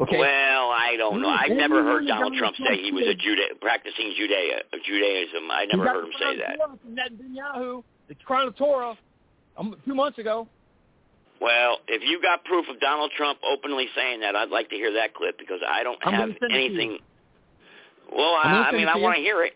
Okay. 0.00 0.18
Well, 0.18 0.70
I 0.70 0.96
don't 0.98 1.22
know. 1.22 1.28
Mm, 1.28 1.38
I've 1.38 1.56
never 1.56 1.80
mm, 1.80 1.84
heard 1.84 2.02
mm, 2.02 2.08
Donald 2.08 2.32
Donald 2.32 2.38
Trump 2.38 2.56
say 2.56 2.82
he 2.82 2.90
was 2.90 3.04
a. 3.04 3.14
Juda- 3.14 3.60
practicing 3.60 4.12
Judea 4.18 4.62
Judaism. 4.84 5.48
I 5.50 5.66
never 5.66 5.84
heard 5.84 6.04
him 6.04 6.10
say 6.18 6.36
that. 6.38 6.58
Netanyahu, 6.90 7.84
the 8.08 8.16
Crown 8.16 8.48
of 8.48 8.56
Torah, 8.56 8.98
um, 9.56 9.76
two 9.86 9.94
months 9.94 10.18
ago. 10.18 10.48
Well, 11.40 11.78
if 11.88 12.02
you 12.08 12.20
got 12.22 12.44
proof 12.44 12.66
of 12.70 12.80
Donald 12.80 13.10
Trump 13.16 13.38
openly 13.44 13.86
saying 13.96 14.20
that, 14.20 14.34
I'd 14.36 14.50
like 14.50 14.70
to 14.70 14.76
hear 14.76 14.92
that 14.94 15.14
clip 15.14 15.38
because 15.38 15.60
I 15.66 15.82
don't 15.82 15.98
I'm 16.04 16.12
have 16.14 16.28
gonna 16.28 16.38
send 16.40 16.52
it 16.52 16.54
to 16.54 16.60
you. 16.60 16.66
anything. 16.80 16.98
Well, 18.12 18.34
I, 18.34 18.68
I 18.68 18.72
mean, 18.72 18.88
I 18.88 18.96
want 18.96 19.16
to 19.16 19.22
hear 19.22 19.42
it. 19.42 19.54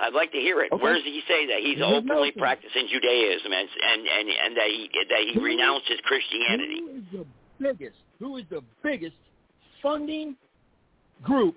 I'd 0.00 0.14
like 0.14 0.32
to 0.32 0.38
hear 0.38 0.62
it. 0.62 0.72
Okay. 0.72 0.82
Where 0.82 0.94
does 0.94 1.04
he 1.04 1.20
say 1.28 1.46
that 1.48 1.60
he's 1.60 1.78
openly 1.84 2.30
practicing 2.32 2.88
Judaism 2.90 3.52
and 3.52 3.68
and 3.68 4.06
and, 4.08 4.28
and 4.30 4.56
that 4.56 4.66
he 4.68 4.90
that 5.10 5.20
he 5.20 5.34
Who- 5.34 5.44
renounces 5.44 5.98
Christianity? 6.04 6.80
Who 6.80 6.96
is 6.96 7.04
the 7.12 7.26
biggest? 7.60 7.96
Who 8.18 8.36
is 8.38 8.44
the 8.50 8.62
biggest 8.82 9.16
funding 9.82 10.36
group 11.22 11.54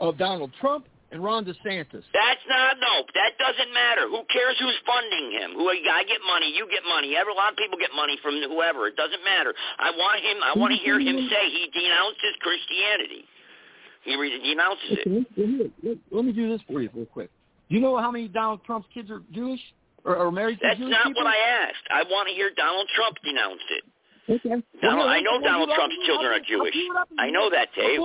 of 0.00 0.18
Donald 0.18 0.50
Trump 0.60 0.86
and 1.12 1.22
Ron 1.22 1.44
DeSantis? 1.44 2.02
That's 2.12 2.44
not 2.48 2.76
nope. 2.82 3.06
That 3.14 3.38
doesn't 3.38 3.72
matter. 3.72 4.08
Who 4.10 4.22
cares 4.32 4.56
who's 4.58 4.74
funding 4.84 5.32
him? 5.32 5.54
Who 5.54 5.68
I 5.70 6.02
get 6.04 6.18
money, 6.26 6.50
you 6.54 6.66
get 6.70 6.82
money. 6.88 7.14
Every 7.16 7.32
a 7.32 7.36
lot 7.36 7.52
of 7.52 7.58
people 7.58 7.78
get 7.78 7.90
money 7.94 8.18
from 8.22 8.34
whoever. 8.42 8.88
It 8.88 8.96
doesn't 8.96 9.22
matter. 9.24 9.54
I 9.78 9.90
want 9.90 10.20
him. 10.22 10.36
I 10.42 10.58
want 10.58 10.72
to 10.74 10.80
hear 10.82 10.98
him 10.98 11.16
say 11.30 11.42
he 11.50 11.70
denounces 11.72 12.34
Christianity. 12.42 13.24
He 14.04 14.14
re- 14.16 14.38
denounces 14.42 15.02
it. 15.02 15.06
Okay, 15.06 15.70
let, 15.82 15.98
let 16.10 16.24
me 16.24 16.32
do 16.32 16.48
this 16.48 16.60
for 16.70 16.80
you 16.80 16.88
real 16.94 17.06
quick. 17.06 17.30
Do 17.68 17.74
you 17.74 17.80
know 17.80 17.98
how 17.98 18.10
many 18.10 18.28
Donald 18.28 18.62
Trump's 18.64 18.86
kids 18.94 19.10
are 19.10 19.20
Jewish 19.32 19.60
or, 20.04 20.16
or 20.16 20.30
married 20.30 20.60
to 20.60 20.66
That's 20.68 20.78
Jewish 20.78 20.90
not 20.92 21.06
people? 21.06 21.24
what 21.24 21.34
I 21.34 21.66
asked. 21.66 21.86
I 21.90 22.04
want 22.08 22.28
to 22.28 22.34
hear 22.34 22.50
Donald 22.56 22.86
Trump 22.94 23.16
denounce 23.24 23.62
it. 23.70 23.84
Okay. 24.28 24.62
Donald, 24.82 25.06
Well, 25.06 25.08
I 25.08 25.20
know 25.20 25.40
Donald 25.40 25.70
Trump's 25.74 25.96
children 26.06 26.32
are 26.32 26.40
Jewish. 26.46 26.74
I'll 26.74 26.86
pull 26.86 26.96
it 26.96 27.00
up 27.00 27.08
in 27.12 27.18
a 27.18 27.22
I 27.22 27.30
know 27.30 27.50
that, 27.50 27.68
Dave. 27.74 27.98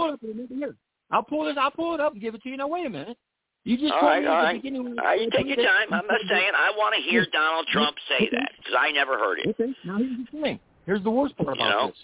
Pull 1.24 1.48
it 1.48 1.58
up 1.58 1.58
in 1.58 1.58
a 1.58 1.58
minute. 1.58 1.58
Here. 1.58 1.58
I'll 1.58 1.58
pull 1.58 1.58
this. 1.58 1.58
I'll 1.60 1.72
pull 1.72 1.94
it 1.94 2.00
up 2.00 2.14
and 2.14 2.22
give 2.22 2.36
it 2.36 2.44
to 2.44 2.50
you. 2.50 2.58
Now 2.58 2.68
wait 2.68 2.86
a 2.86 2.90
minute. 2.90 3.18
You 3.64 3.78
just 3.78 3.94
All 3.94 4.02
right, 4.02 4.22
me 4.22 4.28
all 4.28 4.48
the 4.48 4.54
beginning 4.54 4.88
All 4.98 5.06
right, 5.06 5.22
you 5.22 5.30
take 5.30 5.46
your 5.46 5.58
time. 5.58 5.94
I'm 5.94 6.08
not 6.08 6.22
saying 6.30 6.52
I 6.56 6.72
want 6.78 6.96
to 6.96 7.02
hear 7.02 7.26
Donald 7.32 7.68
Trump 7.72 7.96
say 8.10 8.28
that 8.32 8.52
because 8.58 8.74
I 8.78 8.92
never 8.92 9.20
heard 9.20 9.40
it. 9.40 9.50
Okay. 9.50 9.74
Now 9.86 9.98
here's 9.98 10.18
the 10.18 10.42
thing. 10.42 10.60
Here's 10.86 11.04
the 11.04 11.12
worst 11.12 11.38
part 11.38 11.56
You 11.58 11.62
about 11.62 11.70
know? 11.70 11.88
this. 11.88 11.98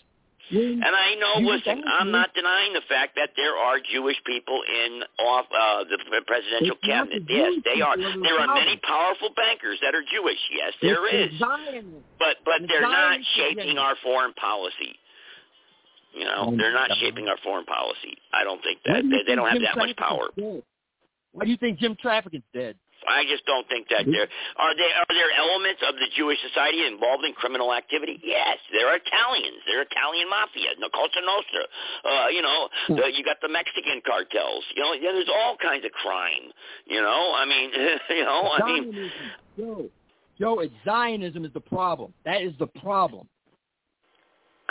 And 0.50 0.84
I 0.86 1.16
know, 1.20 1.44
listen, 1.44 1.84
I'm 2.00 2.10
not 2.10 2.34
denying 2.34 2.72
the 2.72 2.82
fact 2.88 3.18
that 3.18 3.32
there 3.36 3.56
are 3.58 3.80
Jewish 3.84 4.16
people 4.26 4.62
in 4.64 5.04
off 5.20 5.46
uh, 5.52 5.84
the 5.84 6.00
presidential 6.26 6.78
cabinet. 6.86 7.24
Yes, 7.28 7.52
they 7.66 7.82
are. 7.82 7.98
people 7.98 8.08
that 8.08 8.18
are 8.18 8.24
There 8.24 8.40
are 8.40 8.56
many 8.56 8.78
powerful 8.78 9.30
bankers 9.36 9.78
that 9.84 9.94
are 9.94 10.04
Jewish. 10.08 10.40
Yes, 10.56 10.72
there 10.82 11.04
is. 11.04 11.34
But 12.18 12.38
but 12.46 12.64
they're 12.68 12.82
not 12.82 13.20
shaping 13.36 13.78
our 13.78 13.96
foreign 14.02 14.34
policy. 14.34 14.96
You 16.14 16.26
know, 16.26 16.48
Oh, 16.48 16.56
they're 16.56 16.74
not 16.74 16.92
shaping 17.00 17.28
our 17.28 17.38
foreign 17.44 17.66
policy. 17.66 18.18
I 18.34 18.44
don't 18.44 18.62
think 18.64 18.80
that 18.86 19.02
do 19.02 19.10
they, 19.10 19.24
they 19.28 19.36
don't 19.36 19.48
have 19.48 19.58
Jim 19.58 19.64
that 19.64 19.78
much 19.78 19.96
power. 19.98 20.30
Why 20.36 21.46
do 21.46 21.52
you 21.52 21.58
think 21.58 21.80
Jim 21.80 21.96
Traficant's 22.00 22.48
dead? 22.54 22.76
I 23.06 23.24
just 23.30 23.46
don't 23.46 23.68
think 23.70 23.88
that 23.94 24.10
mm-hmm. 24.10 24.16
there 24.16 24.26
are 24.58 24.74
there 24.74 24.90
are 24.90 25.14
there 25.14 25.30
elements 25.38 25.82
of 25.86 25.96
the 26.02 26.10
Jewish 26.18 26.42
society 26.42 26.82
involved 26.88 27.24
in 27.24 27.34
criminal 27.38 27.70
activity. 27.74 28.18
Yes, 28.24 28.58
there 28.74 28.90
are 28.90 28.98
Italians, 28.98 29.62
there 29.70 29.80
are 29.80 29.86
Italian 29.86 30.26
mafia, 30.30 30.74
the 30.82 30.90
Cosa 30.90 31.22
Nostra. 31.22 31.64
Uh, 32.02 32.28
you 32.34 32.42
know, 32.42 32.70
hmm. 32.88 32.96
the, 32.98 33.06
you 33.14 33.22
got 33.22 33.38
the 33.42 33.50
Mexican 33.54 34.02
cartels. 34.02 34.66
You 34.74 34.82
know, 34.82 34.94
yeah, 34.98 35.14
there's 35.14 35.30
all 35.30 35.56
kinds 35.62 35.86
of 35.86 35.92
crime. 35.92 36.50
You 36.90 37.02
know, 37.02 37.38
I 37.38 37.46
mean, 37.46 37.70
you 38.18 38.26
know, 38.26 38.50
I 38.50 38.60
mean, 38.66 38.84
Zionism. 38.90 39.12
Joe, 39.58 39.90
Joe, 40.40 40.60
it's 40.66 40.74
Zionism 40.84 41.46
is 41.46 41.54
the 41.54 41.62
problem. 41.62 42.14
That 42.26 42.42
is 42.42 42.54
the 42.58 42.68
problem. 42.68 43.30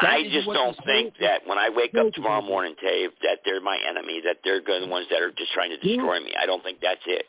That 0.02 0.10
I 0.10 0.22
just 0.24 0.46
don't 0.46 0.76
think 0.84 1.14
that 1.20 1.40
when 1.46 1.56
I 1.56 1.70
wake 1.74 1.94
up 1.94 2.12
tomorrow 2.12 2.42
morning, 2.42 2.74
Dave, 2.82 3.10
that 3.22 3.38
they're 3.44 3.62
my 3.62 3.78
enemy, 3.88 4.20
that 4.24 4.36
they're 4.44 4.60
the 4.60 4.86
ones 4.86 5.06
that 5.10 5.22
are 5.22 5.30
just 5.30 5.52
trying 5.52 5.70
to 5.70 5.78
destroy 5.78 6.20
me. 6.20 6.32
I 6.40 6.44
don't 6.44 6.62
think 6.62 6.78
that's 6.82 7.00
it. 7.06 7.24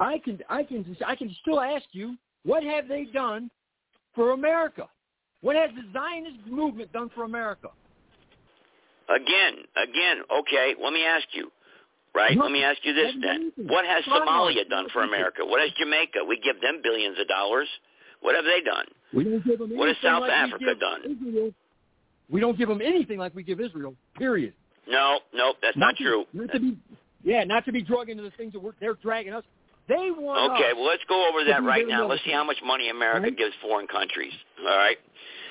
I 0.00 0.18
can, 0.18 0.40
I 0.50 0.64
can, 0.64 0.96
I 1.06 1.14
can 1.14 1.34
still 1.42 1.60
ask 1.60 1.84
you, 1.92 2.16
what 2.44 2.64
have 2.64 2.88
they 2.88 3.04
done 3.04 3.50
for 4.16 4.32
America? 4.32 4.88
What 5.42 5.54
has 5.54 5.70
the 5.76 5.82
Zionist 5.92 6.46
movement 6.46 6.92
done 6.92 7.10
for 7.14 7.22
America? 7.22 7.68
Again, 9.08 9.64
again, 9.76 10.22
okay, 10.40 10.74
let 10.82 10.92
me 10.92 11.04
ask 11.04 11.26
you, 11.32 11.52
right? 12.14 12.36
Let 12.36 12.50
me 12.50 12.64
ask 12.64 12.78
you 12.82 12.94
this 12.94 13.12
then. 13.22 13.52
What 13.68 13.84
has 13.84 14.02
Somalia 14.04 14.68
done 14.68 14.86
for 14.92 15.02
America? 15.02 15.42
What 15.44 15.60
has 15.60 15.70
Jamaica? 15.78 16.24
We 16.26 16.40
give 16.42 16.60
them 16.60 16.80
billions 16.82 17.18
of 17.20 17.28
dollars. 17.28 17.68
What 18.24 18.34
have 18.34 18.44
they 18.46 18.60
done? 18.64 18.86
We 19.12 19.24
don't 19.24 19.44
give 19.44 19.58
them 19.58 19.76
What 19.76 19.88
has 19.88 19.98
South 20.02 20.22
like 20.22 20.30
Africa 20.32 20.74
done? 20.80 21.00
Israel. 21.04 21.50
We 22.30 22.40
don't 22.40 22.56
give 22.56 22.70
them 22.70 22.80
anything 22.80 23.18
like 23.18 23.34
we 23.34 23.42
give 23.42 23.60
Israel. 23.60 23.94
Period. 24.16 24.54
No, 24.88 25.18
no, 25.34 25.52
that's 25.60 25.76
not 25.76 25.94
to- 25.98 26.02
true. 26.04 26.24
Not 26.32 26.50
to 26.52 26.58
be, 26.58 26.78
yeah, 27.22 27.44
not 27.44 27.66
to 27.66 27.72
be 27.72 27.82
drug 27.82 28.08
into 28.08 28.22
the 28.22 28.30
things 28.30 28.54
that 28.54 28.60
we're, 28.62 28.72
they're 28.80 28.94
dragging 28.94 29.34
us. 29.34 29.44
They 29.88 30.10
want 30.10 30.52
Okay, 30.54 30.72
well, 30.74 30.86
let's 30.86 31.02
go 31.06 31.28
over 31.28 31.44
that 31.44 31.62
right 31.62 31.86
now. 31.86 32.06
Let's 32.08 32.24
see 32.24 32.32
how 32.32 32.44
much 32.44 32.56
money 32.64 32.88
America 32.88 33.20
Right. 33.24 33.36
gives 33.36 33.52
foreign 33.60 33.86
countries. 33.86 34.32
All 34.60 34.64
right? 34.66 34.96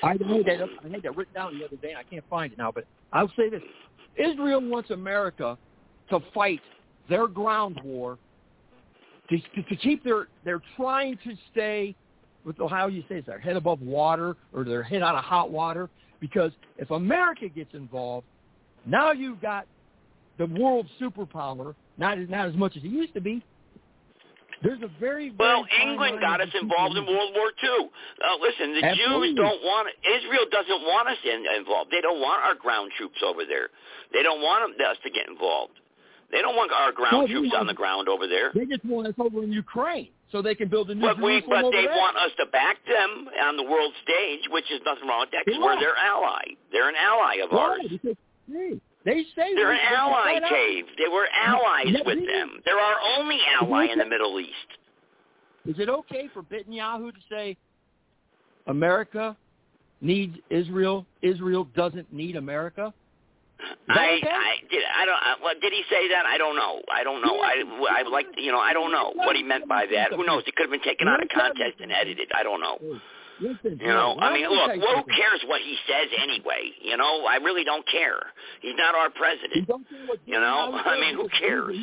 I 0.02 0.08
had 0.10 0.18
that. 0.18 0.68
I 0.84 0.88
had 0.88 1.02
that 1.04 1.16
written 1.16 1.32
down 1.34 1.56
the 1.56 1.64
other 1.64 1.76
day. 1.76 1.90
and 1.90 1.98
I 1.98 2.02
can't 2.02 2.24
find 2.28 2.52
it 2.52 2.58
now, 2.58 2.72
but 2.72 2.84
I'll 3.12 3.30
say 3.36 3.48
this: 3.48 3.62
Israel 4.16 4.60
wants 4.60 4.90
America 4.90 5.56
to 6.10 6.18
fight 6.34 6.60
their 7.08 7.28
ground 7.28 7.80
war 7.84 8.18
to, 9.30 9.38
to, 9.38 9.62
to 9.62 9.76
keep 9.76 10.02
their. 10.02 10.26
They're 10.44 10.62
trying 10.76 11.16
to 11.24 11.34
stay 11.52 11.94
with 12.44 12.56
how 12.70 12.88
you 12.88 13.02
say 13.08 13.16
it, 13.16 13.26
their 13.26 13.38
head 13.38 13.56
above 13.56 13.80
water 13.80 14.36
or 14.52 14.64
their 14.64 14.82
head 14.82 15.02
out 15.02 15.14
of 15.14 15.24
hot 15.24 15.50
water. 15.50 15.88
Because 16.20 16.52
if 16.78 16.90
America 16.90 17.48
gets 17.48 17.74
involved, 17.74 18.26
now 18.86 19.12
you've 19.12 19.40
got 19.40 19.66
the 20.38 20.46
world 20.46 20.86
superpower. 21.00 21.74
Not 21.96 22.18
as 22.18 22.28
not 22.28 22.48
as 22.48 22.54
much 22.54 22.76
as 22.76 22.82
it 22.82 22.88
used 22.88 23.14
to 23.14 23.20
be. 23.20 23.42
There's 24.62 24.80
a 24.80 24.88
very, 24.98 25.28
very 25.28 25.36
Well, 25.36 25.66
England 25.82 26.20
got 26.20 26.40
us 26.40 26.48
involved 26.58 26.96
in 26.96 27.04
World 27.04 27.32
War 27.36 27.52
II. 27.62 27.90
Uh, 28.16 28.40
listen, 28.40 28.72
the 28.72 28.86
Absolutely. 28.86 29.28
Jews 29.28 29.36
don't 29.36 29.60
want 29.62 29.88
Israel 30.00 30.46
doesn't 30.50 30.82
want 30.88 31.08
us 31.08 31.18
in, 31.22 31.44
involved. 31.58 31.90
They 31.92 32.00
don't 32.00 32.20
want 32.20 32.42
our 32.42 32.54
ground 32.54 32.90
troops 32.96 33.20
over 33.22 33.44
there. 33.44 33.68
They 34.12 34.22
don't 34.22 34.40
want 34.40 34.80
us 34.80 34.96
to 35.04 35.10
get 35.10 35.28
involved. 35.28 35.74
They 36.32 36.40
don't 36.40 36.56
want 36.56 36.72
our 36.72 36.92
ground 36.92 37.28
they 37.28 37.32
troops 37.32 37.52
on 37.54 37.66
the 37.66 37.74
ground 37.74 38.08
over 38.08 38.26
there. 38.26 38.52
They 38.54 38.64
just 38.64 38.84
want 38.86 39.06
us 39.06 39.14
over 39.18 39.44
in 39.44 39.52
Ukraine 39.52 40.08
so 40.32 40.42
they 40.42 40.54
can 40.54 40.68
build 40.68 40.90
a 40.90 40.94
new 40.94 41.00
But 41.02 41.16
we, 41.18 41.40
Jerusalem 41.40 41.50
but 41.50 41.64
over 41.64 41.76
they 41.76 41.84
there. 41.86 41.96
want 41.96 42.16
us 42.16 42.30
to 42.38 42.46
back 42.46 42.78
them 42.86 43.28
on 43.42 43.56
the 43.56 43.62
world 43.62 43.92
stage, 44.02 44.40
which 44.50 44.70
is 44.70 44.80
nothing 44.84 45.06
wrong 45.08 45.20
with 45.20 45.30
that 45.32 45.42
because 45.46 45.60
we're 45.62 45.78
their 45.78 45.96
ally. 45.96 46.42
They're 46.72 46.88
an 46.88 46.96
ally 46.96 47.36
of 47.44 47.52
ours. 47.52 47.80
Because, 47.88 48.16
hey, 48.50 48.80
they 49.04 49.22
say 49.36 49.54
They're 49.54 49.72
an 49.72 49.80
ally, 49.80 50.40
Dave. 50.50 50.84
They 50.98 51.08
were 51.12 51.26
allies 51.32 51.86
Yeah, 51.88 52.00
with 52.04 52.18
we- 52.18 52.26
them. 52.26 52.60
They're 52.64 52.78
our 52.80 52.96
only 53.18 53.38
ally 53.60 53.86
in 53.92 53.98
the 53.98 54.06
Middle 54.06 54.40
East. 54.40 54.50
Is 55.66 55.78
it 55.78 55.88
okay 55.88 56.28
for 56.34 56.42
Netanyahu 56.42 57.12
to 57.12 57.20
say 57.30 57.56
America 58.66 59.36
needs 60.00 60.36
Israel. 60.50 61.06
Israel 61.22 61.64
doesn't 61.74 62.12
need 62.12 62.36
America. 62.36 62.92
I, 63.88 64.20
I 64.22 64.54
did. 64.70 64.82
I 64.84 65.04
don't. 65.06 65.14
I, 65.20 65.34
what 65.40 65.60
did 65.60 65.72
he 65.72 65.82
say 65.90 66.08
that? 66.08 66.26
I 66.26 66.38
don't 66.38 66.56
know. 66.56 66.82
I 66.90 67.04
don't 67.04 67.22
know. 67.22 67.38
I, 67.40 67.62
I 67.98 68.02
would 68.02 68.12
like. 68.12 68.26
You 68.36 68.52
know. 68.52 68.58
I 68.58 68.72
don't 68.72 68.92
know 68.92 69.12
what 69.14 69.36
he 69.36 69.42
meant 69.42 69.68
by 69.68 69.86
that. 69.94 70.12
Who 70.12 70.24
knows? 70.24 70.42
It 70.46 70.54
could 70.56 70.64
have 70.64 70.72
been 70.72 70.82
taken 70.82 71.08
out 71.08 71.22
of 71.22 71.28
context 71.28 71.80
and 71.80 71.92
edited. 71.92 72.28
I 72.34 72.42
don't 72.42 72.60
know. 72.60 72.78
Listen, 73.40 73.78
You 73.80 73.88
know. 73.88 74.16
I 74.20 74.32
mean, 74.32 74.48
look. 74.48 74.68
Well, 74.68 75.02
who 75.02 75.12
cares 75.14 75.42
what 75.46 75.60
he 75.60 75.76
says 75.88 76.08
anyway? 76.22 76.70
You 76.82 76.96
know. 76.96 77.26
I 77.26 77.36
really 77.36 77.64
don't 77.64 77.86
care. 77.90 78.20
He's 78.60 78.76
not 78.76 78.94
our 78.94 79.10
president. 79.10 79.68
You 80.26 80.40
know. 80.40 80.80
I 80.84 81.00
mean, 81.00 81.14
who 81.14 81.28
cares? 81.28 81.76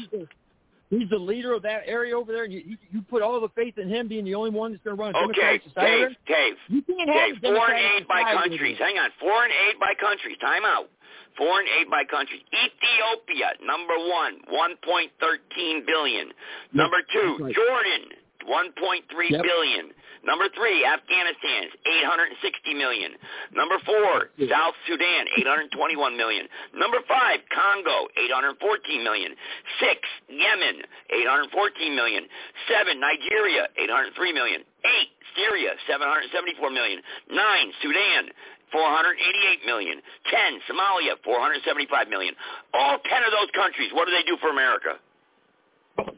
He's 0.91 1.09
the 1.09 1.17
leader 1.17 1.53
of 1.53 1.63
that 1.63 1.83
area 1.85 2.17
over 2.17 2.33
there, 2.33 2.43
and 2.43 2.51
you, 2.51 2.75
you, 2.91 3.01
put 3.09 3.21
all 3.21 3.39
the 3.39 3.47
faith 3.55 3.77
in 3.77 3.87
him 3.87 4.09
being 4.09 4.25
the 4.25 4.35
only 4.35 4.49
one 4.49 4.73
that's 4.73 4.83
going 4.83 4.97
to 4.97 5.01
run 5.01 5.15
a 5.15 5.19
Okay. 5.29 5.61
Dave. 5.79 6.09
Dave, 6.27 6.55
You 6.67 6.81
can't 6.81 7.09
have 7.09 7.41
Dave, 7.41 7.55
foreign 7.55 7.77
aid 7.77 8.07
by 8.09 8.23
countries. 8.33 8.75
Hang 8.77 8.97
on, 8.97 9.09
foreign 9.17 9.51
aid 9.51 9.79
by 9.79 9.93
countries. 9.97 10.35
Time 10.41 10.65
out. 10.65 10.89
Foreign 11.37 11.67
aid 11.79 11.89
by 11.89 12.03
country. 12.05 12.43
Ethiopia, 12.53 13.53
number 13.63 13.95
one, 13.97 14.41
1.13 14.51 15.85
billion. 15.85 16.31
Number 16.73 16.97
two, 17.11 17.37
right. 17.43 17.55
Jordan, 17.55 18.03
1.3 18.47 19.29
Yep. 19.31 19.43
billion. 19.43 19.93
Number 20.23 20.45
three, 20.53 20.85
Afghanistan, 20.85 21.65
860 21.85 22.73
million. 22.75 23.17
Number 23.57 23.79
four, 23.79 24.29
South 24.49 24.75
Sudan, 24.85 25.25
821 25.37 26.15
million. 26.15 26.47
Number 26.77 27.01
five, 27.07 27.39
Congo, 27.49 28.05
814 28.17 29.03
million. 29.03 29.33
Six, 29.79 29.97
Yemen, 30.29 30.85
814 31.09 31.95
million. 31.95 32.27
Seven, 32.69 32.99
Nigeria, 32.99 33.65
803 33.77 34.31
million. 34.31 34.61
Eight, 34.85 35.09
Syria, 35.35 35.73
774 35.87 36.69
million. 36.69 37.01
Nine, 37.31 37.73
Sudan, 37.81 38.29
488 38.71 39.65
million. 39.65 40.01
Ten, 40.29 40.59
Somalia, 40.69 41.15
475 41.23 42.07
million. 42.09 42.33
All 42.73 42.97
ten 43.09 43.23
of 43.23 43.31
those 43.31 43.49
countries, 43.55 43.89
what 43.93 44.05
do 44.05 44.11
they 44.11 44.23
do 44.23 44.37
for 44.41 44.49
America? 44.49 44.97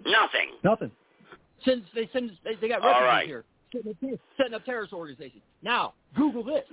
Nothing. 0.05 0.51
Nothing. 0.63 0.91
Since 1.65 1.83
they 1.95 2.09
send, 2.13 2.31
they, 2.43 2.55
they 2.55 2.67
got 2.67 2.81
All 2.81 2.89
refugees 2.89 3.07
right. 3.07 3.27
here, 3.27 3.43
setting 4.37 4.53
up, 4.53 4.65
terrorist 4.65 4.93
organizations. 4.93 5.41
Now, 5.61 5.93
Google 6.15 6.43
this: 6.43 6.63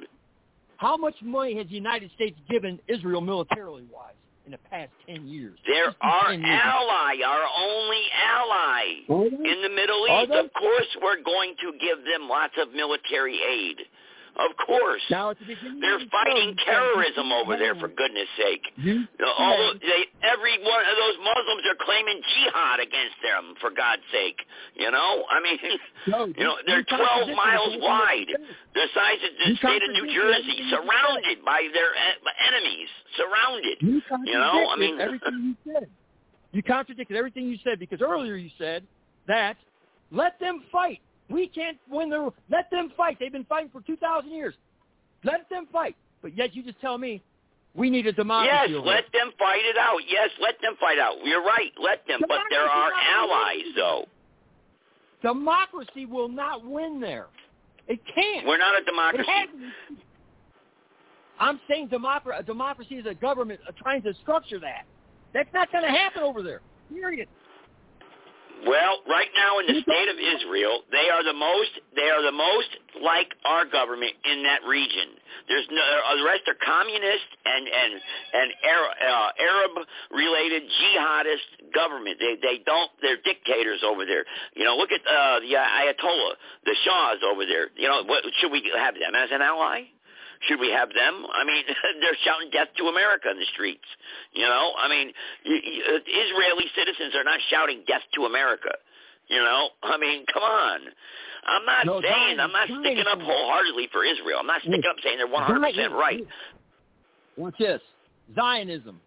How 0.76 0.96
much 0.96 1.14
money 1.22 1.56
has 1.56 1.66
the 1.68 1.74
United 1.74 2.10
States 2.14 2.38
given 2.50 2.78
Israel 2.88 3.20
militarily 3.20 3.84
wise 3.92 4.14
in 4.46 4.52
the 4.52 4.58
past 4.70 4.90
ten 5.06 5.26
years? 5.26 5.58
They're 5.66 5.94
our 6.02 6.34
years. 6.34 6.44
ally, 6.44 7.14
our 7.24 7.44
only 7.64 8.02
ally 8.26 8.82
in 9.48 9.62
the 9.62 9.70
Middle 9.74 10.06
East. 10.06 10.32
Of 10.32 10.52
course, 10.52 10.88
we're 11.02 11.22
going 11.22 11.54
to 11.60 11.72
give 11.80 11.98
them 12.04 12.28
lots 12.28 12.54
of 12.60 12.72
military 12.74 13.38
aid. 13.38 13.76
Of 14.36 14.56
course. 14.64 15.02
Now, 15.10 15.34
the 15.34 15.44
They're 15.80 15.98
fighting 16.10 16.34
show, 16.36 16.46
you 16.46 16.54
said- 16.56 16.64
terrorism 16.64 17.32
over 17.32 17.56
there, 17.56 17.74
for 17.74 17.88
goodness 17.88 18.28
sake. 18.38 18.62
You 18.76 19.04
You 19.04 19.24
know, 19.24 19.32
all 19.36 19.74
they, 19.80 20.06
every 20.22 20.56
one 20.62 20.82
of 20.86 20.96
those 20.96 21.16
Muslims 21.18 21.62
are 21.68 21.78
claiming 21.84 22.20
jihad 22.34 22.80
against 22.80 23.16
them, 23.22 23.54
for 23.60 23.70
God's 23.70 24.02
sake. 24.12 24.38
You 24.76 24.90
know, 24.90 25.24
I 25.28 25.40
mean, 25.42 25.58
you 26.36 26.44
know, 26.44 26.56
they're 26.66 26.84
12 26.84 27.36
miles 27.36 27.76
wide. 27.80 28.28
The 28.74 28.86
size 28.94 29.20
of 29.24 29.32
the 29.50 29.56
state 29.56 29.82
of 29.82 29.90
New 29.92 30.06
Jersey, 30.14 30.40
everything 30.40 30.64
you 30.64 30.70
said. 30.70 30.78
surrounded 30.78 31.44
by 31.44 31.68
their 31.74 31.90
enemies, 32.48 32.88
surrounded. 33.16 33.76
You 33.82 34.38
know, 34.38 34.70
I 34.70 34.76
contradicted 34.76 34.78
mean, 34.78 35.00
everything 35.00 35.56
you 35.66 35.72
said. 35.74 35.88
You 36.52 36.62
contradicted 36.62 37.16
everything 37.16 37.44
you 37.48 37.58
said 37.62 37.78
because 37.78 38.00
earlier 38.00 38.36
you 38.36 38.50
said 38.58 38.84
that 39.28 39.56
let 40.10 40.38
them 40.40 40.62
fight. 40.72 41.00
We 41.30 41.46
can't 41.46 41.78
win 41.88 42.10
the. 42.10 42.32
Let 42.50 42.70
them 42.70 42.92
fight. 42.96 43.18
They've 43.20 43.32
been 43.32 43.44
fighting 43.44 43.70
for 43.70 43.80
two 43.82 43.96
thousand 43.96 44.32
years. 44.32 44.54
Let 45.24 45.48
them 45.48 45.66
fight. 45.72 45.96
But 46.22 46.36
yet 46.36 46.54
you 46.54 46.62
just 46.62 46.80
tell 46.80 46.98
me 46.98 47.22
we 47.74 47.88
need 47.88 48.06
a 48.06 48.12
democracy. 48.12 48.72
Yes, 48.72 48.82
let 48.84 49.04
them 49.12 49.32
fight 49.38 49.62
it 49.64 49.78
out. 49.78 50.00
Yes, 50.08 50.30
let 50.42 50.60
them 50.60 50.74
fight 50.80 50.98
out. 50.98 51.14
You're 51.24 51.44
right. 51.44 51.72
Let 51.80 52.06
them. 52.06 52.20
But 52.20 52.38
they're 52.50 52.62
our 52.62 52.90
allies, 52.92 53.64
though. 53.76 54.06
Democracy 55.22 56.06
will 56.06 56.28
not 56.28 56.64
win 56.66 57.00
there. 57.00 57.26
It 57.86 58.00
can't. 58.14 58.46
We're 58.46 58.58
not 58.58 58.80
a 58.80 58.84
democracy. 58.84 59.28
I'm 61.38 61.60
saying 61.68 61.88
democracy, 61.88 62.42
democracy 62.44 62.94
is 62.96 63.06
a 63.06 63.14
government 63.14 63.60
trying 63.82 64.02
to 64.02 64.14
structure 64.22 64.58
that. 64.60 64.84
That's 65.32 65.48
not 65.54 65.70
going 65.72 65.84
to 65.84 65.90
happen 65.90 66.22
over 66.22 66.42
there. 66.42 66.60
Period. 66.92 67.28
Well, 68.66 69.00
right 69.08 69.30
now 69.32 69.58
in 69.60 69.66
the 69.72 69.80
state 69.80 70.08
of 70.08 70.18
Israel, 70.20 70.84
they 70.92 71.08
are 71.08 71.24
the 71.24 71.32
most 71.32 71.72
they 71.96 72.08
are 72.12 72.20
the 72.20 72.34
most 72.34 72.68
like 73.00 73.32
our 73.44 73.64
government 73.64 74.12
in 74.24 74.42
that 74.44 74.64
region. 74.68 75.16
There's 75.48 75.64
no 75.70 75.80
uh, 75.80 76.16
the 76.16 76.24
rest 76.24 76.44
are 76.48 76.56
communist 76.60 77.30
and 77.44 77.64
and 77.64 77.92
and 78.36 78.48
Arab, 78.64 78.92
uh, 79.00 79.30
Arab 79.40 79.72
related 80.12 80.62
jihadist 80.68 81.72
government. 81.72 82.20
They 82.20 82.36
they 82.36 82.60
don't 82.66 82.90
they're 83.00 83.22
dictators 83.24 83.80
over 83.80 84.04
there. 84.04 84.24
You 84.54 84.64
know, 84.64 84.76
look 84.76 84.92
at 84.92 85.00
uh, 85.08 85.40
the 85.40 85.56
Ayatollah, 85.56 86.34
the 86.64 86.76
Shahs 86.84 87.24
over 87.24 87.46
there. 87.46 87.72
You 87.76 87.88
know, 87.88 88.04
what 88.04 88.24
should 88.40 88.52
we 88.52 88.60
have 88.76 88.94
them 88.94 89.14
as 89.14 89.30
an 89.32 89.40
ally? 89.40 89.88
Should 90.48 90.58
we 90.60 90.70
have 90.70 90.88
them? 90.88 91.26
I 91.32 91.44
mean, 91.44 91.64
they're 92.00 92.16
shouting 92.24 92.50
death 92.50 92.68
to 92.78 92.84
America 92.88 93.30
in 93.30 93.38
the 93.38 93.44
streets. 93.52 93.84
You 94.32 94.44
know, 94.46 94.72
I 94.78 94.88
mean, 94.88 95.12
y- 95.44 95.60
y- 95.64 95.82
uh, 95.96 95.98
Israeli 96.00 96.64
citizens 96.74 97.14
are 97.14 97.24
not 97.24 97.40
shouting 97.50 97.82
death 97.86 98.02
to 98.14 98.24
America. 98.24 98.70
You 99.28 99.38
know, 99.38 99.68
I 99.82 99.96
mean, 99.98 100.24
come 100.32 100.42
on. 100.42 100.80
I'm 101.46 101.64
not 101.64 101.86
No, 101.86 102.00
saying 102.00 102.36
Zion- 102.36 102.40
I'm 102.40 102.52
not 102.52 102.66
sticking 102.68 103.04
up 103.10 103.20
wholeheartedly 103.20 103.88
for 103.92 104.04
Israel. 104.04 104.38
I'm 104.40 104.46
not 104.46 104.60
sticking 104.62 104.84
up 104.88 104.96
saying 105.02 105.18
they're 105.18 105.26
100 105.26 105.60
percent 105.74 105.92
right. 105.92 106.26
Watch 107.36 107.54
this. 107.58 107.80
Zionism 108.34 109.00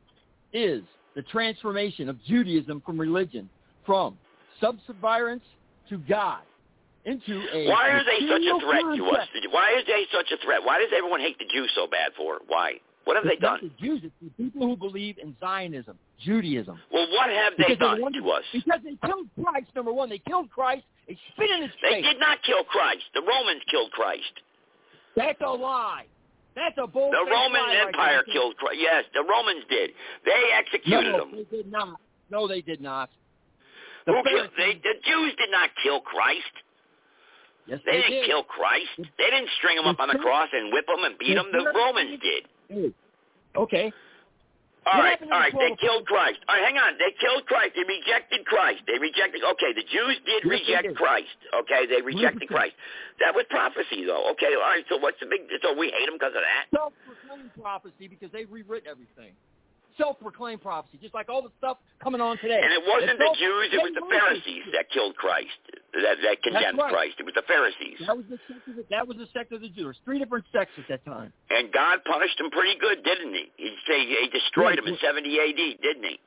is 0.53 0.83
the 1.15 1.21
transformation 1.23 2.09
of 2.09 2.21
Judaism 2.23 2.81
from 2.85 2.97
religion, 2.99 3.49
from 3.85 4.17
subservience 4.59 5.43
to 5.89 5.97
God, 5.97 6.41
into 7.05 7.35
a 7.53 7.67
Why 7.69 7.89
are 7.89 8.03
they 8.03 8.19
such 8.27 8.41
a 8.47 8.59
threat 8.59 8.83
to 8.97 9.03
us? 9.11 9.27
Why 9.51 9.75
is 9.79 9.85
they 9.87 10.05
such 10.11 10.31
a 10.31 10.37
threat? 10.43 10.63
Why 10.63 10.79
does 10.79 10.89
everyone 10.95 11.19
hate 11.19 11.37
the 11.37 11.45
Jews 11.53 11.71
so 11.75 11.87
bad 11.87 12.11
for? 12.17 12.39
Why? 12.47 12.79
What 13.05 13.17
have 13.17 13.25
they 13.25 13.33
It's 13.35 13.41
not 13.41 13.59
done? 13.59 13.71
the 13.77 13.85
Jews, 13.85 13.99
it's 14.03 14.15
the 14.21 14.31
people 14.41 14.65
who 14.67 14.77
believe 14.77 15.17
in 15.19 15.35
Zionism, 15.39 15.99
Judaism. 16.23 16.79
Well, 16.91 17.07
what 17.11 17.29
have 17.29 17.53
they 17.57 17.75
Because 17.75 17.77
done 17.79 17.97
the 17.97 18.03
ones- 18.03 18.15
to 18.15 18.29
us? 18.31 18.43
Because 18.53 18.79
they 18.83 18.95
killed 19.05 19.27
Christ, 19.43 19.67
number 19.75 19.91
one. 19.91 20.07
They 20.07 20.19
killed 20.19 20.49
Christ. 20.49 20.83
They 21.07 21.17
spit 21.35 21.49
in 21.51 21.63
his 21.63 21.71
face. 21.83 21.99
They 21.99 22.01
did 22.01 22.19
not 22.19 22.41
kill 22.43 22.63
Christ. 22.63 23.03
The 23.13 23.21
Romans 23.21 23.61
killed 23.69 23.91
Christ. 23.91 24.31
That's 25.17 25.41
a 25.41 25.51
lie. 25.51 26.05
That's 26.55 26.77
a 26.77 26.87
bull. 26.87 27.11
The 27.11 27.25
Roman 27.29 27.75
Empire 27.87 28.23
killed 28.31 28.55
Christ. 28.55 28.79
Yes, 28.79 29.03
the 29.13 29.23
Romans 29.27 29.65
did. 29.69 29.91
They 30.23 30.41
executed 30.55 31.11
no, 31.11 31.23
him. 31.25 31.31
they 31.51 31.57
did 31.57 31.71
not. 31.71 31.99
No, 32.29 32.47
they 32.47 32.61
did 32.61 32.79
not. 32.79 33.09
Who 34.05 34.13
killed? 34.23 34.49
They, 34.57 34.73
the 34.75 34.95
Jews 35.03 35.33
did 35.37 35.51
not 35.51 35.69
kill 35.83 35.99
Christ. 36.01 36.51
Yes, 37.65 37.79
They, 37.85 37.91
they 37.91 37.97
didn't 38.01 38.11
did. 38.11 38.25
kill 38.27 38.43
Christ. 38.43 38.91
They 38.97 39.29
didn't 39.31 39.49
string 39.57 39.77
him 39.77 39.85
up 39.85 39.99
on 39.99 40.09
the 40.09 40.19
cross 40.19 40.49
and 40.51 40.73
whip 40.73 40.85
him 40.87 41.03
and 41.03 41.17
beat 41.17 41.37
him. 41.37 41.47
The 41.51 41.71
Romans 41.73 42.19
did. 42.19 42.93
Okay. 43.55 43.91
All 44.83 44.99
right, 44.99 45.15
all 45.31 45.39
right. 45.39 45.53
They 45.55 45.71
killed 45.79 46.03
Christ. 46.05 46.43
All 46.49 46.59
right, 46.59 46.65
hang 46.67 46.75
on. 46.75 46.99
They 46.99 47.15
killed 47.15 47.47
Christ. 47.47 47.71
They 47.71 47.87
rejected 47.87 48.43
Christ. 48.43 48.83
They 48.83 48.99
rejected. 48.99 49.39
Okay, 49.55 49.71
the 49.71 49.87
Jews 49.87 50.19
did 50.27 50.43
reject. 50.43 50.91
Christ. 50.99 51.39
Okay, 51.63 51.87
they 51.87 52.03
rejected 52.03 52.49
Christ. 52.51 52.75
That 53.23 53.31
was 53.31 53.47
prophecy, 53.49 54.03
though. 54.03 54.27
Okay, 54.35 54.51
all 54.59 54.67
right. 54.67 54.83
So 54.91 54.99
what's 54.99 55.15
the 55.23 55.27
big? 55.31 55.47
So 55.63 55.71
we 55.71 55.87
hate 55.87 56.03
them 56.03 56.19
because 56.19 56.35
of 56.35 56.43
that? 56.43 56.67
Self-proclaimed 56.75 57.55
prophecy 57.55 58.11
because 58.11 58.27
they 58.35 58.43
rewritten 58.43 58.91
everything. 58.91 59.31
Self-proclaimed 59.95 60.59
prophecy, 60.59 60.99
just 60.99 61.13
like 61.15 61.29
all 61.31 61.39
the 61.41 61.53
stuff 61.63 61.77
coming 62.03 62.19
on 62.19 62.35
today. 62.43 62.59
And 62.59 62.73
it 62.75 62.83
wasn't 62.83 63.15
the 63.15 63.31
Jews. 63.39 63.71
It 63.71 63.79
was 63.79 63.95
the 63.95 64.03
Pharisees 64.11 64.67
that 64.75 64.91
killed 64.91 65.15
Christ. 65.15 65.72
That 65.93 66.17
that 66.25 66.41
condemned 66.41 66.77
right. 66.79 66.91
Christ. 66.91 67.15
It 67.19 67.25
was 67.25 67.35
the 67.35 67.45
Pharisees. 67.45 68.01
That 68.07 68.17
was 68.17 68.25
the 68.25 68.39
sect 68.49 68.67
of 68.67 68.75
the, 68.75 68.85
that 68.89 69.07
was 69.07 69.17
the 69.17 69.27
sect 69.31 69.51
of 69.53 69.61
the 69.61 69.69
Jews. 69.69 69.95
Three 70.05 70.17
different 70.17 70.45
sects 70.51 70.73
at 70.77 70.85
that 70.89 71.05
time. 71.05 71.31
And 71.51 71.71
God 71.71 71.99
punished 72.03 72.37
them 72.39 72.49
pretty 72.49 72.73
good, 72.81 73.03
didn't 73.03 73.33
he? 73.33 73.45
He 73.57 73.75
say 73.87 74.01
he 74.01 74.27
destroyed 74.33 74.77
them 74.79 74.87
in 74.87 74.97
70 74.97 75.21
A.D., 75.29 75.77
didn't 75.83 76.03
he? 76.03 76.17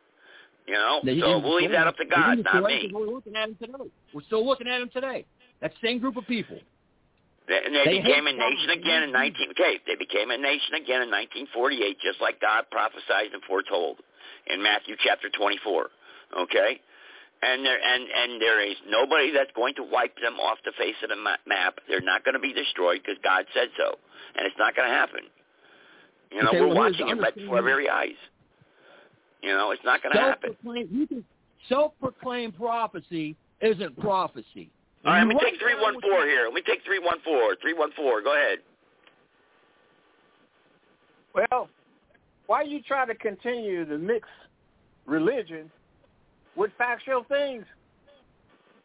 You 0.69 0.75
know. 0.75 1.01
So 1.03 1.39
we'll 1.43 1.57
leave 1.57 1.73
that 1.73 1.87
up 1.89 1.97
to 1.97 2.05
God, 2.07 2.39
not 2.45 2.63
me. 2.63 2.91
We're 2.95 3.07
looking 3.11 3.35
at 3.35 3.49
them 3.49 3.57
today. 3.59 3.91
We're 4.15 4.23
still 4.23 4.47
looking 4.47 4.69
at 4.69 4.79
them 4.79 4.91
today. 4.93 5.27
That 5.61 5.73
same 5.83 5.99
group 5.99 6.17
of 6.17 6.27
people. 6.27 6.59
They- 7.49 7.63
And 7.65 7.75
they, 7.75 7.85
They 7.85 8.01
became 8.03 8.27
a 8.27 8.33
nation 8.33 8.71
again 8.71 9.03
in 9.03 9.13
19. 9.13 9.51
Okay, 9.51 9.81
they 9.87 9.95
became 9.97 10.31
a 10.31 10.39
nation 10.39 10.75
again 10.75 11.03
in 11.03 11.11
1948, 11.11 11.99
just 12.03 12.21
like 12.21 12.41
God 12.41 12.67
prophesied 12.71 13.33
and 13.33 13.43
foretold 13.51 13.99
in 14.47 14.63
Matthew 14.63 14.95
chapter 15.03 15.29
24. 15.31 15.91
Okay, 16.43 16.81
and 17.43 17.65
there 17.65 17.79
and 17.79 18.03
and 18.09 18.41
there 18.41 18.61
is 18.65 18.77
nobody 18.89 19.33
that's 19.33 19.51
going 19.55 19.75
to 19.75 19.83
wipe 19.83 20.17
them 20.21 20.35
off 20.41 20.59
the 20.65 20.73
face 20.79 20.97
of 21.03 21.11
the 21.11 21.17
map. 21.17 21.79
They're 21.89 22.01
not 22.01 22.25
going 22.25 22.35
to 22.35 22.41
be 22.41 22.53
destroyed 22.53 23.01
because 23.05 23.19
God 23.23 23.45
said 23.55 23.69
so, 23.77 23.97
and 24.37 24.47
it's 24.47 24.57
not 24.59 24.75
going 24.75 24.89
to 24.89 24.95
happen. 24.95 25.21
You 26.31 26.43
know, 26.43 26.49
Okay, 26.49 26.61
we're 26.61 26.69
well, 26.69 26.91
watching 26.91 27.09
it 27.09 27.19
right 27.19 27.35
before 27.35 27.57
our 27.57 27.63
very 27.63 27.89
eyes. 27.89 28.19
You 29.43 29.53
know, 29.53 29.71
it's 29.71 29.85
not 29.85 30.03
going 30.03 30.15
to 30.15 30.21
happen. 30.21 30.51
Self-proclaimed, 30.51 30.89
you 30.91 31.07
can, 31.07 31.25
self-proclaimed 31.69 32.57
prophecy 32.57 33.37
isn't 33.61 33.99
prophecy. 34.01 34.71
All 35.05 35.13
right, 35.13 35.21
let 35.21 35.29
me 35.29 35.35
You 35.35 35.51
take 35.51 35.61
314 35.61 36.29
here. 36.29 36.45
Let 36.47 36.55
me 36.55 36.63
take 36.67 36.85
314. 36.85 37.57
314, 37.63 38.25
go 38.25 38.35
ahead. 38.35 38.59
Well, 41.33 41.69
why 42.47 42.63
are 42.63 42.65
you 42.65 42.83
try 42.83 43.07
to 43.07 43.15
continue 43.15 43.85
to 43.85 43.99
mix 43.99 44.27
religion 45.05 45.71
with 46.57 46.71
factual 46.79 47.25
things? 47.29 47.65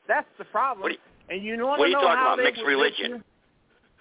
That's 0.07 0.27
the 0.38 0.45
problem. 0.45 0.84
What 0.84 0.91
you- 0.93 0.98
and 1.30 1.43
you 1.43 1.57
want 1.65 1.80
are 1.80 1.85
to 1.85 1.89
you 1.89 1.95
know 1.95 2.02
talking 2.02 2.18
how 2.18 2.34
about, 2.34 2.43
mixed 2.43 2.64
religion? 2.64 3.11
you? 3.11 3.23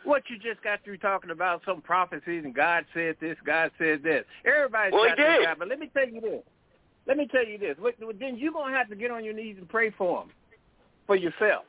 What 0.04 0.22
you 0.30 0.38
just 0.38 0.62
got 0.62 0.82
through 0.82 0.96
talking 0.98 1.30
about 1.30 1.62
some 1.64 1.82
prophecies 1.82 2.44
and 2.44 2.54
God 2.54 2.86
said 2.94 3.16
this, 3.20 3.36
God 3.44 3.70
said 3.78 4.02
this. 4.02 4.24
Everybody's 4.44 4.94
Well, 4.94 5.04
got 5.08 5.16
this 5.18 5.38
did. 5.38 5.44
guy, 5.44 5.54
but 5.54 5.68
let 5.68 5.78
me 5.78 5.88
tell 5.92 6.08
you 6.08 6.20
this. 6.20 6.42
Let 7.06 7.16
me 7.18 7.26
tell 7.26 7.44
you 7.44 7.58
this. 7.58 7.76
Then 8.18 8.36
you're 8.38 8.52
gonna 8.52 8.76
have 8.76 8.88
to 8.88 8.96
get 8.96 9.10
on 9.10 9.24
your 9.24 9.34
knees 9.34 9.56
and 9.58 9.68
pray 9.68 9.90
for 9.90 10.22
him, 10.22 10.30
for 11.06 11.16
yourself. 11.16 11.64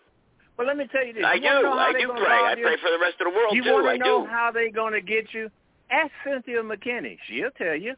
But 0.58 0.66
let 0.68 0.78
me 0.78 0.88
tell 0.88 1.06
you 1.06 1.14
this. 1.14 1.26
I 1.26 1.36
You 1.36 1.42
do. 1.42 1.48
wanna 1.48 1.62
know 1.64 1.72
how 1.78 1.78
I 1.88 1.94
do 1.94 2.08
gonna 2.08 2.20
pray. 2.26 2.32
I 2.38 2.54
you? 2.56 2.64
pray 2.64 2.78
for 2.78 2.90
the 2.92 3.00
rest 3.00 3.20
of 3.20 3.26
the 3.32 3.38
world 3.38 3.54
You 3.56 3.64
too. 3.64 3.74
want 3.74 3.88
I 3.88 3.98
to 3.98 4.04
know 4.04 4.22
do. 4.24 4.28
how 4.28 4.52
they 4.52 4.70
going 4.70 4.94
to 4.94 5.02
get 5.02 5.34
you? 5.34 5.50
Ask 5.90 6.12
Cynthia 6.24 6.62
McKinney. 6.64 7.18
She'll 7.28 7.52
tell 7.52 7.76
you. 7.76 7.96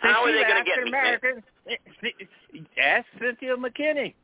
How 0.00 0.24
are 0.24 0.32
they 0.32 0.42
going 0.44 0.64
to 0.64 0.70
get 0.70 0.84
me? 0.84 1.42
Ask 2.82 3.06
Cynthia 3.20 3.56
McKinney. 3.56 4.14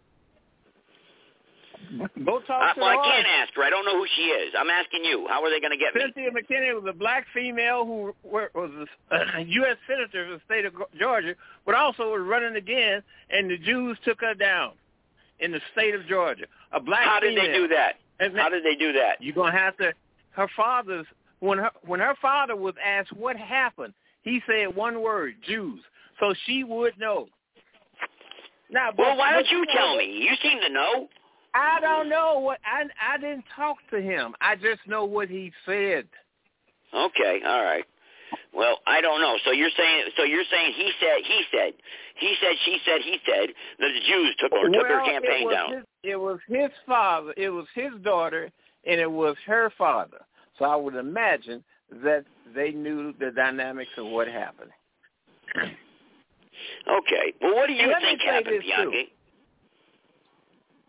Talk 2.46 2.76
Uh, 2.76 2.80
well. 2.80 2.88
I 2.88 2.96
can't 3.04 3.26
ask 3.40 3.54
her. 3.54 3.62
I 3.62 3.70
don't 3.70 3.84
know 3.84 3.98
who 3.98 4.06
she 4.16 4.22
is. 4.22 4.54
I'm 4.58 4.70
asking 4.70 5.04
you. 5.04 5.26
How 5.28 5.42
are 5.44 5.50
they 5.50 5.60
going 5.60 5.70
to 5.72 5.76
get 5.76 5.94
me? 5.94 6.00
Cynthia 6.00 6.30
McKinney 6.30 6.74
was 6.74 6.84
a 6.88 6.92
black 6.92 7.26
female 7.32 7.84
who 7.84 8.14
was 8.24 8.70
a 9.10 9.40
U.S. 9.42 9.76
senator 9.86 10.24
of 10.32 10.40
the 10.40 10.44
state 10.44 10.64
of 10.64 10.74
Georgia, 10.98 11.34
but 11.64 11.74
also 11.74 12.10
was 12.12 12.22
running 12.26 12.56
again, 12.56 13.02
and 13.30 13.50
the 13.50 13.58
Jews 13.58 13.98
took 14.04 14.20
her 14.20 14.34
down 14.34 14.72
in 15.40 15.52
the 15.52 15.60
state 15.72 15.94
of 15.94 16.06
Georgia. 16.06 16.46
A 16.72 16.80
black 16.80 17.04
How 17.04 17.20
did 17.20 17.36
they 17.36 17.52
do 17.52 17.68
that? 17.68 17.96
And 18.18 18.36
How 18.36 18.48
did 18.48 18.64
they 18.64 18.74
do 18.74 18.92
that? 18.94 19.20
You're 19.20 19.34
gonna 19.34 19.56
have 19.56 19.76
to. 19.76 19.92
Her 20.30 20.48
father's 20.56 21.06
when 21.40 21.58
her 21.58 21.70
when 21.84 22.00
her 22.00 22.14
father 22.20 22.56
was 22.56 22.74
asked 22.84 23.12
what 23.12 23.36
happened, 23.36 23.92
he 24.22 24.40
said 24.46 24.74
one 24.74 25.02
word: 25.02 25.34
Jews. 25.46 25.80
So 26.18 26.34
she 26.46 26.64
would 26.64 26.98
know. 26.98 27.28
Now, 28.70 28.90
but, 28.90 29.02
Well, 29.02 29.16
why 29.16 29.32
don't 29.32 29.50
you 29.50 29.64
tell 29.72 29.96
me? 29.96 30.04
You 30.04 30.34
seem 30.42 30.60
to 30.60 30.68
know. 30.68 31.08
I 31.54 31.80
don't 31.80 32.08
know 32.08 32.38
what 32.40 32.58
I 32.64 32.84
I 33.00 33.16
didn't 33.16 33.44
talk 33.54 33.78
to 33.90 34.00
him. 34.00 34.34
I 34.40 34.56
just 34.56 34.80
know 34.86 35.04
what 35.04 35.28
he 35.28 35.52
said. 35.64 36.06
Okay, 36.92 37.40
all 37.46 37.64
right. 37.64 37.84
Well, 38.52 38.78
I 38.86 39.00
don't 39.00 39.20
know. 39.20 39.36
So 39.44 39.52
you're 39.52 39.70
saying 39.76 40.04
so 40.16 40.24
you're 40.24 40.44
saying 40.50 40.72
he 40.76 40.90
said 41.00 41.18
he 41.24 41.42
said 41.50 41.72
he 42.16 42.34
said 42.40 42.52
she 42.64 42.78
said 42.84 43.00
he 43.02 43.18
said 43.24 43.48
that 43.78 43.88
the 43.88 44.00
Jews 44.06 44.36
took 44.38 44.52
her 44.52 44.68
took 44.68 44.86
her 44.86 44.96
Well, 44.96 45.06
campaign 45.06 45.48
it 45.48 45.54
down. 45.54 45.72
His, 45.72 45.84
it 46.02 46.16
was 46.16 46.38
his 46.46 46.70
father. 46.86 47.32
It 47.36 47.50
was 47.50 47.66
his 47.74 47.92
daughter, 48.02 48.50
and 48.84 49.00
it 49.00 49.10
was 49.10 49.36
her 49.46 49.72
father. 49.78 50.18
So 50.58 50.64
I 50.64 50.76
would 50.76 50.94
imagine 50.94 51.64
that 52.02 52.24
they 52.54 52.70
knew 52.72 53.14
the 53.18 53.30
dynamics 53.30 53.90
of 53.96 54.06
what 54.06 54.28
happened. 54.28 54.70
Okay. 56.88 57.32
Well, 57.40 57.54
what 57.54 57.66
do 57.66 57.72
you 57.74 57.82
And 57.90 58.02
think 58.02 58.20
say 58.20 58.26
happened, 58.26 58.54
this, 58.56 58.62
too. 58.62 58.90
Bianchi? 58.90 59.12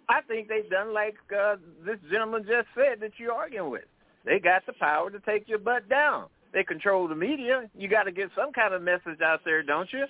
I 0.09 0.21
think 0.21 0.47
they've 0.47 0.69
done 0.69 0.93
like 0.93 1.15
uh, 1.37 1.55
this 1.85 1.97
gentleman 2.11 2.43
just 2.47 2.67
said 2.75 2.99
that 3.01 3.11
you're 3.17 3.33
arguing 3.33 3.69
with. 3.71 3.83
They 4.25 4.39
got 4.39 4.65
the 4.65 4.73
power 4.73 5.09
to 5.09 5.19
take 5.21 5.47
your 5.49 5.59
butt 5.59 5.89
down. 5.89 6.27
They 6.53 6.63
control 6.63 7.07
the 7.07 7.15
media. 7.15 7.69
You 7.77 7.87
got 7.89 8.03
to 8.03 8.11
get 8.11 8.29
some 8.35 8.53
kind 8.53 8.73
of 8.73 8.81
message 8.81 9.21
out 9.23 9.41
there, 9.43 9.63
don't 9.63 9.91
you? 9.91 10.05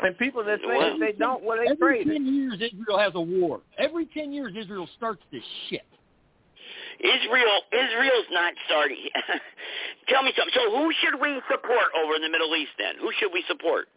And 0.00 0.18
people 0.18 0.44
that 0.44 0.58
say 0.60 0.78
that 0.80 0.96
they 0.98 1.12
don't, 1.12 1.44
well, 1.44 1.56
they 1.56 1.70
Every 1.70 2.04
crazy. 2.04 2.10
ten 2.10 2.26
years, 2.26 2.54
Israel 2.54 2.98
has 2.98 3.12
a 3.14 3.20
war. 3.20 3.60
Every 3.78 4.06
ten 4.06 4.32
years, 4.32 4.52
Israel 4.58 4.88
starts 4.96 5.22
this 5.30 5.42
shit. 5.70 5.86
Israel 7.00 7.60
Israel's 7.72 8.30
not 8.30 8.52
starting. 8.66 9.08
Tell 10.08 10.22
me 10.22 10.32
something. 10.36 10.54
So 10.54 10.70
who 10.70 10.92
should 11.00 11.20
we 11.20 11.40
support 11.50 11.90
over 11.96 12.16
in 12.16 12.22
the 12.22 12.30
Middle 12.30 12.54
East 12.56 12.72
then? 12.78 12.94
Who 13.00 13.10
should 13.18 13.32
we 13.32 13.44
support? 13.48 13.88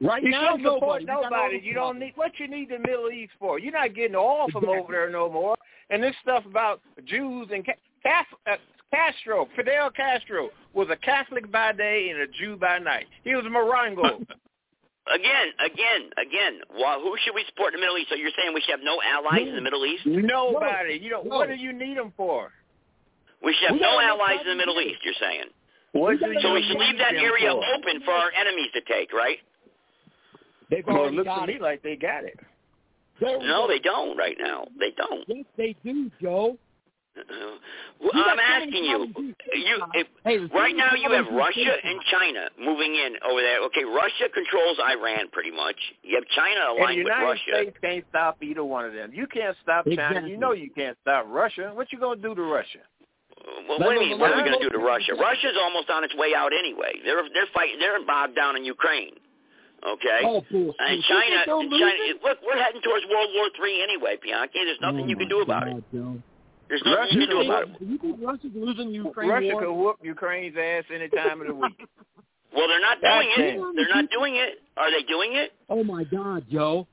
Right 0.00 0.22
you 0.22 0.30
now, 0.30 0.56
don't 0.56 0.62
support 0.62 1.02
nobody. 1.04 1.24
Nobody. 1.24 1.60
You 1.62 1.74
don't 1.74 1.98
need 1.98 2.12
what 2.14 2.32
you 2.38 2.46
need 2.46 2.70
the 2.70 2.78
Middle 2.78 3.10
East 3.10 3.32
for. 3.38 3.58
You're 3.58 3.72
not 3.72 3.94
getting 3.94 4.14
oil 4.14 4.46
from 4.52 4.68
over 4.68 4.92
there 4.92 5.10
no 5.10 5.30
more. 5.30 5.56
And 5.90 6.02
this 6.02 6.14
stuff 6.22 6.44
about 6.46 6.80
Jews 7.04 7.48
and 7.52 7.64
Ca- 7.64 8.24
uh, 8.46 8.56
Castro, 8.92 9.48
Fidel 9.56 9.90
Castro, 9.90 10.50
was 10.72 10.88
a 10.90 10.96
Catholic 10.96 11.50
by 11.50 11.72
day 11.72 12.10
and 12.10 12.20
a 12.20 12.26
Jew 12.26 12.56
by 12.56 12.78
night. 12.78 13.06
He 13.24 13.34
was 13.34 13.44
a 13.44 13.48
Marrano. 13.48 14.24
Again, 15.14 15.46
again, 15.64 16.10
again. 16.20 16.60
Well, 16.78 17.00
who 17.00 17.16
should 17.24 17.34
we 17.34 17.44
support 17.48 17.74
in 17.74 17.80
the 17.80 17.84
Middle 17.84 17.96
East? 17.98 18.08
So 18.10 18.14
you're 18.16 18.30
saying 18.36 18.52
we 18.54 18.60
should 18.60 18.72
have 18.78 18.84
no 18.84 19.00
allies 19.00 19.46
in 19.48 19.54
the 19.54 19.62
Middle 19.62 19.84
East? 19.86 20.04
Nobody. 20.06 20.98
You 21.00 21.10
know 21.10 21.22
No. 21.22 21.36
what 21.38 21.48
do 21.48 21.54
you 21.54 21.72
need 21.72 21.96
them 21.96 22.12
for? 22.16 22.52
We 23.42 23.54
should 23.54 23.68
have 23.68 23.76
We 23.76 23.80
no 23.80 24.00
allies 24.00 24.40
in 24.42 24.48
the 24.48 24.54
Middle. 24.56 24.80
East. 24.80 25.00
You're 25.04 25.14
saying. 25.20 25.44
What 25.92 26.18
do 26.20 26.34
So 26.42 26.52
we 26.52 26.62
should 26.68 26.78
leave 26.78 26.98
that 26.98 27.14
area 27.14 27.50
for? 27.52 27.64
open 27.74 28.02
for 28.04 28.12
our 28.12 28.30
enemies 28.32 28.70
to 28.74 28.80
take, 28.82 29.12
right? 29.12 29.38
They've 30.70 30.84
Well, 30.86 31.06
it 31.06 31.14
looks 31.14 31.28
to 31.30 31.46
me 31.46 31.54
it. 31.54 31.62
like 31.62 31.82
they 31.82 31.96
got 31.96 32.24
it. 32.24 32.38
There 33.20 33.38
we 33.38 33.46
No, 33.46 33.62
go. 33.62 33.68
they 33.68 33.78
don't 33.78 34.16
right 34.16 34.36
now. 34.38 34.66
They 34.78 34.90
don't. 34.92 35.24
Yes, 35.26 35.44
they 35.56 35.74
do, 35.84 36.10
Joe. 36.20 36.58
I'm 38.14 38.38
asking 38.38 38.84
you. 38.84 39.12
You 39.54 39.76
if, 39.94 40.06
Hey, 40.24 40.38
right 40.54 40.74
now 40.76 40.94
you 40.94 41.10
have 41.10 41.26
Russia 41.32 41.58
Facebook. 41.58 41.90
and 41.90 42.00
China 42.10 42.48
moving 42.58 42.94
in 42.94 43.14
over 43.28 43.40
there. 43.40 43.62
Okay, 43.66 43.84
Russia 43.84 44.28
controls 44.32 44.78
Iran 44.78 45.28
pretty 45.32 45.50
much. 45.50 45.76
You 46.02 46.16
have 46.16 46.26
China 46.34 46.72
aligned 46.72 46.78
And 46.78 46.78
aligned 46.78 46.98
the 46.98 47.04
with 47.04 47.12
United 47.12 47.26
Russia. 47.26 47.52
States 47.54 47.78
can't 47.82 48.04
stop 48.10 48.42
either 48.42 48.64
one 48.64 48.84
of 48.84 48.92
them. 48.92 49.10
You 49.12 49.26
can't 49.26 49.56
stop 49.62 49.84
China. 49.84 49.94
Exactly. 49.94 50.30
You 50.30 50.38
know 50.38 50.52
you 50.52 50.70
can't 50.70 50.96
stop 51.02 51.26
Russia. 51.28 51.72
What 51.74 51.92
you 51.92 51.98
gonna 51.98 52.20
do 52.20 52.34
to 52.34 52.42
Russia? 52.42 52.80
Well, 53.68 53.78
what 53.78 53.94
do 53.94 54.00
you 54.02 54.10
mean? 54.10 54.18
What 54.18 54.32
are 54.32 54.36
we 54.36 54.42
going 54.42 54.58
to 54.58 54.64
do 54.64 54.70
to 54.70 54.78
no, 54.78 54.84
Russia? 54.84 55.12
no. 55.14 55.22
Russia's 55.22 55.56
almost 55.62 55.88
on 55.90 56.02
its 56.02 56.14
way 56.16 56.34
out 56.36 56.50
anyway. 56.52 56.98
They're 57.04 57.22
they're 57.32 57.50
fighting. 57.54 57.78
They're 57.78 58.04
bogged 58.04 58.34
down 58.34 58.56
in 58.56 58.64
Ukraine. 58.64 59.14
Okay. 59.86 60.20
Oh, 60.24 60.42
bullshit. 60.50 60.74
And 60.80 61.02
China, 61.04 61.44
think 61.46 61.70
China. 61.70 62.18
Look, 62.24 62.38
we're 62.44 62.58
heading 62.58 62.82
towards 62.82 63.06
World 63.06 63.30
War 63.36 63.46
Three 63.56 63.82
anyway, 63.82 64.18
Bianchi. 64.22 64.58
There's 64.58 64.80
nothing 64.82 65.04
Oh 65.06 65.08
you 65.08 65.16
can 65.16 65.28
do 65.28 65.40
about 65.40 65.68
it. 65.68 65.84
Joe. 65.94 66.18
There's 66.68 66.82
nothing 66.84 66.98
Russia 66.98 67.14
you 67.14 67.26
can 67.26 67.30
do 67.30 67.40
about 67.42 67.62
it. 67.64 67.68
You 67.80 67.98
think 67.98 68.16
Russia's 68.22 68.50
losing 68.54 68.90
Ukraine 68.90 69.28
Russia 69.30 69.52
war? 69.52 69.60
could 69.62 69.72
whoop 69.72 69.96
Ukraine's 70.02 70.56
ass 70.56 70.84
any 70.94 71.08
time 71.08 71.40
of 71.40 71.46
the 71.46 71.54
week. 71.54 71.88
Well, 72.50 72.66
they're 72.66 72.80
not 72.80 72.98
doing 73.02 73.28
damn. 73.36 73.60
it. 73.60 73.76
They're 73.76 73.94
not 73.94 74.10
doing 74.10 74.34
it. 74.36 74.58
Are 74.78 74.90
they 74.90 75.02
doing 75.06 75.34
it? 75.34 75.52
Oh 75.68 75.84
my 75.84 76.02
God, 76.04 76.46
Joe. 76.50 76.86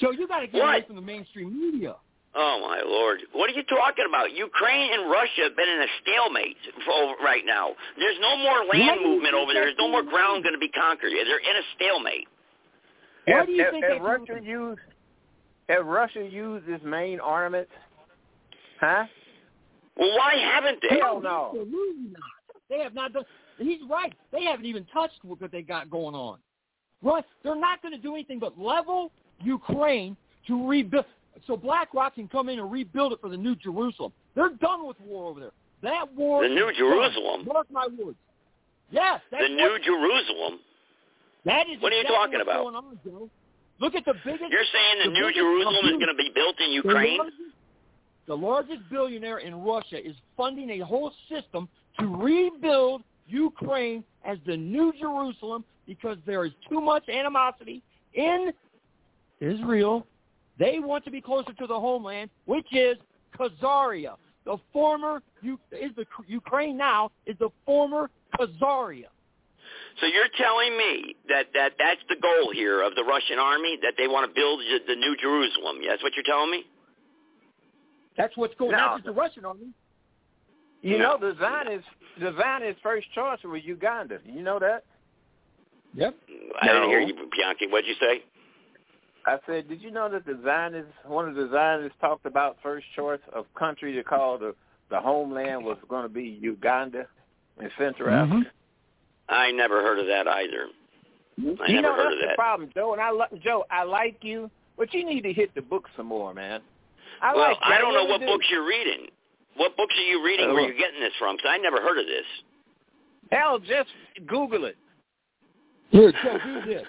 Joe, 0.00 0.12
you 0.12 0.28
got 0.28 0.38
to 0.40 0.46
get 0.46 0.62
What? 0.62 0.68
away 0.68 0.84
from 0.86 0.96
the 0.96 1.02
mainstream 1.02 1.50
media. 1.50 1.96
Oh 2.34 2.58
my 2.62 2.80
lord! 2.86 3.18
What 3.32 3.50
are 3.50 3.54
you 3.54 3.64
talking 3.64 4.04
about? 4.08 4.32
Ukraine 4.32 4.92
and 4.92 5.10
Russia 5.10 5.50
have 5.50 5.56
been 5.56 5.68
in 5.68 5.80
a 5.82 5.90
stalemate 6.00 6.56
for 6.86 7.16
right 7.24 7.42
now. 7.44 7.72
There's 7.98 8.16
no 8.20 8.36
more 8.36 8.64
land 8.72 9.00
do 9.02 9.08
movement 9.08 9.34
over 9.34 9.52
there. 9.52 9.64
There's 9.64 9.78
no 9.78 9.90
more 9.90 10.04
ground 10.04 10.44
going 10.44 10.54
to 10.54 10.60
be 10.60 10.68
conquered. 10.68 11.10
They're 11.10 11.38
in 11.42 11.56
a 11.56 11.66
stalemate. 11.74 12.28
Why 13.26 13.44
do 13.46 13.52
you 13.52 13.64
have, 13.64 13.72
think 13.72 13.84
have 13.84 13.98
they 13.98 14.00
Russia 14.00 14.38
used 14.42 14.80
have 15.68 15.86
Russia 15.86 16.22
used 16.30 16.68
its 16.68 16.84
main 16.84 17.18
armament? 17.18 17.68
Huh? 18.80 19.04
Well, 19.96 20.16
why 20.16 20.34
haven't 20.36 20.78
they? 20.88 20.98
Hell 20.98 21.20
no. 21.20 21.48
Absolutely 21.54 22.10
not. 22.12 22.22
They 22.70 22.78
have 22.80 22.94
not 22.94 23.12
done. 23.12 23.24
He's 23.58 23.80
right. 23.90 24.12
They 24.30 24.44
haven't 24.44 24.66
even 24.66 24.84
touched 24.92 25.18
what 25.24 25.38
they 25.50 25.62
got 25.62 25.90
going 25.90 26.14
on. 26.14 26.38
Right? 27.02 27.24
They're 27.42 27.56
not 27.58 27.82
going 27.82 27.94
to 27.94 28.00
do 28.00 28.14
anything 28.14 28.38
but 28.38 28.58
level 28.58 29.10
Ukraine 29.42 30.16
to 30.46 30.68
rebuild. 30.68 31.04
So 31.46 31.56
BlackRock 31.56 32.14
can 32.14 32.28
come 32.28 32.48
in 32.48 32.58
and 32.58 32.70
rebuild 32.70 33.12
it 33.12 33.20
for 33.20 33.28
the 33.28 33.36
New 33.36 33.56
Jerusalem. 33.56 34.12
They're 34.34 34.50
done 34.50 34.86
with 34.86 34.96
war 35.00 35.30
over 35.30 35.40
there. 35.40 35.50
That 35.82 36.12
war. 36.14 36.42
The 36.42 36.54
New 36.54 36.72
Jerusalem? 36.76 37.44
Done. 37.44 37.54
Mark 37.54 37.66
my 37.70 37.86
words. 37.86 38.18
Yes, 38.90 39.20
that's 39.30 39.44
The 39.44 39.54
New 39.54 39.78
Jerusalem. 39.84 40.60
that 41.44 41.68
is 41.68 41.80
What 41.80 41.92
are 41.92 41.96
you 41.96 42.02
exactly 42.02 42.16
talking 42.16 42.40
about? 42.40 42.62
Going 42.62 42.74
on, 42.74 42.98
Joe. 43.04 43.30
Look 43.80 43.94
at 43.94 44.04
the 44.04 44.14
biggest. 44.24 44.50
You're 44.50 44.66
saying 44.72 44.96
the, 45.04 45.10
the 45.10 45.20
New 45.20 45.32
Jerusalem 45.32 45.86
is 45.86 45.92
going 45.92 46.10
to 46.10 46.18
be 46.18 46.30
built 46.34 46.56
in 46.58 46.72
Ukraine? 46.72 47.20
The 48.28 48.36
largest 48.36 48.80
billionaire 48.90 49.38
in 49.38 49.54
Russia 49.64 50.06
is 50.06 50.14
funding 50.36 50.70
a 50.70 50.84
whole 50.84 51.10
system 51.30 51.66
to 51.98 52.06
rebuild 52.06 53.02
Ukraine 53.26 54.04
as 54.24 54.36
the 54.46 54.56
New 54.56 54.92
Jerusalem 55.00 55.64
because 55.86 56.18
there 56.26 56.44
is 56.44 56.52
too 56.68 56.82
much 56.82 57.08
animosity 57.08 57.82
in 58.12 58.52
Israel. 59.40 60.06
They 60.58 60.78
want 60.78 61.04
to 61.06 61.10
be 61.10 61.22
closer 61.22 61.54
to 61.54 61.66
the 61.66 61.80
homeland, 61.80 62.28
which 62.44 62.66
is 62.72 62.98
Khazaria. 63.38 64.16
The 64.44 64.58
former 64.74 65.22
is 65.42 65.90
the 65.96 66.04
Ukraine 66.26 66.76
now 66.76 67.10
is 67.26 67.36
the 67.38 67.48
former 67.64 68.10
Khazaria. 68.38 69.08
So 70.00 70.06
you're 70.06 70.30
telling 70.36 70.76
me 70.76 71.16
that, 71.28 71.46
that 71.54 71.72
that's 71.78 72.00
the 72.10 72.16
goal 72.20 72.52
here 72.52 72.82
of 72.82 72.94
the 72.94 73.04
Russian 73.04 73.38
army, 73.38 73.78
that 73.82 73.94
they 73.96 74.06
want 74.06 74.28
to 74.28 74.34
build 74.34 74.60
the 74.86 74.94
New 74.94 75.16
Jerusalem. 75.20 75.78
That's 75.88 76.02
what 76.02 76.12
you're 76.14 76.28
telling 76.28 76.50
me? 76.50 76.64
That's 78.18 78.36
what's 78.36 78.54
going. 78.56 78.72
No. 78.72 78.76
Not 78.78 78.96
just 78.98 79.06
the 79.06 79.12
Russian 79.12 79.44
army. 79.46 79.68
You 80.82 80.98
No. 80.98 81.16
know 81.16 81.32
the 81.32 81.38
Zionist 81.40 81.86
the 82.20 82.34
Zionist 82.38 82.80
first 82.82 83.06
choice 83.14 83.38
was 83.44 83.62
Uganda. 83.64 84.18
You 84.26 84.42
know 84.42 84.58
that? 84.58 84.84
Yep. 85.94 86.14
I 86.60 86.66
didn't 86.66 86.88
hear 86.90 87.00
you, 87.00 87.14
Bianchi. 87.14 87.66
What'd 87.68 87.88
you 87.88 87.94
say? 88.00 88.22
I 89.26 89.38
said, 89.46 89.68
did 89.68 89.82
you 89.82 89.90
know 89.90 90.08
that 90.10 90.24
the 90.26 90.38
Zionists, 90.44 90.92
one 91.04 91.28
of 91.28 91.34
the 91.34 91.48
Zionists 91.52 91.96
talked 92.00 92.24
about 92.26 92.56
first 92.62 92.86
choice 92.96 93.20
of 93.32 93.46
country 93.54 93.92
to 93.94 94.02
call 94.04 94.38
the, 94.38 94.54
the 94.90 95.00
homeland 95.00 95.64
was 95.64 95.76
going 95.88 96.02
to 96.02 96.08
be 96.08 96.38
Uganda? 96.40 97.06
in 97.60 97.68
Central 97.76 98.08
Mm-hmm. 98.08 98.32
Africa. 98.36 98.50
I 99.28 99.50
never 99.50 99.82
heard 99.82 99.98
of 99.98 100.06
that 100.06 100.28
either. 100.28 100.66
I 101.38 101.40
you 101.70 101.80
never 101.80 101.82
know 101.82 101.94
heard 101.96 102.04
that's 102.06 102.14
of 102.14 102.20
the 102.20 102.26
that. 102.28 102.36
problem, 102.36 102.70
Joe. 102.74 102.92
And 102.92 103.02
I 103.02 103.10
lo- 103.10 103.38
Joe, 103.42 103.64
I 103.70 103.82
like 103.82 104.18
you, 104.22 104.50
but 104.76 104.94
you 104.94 105.04
need 105.04 105.22
to 105.22 105.32
hit 105.32 105.54
the 105.54 105.62
book 105.62 105.88
some 105.96 106.06
more, 106.06 106.32
man. 106.32 106.60
I 107.22 107.34
well, 107.34 107.48
like. 107.48 107.58
I 107.62 107.78
don't 107.78 107.94
know 107.94 108.04
what 108.04 108.20
do. 108.20 108.26
books 108.26 108.46
you're 108.50 108.66
reading. 108.66 109.06
What 109.56 109.76
books 109.76 109.94
are 109.98 110.08
you 110.08 110.24
reading? 110.24 110.50
Uh, 110.50 110.54
Where 110.54 110.70
you 110.70 110.78
getting 110.78 111.00
this 111.00 111.12
from? 111.18 111.36
Because 111.36 111.50
I 111.52 111.58
never 111.58 111.82
heard 111.82 111.98
of 111.98 112.06
this. 112.06 112.26
Hell, 113.30 113.58
just 113.58 113.90
Google 114.26 114.64
it. 114.64 114.76
Here, 115.90 116.12
Joe, 116.12 116.38
do 116.44 116.62
this. 116.64 116.86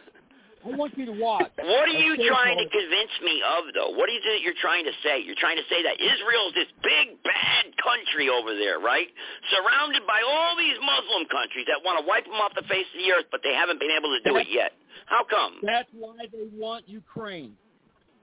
I 0.59 0.75
want 0.75 0.91
you 0.97 1.07
to 1.07 1.15
watch. 1.15 1.47
What 1.57 1.87
are 1.87 1.95
you 1.95 2.19
trying 2.27 2.57
to 2.59 2.67
convince 2.67 3.15
me 3.23 3.41
of, 3.41 3.71
though? 3.73 3.95
What 3.95 4.09
is 4.11 4.19
it 4.23 4.43
you're 4.43 4.59
trying 4.59 4.83
to 4.83 4.91
say? 5.03 5.23
You're 5.23 5.39
trying 5.39 5.55
to 5.55 5.67
say 5.71 5.81
that 5.83 5.95
Israel's 5.95 6.53
this 6.53 6.67
big, 6.83 7.15
bad 7.23 7.71
country 7.79 8.27
over 8.27 8.51
there, 8.55 8.79
right? 8.79 9.07
Surrounded 9.55 10.03
by 10.05 10.19
all 10.19 10.57
these 10.59 10.75
Muslim 10.83 11.31
countries 11.31 11.65
that 11.71 11.79
want 11.83 12.03
to 12.03 12.05
wipe 12.05 12.25
them 12.27 12.39
off 12.43 12.51
the 12.55 12.67
face 12.67 12.87
of 12.91 12.99
the 12.99 13.07
earth, 13.11 13.27
but 13.31 13.39
they 13.43 13.55
haven't 13.55 13.79
been 13.79 13.91
able 13.95 14.11
to 14.11 14.21
do 14.27 14.35
it 14.35 14.47
yet. 14.51 14.75
How 15.07 15.23
come? 15.23 15.63
That's 15.63 15.89
why 15.95 16.27
they 16.27 16.51
want 16.51 16.87
Ukraine. 16.87 17.55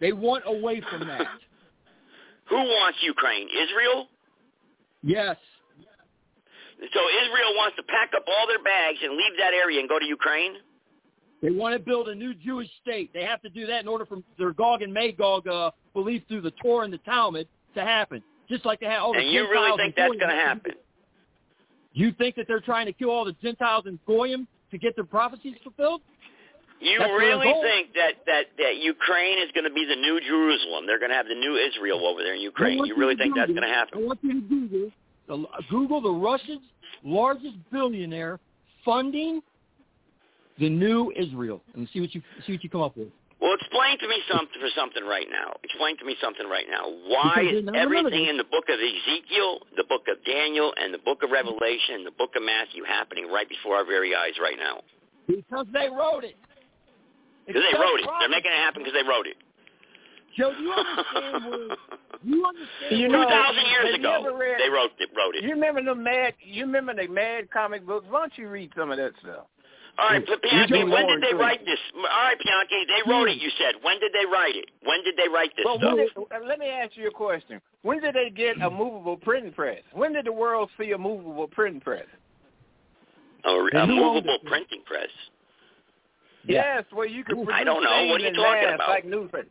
They 0.00 0.12
want 0.12 0.44
away 0.46 0.82
from 0.84 1.08
that. 1.08 1.40
Who 2.48 2.56
wants 2.56 2.98
Ukraine? 3.02 3.48
Israel? 3.48 4.08
yes. 5.02 5.36
So 6.78 7.00
Israel 7.24 7.56
wants 7.56 7.76
to 7.76 7.82
pack 7.84 8.10
up 8.14 8.24
all 8.28 8.46
their 8.46 8.62
bags 8.62 8.98
and 9.02 9.12
leave 9.12 9.32
that 9.38 9.54
area 9.54 9.80
and 9.80 9.88
go 9.88 9.98
to 9.98 10.04
Ukraine? 10.04 10.56
They 11.42 11.50
want 11.50 11.74
to 11.74 11.78
build 11.78 12.08
a 12.08 12.14
new 12.14 12.34
Jewish 12.34 12.68
state. 12.82 13.12
They 13.14 13.22
have 13.22 13.40
to 13.42 13.48
do 13.48 13.66
that 13.66 13.80
in 13.80 13.88
order 13.88 14.04
for 14.04 14.18
their 14.38 14.52
Gog 14.52 14.82
and 14.82 14.92
Magog 14.92 15.46
uh, 15.48 15.70
belief 15.94 16.22
through 16.28 16.42
the 16.42 16.52
Torah 16.62 16.84
and 16.84 16.92
the 16.92 16.98
Talmud 16.98 17.48
to 17.74 17.80
happen. 17.82 18.22
Just 18.48 18.64
like 18.64 18.80
they 18.80 18.86
have 18.86 19.02
all 19.02 19.12
the 19.12 19.20
and 19.20 19.30
you 19.30 19.42
really 19.50 19.76
think 19.76 19.96
that's 19.96 20.08
going 20.08 20.18
to 20.18 20.26
happen? 20.26 20.72
You 21.92 22.12
think 22.12 22.36
that 22.36 22.46
they're 22.46 22.60
trying 22.60 22.86
to 22.86 22.92
kill 22.92 23.10
all 23.10 23.24
the 23.24 23.36
Gentiles 23.42 23.84
in 23.86 23.98
Goyim 24.06 24.46
to 24.70 24.78
get 24.78 24.94
their 24.96 25.04
prophecies 25.04 25.56
fulfilled? 25.62 26.02
You 26.80 26.98
That's 26.98 27.10
really 27.10 27.52
think 27.62 27.94
that, 27.94 28.24
that, 28.26 28.44
that 28.58 28.76
Ukraine 28.76 29.38
is 29.38 29.50
going 29.54 29.64
to 29.64 29.72
be 29.72 29.86
the 29.86 29.96
new 29.96 30.20
Jerusalem? 30.20 30.86
They're 30.86 30.98
going 30.98 31.10
to 31.10 31.16
have 31.16 31.26
the 31.26 31.34
new 31.34 31.56
Israel 31.56 32.06
over 32.06 32.22
there 32.22 32.34
in 32.34 32.40
Ukraine. 32.40 32.84
You 32.84 32.96
really 32.96 33.16
think 33.16 33.34
that's 33.34 33.50
going 33.50 33.62
to 33.62 33.68
happen? 33.68 34.02
I 34.02 34.06
want 34.06 34.18
you 34.22 34.34
to 34.34 34.40
Google 34.40 34.90
the, 35.28 35.46
Google 35.70 36.00
the 36.00 36.10
Russia's 36.10 36.60
largest 37.02 37.56
billionaire 37.72 38.38
funding 38.84 39.42
the 40.58 40.70
new 40.70 41.12
Israel, 41.16 41.60
and 41.74 41.88
see 41.92 42.00
what 42.00 42.14
you 42.14 42.22
see 42.46 42.52
what 42.52 42.64
you 42.64 42.70
come 42.70 42.80
up 42.80 42.96
with. 42.96 43.08
Well, 43.40 43.52
explain 43.52 43.98
to 44.00 44.08
me 44.08 44.16
something 44.32 44.56
for 44.58 44.72
something 44.74 45.04
right 45.04 45.26
now. 45.28 45.52
Explain 45.62 45.98
to 45.98 46.04
me 46.06 46.16
something 46.22 46.48
right 46.48 46.64
now. 46.70 46.88
Why 46.88 47.44
isn't 47.44 47.76
everything 47.76 48.28
in 48.28 48.38
the 48.38 48.48
book 48.48 48.64
of 48.72 48.80
Ezekiel, 48.80 49.60
the 49.76 49.84
book 49.84 50.08
of 50.08 50.24
Daniel, 50.24 50.72
and 50.80 50.94
the 50.94 50.98
book 51.04 51.22
of 51.22 51.30
Revelation, 51.30 52.00
and 52.00 52.06
the 52.06 52.16
book 52.16 52.32
of 52.34 52.42
Matthew 52.42 52.84
happening 52.84 53.28
right 53.28 53.48
before 53.48 53.76
our 53.76 53.84
very 53.84 54.16
eyes 54.16 54.40
right 54.40 54.56
now? 54.56 54.80
Because 55.28 55.66
they 55.74 55.88
wrote 55.92 56.24
it. 56.24 56.36
Because 57.46 57.62
they 57.62 57.78
wrote 57.78 58.00
it. 58.00 58.08
They're 58.20 58.28
making 58.28 58.50
it 58.52 58.58
happen 58.58 58.82
because 58.82 58.94
they 58.94 59.06
wrote 59.06 59.26
it. 59.26 59.36
Joe, 60.36 60.52
do 60.52 60.62
you 60.62 60.72
understand 60.72 61.50
where 61.50 61.76
you 62.24 62.44
understand 62.44 63.00
You 63.00 63.08
know, 63.08 63.24
2,000 63.24 63.66
years 63.66 63.94
ago, 63.98 64.36
read- 64.36 64.60
they 64.60 64.68
wrote 64.68 64.90
it. 64.98 65.08
Wrote 65.16 65.34
it. 65.36 65.44
You 65.44 65.50
remember 65.50 65.82
the 65.82 65.94
mad? 65.94 66.34
You 66.42 66.66
remember 66.66 66.92
the 66.94 67.08
mad 67.08 67.50
comic 67.50 67.86
books? 67.86 68.06
Why 68.10 68.20
don't 68.20 68.36
you 68.36 68.48
read 68.48 68.70
some 68.76 68.90
of 68.90 68.98
that 68.98 69.12
stuff? 69.22 69.46
All 69.98 70.10
right, 70.10 70.22
but 70.26 70.42
Bianchi, 70.42 70.84
when 70.84 71.06
did 71.06 71.22
they 71.22 71.32
write 71.32 71.64
this? 71.64 71.78
All 71.96 72.02
right, 72.02 72.36
Bianchi, 72.36 72.84
they 72.86 73.10
wrote 73.10 73.28
it. 73.30 73.40
You 73.40 73.48
said. 73.56 73.76
When 73.82 73.98
did 73.98 74.12
they 74.12 74.26
write 74.30 74.54
it? 74.54 74.66
When 74.84 75.02
did 75.04 75.16
they 75.16 75.26
write 75.32 75.52
this 75.56 75.64
Well, 75.64 75.78
stuff? 75.78 75.94
when 75.96 76.04
did, 76.04 76.10
uh, 76.18 76.46
let 76.46 76.58
me 76.58 76.68
ask 76.68 76.96
you 76.98 77.08
a 77.08 77.10
question. 77.10 77.62
When 77.80 78.02
did 78.02 78.14
they 78.14 78.28
get 78.28 78.60
a 78.60 78.68
movable 78.68 79.16
printing 79.16 79.52
press? 79.52 79.80
When 79.94 80.12
did 80.12 80.26
the 80.26 80.32
world 80.32 80.68
see 80.78 80.90
a 80.92 80.98
movable 80.98 81.46
printing 81.48 81.80
press? 81.80 82.04
A, 83.44 83.48
a 83.48 83.64
And 83.72 83.90
who 83.90 84.04
owned 84.04 84.16
movable 84.16 84.38
printing 84.44 84.82
press. 84.84 85.08
Yes, 86.48 86.84
well, 86.94 87.06
you 87.06 87.24
could 87.24 87.36
produce 87.36 87.54
I 87.54 87.64
don't 87.64 87.82
know. 87.82 88.06
What 88.06 88.20
are 88.20 88.24
you 88.24 88.34
talking 88.34 88.74
about? 88.74 88.88
Like 88.88 89.04
newspaper. 89.04 89.48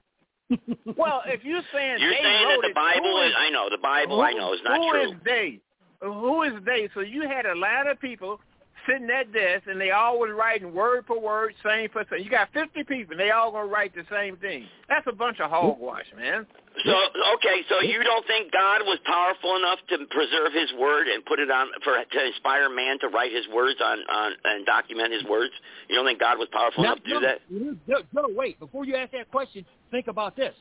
well, 0.95 1.23
if 1.25 1.43
you're 1.43 1.63
saying 1.73 1.97
You're 1.99 2.13
saying 2.13 2.47
that 2.47 2.67
the 2.67 2.73
Bible 2.75 3.21
is, 3.23 3.33
I 3.37 3.49
know, 3.49 3.67
the 3.69 3.81
Bible, 3.81 4.21
I 4.21 4.31
know, 4.31 4.53
is 4.53 4.59
not 4.63 4.77
who 4.79 4.91
true. 4.91 5.11
is 5.11 5.17
they? 5.25 5.59
Who 6.01 6.43
is 6.43 6.53
they? 6.65 6.87
So 6.93 6.99
you 6.99 7.27
had 7.27 7.45
a 7.47 7.55
lot 7.55 7.89
of 7.89 7.99
people 7.99 8.39
sitting 8.87 9.09
at 9.09 9.31
desk, 9.33 9.67
and 9.67 9.79
they 9.79 9.91
all 9.91 10.19
was 10.19 10.31
writing 10.37 10.73
word 10.73 11.05
for 11.07 11.19
word, 11.19 11.53
same 11.65 11.89
for 11.89 12.03
same. 12.09 12.23
You 12.23 12.29
got 12.29 12.49
50 12.53 12.83
people, 12.83 13.13
and 13.13 13.19
they 13.19 13.31
all 13.31 13.51
gonna 13.51 13.67
write 13.67 13.93
the 13.95 14.03
same 14.11 14.37
thing. 14.37 14.65
That's 14.89 15.05
a 15.07 15.15
bunch 15.15 15.39
of 15.39 15.49
hogwash, 15.49 16.05
man. 16.15 16.45
So 16.83 16.91
okay, 17.35 17.63
so 17.69 17.81
you 17.81 18.03
don't 18.03 18.25
think 18.27 18.51
God 18.51 18.81
was 18.83 18.99
powerful 19.05 19.55
enough 19.55 19.79
to 19.89 19.97
preserve 20.11 20.51
His 20.53 20.71
word 20.79 21.07
and 21.07 21.23
put 21.25 21.39
it 21.39 21.49
on 21.49 21.67
for 21.83 21.93
to 21.95 22.25
inspire 22.25 22.69
man 22.69 22.99
to 22.99 23.07
write 23.07 23.31
His 23.31 23.47
words 23.53 23.79
on 23.83 23.99
on 24.11 24.33
and 24.43 24.65
document 24.65 25.13
His 25.13 25.23
words? 25.23 25.53
You 25.89 25.95
don't 25.95 26.05
think 26.05 26.19
God 26.19 26.37
was 26.37 26.47
powerful 26.51 26.83
Now, 26.83 26.93
enough 26.93 27.03
to 27.03 27.09
do 27.09 27.19
that? 27.21 27.39
Joe, 27.87 28.01
Joe, 28.13 28.27
wait. 28.35 28.59
Before 28.59 28.85
you 28.85 28.95
ask 28.95 29.11
that 29.13 29.31
question, 29.31 29.65
think 29.91 30.07
about 30.07 30.35
this. 30.35 30.53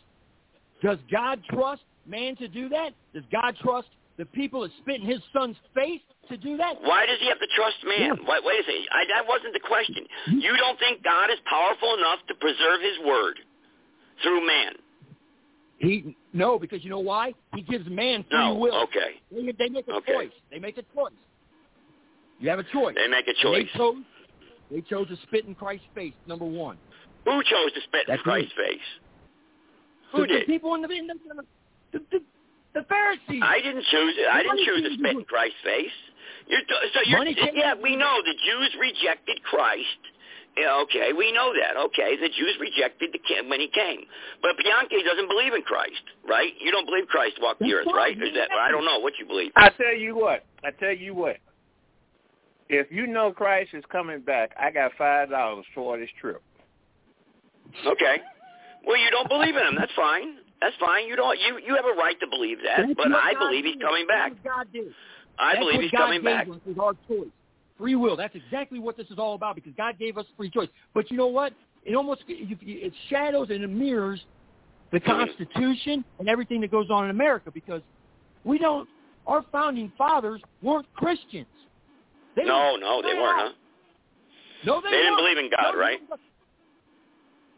Does 0.83 0.99
God 1.11 1.41
trust 1.51 1.83
man 2.07 2.37
to 2.37 2.49
do 2.49 2.69
that? 2.69 2.91
Does 3.13 3.25
God 3.33 3.57
trust 3.63 3.89
the 4.17 4.27
people 4.27 4.63
that 4.63 4.71
spit 4.79 5.01
in 5.01 5.07
his 5.07 5.21
son's 5.33 5.57
face 5.75 6.01
to 6.29 6.37
do 6.37 6.57
that? 6.57 6.77
Why 6.83 7.07
does 7.07 7.19
He 7.21 7.29
have 7.29 7.39
to 7.39 7.47
trust 7.55 7.77
man? 7.85 8.19
Wait, 8.27 8.43
wait 8.45 8.61
a 8.61 8.65
second. 8.65 8.87
I, 8.93 9.05
that 9.17 9.29
wasn't 9.29 9.53
the 9.53 9.61
question. 9.61 10.05
Mm-hmm. 10.29 10.39
You 10.39 10.57
don't 10.57 10.79
think 10.79 11.03
God 11.05 11.31
is 11.31 11.39
powerful 11.45 11.95
enough 11.99 12.21
to 12.29 12.35
preserve 12.37 12.81
His 12.81 13.07
word 13.07 13.39
through 14.23 14.47
man? 14.47 14.73
He 15.79 16.17
no, 16.33 16.59
because 16.59 16.83
you 16.85 16.91
know 16.91 17.01
why? 17.01 17.35
He 17.55 17.63
gives 17.63 17.89
man 17.89 18.25
free 18.31 18.39
No. 18.39 18.55
will. 18.55 18.83
Okay. 18.85 19.21
They, 19.31 19.53
they 19.59 19.69
make 19.69 19.87
a 19.89 19.93
Okay. 19.95 20.13
choice. 20.13 20.33
They 20.51 20.59
make 20.59 20.79
a 20.79 20.83
choice. 20.95 21.13
You 22.39 22.51
have 22.51 22.59
a 22.59 22.65
choice. 22.65 22.95
They 22.97 23.09
make 23.09 23.27
a 23.29 23.35
choice. 23.43 23.67
They 23.73 23.79
chose, 23.79 23.97
they 24.71 24.81
chose 24.83 25.09
to 25.09 25.17
spit 25.27 25.45
in 25.47 25.55
Christ's 25.55 25.87
face. 25.95 26.15
Number 26.27 26.45
one. 26.45 26.79
Who 27.25 27.43
chose 27.43 27.73
to 27.75 27.81
spit 27.83 28.03
in 28.09 28.13
That's 28.15 28.23
Christ's 28.23 28.53
face? 28.57 28.81
Who 30.13 30.23
the, 30.23 30.27
did? 30.29 30.43
The 30.43 30.47
people 30.47 30.75
in 30.75 30.83
the 30.83 30.91
in 30.91 31.07
the, 31.07 31.15
the, 31.93 31.99
the, 32.11 32.21
the 32.75 32.83
Pharisees. 32.85 33.43
I 33.43 33.61
didn't 33.63 33.85
choose 33.91 34.15
it. 34.19 34.29
I 34.29 34.43
didn't 34.43 34.67
choose 34.67 34.83
to 34.83 34.95
spit 34.99 35.17
in 35.17 35.25
Christ's 35.25 35.63
face. 35.65 35.97
You're, 36.47 36.61
so 36.93 37.01
you're, 37.07 37.19
Money 37.19 37.37
yeah, 37.55 37.75
we 37.81 37.97
know 37.97 38.21
the 38.25 38.35
Jews 38.45 38.77
rejected 38.79 39.43
Christ. 39.45 40.03
Yeah, 40.57 40.83
okay, 40.83 41.13
we 41.17 41.33
know 41.33 41.53
that. 41.53 41.77
Okay, 41.89 42.17
the 42.17 42.29
Jews 42.29 42.55
rejected 42.61 43.11
the 43.13 43.19
king 43.19 43.49
when 43.49 43.59
he 43.59 43.69
came, 43.69 44.05
but 44.41 44.53
Bianchi 44.57 45.03
doesn't 45.03 45.27
believe 45.27 45.53
in 45.53 45.63
Christ, 45.63 46.03
right? 46.29 46.53
You 46.61 46.71
don't 46.71 46.87
believe 46.87 47.09
Christ 47.09 47.39
walked 47.41 47.61
the 47.61 47.75
earth, 47.75 47.89
right? 47.93 48.17
Is 48.17 48.35
that 48.35 48.53
I 48.53 48.71
don't 48.71 48.85
know 48.85 49.01
what 49.01 49.15
you 49.19 49.27
believe. 49.27 49.51
I 49.57 49.71
tell 49.71 49.95
you 49.95 50.15
what. 50.15 50.45
I 50.63 50.71
tell 50.71 50.93
you 50.95 51.15
what. 51.15 51.39
If 52.69 52.91
you 52.91 53.07
know 53.09 53.33
Christ 53.33 53.71
is 53.75 53.83
coming 53.91 54.21
back, 54.21 54.53
I 54.61 54.71
got 54.71 54.93
five 54.97 55.31
dollars 55.31 55.65
for 55.75 55.99
this 55.99 56.11
trip. 56.21 56.41
Okay, 57.85 58.17
well 58.87 58.97
you 58.97 59.11
don't 59.11 59.29
believe 59.29 59.57
in 59.57 59.67
him. 59.67 59.75
That's 59.77 59.93
fine. 59.97 60.37
That's 60.65 60.77
fine. 60.81 61.07
You 61.07 61.15
don't. 61.15 61.39
You 61.41 61.59
you 61.67 61.77
have 61.77 61.85
a 61.85 61.95
right 61.95 62.19
to 62.21 62.27
believe 62.27 62.57
that, 62.65 62.87
That's 62.87 62.95
but 62.97 63.09
I 63.13 63.35
God 63.35 63.41
believe 63.41 63.67
he's 63.67 63.77
coming 63.83 64.07
back. 64.07 64.33
God 64.43 64.67
did. 64.73 64.87
I 65.39 65.53
That's 65.53 65.59
believe 65.59 65.81
he's 65.83 65.91
God 65.91 65.99
coming 65.99 66.21
gave 66.23 66.25
back. 66.25 66.49
Us 66.49 66.57
is 66.67 66.79
our 66.79 66.95
choice, 67.07 67.29
free 67.77 67.97
will. 67.97 68.17
That's 68.17 68.35
exactly 68.35 68.79
what 68.79 68.97
this 68.97 69.07
is 69.11 69.19
all 69.19 69.35
about 69.35 69.57
because 69.57 69.73
God 69.77 69.99
gave 69.99 70.17
us 70.17 70.25
free 70.39 70.49
choice. 70.49 70.71
But 70.95 71.11
you 71.11 71.19
know 71.19 71.27
what? 71.27 71.53
It 71.85 71.95
almost 71.95 72.23
it 72.29 72.93
shadows 73.11 73.49
and 73.51 73.63
it 73.63 73.69
mirrors 73.69 74.21
the 74.91 75.01
Mm-hmm. 75.01 75.11
Constitution 75.11 76.05
and 76.19 76.29
everything 76.29 76.61
that 76.63 76.71
goes 76.71 76.89
on 76.89 77.05
in 77.05 77.11
America 77.11 77.51
because 77.53 77.83
we 78.45 78.59
don't. 78.59 78.89
Our 79.27 79.45
founding 79.53 79.93
fathers 79.99 80.41
weren't 80.63 80.87
Christians. 80.95 81.47
They 82.37 82.45
No, 82.45 82.77
no, 82.77 83.03
they 83.03 83.15
weren't, 83.15 83.41
huh? 83.41 83.53
No, 84.65 84.81
they, 84.81 84.91
They 84.91 84.97
didn't 84.97 85.17
believe 85.17 85.39
in 85.39 85.51
God, 85.51 85.73
No, 85.73 85.79
right? 85.81 85.99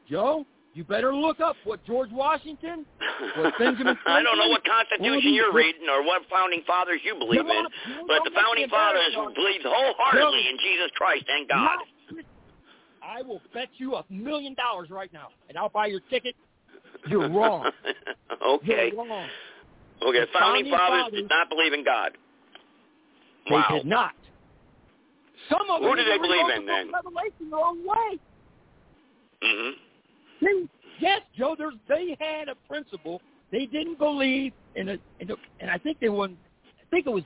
Joe, 0.08 0.46
you 0.76 0.84
better 0.84 1.14
look 1.14 1.40
up 1.40 1.56
what 1.64 1.82
George 1.86 2.10
Washington, 2.12 2.84
what 3.36 3.56
Benjamin. 3.58 3.96
Franklin, 4.04 4.12
I 4.12 4.22
don't 4.22 4.38
know 4.38 4.48
what 4.48 4.62
Constitution 4.64 5.32
you're 5.32 5.52
reading 5.52 5.88
or 5.90 6.04
what 6.04 6.22
founding 6.30 6.62
fathers 6.66 7.00
you 7.02 7.14
believe 7.18 7.40
in, 7.40 7.64
but 8.06 8.20
the 8.24 8.30
founding 8.34 8.68
fathers 8.68 9.16
believed 9.34 9.64
wholeheartedly 9.64 10.48
in 10.50 10.56
Jesus 10.58 10.90
Christ 10.94 11.24
and 11.28 11.48
God. 11.48 11.78
I 13.02 13.22
will 13.22 13.40
bet 13.54 13.68
you 13.78 13.94
a 13.94 14.04
million 14.10 14.54
dollars 14.54 14.90
right 14.90 15.12
now, 15.12 15.28
and 15.48 15.56
I'll 15.56 15.68
buy 15.70 15.86
your 15.86 16.00
ticket. 16.10 16.34
You're 17.08 17.28
wrong. 17.30 17.70
okay. 18.46 18.90
You're 18.92 19.06
wrong. 19.06 19.28
Okay, 20.02 20.20
the 20.20 20.26
The 20.26 20.38
founding 20.38 20.64
founding 20.66 20.72
fathers 20.72 21.00
fathers- 21.04 21.20
did 21.20 21.28
not 21.30 21.48
believe 21.48 21.72
in 21.72 21.84
God. 21.84 22.12
They 23.48 23.54
Wow. 23.54 23.68
did 23.70 23.86
not. 23.86 24.12
Some 25.48 25.70
of 25.70 25.80
Who 25.80 25.88
them 25.88 25.96
did 25.96 26.08
they 26.08 26.18
believe 26.18 26.48
in 26.56 26.66
the 26.66 26.72
then? 26.72 26.92
Revelation 26.92 27.48
their 27.50 27.60
own 27.64 27.86
way. 27.86 28.18
hmm 29.42 29.70
They, 30.40 30.68
yes, 31.00 31.20
Joe. 31.36 31.54
There's, 31.56 31.74
they 31.88 32.16
had 32.18 32.48
a 32.48 32.54
principle. 32.68 33.20
They 33.52 33.66
didn't 33.66 33.98
believe 33.98 34.52
in 34.74 34.88
a, 34.90 34.96
in 35.20 35.30
a 35.30 35.34
and 35.60 35.70
I 35.70 35.78
think 35.78 36.00
they 36.00 36.08
won. 36.08 36.36
I 36.64 36.84
think 36.90 37.06
it 37.06 37.10
was. 37.10 37.22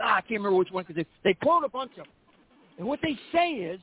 Ah, 0.00 0.16
I 0.16 0.20
can't 0.22 0.40
remember 0.40 0.56
which 0.58 0.70
one 0.70 0.84
because 0.86 0.96
they, 0.96 1.30
they 1.30 1.34
quote 1.34 1.64
a 1.64 1.68
bunch 1.68 1.92
of 1.92 1.98
them. 1.98 2.06
And 2.78 2.86
what 2.86 2.98
they 3.02 3.16
say 3.32 3.50
is, 3.50 3.80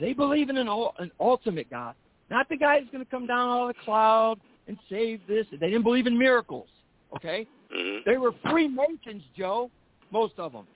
they 0.00 0.12
believe 0.12 0.50
in 0.50 0.56
an, 0.56 0.68
an 0.98 1.10
ultimate 1.18 1.68
God, 1.70 1.94
not 2.30 2.48
the 2.48 2.56
guy 2.56 2.80
who's 2.80 2.88
going 2.90 3.04
to 3.04 3.10
come 3.10 3.26
down 3.26 3.48
out 3.48 3.68
of 3.70 3.76
the 3.76 3.82
cloud 3.82 4.38
and 4.68 4.76
save 4.88 5.20
this. 5.26 5.46
They 5.50 5.66
didn't 5.68 5.82
believe 5.82 6.06
in 6.06 6.18
miracles. 6.18 6.68
Okay, 7.14 7.46
hmm 7.72 7.98
they 8.04 8.18
were 8.18 8.32
Freemasons, 8.50 9.22
Joe. 9.36 9.70
Most 10.12 10.34
of 10.38 10.52
them. 10.52 10.66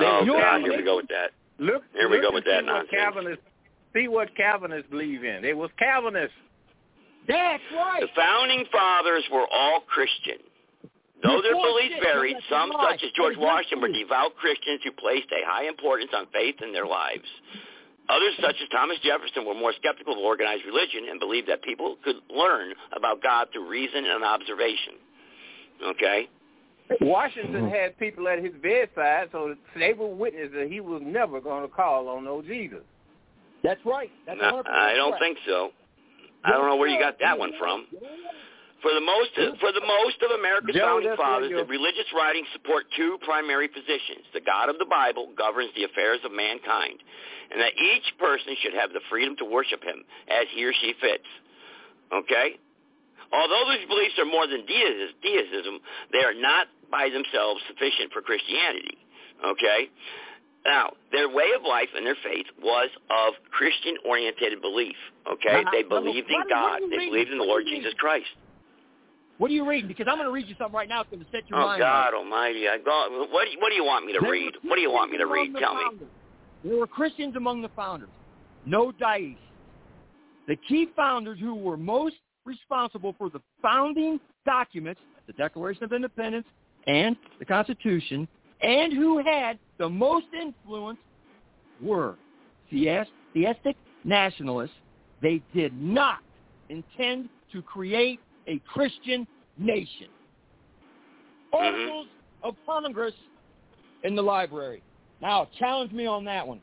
Oh 0.00 0.22
You're 0.24 0.40
God, 0.40 0.60
here 0.62 0.76
we 0.76 0.82
go 0.82 0.96
with 0.96 1.08
that. 1.08 1.30
Look, 1.58 1.82
Here 1.94 2.08
we 2.08 2.16
look 2.16 2.30
go 2.30 2.34
with 2.34 2.44
see 2.44 2.50
that 2.50 2.64
what 2.64 2.72
nonsense. 2.72 2.90
Calvinists, 2.90 3.44
see 3.94 4.08
what 4.08 4.34
Calvinists 4.36 4.90
believe 4.90 5.24
in. 5.24 5.44
It 5.44 5.56
was 5.56 5.70
Calvinists. 5.78 6.34
That's 7.26 7.62
right. 7.74 8.00
The 8.00 8.08
founding 8.14 8.64
fathers 8.70 9.24
were 9.32 9.46
all 9.50 9.80
Christian. 9.86 10.38
Though 11.22 11.40
their 11.42 11.54
beliefs 11.54 11.96
varied, 12.02 12.36
some, 12.50 12.70
such 12.70 13.02
as 13.02 13.10
George 13.16 13.36
Washington, 13.36 13.80
were 13.80 13.88
devout 13.88 14.36
Christians 14.36 14.80
who 14.84 14.92
placed 14.92 15.26
a 15.32 15.44
high 15.46 15.66
importance 15.66 16.10
on 16.14 16.26
faith 16.32 16.56
in 16.62 16.72
their 16.72 16.86
lives. 16.86 17.24
Others, 18.08 18.34
such 18.40 18.54
as 18.62 18.68
Thomas 18.70 18.98
Jefferson, 19.02 19.44
were 19.44 19.54
more 19.54 19.72
skeptical 19.72 20.12
of 20.12 20.20
organized 20.20 20.64
religion 20.64 21.08
and 21.10 21.18
believed 21.18 21.48
that 21.48 21.62
people 21.62 21.96
could 22.04 22.16
learn 22.30 22.74
about 22.96 23.22
God 23.22 23.48
through 23.52 23.68
reason 23.68 24.04
and 24.04 24.22
observation. 24.22 24.94
Okay? 25.84 26.28
Washington 27.00 27.68
had 27.68 27.98
people 27.98 28.28
at 28.28 28.38
his 28.38 28.52
bedside, 28.62 29.28
so 29.32 29.56
they 29.76 29.92
were 29.92 30.06
witness 30.06 30.50
that 30.54 30.68
he 30.70 30.80
was 30.80 31.02
never 31.04 31.40
going 31.40 31.68
to 31.68 31.74
call 31.74 32.08
on 32.08 32.24
no 32.24 32.42
Jesus. 32.42 32.84
That's 33.64 33.80
right. 33.84 34.10
That's 34.26 34.38
No, 34.40 34.62
I 34.66 34.94
don't 34.94 35.12
right. 35.12 35.20
think 35.20 35.38
so. 35.46 35.70
I 36.46 36.50
don't 36.50 36.66
know 36.66 36.76
where 36.76 36.88
you 36.88 36.98
got 36.98 37.18
that 37.20 37.38
one 37.38 37.52
from. 37.58 37.86
For 38.82 38.92
the 38.94 39.00
most 39.00 39.34
for 39.58 39.72
the 39.72 39.82
most 39.82 40.22
of 40.22 40.30
America's 40.38 40.76
Joe, 40.76 41.00
founding 41.02 41.16
fathers, 41.16 41.50
the 41.50 41.64
religious 41.64 42.06
writings 42.14 42.46
support 42.52 42.86
two 42.96 43.18
primary 43.24 43.66
positions. 43.66 44.22
The 44.32 44.44
God 44.44 44.68
of 44.68 44.78
the 44.78 44.86
Bible 44.86 45.32
governs 45.36 45.70
the 45.74 45.84
affairs 45.84 46.20
of 46.24 46.30
mankind, 46.30 47.02
and 47.50 47.58
that 47.58 47.74
each 47.74 48.06
person 48.20 48.54
should 48.62 48.74
have 48.74 48.92
the 48.92 49.00
freedom 49.10 49.34
to 49.42 49.44
worship 49.44 49.82
him 49.82 50.04
as 50.28 50.46
he 50.54 50.62
or 50.64 50.72
she 50.72 50.94
fits. 51.00 51.26
Okay? 52.14 52.60
Although 53.32 53.64
these 53.74 53.88
beliefs 53.88 54.14
are 54.22 54.28
more 54.28 54.46
than 54.46 54.62
deism, 54.66 55.80
they 56.12 56.22
are 56.22 56.36
not 56.36 56.68
by 56.90 57.10
themselves 57.10 57.60
sufficient 57.66 58.12
for 58.12 58.22
Christianity. 58.22 58.98
Okay? 59.42 59.90
Now, 60.66 60.90
their 61.12 61.28
way 61.28 61.46
of 61.56 61.62
life 61.62 61.88
and 61.94 62.04
their 62.04 62.16
faith 62.24 62.46
was 62.60 62.90
of 63.08 63.34
Christian-oriented 63.52 64.60
belief. 64.60 64.96
Okay? 65.30 65.62
Now, 65.62 65.70
They 65.70 65.82
now, 65.82 66.00
believed 66.00 66.28
in 66.28 66.42
God. 66.50 66.80
They 66.90 66.96
mean? 66.96 67.10
believed 67.10 67.30
in 67.30 67.38
the 67.38 67.44
Lord? 67.44 67.64
Jesus 67.68 67.94
Christ. 67.98 68.26
What 69.38 69.50
are 69.50 69.54
you 69.54 69.68
reading? 69.68 69.86
Because 69.86 70.06
I'm 70.08 70.16
going 70.16 70.26
to 70.26 70.32
read 70.32 70.48
you 70.48 70.54
something 70.58 70.74
right 70.74 70.88
now 70.88 71.02
that's 71.02 71.10
going 71.10 71.24
to 71.24 71.30
set 71.30 71.48
your 71.48 71.60
Oh 71.60 71.66
mind 71.66 71.80
God 71.80 72.06
right. 72.06 72.14
Almighty! 72.14 72.68
I 72.68 72.78
what 73.30 73.44
do 73.44 73.50
you, 73.50 73.60
what 73.60 73.68
do 73.68 73.74
you 73.74 73.84
want 73.84 74.06
me 74.06 74.14
to 74.14 74.18
There 74.20 74.30
read? 74.30 74.54
What 74.62 74.76
do 74.76 74.80
you 74.80 74.90
want 74.90 75.12
me 75.12 75.18
to 75.18 75.26
read? 75.26 75.52
Christians 75.52 75.62
among 75.62 75.98
the 75.98 75.98
Tell 75.98 75.98
me. 75.98 76.06
There 76.64 76.78
were 76.78 76.86
Christians 76.86 77.36
among 77.36 77.62
the 77.62 77.68
founders. 77.76 78.08
No 78.64 78.92
dice. 78.92 79.36
The 80.48 80.56
key 80.68 80.88
founders 80.96 81.38
who 81.38 81.54
were 81.54 81.76
most 81.76 82.16
responsible 82.46 83.14
for 83.18 83.28
the 83.28 83.40
founding 83.60 84.18
documents, 84.46 85.00
the 85.26 85.34
Declaration 85.34 85.84
of 85.84 85.92
Independence 85.92 86.46
and 86.86 87.14
the 87.38 87.44
Constitution, 87.44 88.26
and 88.62 88.92
who 88.92 89.18
had 89.18 89.58
the 89.78 89.88
most 89.88 90.26
influence 90.40 90.98
were 91.82 92.16
theistic 92.70 93.76
nationalists. 94.04 94.74
They 95.22 95.42
did 95.54 95.80
not 95.80 96.18
intend 96.68 97.28
to 97.52 97.62
create 97.62 98.20
a 98.46 98.60
Christian 98.72 99.26
nation. 99.58 100.08
Mm-hmm. 101.54 101.56
Articles 101.56 102.06
of 102.42 102.54
Congress 102.66 103.14
in 104.04 104.14
the 104.14 104.22
library. 104.22 104.82
Now, 105.20 105.48
challenge 105.58 105.92
me 105.92 106.06
on 106.06 106.24
that 106.24 106.46
one. 106.46 106.60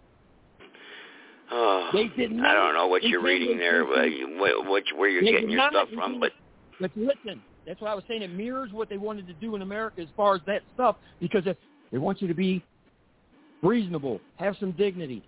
Oh, 1.51 1.89
They 1.93 2.07
did 2.15 2.31
I 2.39 2.53
don't 2.53 2.73
know 2.73 2.87
what 2.87 3.03
you're 3.03 3.21
reading 3.21 3.57
there, 3.57 3.85
but 3.85 3.95
create- 3.95 4.39
what, 4.39 4.67
what, 4.67 4.83
where 4.95 5.09
you're 5.09 5.21
getting 5.21 5.49
your 5.49 5.69
stuff 5.69 5.89
from. 5.93 6.19
But 6.19 6.31
But 6.79 6.91
listen, 6.95 7.41
that's 7.67 7.79
what 7.81 7.91
I 7.91 7.95
was 7.95 8.03
saying. 8.07 8.21
It 8.21 8.31
mirrors 8.31 8.71
what 8.71 8.89
they 8.89 8.97
wanted 8.97 9.27
to 9.27 9.33
do 9.33 9.55
in 9.55 9.61
America 9.61 10.01
as 10.01 10.07
far 10.15 10.35
as 10.35 10.41
that 10.47 10.61
stuff 10.73 10.95
because 11.19 11.43
if 11.45 11.57
they 11.91 11.97
want 11.97 12.21
you 12.21 12.27
to 12.27 12.33
be 12.33 12.63
reasonable, 13.63 14.19
have 14.35 14.55
some 14.59 14.71
dignity, 14.73 15.23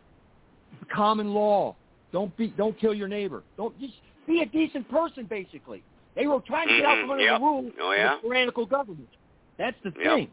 common 0.94 1.34
law, 1.34 1.76
don't 2.12 2.36
be, 2.38 2.48
don't 2.50 2.78
kill 2.80 2.94
your 2.94 3.08
neighbor, 3.08 3.44
don't 3.58 3.78
just 3.80 3.94
be 4.28 4.42
a 4.42 4.46
decent 4.46 4.88
person. 4.90 5.26
Basically, 5.26 5.84
they 6.16 6.28
were 6.28 6.40
trying 6.42 6.68
to 6.68 6.76
get 6.78 6.86
out 6.86 7.02
from 7.02 7.12
under 7.12 7.24
yep. 7.24 7.40
the 7.40 7.46
rule 7.46 7.72
Oh, 7.82 7.92
yeah? 7.92 8.16
of 8.16 8.22
tyrannical 8.22 8.66
government. 8.66 9.10
That's 9.58 9.78
the 9.84 9.92
Yep. 9.98 10.16
thing. 10.16 10.28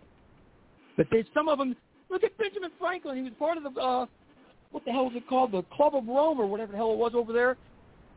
But 0.96 1.06
there's 1.10 1.26
some 1.32 1.48
of 1.48 1.58
them. 1.58 1.74
Look 2.10 2.24
at 2.24 2.36
Benjamin 2.36 2.70
Franklin. 2.78 3.16
He 3.16 3.22
was 3.22 3.32
part 3.38 3.56
of 3.56 3.62
the 3.64 3.80
uh, 3.80 4.06
what 4.72 4.84
the 4.84 4.90
hell 4.90 5.08
is 5.10 5.16
it 5.16 5.26
called? 5.28 5.52
The 5.52 5.62
Club 5.74 5.94
of 5.94 6.06
Rome 6.06 6.40
or 6.40 6.46
whatever 6.46 6.72
the 6.72 6.78
hell 6.78 6.92
it 6.92 6.98
was 6.98 7.12
over 7.14 7.32
there. 7.32 7.56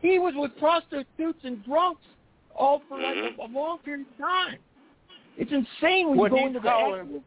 He 0.02 0.20
was 0.20 0.34
with 0.36 0.52
prostitutes 0.57 1.40
and 1.44 1.64
drunks 1.66 2.02
all 2.56 2.82
for 2.90 2.98
like 2.99 3.16
Mhm. 3.16 3.38
a, 3.40 3.45
a 3.45 3.48
long 3.48 3.80
period 3.80 4.06
of 4.12 4.18
time. 4.18 4.57
It's 5.38 5.52
insane 5.52 6.10
when 6.10 6.18
What 6.18 6.32
you 6.32 6.38
go 6.40 6.45
into 6.48 6.60
the 6.60 6.70
actual- 6.70 7.24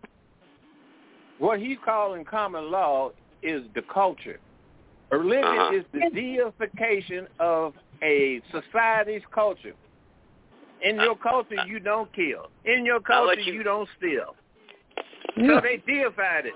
What 1.39 1.61
he's 1.61 1.79
calling 1.85 2.25
common 2.25 2.71
law 2.71 3.11
is 3.43 3.63
the 3.75 3.83
culture. 3.83 4.41
Religion 5.11 5.45
Uh-huh. 5.45 5.75
is 5.75 5.85
the 5.93 6.11
deification 6.11 7.29
of 7.39 7.75
a 8.03 8.41
society's 8.51 9.25
culture. 9.33 9.75
In 10.83 10.97
your 10.97 11.17
culture, 11.17 11.65
you 11.67 11.81
don't 11.81 12.13
kill. 12.13 12.51
In 12.65 12.85
your 12.85 13.01
culture, 13.01 13.41
you- 13.41 13.55
you 13.55 13.63
don't 13.63 13.89
steal. 13.97 14.37
So 15.37 15.61
they 15.61 15.79
deified 15.79 16.47
it. 16.47 16.55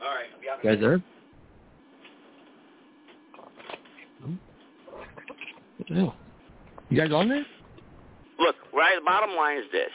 all 0.00 0.14
right, 0.14 0.26
You 0.62 0.70
guys 0.70 0.80
there? 0.80 1.02
What 5.76 5.88
the 5.88 5.94
hell? 5.94 6.16
You 6.90 6.98
guys 6.98 7.12
on 7.14 7.28
there? 7.28 7.46
Look, 8.38 8.56
right. 8.74 8.98
The 8.98 9.04
bottom 9.06 9.36
line 9.36 9.58
is 9.58 9.70
this. 9.70 9.94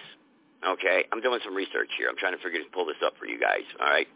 Okay, 0.65 1.05
I'm 1.11 1.21
doing 1.21 1.39
some 1.43 1.53
research 1.53 1.91
here. 1.99 2.07
I'm 2.09 2.17
trying 2.17 2.33
to 2.33 2.41
figure 2.41 2.57
to 2.57 2.71
pull 2.73 2.87
this 2.87 2.97
up 3.05 3.13
for 3.19 3.27
you 3.27 3.37
guys. 3.37 3.67
All 3.79 3.85
right. 3.85 4.07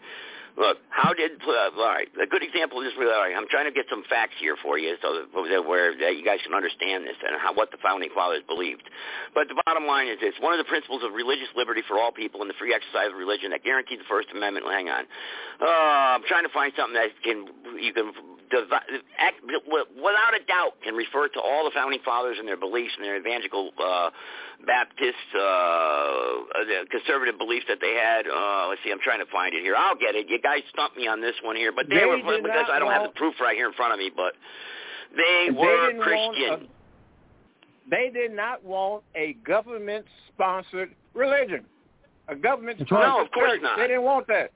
Look, 0.57 0.79
how 0.89 1.13
did 1.13 1.37
uh, 1.45 1.71
all 1.77 1.93
right? 1.93 2.07
A 2.17 2.25
good 2.25 2.41
example 2.41 2.81
is 2.81 2.91
really. 2.97 3.13
All 3.13 3.21
right, 3.21 3.35
I'm 3.35 3.47
trying 3.51 3.67
to 3.67 3.75
get 3.75 3.85
some 3.89 4.03
facts 4.09 4.33
here 4.39 4.55
for 4.63 4.79
you, 4.79 4.95
so 5.01 5.27
that, 5.29 5.61
where 5.67 5.93
that 5.93 6.17
you 6.17 6.25
guys 6.25 6.39
can 6.41 6.55
understand 6.55 7.05
this 7.05 7.19
and 7.21 7.39
how 7.39 7.53
what 7.53 7.69
the 7.71 7.77
founding 7.83 8.09
fathers 8.15 8.41
believed. 8.47 8.87
But 9.35 9.47
the 9.47 9.61
bottom 9.67 9.85
line 9.85 10.07
is 10.07 10.17
this: 10.19 10.33
one 10.39 10.51
of 10.51 10.59
the 10.59 10.67
principles 10.67 11.03
of 11.03 11.13
religious 11.13 11.51
liberty 11.55 11.83
for 11.87 11.99
all 11.99 12.11
people 12.11 12.41
and 12.41 12.49
the 12.49 12.57
free 12.57 12.73
exercise 12.73 13.13
of 13.13 13.19
religion 13.19 13.51
that 13.51 13.63
guaranteed 13.63 13.99
the 13.99 14.09
First 14.09 14.29
Amendment. 14.33 14.65
Hang 14.65 14.89
on, 14.89 15.05
uh, 15.61 16.17
I'm 16.17 16.25
trying 16.27 16.43
to 16.43 16.53
find 16.55 16.73
something 16.75 16.97
that 16.97 17.13
can 17.23 17.45
you 17.77 17.93
can 17.93 18.11
without 18.51 20.33
a 20.35 20.43
doubt 20.47 20.73
can 20.83 20.95
refer 20.95 21.27
to 21.29 21.39
all 21.39 21.63
the 21.65 21.71
founding 21.73 21.99
fathers 22.03 22.37
and 22.39 22.47
their 22.47 22.57
beliefs 22.57 22.93
and 22.97 23.05
their 23.05 23.17
evangelical 23.17 23.71
uh, 23.81 24.09
Baptist 24.65 25.15
uh, 25.35 26.85
conservative 26.91 27.37
beliefs 27.37 27.65
that 27.67 27.77
they 27.81 27.93
had. 27.93 28.27
Uh, 28.27 28.67
let's 28.69 28.81
see, 28.83 28.91
I'm 28.91 28.99
trying 28.99 29.19
to 29.19 29.31
find 29.31 29.53
it 29.53 29.61
here. 29.61 29.75
I'll 29.75 29.95
get 29.95 30.15
it. 30.15 30.27
You 30.29 30.39
guys 30.41 30.61
stumped 30.73 30.97
me 30.97 31.07
on 31.07 31.21
this 31.21 31.35
one 31.43 31.55
here, 31.55 31.71
but 31.71 31.87
they, 31.89 31.97
They 31.97 32.05
were 32.05 32.17
because 32.17 32.67
I 32.71 32.79
don't 32.79 32.91
have 32.91 33.03
the 33.03 33.15
proof 33.15 33.35
right 33.39 33.55
here 33.55 33.67
in 33.67 33.73
front 33.73 33.93
of 33.93 33.99
me, 33.99 34.11
but 34.15 34.33
they 35.15 35.47
They 35.47 35.51
were 35.51 35.87
didn't 35.87 36.01
Christian. 36.01 36.53
a- 36.67 37.89
They 37.89 38.09
did 38.13 38.31
not 38.35 38.63
want 38.63 39.03
a 39.15 39.33
government-sponsored 39.45 40.93
religion. 41.13 41.65
A 42.27 42.35
government-sponsored 42.35 43.07
No, 43.09 43.23
of 43.25 43.31
course 43.31 43.53
church. 43.53 43.61
not. 43.63 43.77
They 43.77 43.87
didn't 43.87 44.03
want 44.03 44.27
that. 44.27 44.51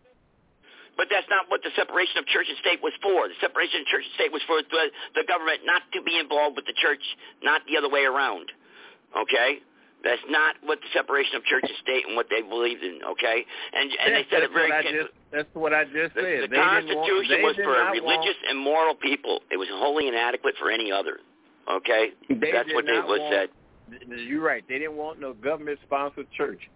But 0.95 1.07
that's 1.10 1.28
not 1.30 1.49
what 1.49 1.64
the 1.64 1.72
separation 1.76 2.18
of 2.22 2.26
church 2.30 2.45
and 2.49 2.57
state 2.61 2.78
was 2.84 2.94
for. 3.02 3.28
The 3.28 3.38
separation 3.41 3.82
of 3.82 3.88
church 3.90 4.06
and 4.06 4.14
state 4.14 4.32
was 4.32 4.41
for 4.45 4.61
the, 4.61 4.94
the 5.18 5.26
government 5.26 5.65
not 5.65 5.82
to 5.98 6.02
be 6.06 6.18
involved 6.20 6.56
with 6.56 6.65
the 6.70 6.78
church, 6.78 7.02
not 7.41 7.61
the 7.65 7.78
other 7.78 7.90
way 7.90 8.06
around. 8.06 8.52
Okay? 9.18 9.61
That's 10.03 10.22
not 10.30 10.56
what 10.61 10.82
the 10.82 10.91
separation 10.94 11.38
of 11.40 11.44
church 11.45 11.64
and 11.64 11.78
state 11.82 12.03
and 12.06 12.15
what 12.15 12.28
they 12.30 12.41
believed 12.44 12.84
in, 12.84 12.99
okay? 13.15 13.45
And 13.72 13.88
and 14.03 14.11
they 14.14 14.28
said 14.30 14.44
it 14.44 14.52
that's 14.52 14.53
very 14.53 14.70
what 14.70 14.84
just, 14.84 15.14
That's 15.32 15.53
what 15.56 15.72
I 15.74 15.86
just 15.86 16.11
the, 16.14 16.22
said. 16.22 16.40
the 16.44 16.48
They 16.52 16.60
didn't 16.60 16.91
want- 16.91 17.07
Constitution 17.07 17.41
was 17.41 17.56
for 17.56 17.74
a 17.80 17.91
religious 17.91 18.36
want- 18.44 18.49
and 18.52 18.60
moral 18.60 18.95
people. 18.95 19.40
It 19.49 19.56
was 19.56 19.70
wholly 19.72 20.10
inadequate 20.11 20.56
for 20.60 20.70
any 20.70 20.91
other. 20.91 21.24
Okay? 21.72 22.11
That's 22.28 22.68
what 22.76 22.84
it 22.86 23.07
was 23.07 23.20
want- 23.24 23.34
said. 23.34 23.49
You're 24.28 24.41
right. 24.44 24.64
They 24.68 24.80
didn't 24.80 24.98
want 24.98 25.20
no 25.20 25.34
government-sponsored 25.34 26.28
church. 26.32 26.70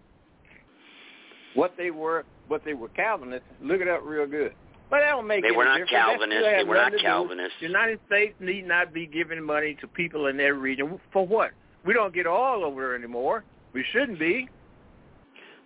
What 1.54 1.74
they 1.76 1.90
were, 1.90 2.24
what 2.48 2.64
they 2.64 2.74
were 2.74 2.88
Calvinists. 2.88 3.46
Look 3.62 3.80
it 3.80 3.88
up 3.88 4.00
real 4.04 4.26
good. 4.26 4.52
But 4.90 5.00
that 5.00 5.10
don't 5.10 5.26
make 5.26 5.42
They 5.42 5.50
were 5.50 5.64
not 5.64 5.78
difference. 5.78 5.90
Calvinists. 5.90 6.44
They 6.44 6.64
were 6.64 6.74
not 6.74 6.84
nothing 6.84 6.92
to 6.92 6.98
do- 6.98 7.02
Calvinists. 7.02 7.54
The 7.60 7.66
United 7.66 8.00
States 8.06 8.34
need 8.40 8.66
not 8.66 8.92
be 8.94 9.06
giving 9.06 9.42
money 9.42 9.76
to 9.80 9.86
people 9.88 10.26
in 10.28 10.36
their 10.36 10.54
region 10.54 10.98
for 11.12 11.26
what? 11.26 11.50
We 11.84 11.92
don't 11.94 12.14
get 12.14 12.26
oil 12.26 12.64
over 12.64 12.80
there 12.80 12.94
anymore. 12.94 13.44
We 13.74 13.84
shouldn't 13.92 14.18
be. 14.18 14.48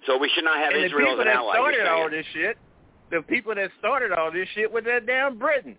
So 0.07 0.19
we 0.19 0.29
should 0.35 0.45
not 0.45 0.59
have 0.59 0.73
and 0.75 0.85
Israel 0.85 1.15
as 1.15 1.21
an 1.21 1.27
that 1.27 1.37
ally. 1.37 1.55
started 1.55 1.77
you're 1.79 1.89
all 1.91 2.11
this 2.11 2.27
shit, 2.35 2.57
the 3.11 3.23
people 3.23 3.55
that 3.55 3.71
started 3.79 4.11
all 4.11 4.33
this 4.33 4.49
shit 4.55 4.71
was 4.73 4.83
that 4.85 5.07
damn 5.07 5.39
Britain. 5.39 5.77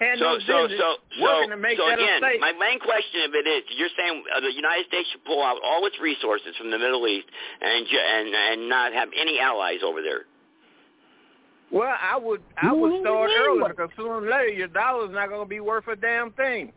Had 0.00 0.16
so, 0.18 0.24
no 0.24 0.38
so, 0.40 0.64
business 0.64 0.80
so, 0.80 0.96
so, 1.12 1.22
working 1.22 1.50
to 1.50 1.60
make 1.60 1.76
so 1.76 1.84
that 1.84 2.00
again, 2.00 2.24
a 2.24 2.32
state. 2.32 2.40
my 2.40 2.56
main 2.56 2.80
question 2.80 3.20
of 3.28 3.36
it 3.36 3.44
is, 3.44 3.68
you're 3.76 3.92
saying 4.00 4.24
uh, 4.34 4.40
the 4.40 4.48
United 4.48 4.88
States 4.88 5.06
should 5.12 5.24
pull 5.28 5.44
out 5.44 5.60
all 5.62 5.84
its 5.84 6.00
resources 6.00 6.56
from 6.56 6.70
the 6.70 6.78
Middle 6.78 7.06
East 7.06 7.28
and 7.60 7.84
and 7.84 8.28
and 8.32 8.68
not 8.68 8.94
have 8.94 9.10
any 9.12 9.38
allies 9.38 9.84
over 9.84 10.00
there. 10.00 10.24
Well, 11.70 11.92
I 12.00 12.16
would 12.16 12.40
I 12.56 12.72
would 12.72 13.02
start 13.02 13.30
yeah. 13.30 13.44
early 13.44 13.68
because 13.68 13.90
sooner 13.94 14.16
or 14.16 14.22
later 14.22 14.48
your 14.48 14.68
dollar's 14.68 15.12
not 15.12 15.28
going 15.28 15.44
to 15.44 15.48
be 15.48 15.60
worth 15.60 15.86
a 15.86 15.96
damn 15.96 16.32
thing. 16.32 16.72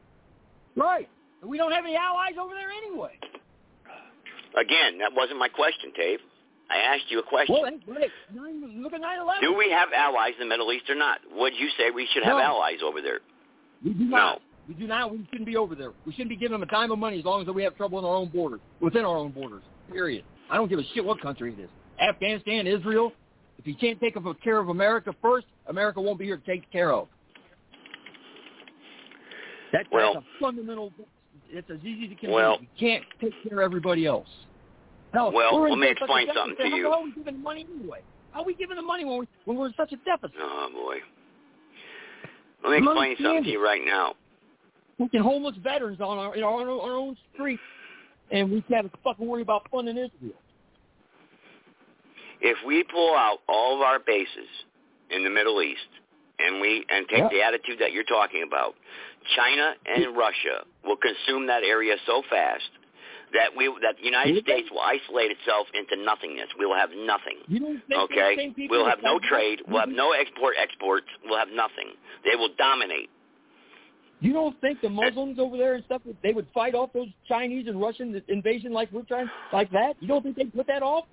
Right. 0.76 1.08
We 1.42 1.58
don't 1.58 1.72
have 1.72 1.86
any 1.86 1.96
allies 1.96 2.36
over 2.40 2.54
there 2.54 2.70
anyway. 2.70 3.18
Again, 4.60 5.00
that 5.00 5.14
wasn't 5.16 5.40
my 5.40 5.50
question, 5.50 5.92
Dave. 5.96 6.20
I 6.70 6.78
asked 6.78 7.10
you 7.10 7.20
a 7.20 7.24
question. 7.24 7.56
Well, 7.56 7.72
look 7.88 8.94
at 8.94 9.02
9/11. 9.02 9.42
Do 9.42 9.54
we 9.54 9.70
have 9.72 9.90
allies 9.94 10.34
in 10.40 10.48
the 10.48 10.50
Middle 10.50 10.72
East 10.72 10.90
or 10.90 10.96
not? 10.96 11.20
Would 11.36 11.54
you 11.56 11.70
say 11.78 11.92
we 11.92 12.08
should 12.14 12.24
have 12.24 12.38
No. 12.38 12.44
allies 12.44 12.80
over 12.84 13.02
there? 13.02 13.20
We 13.84 13.94
do 13.94 14.06
not. 14.06 14.42
We 14.68 14.74
do 14.76 14.88
not. 14.88 15.12
We 15.12 15.26
shouldn't 15.30 15.46
be 15.46 15.58
over 15.58 15.76
there. 15.76 15.92
We 16.06 16.14
shouldn't 16.14 16.30
be 16.30 16.36
giving 16.38 16.54
them 16.54 16.64
a 16.64 16.72
dime 16.72 16.90
of 16.92 16.98
money 16.98 17.20
as 17.20 17.26
long 17.26 17.42
as 17.42 17.48
we 17.50 17.64
have 17.64 17.76
trouble 17.76 18.00
in 18.00 18.06
our 18.06 18.16
own 18.16 18.30
borders, 18.30 18.62
within 18.80 19.04
our 19.04 19.18
own 19.18 19.32
borders. 19.32 19.62
Period. 19.92 20.24
I 20.50 20.56
don't 20.56 20.70
give 20.70 20.80
a 20.80 20.84
shit 20.94 21.04
what 21.04 21.22
country 21.22 21.54
it 21.54 21.60
is. 21.62 21.70
Afghanistan, 22.00 22.66
Israel. 22.66 23.12
If 23.60 23.68
you 23.68 23.76
can't 23.76 24.00
take 24.00 24.16
care 24.42 24.58
of 24.60 24.70
America 24.70 25.14
first, 25.22 25.46
America 25.68 26.02
won't 26.02 26.18
be 26.18 26.26
here 26.26 26.38
to 26.38 26.46
take 26.46 26.70
care 26.72 26.92
of. 26.92 27.08
That's, 29.72 29.90
Well- 29.92 30.14
that's 30.16 30.26
a 30.26 30.40
fundamental. 30.40 30.94
It's 31.50 31.70
as 31.70 31.80
easy 31.84 32.08
to 32.08 32.16
convince. 32.16 32.34
Well- 32.34 32.58
you 32.62 32.68
can't 32.80 33.04
take 33.20 33.34
care 33.44 33.60
of 33.60 33.64
everybody 33.66 34.06
else. 34.06 34.30
Well, 35.14 35.62
let 35.70 35.78
me 35.78 35.90
explain 35.90 36.28
something 36.36 36.58
to 36.58 36.76
you. 36.76 36.84
hell 36.84 36.94
are 36.94 37.04
we 37.04 37.12
giving 37.12 37.34
the 37.36 37.40
money 37.40 37.68
anyway? 37.78 38.02
How 38.32 38.42
are 38.42 38.46
we 38.46 38.56
giving 38.56 38.76
the 38.78 38.82
money 38.82 39.06
when, 39.06 39.20
we, 39.20 39.28
when 39.46 39.58
we're 39.58 39.68
in 39.68 39.74
such 39.78 39.92
a 39.92 39.98
deficit? 39.98 40.36
Oh 40.40 40.70
boy. 40.74 40.96
Let 42.64 42.72
me 42.82 42.88
explain 42.88 43.16
something 43.22 43.44
to 43.44 43.50
you 43.50 43.64
right 43.64 43.82
now. 43.86 44.16
fucking 44.98 45.22
homeless 45.22 45.56
veterans 45.64 46.00
on 46.02 46.18
our 46.18 46.36
in 46.36 46.44
our, 46.44 46.62
own- 46.68 46.80
our 46.80 46.96
own 46.98 47.18
street, 47.34 47.60
and 48.32 48.52
we 48.52 48.62
can't 48.62 48.90
fucking 49.04 49.28
worry 49.28 49.42
about 49.42 49.68
funding 49.70 49.98
Israel. 49.98 50.34
If 52.42 52.58
we 52.66 52.84
pull 52.84 53.14
out 53.16 53.38
all 53.48 53.76
of 53.76 53.82
our 53.82 54.00
bases 54.00 54.50
in 55.12 55.24
the 55.24 55.30
Middle 55.30 55.62
East 55.62 55.80
and 56.40 56.60
we 56.60 56.86
and 56.90 57.08
take 57.08 57.20
Yeah. 57.20 57.30
the 57.30 57.42
attitude 57.44 57.80
that 57.80 57.92
you're 57.94 58.04
talking 58.04 58.44
about, 58.44 58.76
China 59.36 59.74
and 59.86 60.18
Russia 60.18 60.64
will 60.84 60.98
consume 60.98 61.48
that 61.48 61.64
area 61.64 61.96
so 62.06 62.22
fast 62.30 62.70
that 63.34 63.56
we 63.56 63.68
that 63.82 63.96
the 63.98 64.06
United 64.06 64.44
States 64.44 64.70
will 64.72 64.82
isolate 64.82 65.32
itself 65.32 65.68
into 65.74 66.02
nothingness. 66.04 66.48
We 66.58 66.66
will 66.66 66.78
have 66.78 66.90
nothing. 66.96 67.42
You 67.48 67.60
don't 67.60 67.82
think 67.88 67.90
those 67.90 68.10
Okay? 68.12 68.68
We'll 68.70 68.88
have 68.88 69.00
no 69.04 69.20
trade. 69.20 69.60
We'll 69.68 69.82
have 69.82 69.90
no 69.90 70.12
export 70.12 70.56
exports. 70.62 71.08
We'll 71.26 71.38
have 71.40 71.50
nothing. 71.54 71.94
They 72.24 72.36
will 72.36 72.50
dominate. 72.58 73.10
You 74.20 74.32
don't 74.32 74.60
think 74.62 74.80
the 74.80 74.90
Muslims 74.90 75.38
over 75.38 75.58
there 75.58 75.76
and 75.76 75.84
stuff 75.84 76.02
they 76.22 76.32
would 76.32 76.48
fight 76.54 76.76
off 76.76 76.94
those 76.94 77.10
Chinese 77.28 77.68
and 77.68 77.82
Russian 77.82 78.22
invasion 78.30 78.72
like 78.72 78.90
we're 78.92 79.04
trying 79.04 79.30
like 79.52 79.70
that? 79.72 79.96
You 80.00 80.08
don't 80.08 80.24
think 80.24 80.38
they 80.38 80.46
put 80.46 80.68
that 80.68 80.82
off? 80.82 81.06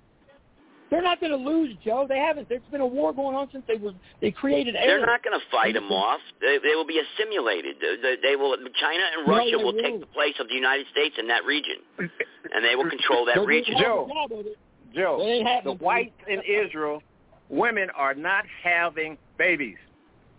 They're 0.91 1.01
not 1.01 1.21
going 1.21 1.31
to 1.31 1.37
lose, 1.37 1.73
Joe. 1.85 2.05
They 2.07 2.17
haven't. 2.19 2.49
There's 2.49 2.61
been 2.69 2.81
a 2.81 2.85
war 2.85 3.13
going 3.13 3.33
on 3.35 3.47
since 3.53 3.63
they 3.65 3.77
were 3.77 3.93
they 4.19 4.29
created 4.29 4.75
They're 4.75 4.99
air. 4.99 5.05
not 5.05 5.23
going 5.23 5.39
to 5.39 5.45
fight 5.49 5.73
them 5.73 5.89
off. 5.89 6.19
They, 6.41 6.57
they 6.61 6.75
will 6.75 6.85
be 6.85 6.99
assimilated. 6.99 7.77
They, 7.79 7.95
they, 8.01 8.15
they 8.21 8.35
will. 8.35 8.57
China 8.79 9.03
and 9.17 9.25
Russia 9.27 9.51
they 9.57 9.63
will 9.63 9.71
take 9.73 9.83
won't. 9.91 10.01
the 10.01 10.07
place 10.07 10.35
of 10.41 10.49
the 10.49 10.53
United 10.53 10.85
States 10.91 11.15
in 11.17 11.27
that 11.29 11.45
region, 11.45 11.77
and 11.97 12.63
they 12.65 12.75
will 12.75 12.89
control 12.89 13.25
that 13.25 13.39
region. 13.45 13.75
Joe. 13.79 14.09
job 14.13 14.37
of 14.37 14.45
it. 14.45 14.57
Joe, 14.93 15.19
They 15.23 15.31
ain't 15.31 15.47
having 15.47 15.77
the 15.77 15.83
whites 15.83 16.11
in 16.27 16.41
Israel, 16.41 17.01
women 17.47 17.87
are 17.95 18.13
not 18.13 18.43
having 18.61 19.17
babies. 19.37 19.77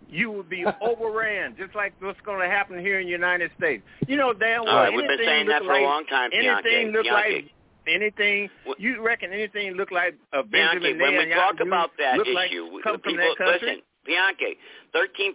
You 0.07 0.29
will 0.31 0.43
be 0.43 0.63
overran, 0.81 1.55
just 1.57 1.73
like 1.73 1.93
what's 1.99 2.21
going 2.21 2.39
to 2.41 2.47
happen 2.47 2.77
here 2.79 2.99
in 2.99 3.07
the 3.07 3.11
United 3.11 3.49
States. 3.57 3.81
You 4.07 4.17
know 4.17 4.31
damn 4.33 4.65
well. 4.65 4.75
All 4.75 4.83
right, 4.83 4.93
we've 4.93 5.07
been 5.07 5.17
saying 5.25 5.47
that 5.47 5.63
look 5.63 5.71
for 5.71 5.79
a 5.79 5.83
long 5.83 6.05
time, 6.05 6.29
Anything 6.31 6.61
Bianchi. 6.63 6.91
look 6.91 7.03
Bianchi. 7.05 7.33
like 7.35 7.51
anything? 7.87 8.49
You 8.77 9.01
reckon 9.01 9.31
anything 9.31 9.73
look 9.73 9.91
like 9.91 10.15
a 10.33 10.43
Bianchi, 10.43 10.79
Benjamin 10.79 10.99
when 10.99 11.29
we 11.29 11.33
talk 11.33 11.59
about 11.59 11.91
that 11.97 12.19
issue, 12.19 12.33
like, 12.33 12.51
the 12.51 12.81
come 12.83 12.99
from 12.99 13.17
that 13.17 13.37
country? 13.37 13.67
listen. 13.69 13.81
Bianchi, 14.05 14.59
13% 14.91 15.31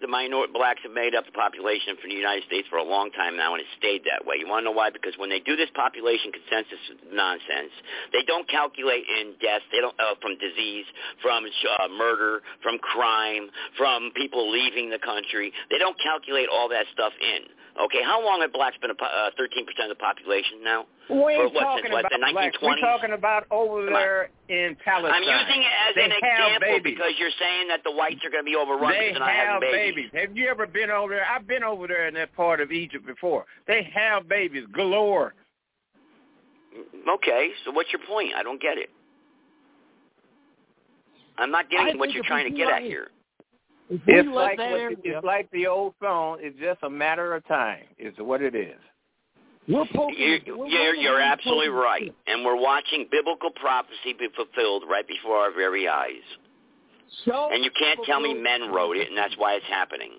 the 0.00 0.06
minor 0.06 0.46
blacks 0.46 0.78
have 0.86 0.94
made 0.94 1.14
up 1.14 1.26
the 1.26 1.34
population 1.34 1.98
for 1.98 2.06
the 2.06 2.14
United 2.14 2.46
States 2.46 2.68
for 2.70 2.78
a 2.78 2.86
long 2.86 3.10
time 3.10 3.36
now, 3.36 3.52
and 3.52 3.60
it's 3.60 3.74
stayed 3.82 4.06
that 4.06 4.22
way. 4.22 4.38
You 4.38 4.46
want 4.46 4.62
to 4.62 4.70
know 4.70 4.76
why? 4.78 4.90
Because 4.94 5.18
when 5.18 5.28
they 5.28 5.40
do 5.42 5.58
this 5.58 5.70
population 5.74 6.30
consensus 6.30 6.78
nonsense, 7.10 7.74
they 8.14 8.22
don't 8.22 8.46
calculate 8.46 9.02
in 9.10 9.34
deaths, 9.42 9.66
they 9.74 9.82
don't 9.82 9.98
uh, 9.98 10.14
from 10.22 10.38
disease, 10.38 10.86
from 11.18 11.42
uh, 11.44 11.88
murder, 11.90 12.46
from 12.62 12.78
crime, 12.78 13.50
from 13.76 14.14
people 14.14 14.46
leaving 14.54 14.88
the 14.88 15.02
country. 15.02 15.50
They 15.70 15.82
don't 15.82 15.98
calculate 15.98 16.46
all 16.46 16.70
that 16.70 16.86
stuff 16.94 17.12
in. 17.18 17.50
Okay, 17.80 18.02
how 18.04 18.22
long 18.22 18.42
have 18.42 18.52
blacks 18.52 18.76
been 18.76 18.90
a 18.90 19.02
uh, 19.02 19.30
13% 19.40 19.64
of 19.82 19.88
the 19.88 19.94
population 19.94 20.62
now? 20.62 20.84
We 21.08 21.32
ain't 21.32 21.54
what, 21.54 21.60
talking 21.60 21.90
what, 21.90 22.04
about 22.04 22.12
the 22.12 22.32
blacks. 22.32 22.56
1920s? 22.60 22.68
We're 22.68 22.80
talking 22.80 23.12
about 23.12 23.46
over 23.50 23.86
there 23.86 24.28
in 24.48 24.76
Palestine. 24.84 25.14
I'm 25.14 25.22
using 25.22 25.62
it 25.62 25.72
as 25.88 25.94
they 25.94 26.04
an 26.04 26.12
example 26.12 26.60
babies. 26.60 26.94
because 26.96 27.12
you're 27.16 27.36
saying 27.40 27.68
that 27.68 27.80
the 27.82 27.90
whites 27.90 28.20
are 28.26 28.30
going 28.30 28.44
to 28.44 28.50
be 28.50 28.56
overrun 28.56 28.92
they 28.92 29.12
because 29.12 29.26
have 29.26 29.62
having 29.62 29.72
babies. 29.72 30.10
Have 30.12 30.36
you 30.36 30.48
ever 30.48 30.66
been 30.66 30.90
over 30.90 31.14
there? 31.14 31.24
I've 31.24 31.46
been 31.46 31.64
over 31.64 31.88
there 31.88 32.08
in 32.08 32.14
that 32.14 32.36
part 32.36 32.60
of 32.60 32.72
Egypt 32.72 33.06
before. 33.06 33.46
They 33.66 33.88
have 33.94 34.28
babies 34.28 34.64
galore. 34.74 35.34
Okay, 37.08 37.50
so 37.64 37.70
what's 37.72 37.90
your 37.90 38.02
point? 38.06 38.34
I 38.36 38.42
don't 38.42 38.60
get 38.60 38.76
it. 38.76 38.90
I'm 41.38 41.50
not 41.50 41.66
I 41.66 41.68
getting 41.68 41.98
what 41.98 42.10
you're 42.12 42.24
trying 42.24 42.50
to 42.50 42.56
get 42.56 42.68
at 42.68 42.82
here. 42.82 43.08
Mm-hmm. 43.92 44.10
It's 44.10 44.28
like 44.34 44.58
that 44.58 44.70
what- 44.70 44.98
it's 45.04 45.24
like 45.24 45.50
the 45.50 45.66
old 45.66 45.94
song. 46.02 46.38
It's 46.40 46.58
just 46.58 46.80
a 46.82 46.90
matter 46.90 47.34
of 47.34 47.46
time. 47.46 47.84
Is 47.98 48.14
what 48.18 48.40
it 48.42 48.54
is. 48.54 48.78
We're 49.68 49.84
poking. 49.94 50.16
You're, 50.46 50.56
we're 50.58 50.66
you're, 50.66 50.94
you're 50.94 51.20
absolutely 51.20 51.68
poking 51.68 51.80
right, 51.82 52.14
and 52.26 52.44
we're 52.44 52.56
watching 52.60 53.06
biblical 53.12 53.50
prophecy 53.50 54.12
be 54.18 54.28
fulfilled 54.34 54.84
right 54.90 55.06
before 55.06 55.36
our 55.36 55.52
very 55.52 55.86
eyes. 55.88 56.24
So, 57.26 57.50
And 57.52 57.62
you 57.62 57.70
can't 57.78 58.00
tell 58.06 58.20
me 58.20 58.32
men 58.34 58.72
wrote 58.72 58.96
it, 58.96 59.08
and 59.08 59.16
that's 59.16 59.36
why 59.36 59.52
it's 59.54 59.66
happening. 59.66 60.12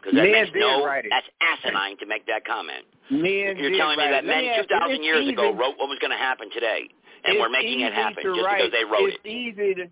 Because 0.00 0.14
that 0.14 0.22
Men 0.22 0.32
makes 0.32 0.50
no, 0.54 0.86
write 0.86 1.04
that's 1.10 1.26
asinine 1.42 1.98
to 1.98 2.06
make 2.06 2.24
that 2.26 2.46
comment. 2.46 2.84
Men 3.10 3.58
You're 3.58 3.70
did 3.70 3.76
telling 3.78 3.98
me 3.98 4.04
write 4.04 4.10
that 4.12 4.24
it. 4.24 4.26
Men 4.28 4.44
me 4.44 4.48
ask 4.50 4.70
you, 4.70 4.76
2,000 4.78 4.94
it's 4.94 5.04
years 5.04 5.28
ago 5.28 5.48
easy- 5.50 5.58
wrote 5.58 5.74
what 5.76 5.88
was 5.90 5.98
going 6.00 6.12
to 6.12 6.16
happen 6.16 6.48
today, 6.54 6.86
and 7.24 7.34
it's 7.34 7.40
we're 7.40 7.50
making 7.50 7.80
it 7.80 7.90
easy 7.90 7.94
happen 7.94 8.22
to 8.22 8.34
just 8.34 8.46
write, 8.46 8.58
because 8.62 8.72
they 8.72 8.84
wrote 8.84 9.10
it's 9.10 9.18
it. 9.24 9.28
Easy 9.28 9.74
to, 9.74 9.84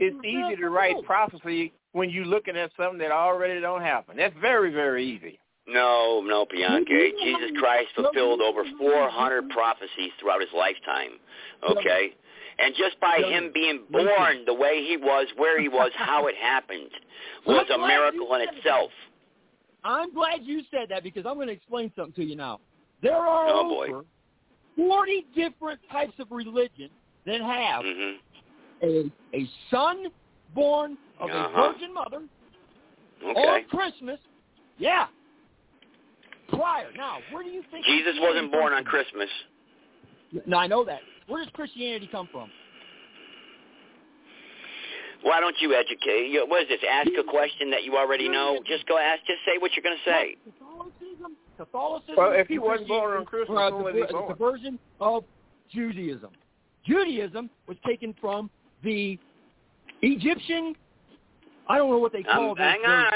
it's 0.00 0.24
easy 0.24 0.56
to 0.56 0.70
write 0.70 0.96
prophecy 1.04 1.72
when 1.94 2.10
you're 2.10 2.26
looking 2.26 2.56
at 2.56 2.70
something 2.76 2.98
that 2.98 3.12
already 3.12 3.60
don't 3.60 3.80
happen. 3.80 4.16
That's 4.16 4.34
very, 4.40 4.72
very 4.72 5.06
easy. 5.06 5.38
No, 5.66 6.22
no, 6.26 6.44
Bianca. 6.50 6.90
Jesus 7.22 7.50
Christ 7.58 7.88
fulfilled 7.94 8.40
over 8.40 8.64
400 8.76 9.48
prophecies 9.48 10.10
throughout 10.20 10.40
his 10.40 10.50
lifetime. 10.54 11.12
Okay? 11.70 12.14
And 12.58 12.74
just 12.76 13.00
by 13.00 13.22
him 13.24 13.50
being 13.54 13.84
born 13.90 14.44
the 14.44 14.52
way 14.52 14.84
he 14.86 14.96
was, 14.96 15.26
where 15.36 15.60
he 15.60 15.68
was, 15.68 15.90
how 15.94 16.26
it 16.26 16.34
happened, 16.36 16.90
was 17.46 17.66
a 17.72 17.78
miracle 17.78 18.34
in 18.34 18.42
itself. 18.42 18.90
I'm 19.84 20.12
glad 20.12 20.40
you 20.42 20.62
said 20.70 20.88
that 20.90 21.02
because 21.02 21.24
I'm 21.26 21.34
going 21.34 21.46
to 21.46 21.52
explain 21.52 21.92
something 21.96 22.14
to 22.14 22.24
you 22.24 22.36
now. 22.36 22.60
There 23.02 23.16
are 23.16 23.48
Oh, 23.48 23.68
boy. 23.68 23.88
over 23.88 24.04
40 24.76 25.26
different 25.34 25.80
types 25.90 26.14
of 26.18 26.26
religion 26.30 26.90
that 27.26 27.40
have 27.40 27.84
hmm 27.84 28.16
a 28.82 29.10
a 29.32 29.48
son 29.70 30.06
born 30.54 30.96
of 31.18 31.30
Uh-huh. 31.30 31.48
a 31.62 31.72
virgin 31.72 31.92
mother 31.94 32.22
Okay. 33.22 33.40
on 33.48 33.64
Christmas. 33.64 34.18
Yeah. 34.78 35.06
Prior. 36.48 36.90
Now, 36.96 37.18
where 37.30 37.42
do 37.42 37.48
you 37.50 37.62
think 37.70 37.84
Jesus 37.86 38.14
wasn't 38.20 38.52
born 38.52 38.72
on 38.72 38.84
Christmas. 38.84 39.28
No, 40.46 40.58
I 40.58 40.66
know 40.66 40.84
that. 40.84 41.00
Where 41.26 41.42
does 41.42 41.50
Christianity 41.54 42.06
come 42.10 42.26
from? 42.30 42.50
Why 45.22 45.40
don't 45.40 45.56
you 45.60 45.74
educate? 45.74 46.28
You, 46.30 46.44
what 46.46 46.62
is 46.64 46.68
this? 46.68 46.80
Ask 46.88 47.08
a 47.18 47.24
question 47.24 47.70
that 47.70 47.84
you 47.84 47.96
already 47.96 48.28
know. 48.28 48.58
Just 48.66 48.86
go 48.86 48.98
ask. 48.98 49.20
Just 49.24 49.38
say 49.46 49.56
what 49.58 49.70
you're 49.74 49.82
going 49.82 49.96
to 49.96 50.10
say. 50.10 50.36
Catholicism. 50.58 51.36
Catholicism. 51.56 52.14
Well, 52.18 52.32
if 52.32 52.46
he 52.48 52.58
wasn't 52.58 52.88
born 52.88 53.16
on 53.16 53.24
Christmas, 53.24 53.48
were 53.56 53.68
a 53.68 53.82
when 53.82 53.94
was 53.94 54.10
born? 54.10 54.24
a 54.24 54.28
diversion 54.34 54.78
of 55.00 55.24
Judaism. 55.70 56.30
Judaism 56.84 57.48
was 57.66 57.78
taken 57.86 58.14
from 58.20 58.50
the 58.82 59.18
Egyptian. 60.12 60.74
I 61.68 61.78
don't 61.78 61.90
know 61.90 61.98
what 61.98 62.12
they 62.12 62.22
call 62.22 62.50
Um, 62.50 62.56
hang 62.56 62.80
on. 62.84 63.10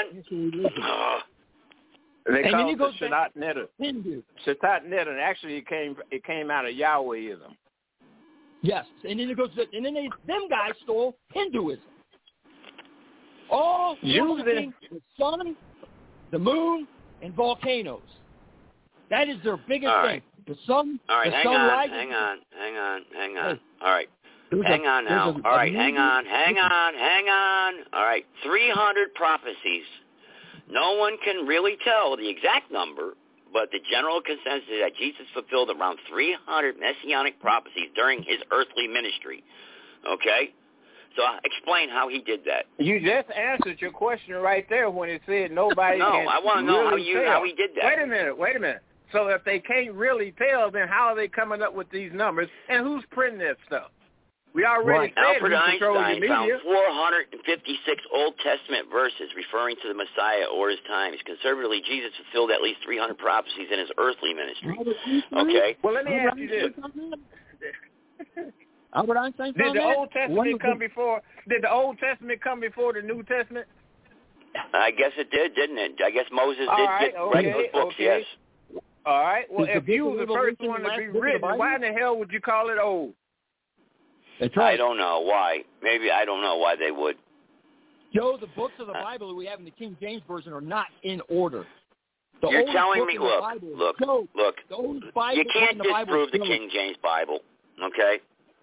They 2.25 2.43
And 2.43 2.51
call 2.51 2.65
then 2.65 2.69
it 2.69 2.77
goes 2.77 2.93
the 2.99 3.09
back- 3.09 3.33
Shadat 3.35 3.67
Hindu. 3.79 4.21
Neder. 4.45 5.19
Actually, 5.19 5.57
it 5.57 5.67
came 5.67 5.95
it 6.11 6.23
came 6.23 6.51
out 6.51 6.65
of 6.65 6.71
Yahwehism. 6.73 7.55
Yes, 8.61 8.85
and 9.07 9.19
then 9.19 9.29
it 9.29 9.37
goes. 9.37 9.49
And 9.73 9.85
then 9.85 9.93
they 9.93 10.09
them 10.27 10.47
guys 10.49 10.73
stole 10.83 11.15
Hinduism. 11.33 11.83
All 13.49 13.97
worshiping 14.03 14.73
the 14.91 15.01
sun, 15.17 15.55
the 16.31 16.37
moon, 16.39 16.87
and 17.21 17.33
volcanoes. 17.33 18.01
That 19.09 19.27
is 19.27 19.37
their 19.43 19.57
biggest 19.57 19.91
All 19.91 20.05
thing. 20.05 20.21
The 20.45 20.55
sun, 20.67 20.99
All 21.09 21.17
right, 21.17 21.29
the 21.31 21.35
hang 21.35 21.43
sun 21.45 21.55
on, 21.55 21.67
rises. 21.67 21.93
hang 21.95 22.13
on, 22.13 22.37
hang 22.51 22.77
on, 22.77 23.01
hang 23.15 23.37
on. 23.37 23.55
Hey. 23.55 23.61
All 23.81 23.91
right. 23.91 24.09
A- 24.51 24.63
Hang 24.67 24.85
on 24.87 25.05
now. 25.05 25.29
a- 25.29 25.47
All 25.47 25.57
hang 25.59 25.97
on, 25.97 26.25
hang 26.25 26.57
on, 26.57 26.93
hang 26.95 27.27
on. 27.29 27.73
All 27.93 28.03
right, 28.03 28.25
300 28.43 29.13
prophecies. 29.13 29.85
No 30.69 30.93
one 30.97 31.17
can 31.23 31.45
really 31.47 31.77
tell 31.83 32.15
the 32.17 32.27
exact 32.29 32.71
number, 32.71 33.13
but 33.53 33.69
the 33.71 33.79
general 33.91 34.21
consensus 34.21 34.69
is 34.69 34.81
that 34.81 34.95
Jesus 34.97 35.25
fulfilled 35.33 35.69
around 35.71 35.99
300 36.09 36.75
messianic 36.79 37.39
prophecies 37.39 37.89
during 37.95 38.23
his 38.23 38.37
earthly 38.51 38.87
ministry. 38.87 39.43
Okay? 40.07 40.53
So 41.15 41.23
uh, 41.23 41.39
explain 41.43 41.89
how 41.89 42.07
he 42.07 42.19
did 42.21 42.41
that. 42.45 42.65
You 42.77 42.99
just 42.99 43.29
answered 43.35 43.81
your 43.81 43.91
question 43.91 44.35
right 44.35 44.65
there 44.69 44.89
when 44.91 45.09
it 45.09 45.21
said 45.25 45.51
nobody 45.51 45.97
No, 45.99 46.05
I 46.05 46.39
wanna 46.43 46.61
know 46.67 46.89
really 46.89 46.89
how 46.89 46.95
you- 46.97 47.13
tell. 47.23 47.31
how 47.31 47.43
he 47.43 47.53
did 47.53 47.71
that. 47.75 47.85
Wait 47.85 48.03
a 48.03 48.07
minute, 48.07 48.37
wait 48.37 48.55
a 48.55 48.59
minute. 48.59 48.83
So 49.11 49.27
if 49.29 49.43
they 49.43 49.57
can't 49.59 49.93
really 49.93 50.33
tell, 50.37 50.69
then 50.69 50.87
how 50.87 51.07
are 51.07 51.15
they 51.15 51.27
coming 51.27 51.63
up 51.63 51.73
with 51.73 51.89
these 51.89 52.11
numbers? 52.13 52.47
And 52.69 52.85
who's 52.85 53.03
printing 53.11 53.39
that 53.39 53.57
stuff? 53.65 53.89
We 54.53 54.65
already 54.65 55.13
right. 55.13 55.13
said 55.13 55.23
Albert 55.23 55.53
who 55.53 55.71
controls 55.77 55.97
the 55.97 56.25
Einstein 56.25 56.27
found 56.27 56.61
456 56.63 58.01
Old 58.13 58.33
Testament 58.41 58.89
verses 58.91 59.29
referring 59.37 59.75
to 59.81 59.87
the 59.87 59.93
Messiah 59.93 60.49
or 60.49 60.69
his 60.69 60.79
times. 60.87 61.17
Conservatively, 61.25 61.81
Jesus 61.85 62.09
fulfilled 62.17 62.49
at 62.51 62.61
least 62.61 62.81
300 62.83 63.17
prophecies 63.17 63.69
in 63.71 63.77
his 63.77 63.89
earthly 63.97 64.33
ministry. 64.33 64.73
Okay? 65.37 65.77
Well, 65.83 65.93
let 65.93 66.05
me 66.05 66.13
ask 66.17 66.37
you 66.37 66.49
this. 66.49 66.73
Albert 68.93 69.17
Einstein 69.17 69.53
Did 69.53 69.61
found 69.61 69.77
the 69.77 69.81
that? 69.81 69.97
Old 69.97 70.09
When 70.33 70.57
Testament 70.57 70.61
come 70.61 70.81
it? 70.81 70.89
before? 70.89 71.21
Did 71.47 71.61
the 71.61 71.71
Old 71.71 71.99
Testament 71.99 72.41
come 72.41 72.59
before 72.59 72.93
the 72.93 73.01
New 73.01 73.21
Testament? 73.23 73.67
I 74.73 74.89
guess 74.91 75.11
it 75.17 75.29
did, 75.29 75.53
didn't 75.53 75.77
it? 75.77 75.91
I 76.03 76.09
guess 76.09 76.25
Moses 76.31 76.65
All 76.69 76.77
did 76.77 76.83
right, 76.85 77.11
get 77.11 77.19
write 77.19 77.45
okay, 77.45 77.51
those 77.51 77.71
books, 77.71 77.95
okay. 77.95 78.03
yes. 78.03 78.81
All 79.05 79.23
right. 79.23 79.45
Well, 79.51 79.65
Is 79.65 79.71
if 79.75 79.87
you 79.87 80.05
were 80.05 80.25
the 80.25 80.33
first 80.33 80.59
one 80.59 80.81
to 80.81 80.83
be 80.83 80.89
last 80.89 80.97
book 80.97 81.07
of 81.07 81.13
the 81.13 81.19
written, 81.19 81.57
why 81.57 81.75
in 81.75 81.81
the 81.81 81.93
hell 81.93 82.17
would 82.17 82.31
you 82.31 82.41
call 82.41 82.69
it 82.69 82.77
old? 82.81 83.13
That's 84.39 84.53
I 84.57 84.77
don't 84.77 84.97
know 84.97 85.21
why. 85.21 85.63
Maybe 85.83 86.11
I 86.11 86.25
don't 86.25 86.41
know 86.41 86.57
why 86.57 86.75
they 86.75 86.91
would. 86.91 87.17
Joe, 88.13 88.37
the 88.39 88.47
books 88.47 88.73
of 88.79 88.87
the 88.87 88.93
uh, 88.93 89.03
Bible 89.03 89.29
that 89.29 89.35
we 89.35 89.45
have 89.45 89.59
in 89.59 89.65
the 89.65 89.71
King 89.71 89.95
James 90.01 90.21
Version 90.27 90.53
are 90.53 90.61
not 90.61 90.87
in 91.03 91.21
order. 91.29 91.65
The 92.41 92.49
You're 92.49 92.71
telling 92.71 93.05
me, 93.05 93.19
look, 93.19 93.41
Bible 93.41 93.71
look, 93.75 93.99
Joe, 93.99 94.27
look. 94.33 94.55
Bible 95.13 95.37
You 95.37 95.45
can't 95.53 95.77
the 95.77 95.83
disprove 95.83 96.29
is 96.29 96.31
the 96.31 96.39
King 96.39 96.69
James 96.71 96.95
Bible, 97.03 97.41
okay? 97.83 98.19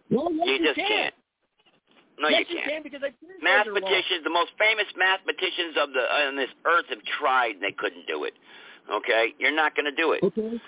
No, 0.08 0.30
yes, 0.32 0.46
you 0.46 0.52
you 0.54 0.64
just 0.64 0.76
can. 0.76 0.88
can't. 0.88 1.14
No, 2.18 2.28
yes, 2.28 2.44
you 2.48 2.56
can't. 2.56 2.70
can 2.70 2.82
because 2.82 3.02
they 3.02 3.12
translated 3.12 3.42
it 3.42 3.44
wrong. 3.44 3.82
Mathematicians, 3.84 4.24
the 4.24 4.30
most 4.30 4.50
famous 4.58 4.86
mathematicians 4.96 5.76
of 5.76 5.92
the 5.92 6.00
on 6.00 6.36
this 6.36 6.48
earth 6.64 6.86
have 6.88 7.02
tried 7.20 7.60
and 7.60 7.62
they 7.62 7.72
couldn't 7.72 8.06
do 8.06 8.24
it. 8.24 8.32
Okay, 8.90 9.34
you're 9.38 9.54
not 9.54 9.76
going 9.76 9.84
to 9.84 9.94
do 9.94 10.12
it. 10.12 10.22
Okay. 10.22 10.58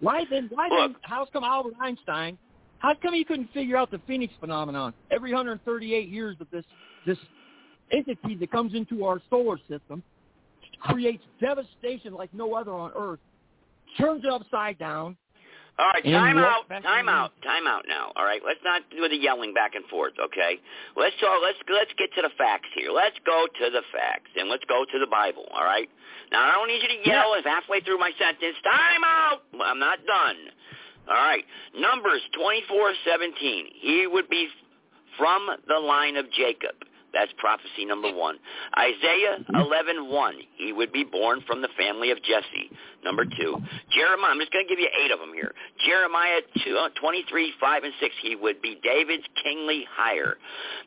Why 0.00 0.24
then? 0.28 0.50
Why 0.52 0.68
then? 0.68 0.96
How 1.02 1.24
come 1.32 1.44
Albert 1.44 1.74
Einstein? 1.80 2.36
How 2.82 2.94
come 3.00 3.14
he 3.14 3.22
couldn't 3.22 3.48
figure 3.54 3.76
out 3.76 3.92
the 3.92 4.00
Phoenix 4.08 4.34
phenomenon? 4.40 4.92
Every 5.12 5.32
138 5.32 6.08
years 6.08 6.36
of 6.40 6.48
this 6.50 6.64
this 7.06 7.18
entity 7.92 8.34
that 8.40 8.50
comes 8.50 8.74
into 8.74 9.04
our 9.04 9.20
solar 9.30 9.58
system 9.68 10.02
creates 10.80 11.22
devastation 11.40 12.12
like 12.12 12.34
no 12.34 12.54
other 12.54 12.72
on 12.72 12.90
Earth, 12.96 13.20
turns 13.98 14.24
it 14.24 14.30
upside 14.30 14.78
down. 14.78 15.16
All 15.78 15.86
right, 15.94 16.04
time 16.04 16.38
out, 16.38 16.68
time 16.82 17.08
out, 17.08 17.32
time 17.42 17.66
out 17.66 17.84
now. 17.88 18.12
All 18.16 18.24
right, 18.24 18.42
let's 18.44 18.60
not 18.64 18.82
do 18.90 19.08
the 19.08 19.16
yelling 19.16 19.54
back 19.54 19.74
and 19.74 19.84
forth. 19.86 20.12
Okay, 20.18 20.58
let's 20.96 21.14
talk. 21.20 21.38
Let's 21.40 21.58
let's 21.70 21.92
get 21.96 22.10
to 22.16 22.22
the 22.22 22.34
facts 22.36 22.68
here. 22.74 22.90
Let's 22.90 23.16
go 23.24 23.46
to 23.46 23.70
the 23.70 23.82
facts 23.94 24.30
and 24.36 24.50
let's 24.50 24.64
go 24.68 24.84
to 24.84 24.98
the 24.98 25.06
Bible. 25.06 25.46
All 25.54 25.64
right. 25.64 25.88
Now 26.30 26.50
I 26.50 26.52
don't 26.52 26.68
need 26.68 26.82
you 26.82 26.88
to 26.88 27.08
yell 27.08 27.32
if 27.38 27.44
halfway 27.44 27.80
through 27.80 27.98
my 27.98 28.10
sentence. 28.18 28.56
Time 28.64 29.04
out. 29.06 29.46
I'm 29.64 29.78
not 29.78 29.98
done. 30.04 30.36
All 31.08 31.14
right. 31.14 31.44
Numbers 31.78 32.20
twenty-four 32.38 32.92
seventeen. 33.04 33.66
He 33.80 34.06
would 34.06 34.28
be 34.28 34.48
from 35.18 35.48
the 35.68 35.78
line 35.78 36.16
of 36.16 36.30
Jacob. 36.32 36.76
That's 37.12 37.32
prophecy 37.38 37.84
number 37.84 38.12
one. 38.12 38.36
Isaiah 38.78 39.38
eleven 39.54 40.08
one. 40.08 40.36
He 40.56 40.72
would 40.72 40.92
be 40.92 41.04
born 41.04 41.40
from 41.46 41.62
the 41.62 41.68
family 41.76 42.10
of 42.10 42.18
Jesse. 42.22 42.70
Number 43.04 43.24
two. 43.24 43.56
Jeremiah. 43.90 44.30
I'm 44.32 44.38
just 44.38 44.52
going 44.52 44.64
to 44.64 44.68
give 44.68 44.78
you 44.78 44.88
eight 45.04 45.10
of 45.10 45.18
them 45.18 45.34
here. 45.34 45.52
Jeremiah 45.84 46.40
two, 46.64 46.76
uh, 46.76 46.88
23, 47.00 47.52
5, 47.60 47.84
and 47.84 47.92
6. 48.00 48.14
He 48.22 48.36
would 48.36 48.62
be 48.62 48.78
David's 48.82 49.24
kingly 49.42 49.84
hire. 49.90 50.36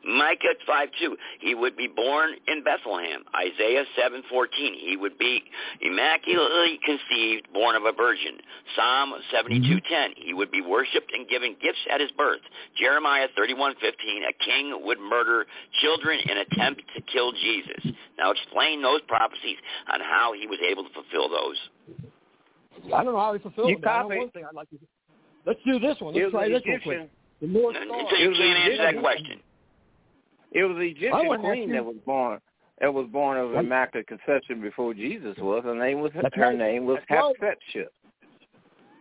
Micah 0.04 0.56
5, 0.66 0.88
2. 1.00 1.16
He 1.40 1.54
would 1.54 1.76
be 1.76 1.88
born 1.88 2.30
in 2.48 2.64
Bethlehem. 2.64 3.24
Isaiah 3.34 3.84
7, 3.96 4.22
14. 4.28 4.74
He 4.74 4.96
would 4.96 5.18
be 5.18 5.42
immaculately 5.80 6.80
conceived, 6.84 7.52
born 7.52 7.76
of 7.76 7.84
a 7.84 7.92
virgin. 7.92 8.38
Psalm 8.74 9.14
72, 9.30 9.80
10. 9.88 10.10
He 10.16 10.34
would 10.34 10.50
be 10.50 10.60
worshipped 10.60 11.12
and 11.12 11.28
given 11.28 11.56
gifts 11.60 11.84
at 11.92 12.00
his 12.00 12.10
birth. 12.12 12.40
Jeremiah 12.78 13.28
31, 13.36 13.74
15. 13.80 14.22
A 14.24 14.44
king 14.44 14.78
would 14.84 14.98
murder 14.98 15.46
children 15.80 16.15
in 16.28 16.38
attempt 16.38 16.82
to 16.94 17.02
kill 17.02 17.32
Jesus. 17.32 17.92
Now 18.18 18.30
explain 18.30 18.82
those 18.82 19.00
prophecies 19.08 19.56
on 19.92 20.00
how 20.00 20.32
he 20.38 20.46
was 20.46 20.58
able 20.68 20.84
to 20.84 20.90
fulfill 20.94 21.28
those. 21.28 21.58
I 22.94 23.02
don't 23.04 23.14
know 23.14 23.20
how 23.20 23.32
he 23.32 23.38
fulfilled 23.38 23.70
You 23.70 23.76
it. 23.76 23.82
but 23.82 23.88
I 23.90 24.02
know 24.02 24.08
copy. 24.08 24.18
one 24.18 24.30
thing 24.30 24.44
I'd 24.48 24.54
like 24.54 24.70
to 24.70 24.76
do. 24.76 24.86
Let's 25.46 25.60
do 25.64 25.78
this 25.78 25.96
one. 26.00 26.14
Let's 26.14 26.24
was 26.24 26.32
try 26.32 26.46
an 26.46 26.52
this 26.52 26.62
real 26.66 26.80
quick. 26.80 27.10
The 27.40 27.46
North 27.46 27.76
So 27.76 27.82
you 28.16 28.26
It 28.26 28.28
was 28.28 28.38
can't 28.38 28.50
an 28.50 28.56
answer 28.56 28.76
that 28.76 28.82
Egyptian. 28.94 29.00
question. 29.02 29.40
It 30.52 30.64
was 30.64 30.76
the 30.76 30.82
I 30.82 30.86
Egyptian 30.86 31.28
wouldn't 31.28 31.44
queen 31.48 31.62
ask 31.62 31.68
you- 31.68 31.72
that 31.74 31.84
was 31.84 31.96
born. 32.06 32.40
That 32.80 32.92
was 32.92 33.06
born 33.08 33.38
of 33.38 33.50
What? 33.52 33.64
immaculate 33.64 34.06
conception 34.06 34.60
before 34.60 34.92
Jesus 34.94 35.36
was. 35.38 35.64
Her 35.64 35.74
name 35.74 36.00
was 36.00 36.12
That's 36.14 36.34
her 36.34 36.42
right. 36.42 36.56
name 36.58 36.84
was 36.84 36.98
That's 37.08 37.10
right. 37.10 37.36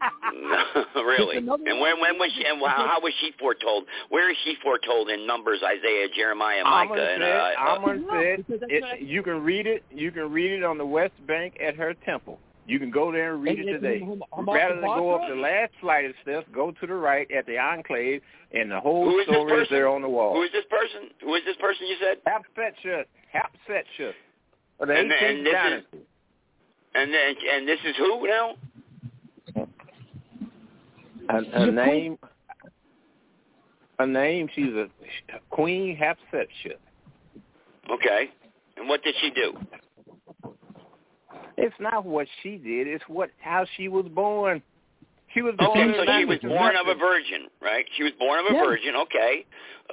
Hatshepsut. 0.06 0.86
really? 0.95 1.38
And 1.38 1.48
when 1.48 1.99
when 1.99 2.18
was 2.18 2.32
she? 2.38 2.45
And 2.45 2.60
how, 2.61 2.88
how 2.88 2.99
was 3.02 3.14
she 3.22 3.32
foretold? 3.40 3.86
Where 4.10 4.30
is 4.30 4.38
she 4.44 4.56
foretold 4.64 5.10
in 5.10 5.26
Numbers, 5.27 5.61
Isaiah, 5.64 6.07
Jeremiah, 6.15 6.64
Micah, 6.64 6.91
Amon 6.94 6.99
and 6.99 7.22
said, 7.22 7.32
uh, 7.32 7.52
uh, 7.60 7.76
Amon 7.76 8.06
said 8.11 8.38
because 8.48 8.60
that's 8.61 8.72
it, 8.72 9.02
you 9.02 9.23
can 9.23 9.44
read 9.44 9.68
it. 9.68 9.84
You 9.91 10.11
can 10.11 10.32
read 10.32 10.52
it 10.52 10.64
on 10.64 10.77
the 10.77 10.86
west 10.86 11.14
bank 11.27 11.57
at 11.65 11.76
her 11.76 11.94
temple. 12.06 12.40
You 12.68 12.80
can 12.80 12.90
go 12.90 13.11
there 13.11 13.36
and 13.36 13.44
read 13.44 13.60
And 13.60 13.69
it 13.69 13.73
today. 13.73 14.02
Rather 14.36 14.76
than 14.82 14.86
go 14.86 15.14
up 15.14 15.22
the 15.30 15.36
last 15.36 15.72
flight 15.82 16.06
of 16.06 16.14
steps, 16.23 16.48
go 16.52 16.72
to 16.72 16.88
the 16.88 16.95
right 16.95 17.30
at 17.30 17.45
the 17.45 17.60
enclave, 17.60 18.22
and 18.53 18.72
the 18.72 18.80
whole 18.80 19.06
Who 19.06 19.19
is 19.19 19.27
this 19.27 19.36
story 19.36 19.61
is 19.61 19.68
there 19.69 19.88
on 19.88 20.02
the 20.02 20.10
wall. 20.10 20.34
who 20.34 20.41
is 20.41 20.52
this 20.52 20.65
person? 20.68 21.10
Who 21.22 21.36
is 21.36 21.44
this 21.45 21.57
person 21.57 21.86
you 21.86 21.95
said? 22.02 22.18
Hatshepsut. 22.26 23.06
Hatshepsut. 23.34 24.14
Of 24.80 24.88
the 24.88 24.95
And- 24.95 25.11
18th 25.11 25.30
and 25.30 25.45
this 25.45 25.48
is- 25.48 25.53
dynasty. 25.53 25.98
And 26.95 27.14
then 27.14 27.36
and 27.53 27.68
this 27.68 27.80
is 27.86 27.95
who 27.98 28.26
now? 28.26 28.56
Her, 31.30 31.44
her 31.54 31.72
name, 31.72 32.18
her 34.00 34.08
name, 34.08 34.48
she's 34.54 34.74
a 34.74 34.88
Queen 35.50 35.98
Hatshepsut. 35.98 36.78
Okay. 37.92 38.30
And 38.78 38.90
what 38.90 39.04
did 39.04 39.16
she 39.22 39.30
do? 39.32 39.54
It's 41.58 41.76
not 41.80 42.06
what 42.06 42.28
she 42.44 42.58
did; 42.58 42.88
it's 42.88 43.04
what 43.08 43.30
how 43.40 43.66
she 43.78 43.88
was 43.88 44.06
born. 44.14 44.62
She 45.34 45.42
was 45.42 45.56
oh, 45.60 45.72
Okay, 45.72 45.84
born. 45.84 45.96
so 46.06 46.20
she 46.20 46.26
was 46.26 46.40
born 46.40 46.76
of 46.76 46.88
a 46.88 46.96
virgin, 46.96 47.48
right? 47.62 47.86
She 47.98 48.04
was 48.04 48.14
born 48.20 48.40
of 48.40 48.46
a 48.52 48.54
Yeah. 48.56 48.64
virgin. 48.64 48.96
Okay. 48.96 49.46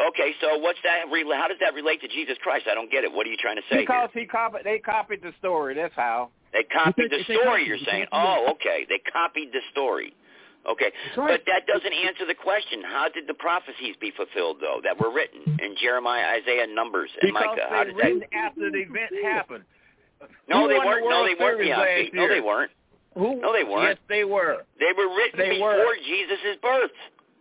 Okay. 0.08 0.34
So 0.40 0.58
what's 0.58 0.78
that? 0.84 1.06
rela- 1.06 1.36
How 1.38 1.48
does 1.48 1.58
that 1.60 1.74
relate 1.74 2.00
to 2.02 2.08
Jesus 2.08 2.36
Christ? 2.42 2.66
I 2.70 2.74
don't 2.74 2.90
get 2.90 3.04
it. 3.04 3.12
What 3.12 3.26
are 3.26 3.30
you 3.30 3.36
trying 3.36 3.56
to 3.56 3.62
say? 3.70 3.76
here? 3.78 3.86
Because 3.86 4.10
he 4.12 4.26
copied, 4.26 4.64
they 4.64 4.78
copied 4.78 5.22
the 5.22 5.32
story. 5.38 5.74
That's 5.74 5.94
how. 5.94 6.30
They 6.52 6.64
copied 6.64 7.10
the 7.10 7.16
a- 7.16 7.20
it's 7.20 7.30
a 7.30 7.34
story, 7.34 7.66
you're 7.66 7.78
saying. 7.78 8.06
Oh, 8.12 8.46
okay. 8.52 8.86
They 8.88 8.98
copied 9.12 9.52
the 9.52 9.60
story. 9.70 10.14
Okay. 10.68 10.92
right. 11.16 11.40
But 11.40 11.42
that 11.46 11.66
doesn't 11.66 11.92
answer 11.92 12.24
the 12.26 12.34
question. 12.34 12.82
How 12.86 13.08
did 13.08 13.26
the 13.26 13.34
prophecies 13.34 13.96
be 14.00 14.12
fulfilled, 14.14 14.58
though, 14.60 14.80
that 14.84 14.98
were 14.98 15.12
written 15.12 15.58
in 15.60 15.74
Jeremiah, 15.80 16.38
Isaiah, 16.40 16.66
Numbers, 16.72 17.10
and 17.20 17.32
Because 17.32 17.58
Micah? 17.58 17.66
How 17.68 17.84
they 17.84 17.90
did 17.90 17.96
written 17.96 18.18
that... 18.20 18.34
after 18.34 18.70
the 18.70 18.78
event 18.78 19.10
happened. 19.24 19.64
No, 20.48 20.68
they 20.68 20.78
weren't. 20.78 21.04
No, 21.08 21.26
they 21.26 21.34
weren't, 21.34 21.58
Series 21.58 22.10
No, 22.14 22.28
they 22.28 22.40
weren't. 22.40 22.70
Who? 23.14 23.40
No, 23.40 23.52
they 23.52 23.64
weren't. 23.64 23.98
Yes, 23.98 23.98
they 24.08 24.24
were. 24.24 24.64
They 24.78 24.92
were 24.96 25.10
written 25.14 25.38
They 25.38 25.50
before 25.58 25.76
were. 25.76 25.96
Jesus' 25.96 26.56
birth. 26.62 26.90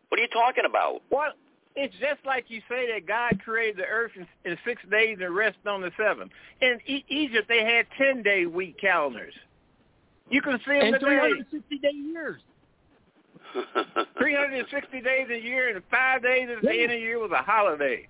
What 0.10 0.19
are 0.19 0.23
you 0.23 0.30
talking 0.30 0.65
about? 0.68 1.02
Well, 1.10 1.31
it's 1.76 1.93
just 2.02 2.26
like 2.26 2.45
you 2.49 2.61
say 2.68 2.91
that 2.91 3.07
God 3.07 3.39
created 3.43 3.77
the 3.77 3.85
earth 3.85 4.11
in, 4.15 4.27
in 4.49 4.57
six 4.65 4.81
days 4.91 5.19
and 5.22 5.34
rested 5.34 5.65
on 5.68 5.81
the 5.81 5.91
seventh. 5.95 6.31
In 6.61 6.80
e- 6.85 7.06
Egypt, 7.07 7.48
they 7.48 7.64
had 7.64 7.85
ten-day 7.98 8.45
week 8.48 8.77
calendars. 8.81 9.34
You 10.30 10.41
can 10.41 10.60
see 10.65 10.73
them 10.80 10.93
And 10.93 10.93
today. 10.95 11.19
360 11.19 11.77
day 11.77 11.89
years. 11.93 12.41
360 14.18 15.02
days 15.02 15.28
a 15.30 15.40
year, 15.40 15.69
and 15.76 15.84
five 15.91 16.22
days 16.23 16.49
at 16.49 16.61
the 16.61 16.68
Yeah. 16.73 16.84
end 16.84 16.91
of 16.91 16.98
the 16.98 16.99
year 16.99 17.19
was 17.19 17.32
a 17.32 17.41
holiday. 17.41 18.07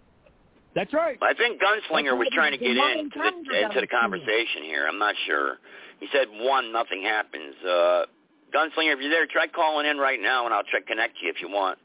That's 0.74 0.94
right. 0.94 1.18
I 1.22 1.34
think 1.34 1.62
Gunslinger 1.62 2.18
was 2.18 2.30
trying 2.32 2.52
to 2.52 2.58
get 2.58 2.76
Modern 2.78 3.00
into 3.00 3.20
the, 3.20 3.62
into 3.62 3.82
the 3.82 3.88
conversation 3.88 4.64
here. 4.64 4.88
I'm 4.88 5.00
not 5.00 5.16
sure. 5.26 5.58
He 6.00 6.08
said 6.14 6.28
one, 6.32 6.72
nothing 6.72 7.04
happens. 7.04 7.56
Uh, 7.64 8.06
Gunslinger, 8.56 8.94
if 8.94 9.00
you're 9.02 9.10
there, 9.10 9.28
try 9.28 9.48
calling 9.48 9.86
in 9.86 9.98
right 9.98 10.20
now, 10.22 10.46
and 10.46 10.54
I'll 10.54 10.64
try 10.64 10.80
to 10.80 10.86
connect 10.86 11.22
you 11.22 11.30
if 11.30 11.42
you 11.42 11.50
want. 11.50 11.78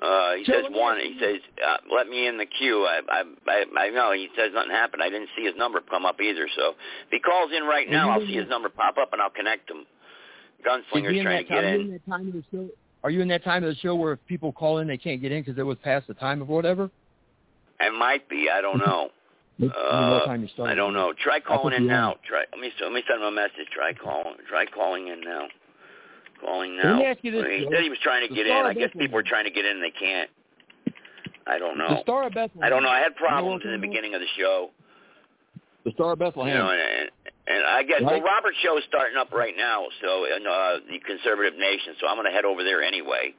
Uh, 0.00 0.34
he 0.34 0.44
So 0.44 0.52
says 0.54 0.62
let 0.64 0.72
me 0.72 0.78
one. 0.80 0.98
He 0.98 1.16
says, 1.20 1.36
uh, 1.64 1.76
"Let 1.94 2.08
me 2.08 2.26
in 2.26 2.38
the 2.38 2.46
queue." 2.46 2.84
I, 2.86 3.00
I, 3.08 3.22
I, 3.46 3.64
I 3.86 3.90
know. 3.90 4.10
He 4.12 4.28
says 4.36 4.50
nothing 4.54 4.70
happened. 4.72 5.02
I 5.02 5.10
didn't 5.10 5.28
see 5.36 5.44
his 5.44 5.54
number 5.56 5.80
come 5.80 6.06
up 6.06 6.20
either. 6.20 6.48
So 6.56 6.70
if 6.70 7.10
he 7.10 7.20
calls 7.20 7.52
in 7.56 7.64
right 7.64 7.88
now, 7.88 8.10
I'll 8.10 8.20
see 8.26 8.34
his 8.34 8.48
number 8.48 8.68
pop 8.68 8.98
up, 8.98 9.12
and 9.12 9.22
I'll 9.22 9.30
connect 9.30 9.70
him. 9.70 9.78
Is 9.78 9.86
he 10.58 10.68
Gunslinger's 10.68 11.18
in 11.18 11.22
trying 11.24 11.46
that 11.46 11.48
to 11.48 11.54
get 11.54 11.54
time, 11.54 11.64
Are 11.64 11.76
you 11.76 11.80
in. 11.80 11.94
in 11.94 12.70
that 13.02 13.08
time 13.08 13.08
of 13.08 13.08
the 13.08 13.08
show? 13.08 13.08
Are 13.08 13.10
you 13.10 13.20
in 13.20 13.28
that 13.28 13.44
time 13.44 13.64
of 13.64 13.68
the 13.74 13.80
show 13.80 13.94
where 13.94 14.12
if 14.12 14.26
people 14.26 14.52
call 14.52 14.78
in, 14.78 14.86
they 14.88 14.98
can't 14.98 15.20
get 15.20 15.32
in 15.32 15.42
because 15.42 15.58
it 15.58 15.62
was 15.66 15.78
past 15.82 16.06
the 16.06 16.14
time 16.14 16.40
of 16.42 16.48
whatever? 16.48 16.90
It 17.80 17.92
might 17.98 18.28
be. 18.28 18.48
I 18.52 18.60
don't 18.60 18.78
know. 18.78 19.10
What 19.58 19.76
Uh, 19.76 20.34
you. 20.56 20.64
I 20.64 20.74
don't 20.74 20.94
know. 20.94 21.12
Try 21.12 21.38
calling 21.38 21.74
in 21.74 21.86
now. 21.86 22.16
Try. 22.26 22.44
Let 22.52 22.60
me 22.60 22.72
let 22.80 22.92
me 22.92 23.02
send 23.06 23.20
him 23.20 23.28
a 23.28 23.30
message. 23.30 23.68
Try 23.70 23.92
calling. 23.92 24.34
Try 24.48 24.64
calling 24.66 25.08
in 25.08 25.20
now. 25.20 25.46
Calling 26.40 26.76
now. 26.76 26.92
Let 26.92 26.98
me 26.98 27.04
ask 27.04 27.18
you 27.22 27.30
this, 27.32 27.44
he 27.46 27.66
said 27.70 27.82
he 27.82 27.90
was 27.90 27.98
trying 28.02 28.26
to 28.26 28.34
get 28.34 28.46
in. 28.46 28.52
I 28.52 28.72
guess 28.72 28.88
people 28.98 29.18
are 29.18 29.22
trying 29.22 29.44
to 29.44 29.50
get 29.50 29.64
in 29.66 29.76
and 29.76 29.82
they 29.84 29.90
can't. 29.92 30.30
I 31.46 31.58
don't 31.58 31.76
know. 31.76 31.88
The. 31.96 32.00
Star 32.02 32.26
of 32.26 32.34
Bethlehem. 32.34 32.62
I 32.64 32.70
don't 32.70 32.82
know. 32.82 32.88
I 32.88 32.98
had 33.00 33.12
You 33.12 33.26
problems 33.26 33.62
in 33.64 33.72
the 33.72 33.78
beginning 33.78 34.14
of 34.14 34.20
the 34.22 34.26
show. 34.38 34.70
The 35.84 35.92
Star 35.92 36.12
of 36.12 36.18
You 36.18 36.24
Bethlehem. 36.26 36.56
know, 36.58 36.70
and, 36.70 37.10
And 37.46 37.64
I 37.66 37.82
guess 37.82 38.00
well, 38.02 38.14
Right. 38.14 38.22
Robert's 38.22 38.58
show 38.62 38.78
is 38.78 38.84
starting 38.86 39.16
up 39.18 39.32
right 39.32 39.54
now, 39.56 39.86
so 40.00 40.24
in 40.30 40.46
uh, 40.46 40.78
the 40.86 40.98
Conservative 41.02 41.58
Nation. 41.58 41.94
So 42.00 42.06
I'm 42.06 42.14
going 42.16 42.26
to 42.26 42.32
head 42.32 42.44
over 42.44 42.62
there 42.62 42.82
anyway. 42.82 43.34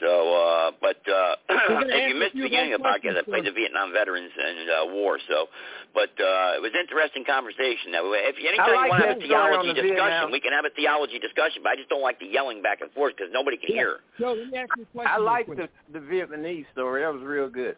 So, 0.00 0.12
uh, 0.34 0.70
but 0.82 1.00
uh, 1.08 1.36
if 1.88 2.08
you 2.10 2.16
missed 2.20 2.34
the 2.36 2.42
beginning 2.42 2.74
of 2.74 2.82
the 2.82 2.84
podcast, 2.84 3.16
I 3.16 3.22
questions 3.24 3.32
played 3.32 3.46
the 3.46 3.52
Vietnam 3.56 3.92
veterans 3.94 4.28
and 4.34 4.68
uh, 4.68 4.92
war. 4.92 5.16
So, 5.24 5.46
but 5.94 6.12
uh, 6.20 6.58
it 6.58 6.60
was 6.60 6.72
interesting 6.76 7.24
conversation. 7.24 7.96
That 7.96 8.04
way, 8.04 8.28
if 8.28 8.36
anytime 8.36 8.76
like 8.76 8.92
you 8.92 8.92
want 8.92 9.02
to 9.02 9.08
have 9.08 9.16
a 9.16 9.20
that 9.20 9.24
story 9.24 9.40
on 9.40 9.64
theology 9.64 9.72
discussion, 9.72 9.96
Vietnam. 9.96 10.32
we 10.36 10.40
can 10.40 10.52
have 10.52 10.66
a 10.68 10.74
theology 10.76 11.18
discussion. 11.18 11.62
But 11.64 11.70
I 11.72 11.76
just 11.80 11.88
don't 11.88 12.02
like 12.04 12.20
the 12.20 12.28
yelling 12.28 12.60
back 12.60 12.82
and 12.84 12.92
forth 12.92 13.16
because 13.16 13.32
nobody 13.32 13.56
can 13.56 13.72
hear. 13.72 14.04
Joe, 14.20 14.36
let 14.36 14.50
me 14.52 14.58
ask 14.58 14.68
you 14.76 14.84
a 14.84 14.92
question. 14.92 15.12
I 15.14 15.16
like 15.16 15.46
the 15.48 15.68
the 15.94 16.02
Vietnamese 16.02 16.66
story. 16.76 17.00
That 17.00 17.14
was 17.14 17.22
real 17.24 17.48
good. 17.48 17.76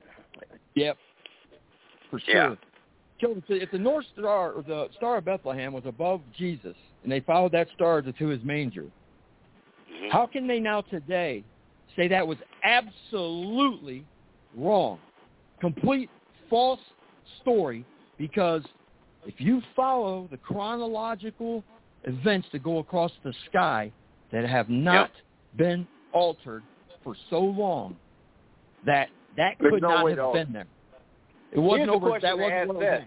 Yep. 0.75 0.97
For 2.11 2.19
sure. 2.19 2.35
Yeah. 2.35 2.55
If 3.21 3.47
the, 3.47 3.55
if 3.63 3.71
the 3.71 3.79
North 3.79 4.07
Star 4.17 4.53
or 4.53 4.63
the 4.63 4.89
Star 4.97 5.19
of 5.19 5.25
Bethlehem 5.25 5.73
was 5.73 5.85
above 5.87 6.21
Jesus 6.37 6.77
and 7.03 7.11
they 7.11 7.21
followed 7.21 7.53
that 7.53 7.69
star 7.75 8.03
to 8.03 8.27
his 8.29 8.43
manger, 8.45 8.87
Mm-hmm. 9.99 10.11
how 10.11 10.27
can 10.27 10.47
they 10.47 10.61
now 10.61 10.83
today 10.83 11.45
say 11.97 12.09
that 12.09 12.27
was 12.27 12.39
absolutely 12.63 14.05
wrong? 14.57 14.99
Complete 15.61 16.11
false 16.51 16.81
story 17.41 17.85
because 18.19 18.63
if 19.27 19.35
you 19.39 19.63
follow 19.75 20.29
the 20.31 20.37
chronological 20.37 21.65
events 22.05 22.49
that 22.53 22.63
go 22.63 22.79
across 22.79 23.13
the 23.25 23.33
sky 23.49 23.93
that 24.33 24.49
have 24.49 24.69
not 24.69 25.11
been 25.57 25.87
altered 26.13 26.63
for 27.03 27.17
so 27.31 27.41
long 27.41 27.97
that 28.87 29.09
that 29.37 29.57
There's 29.61 29.73
could 29.73 29.83
no 29.83 30.07
not 30.07 30.19
have 30.19 30.33
been 30.33 30.53
there. 30.53 30.67
It 31.53 31.59
wasn't 31.59 31.89
Here's 31.91 31.97
over. 31.97 32.09
question 32.09 32.31
That 32.31 32.37
to 32.37 32.43
wasn't 32.43 32.61
ask 32.61 32.81
that. 32.81 33.01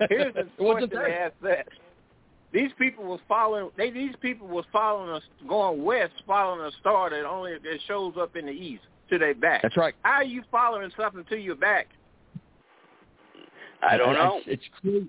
was. 0.00 0.08
Here's 0.10 0.34
the 0.34 0.40
It 0.40 0.48
wasn't 0.58 0.58
question 0.58 0.88
to 0.90 0.96
there. 0.96 1.26
ask 1.26 1.34
that. 1.42 1.68
These 2.52 2.70
people 2.78 3.04
was 3.04 3.20
following. 3.28 3.70
They 3.76 3.90
these 3.90 4.14
people 4.20 4.46
was 4.46 4.64
following 4.72 5.10
us 5.10 5.22
going 5.48 5.82
west, 5.82 6.12
following 6.26 6.60
a 6.64 6.70
star 6.80 7.10
that 7.10 7.24
only 7.26 7.54
that 7.54 7.78
shows 7.88 8.14
up 8.18 8.36
in 8.36 8.46
the 8.46 8.52
east 8.52 8.84
to 9.10 9.18
their 9.18 9.34
back. 9.34 9.62
That's 9.62 9.76
right. 9.76 9.94
How 10.02 10.12
are 10.14 10.24
you 10.24 10.42
following 10.52 10.90
something 10.96 11.24
to 11.30 11.36
your 11.36 11.56
back? 11.56 11.88
I 13.82 13.96
don't 13.96 14.14
know. 14.14 14.36
It's, 14.46 14.62
it's 14.62 14.64
crazy. 14.80 15.08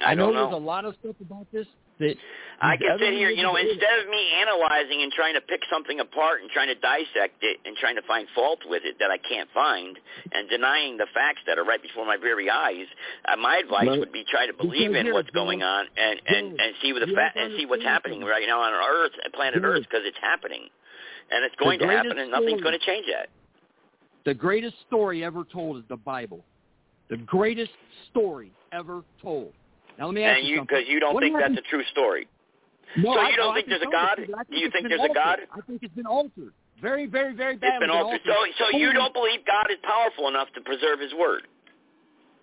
I 0.00 0.14
know 0.14 0.32
don't 0.32 0.50
there's 0.50 0.62
a 0.62 0.64
lot 0.64 0.84
of 0.84 0.94
stuff 1.00 1.16
about 1.20 1.46
this 1.52 1.66
that 2.00 2.16
I 2.60 2.76
can 2.76 2.98
sit 2.98 3.12
here, 3.14 3.30
you 3.30 3.42
know, 3.44 3.54
instead 3.54 3.98
of 4.02 4.10
me 4.10 4.18
analyzing 4.34 5.02
and 5.02 5.12
trying 5.12 5.34
to 5.34 5.40
pick 5.40 5.62
something 5.70 6.00
apart 6.00 6.42
and 6.42 6.50
trying 6.50 6.66
to 6.66 6.74
dissect 6.74 7.38
it 7.42 7.58
and 7.64 7.76
trying 7.76 7.94
to 7.94 8.02
find 8.02 8.26
fault 8.34 8.58
with 8.66 8.82
it 8.84 8.96
that 8.98 9.10
I 9.12 9.18
can't 9.18 9.48
find 9.54 9.96
and 10.32 10.48
denying 10.50 10.96
the 10.96 11.06
facts 11.14 11.42
that 11.46 11.56
are 11.58 11.64
right 11.64 11.80
before 11.80 12.04
my 12.04 12.16
very 12.16 12.50
eyes, 12.50 12.86
uh, 13.30 13.36
my 13.36 13.58
advice 13.58 13.86
Right. 13.86 14.00
would 14.00 14.10
be 14.12 14.24
try 14.28 14.46
to 14.46 14.52
believe 14.52 14.94
in 14.94 15.12
what's 15.12 15.30
going 15.30 15.62
on 15.62 15.86
and 15.96 16.20
and 16.26 16.60
and 16.60 16.74
see 16.82 16.92
what 16.92 17.00
the 17.06 17.14
fa- 17.14 17.32
and 17.36 17.54
see 17.56 17.66
what's 17.66 17.84
happening 17.84 18.22
right 18.24 18.46
now 18.46 18.60
on 18.60 18.72
Earth, 18.74 19.12
planet 19.34 19.62
Earth, 19.62 19.82
because 19.86 20.02
it's 20.04 20.18
happening, 20.20 20.66
and 21.30 21.44
it's 21.44 21.54
going 21.62 21.78
to 21.78 21.86
happen, 21.86 22.18
and 22.18 22.30
nothing's 22.32 22.60
going 22.60 22.78
to 22.78 22.84
change 22.84 23.06
that. 23.06 23.28
the 24.24 24.34
greatest 24.34 24.74
story 24.86 25.24
ever 25.24 25.44
told 25.44 25.76
is 25.78 25.84
the 25.88 25.96
Bible. 25.96 26.44
The 27.08 27.16
greatest 27.18 27.72
story 28.10 28.50
ever 28.72 29.02
told. 29.22 29.52
Now 29.98 30.06
let 30.06 30.14
me 30.14 30.22
ask 30.22 30.38
And 30.38 30.48
you 30.48 30.54
you, 30.56 30.60
because 30.62 30.84
you 30.86 31.00
don't 31.00 31.14
What 31.14 31.22
think 31.22 31.36
that's 31.38 31.56
a 31.58 31.68
true 31.68 31.82
story. 31.90 32.28
No, 32.96 33.14
so 33.14 33.20
I- 33.20 33.28
you 33.30 33.36
don't 33.36 33.48
no, 33.48 33.54
think 33.54 33.68
there's 33.68 33.82
a 33.82 33.90
God? 33.90 34.18
you, 34.18 34.26
Do 34.26 34.56
you 34.56 34.70
think 34.70 34.88
there's 34.88 35.10
a 35.10 35.12
God? 35.14 35.40
I 35.52 35.60
think 35.66 35.82
it's 35.82 35.94
been 35.94 36.06
altered. 36.06 36.52
Very, 36.80 37.06
very, 37.06 37.34
very 37.34 37.54
It's 37.54 37.60
badly 37.60 37.80
been 37.80 37.90
altered. 37.90 38.20
So, 38.24 38.32
so 38.58 38.78
you 38.78 38.92
don't 38.92 39.12
believe 39.12 39.44
God 39.44 39.66
is 39.70 39.78
powerful 39.82 40.28
enough 40.28 40.48
to 40.54 40.60
preserve 40.60 41.00
His 41.00 41.12
word? 41.14 41.42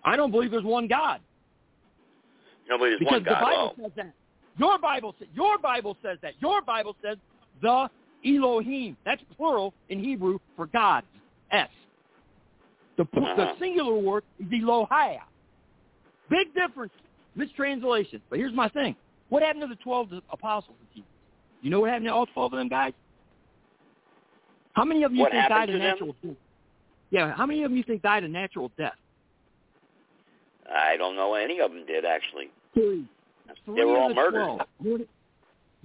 I 0.03 0.15
don't 0.18 0.30
believe 0.32 0.52
there's 0.52 0.64
one 0.64 0.88
God. 0.88 1.22
Nobody 2.69 2.91
there's 2.91 2.99
Because 2.99 3.11
one 3.14 3.23
the 3.23 3.32
Bible 3.32 3.73
oh. 3.77 3.82
says 3.84 3.91
that. 3.95 4.14
Your 4.57 4.77
Bible 4.80 5.15
says 5.19 5.27
your 5.34 5.57
Bible 5.57 5.98
says 6.03 6.18
that. 6.22 6.34
Your 6.40 6.61
Bible 6.61 6.95
says 7.03 7.18
the 7.61 7.90
Elohim. 8.26 8.98
That's 9.06 9.22
plural 9.38 9.73
in 9.90 9.99
Hebrew 9.99 10.40
for 10.56 10.68
gods. 10.68 11.07
S. 11.52 11.69
The 12.98 13.03
Uh-huh. 13.03 13.36
the 13.36 13.53
singular 13.60 13.95
word 13.95 14.23
is 14.40 14.48
Elohia. 14.48 15.22
Big 16.30 16.53
difference. 16.53 16.94
Mistranslation. 17.38 18.22
But 18.30 18.40
here's 18.40 18.53
my 18.53 18.70
thing. 18.70 18.95
What 19.30 19.44
happened 19.44 19.62
to 19.62 19.68
the 19.68 19.76
twelve 19.84 20.10
apostles? 20.32 20.78
You 21.62 21.70
know 21.70 21.80
what 21.80 21.90
happened 21.90 22.06
to 22.07 22.14
all 22.14 22.26
twelve 22.28 22.53
of 22.53 22.60
them 22.60 22.70
guys? 22.70 22.94
How 24.74 24.84
many 24.84 25.03
of 25.03 25.14
you 25.14 25.22
What 25.22 25.32
think 25.32 25.48
died 25.48 25.70
a 25.70 25.74
to 25.74 25.78
them? 25.80 25.88
natural 25.88 26.16
death? 26.24 26.36
Yeah, 27.12 27.34
how 27.34 27.45
many 27.45 27.64
of 27.64 27.72
you 27.72 27.84
think 27.84 28.02
died 28.02 28.24
a 28.24 28.28
natural 28.28 28.72
death? 28.78 28.94
I 30.74 30.98
don't 30.98 31.16
know 31.16 31.36
any 31.36 31.60
of 31.60 31.72
them 31.72 31.86
did 31.86 32.06
actually. 32.06 32.49
Three. 32.74 33.06
They 33.48 33.53
Three 33.74 33.86
were 33.86 33.98
all 33.98 34.10
the 34.10 34.16
murdered. 34.16 34.60
12. 34.82 35.02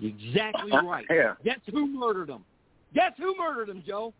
Exactly 0.02 0.72
right. 0.84 1.04
Yeah. 1.10 1.34
Guess 1.44 1.58
who 1.70 1.86
murdered 1.86 2.28
them? 2.28 2.44
Guess 2.94 3.12
who 3.18 3.36
murdered 3.36 3.68
them, 3.68 3.82
Joe? 3.86 4.12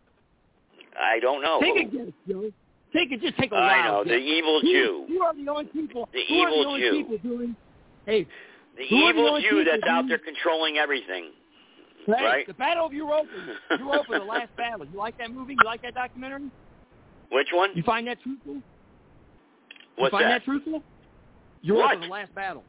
I 1.01 1.19
don't 1.21 1.43
know. 1.43 1.61
Take 1.61 1.89
a 1.89 1.97
guess, 1.97 2.13
Joe. 2.29 2.51
Take 2.93 3.13
it. 3.13 3.21
Just 3.21 3.37
take 3.39 3.53
a 3.53 3.55
I 3.57 3.87
wild 3.87 4.07
know, 4.07 4.13
the 4.13 4.19
evil 4.19 4.61
Jew. 4.63 5.05
Who 5.09 5.23
are 5.23 5.35
the 5.35 5.49
only 5.49 5.67
people? 5.67 6.09
The 6.13 6.21
who 6.29 6.35
are 6.41 6.49
evil 6.51 6.63
the 6.63 6.69
only 6.69 6.81
Jew. 6.81 6.91
people 7.05 7.19
doing? 7.19 7.57
Hey, 8.07 8.27
The 8.77 8.83
are 8.83 8.89
the 8.89 8.95
evil 9.11 9.29
only 9.29 9.43
Jew 9.43 9.65
that's 9.65 9.83
out 9.89 10.05
there 10.09 10.19
controlling 10.19 10.77
everything. 10.79 11.31
hey, 12.07 12.13
right? 12.13 12.47
the 12.47 12.55
Battle 12.55 12.87
of 12.87 12.93
Europa. 12.93 13.29
Europa, 13.79 14.13
the 14.19 14.25
last 14.25 14.55
battle. 14.57 14.87
You 14.87 14.99
like 14.99 15.17
that 15.19 15.31
movie? 15.31 15.55
You 15.55 15.65
like 15.65 15.83
that 15.83 15.95
documentary? 15.95 16.51
Which 17.31 17.49
one? 17.53 17.71
You 17.75 17.83
find 17.85 18.07
that 18.09 18.21
truthful? 18.23 18.55
You 18.55 18.63
What's 19.97 20.11
find 20.13 20.25
that? 20.25 20.39
that 20.41 20.45
truthful? 20.45 20.83
Europa, 21.63 21.95
What? 21.97 22.01
the 22.01 22.07
last 22.11 22.35
battle. 22.35 22.65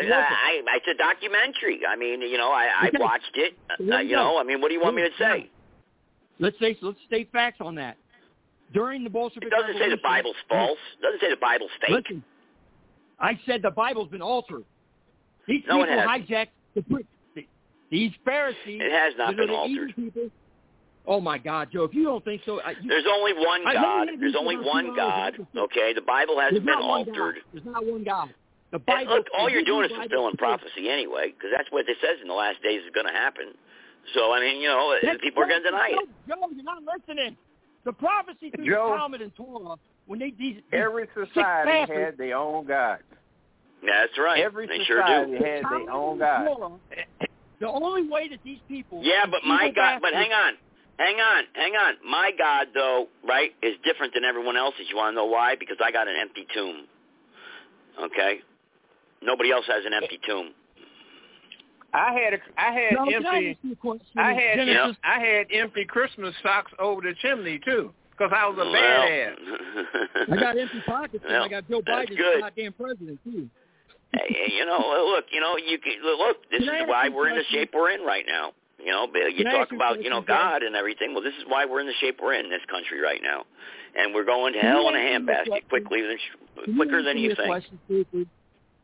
I, 0.00 0.02
I, 0.04 0.76
it's 0.76 0.86
a 0.88 0.96
documentary. 0.96 1.80
I 1.86 1.96
mean, 1.96 2.22
you 2.22 2.38
know, 2.38 2.50
I, 2.52 2.68
I 2.84 2.88
Okay. 2.88 2.98
watched 3.00 3.34
it. 3.34 3.54
Uh, 3.70 3.98
you 4.00 4.10
you 4.10 4.16
know, 4.16 4.38
I 4.38 4.44
mean, 4.44 4.60
what 4.60 4.68
do 4.68 4.74
you 4.74 4.80
want 4.80 4.96
me 4.96 5.02
to 5.02 5.10
say? 5.18 5.50
Let's 6.38 6.58
say 6.60 6.76
let's 6.82 6.98
state 7.06 7.30
facts 7.32 7.58
on 7.60 7.74
that. 7.76 7.96
During 8.72 9.04
the 9.04 9.10
Bolshevik 9.10 9.44
It 9.48 9.50
doesn't 9.50 9.78
say 9.78 9.88
the 9.90 9.96
Bible's 10.02 10.36
false. 10.48 10.78
It 10.98 11.02
doesn't 11.02 11.20
say 11.20 11.30
the 11.30 11.40
Bible's 11.40 11.70
fake. 11.80 12.04
Listen, 12.08 12.22
I 13.18 13.38
said 13.46 13.62
the 13.62 13.70
Bible's 13.70 14.10
been 14.10 14.22
altered. 14.22 14.64
These 15.46 15.62
No, 15.66 15.78
people 15.80 15.96
hijacked 15.96 16.48
the, 16.74 16.84
the 17.34 17.46
these 17.90 18.12
Pharisees. 18.24 18.80
It 18.82 18.92
has 18.92 19.14
not 19.16 19.34
been 19.36 19.50
altered. 19.50 19.94
People. 19.96 20.30
Oh 21.06 21.20
my 21.22 21.38
God, 21.38 21.70
Joe! 21.72 21.84
If 21.84 21.94
you 21.94 22.04
don't 22.04 22.22
think 22.22 22.42
so, 22.44 22.60
I, 22.60 22.72
you, 22.82 22.88
There's 22.88 23.06
only 23.10 23.32
one 23.32 23.62
I- 23.66 23.72
let 23.72 23.74
me 23.74 23.82
God. 23.82 24.08
There's 24.20 24.36
only 24.38 24.56
one 24.58 24.94
God. 24.94 25.32
Okay, 25.56 25.94
the 25.94 26.02
Bible 26.02 26.38
hasn't 26.38 26.66
there's 26.66 26.76
been 26.76 26.84
altered. 26.84 27.36
There's 27.52 27.64
not 27.64 27.84
one 27.86 28.04
God. 28.04 28.28
The 28.70 28.76
And 28.76 28.84
Bible. 28.84 29.14
look, 29.16 29.26
all 29.36 29.48
you're 29.48 29.64
doing 29.64 29.86
is 29.86 29.96
fulfilling 29.96 30.36
prophecy 30.36 30.90
anyway, 30.90 31.32
because 31.32 31.48
that's 31.56 31.72
what 31.72 31.88
it 31.88 31.96
says 32.02 32.20
in 32.20 32.28
the 32.28 32.34
last 32.34 32.62
days 32.62 32.82
is 32.84 32.90
going 32.92 33.06
to 33.06 33.12
happen. 33.12 33.54
So 34.14 34.32
I 34.32 34.40
mean, 34.40 34.60
you 34.60 34.68
know, 34.68 34.94
That's 35.02 35.18
people 35.22 35.42
are 35.42 35.48
going 35.48 35.62
to 35.62 35.70
deny 35.70 35.88
it. 35.96 36.08
Joe, 36.28 36.34
you're 36.54 36.62
not 36.64 36.82
listening. 36.84 37.38
The 37.84 37.92
prophecy 37.92 38.50
through 38.50 38.66
Joe, 38.66 38.90
the 38.90 38.96
Talmud 38.96 39.22
and 39.22 39.34
Torah 39.34 39.76
when 40.06 40.18
they 40.18 40.30
these, 40.30 40.56
these 40.56 40.62
Every 40.72 41.06
society 41.14 41.70
pastors- 41.70 42.04
had 42.04 42.18
their 42.18 42.36
own 42.36 42.66
God. 42.66 42.98
Yeah, 43.82 44.00
that's 44.00 44.18
right. 44.18 44.42
Every 44.42 44.66
they 44.66 44.82
sure 44.84 45.00
society 45.02 45.38
do. 45.38 45.44
had 45.44 45.64
their 45.64 45.90
own 45.90 46.10
and 46.12 46.20
God. 46.20 46.44
Torah, 46.44 46.78
The 47.60 47.68
only 47.68 48.08
way 48.08 48.28
that 48.28 48.40
these 48.44 48.58
people 48.68 49.00
Yeah, 49.02 49.26
but 49.30 49.44
my 49.44 49.70
God, 49.70 50.00
but 50.02 50.12
hang 50.14 50.32
on, 50.32 50.54
hang 50.98 51.16
on, 51.16 51.44
hang 51.54 51.72
on. 51.76 51.94
My 52.04 52.30
God, 52.36 52.68
though, 52.74 53.06
right, 53.26 53.52
is 53.62 53.74
different 53.84 54.14
than 54.14 54.24
everyone 54.24 54.56
else's. 54.56 54.86
You 54.90 54.96
want 54.96 55.12
to 55.12 55.16
know 55.16 55.26
why? 55.26 55.54
Because 55.58 55.76
I 55.84 55.92
got 55.92 56.08
an 56.08 56.16
empty 56.20 56.46
tomb. 56.54 56.86
Okay, 58.02 58.40
nobody 59.22 59.50
else 59.52 59.66
has 59.66 59.84
an 59.84 59.92
empty 59.94 60.18
tomb. 60.26 60.52
I 61.94 62.12
had 62.12 62.34
a, 62.34 62.38
I 62.58 62.72
had 62.72 62.92
Now, 62.92 63.04
can 63.06 63.26
I 63.26 63.36
empty 63.36 63.50
ask 63.50 63.58
you 63.62 63.72
a 63.72 63.76
question? 63.76 64.18
I 64.18 64.32
had 64.34 64.56
Genesis, 64.56 64.96
I 65.04 65.18
had 65.20 65.46
empty 65.52 65.84
Christmas 65.86 66.34
socks 66.42 66.72
over 66.78 67.00
the 67.00 67.14
chimney 67.22 67.60
too, 67.64 67.92
because 68.10 68.30
I 68.34 68.46
was 68.46 68.58
a 68.60 68.64
Well, 68.68 68.74
badass. 68.74 70.32
I 70.32 70.36
got 70.40 70.58
empty 70.58 70.82
pockets 70.86 71.24
and 71.26 71.36
I 71.36 71.48
got 71.48 71.68
Joe 71.68 71.82
that's 71.86 72.10
Biden 72.10 72.16
good. 72.16 72.36
as 72.36 72.40
goddamn 72.42 72.72
president 72.74 73.18
too. 73.24 73.48
hey, 74.12 74.52
you 74.56 74.66
know, 74.66 74.78
look, 75.14 75.26
you 75.32 75.40
know, 75.40 75.56
you 75.56 75.78
can 75.78 75.94
look. 76.02 76.36
This 76.50 76.64
Can 76.64 76.74
is 76.82 76.88
why 76.88 77.08
we're 77.08 77.28
in 77.30 77.36
the 77.36 77.44
shape 77.50 77.70
we're 77.74 77.90
in 77.90 78.02
right 78.02 78.24
now. 78.26 78.52
You 78.78 78.92
know, 78.92 79.08
but 79.12 79.20
you 79.34 79.44
Can 79.44 79.52
talk 79.52 79.70
you 79.72 79.76
about 79.76 80.02
you 80.04 80.08
know? 80.08 80.20
God 80.22 80.62
and 80.62 80.76
everything. 80.76 81.12
Well, 81.12 81.22
this 81.22 81.34
is 81.34 81.44
why 81.48 81.64
we're 81.64 81.80
in 81.80 81.86
the 81.86 81.98
shape 82.00 82.20
we're 82.22 82.34
in 82.34 82.44
in 82.44 82.50
this 82.50 82.60
country 82.70 83.00
right 83.00 83.20
now, 83.22 83.44
and 83.96 84.14
we're 84.14 84.24
going 84.24 84.52
to 84.52 84.60
Can 84.60 84.68
hell 84.70 84.88
in 84.88 84.94
a 84.94 84.98
answer 84.98 85.24
me 85.24 85.32
handbasket 85.34 85.68
quickly 85.68 86.02
than 86.02 86.76
quicker 86.76 87.02
than 87.02 87.18
you 87.18 87.32
a 87.32 87.34
think. 87.34 88.28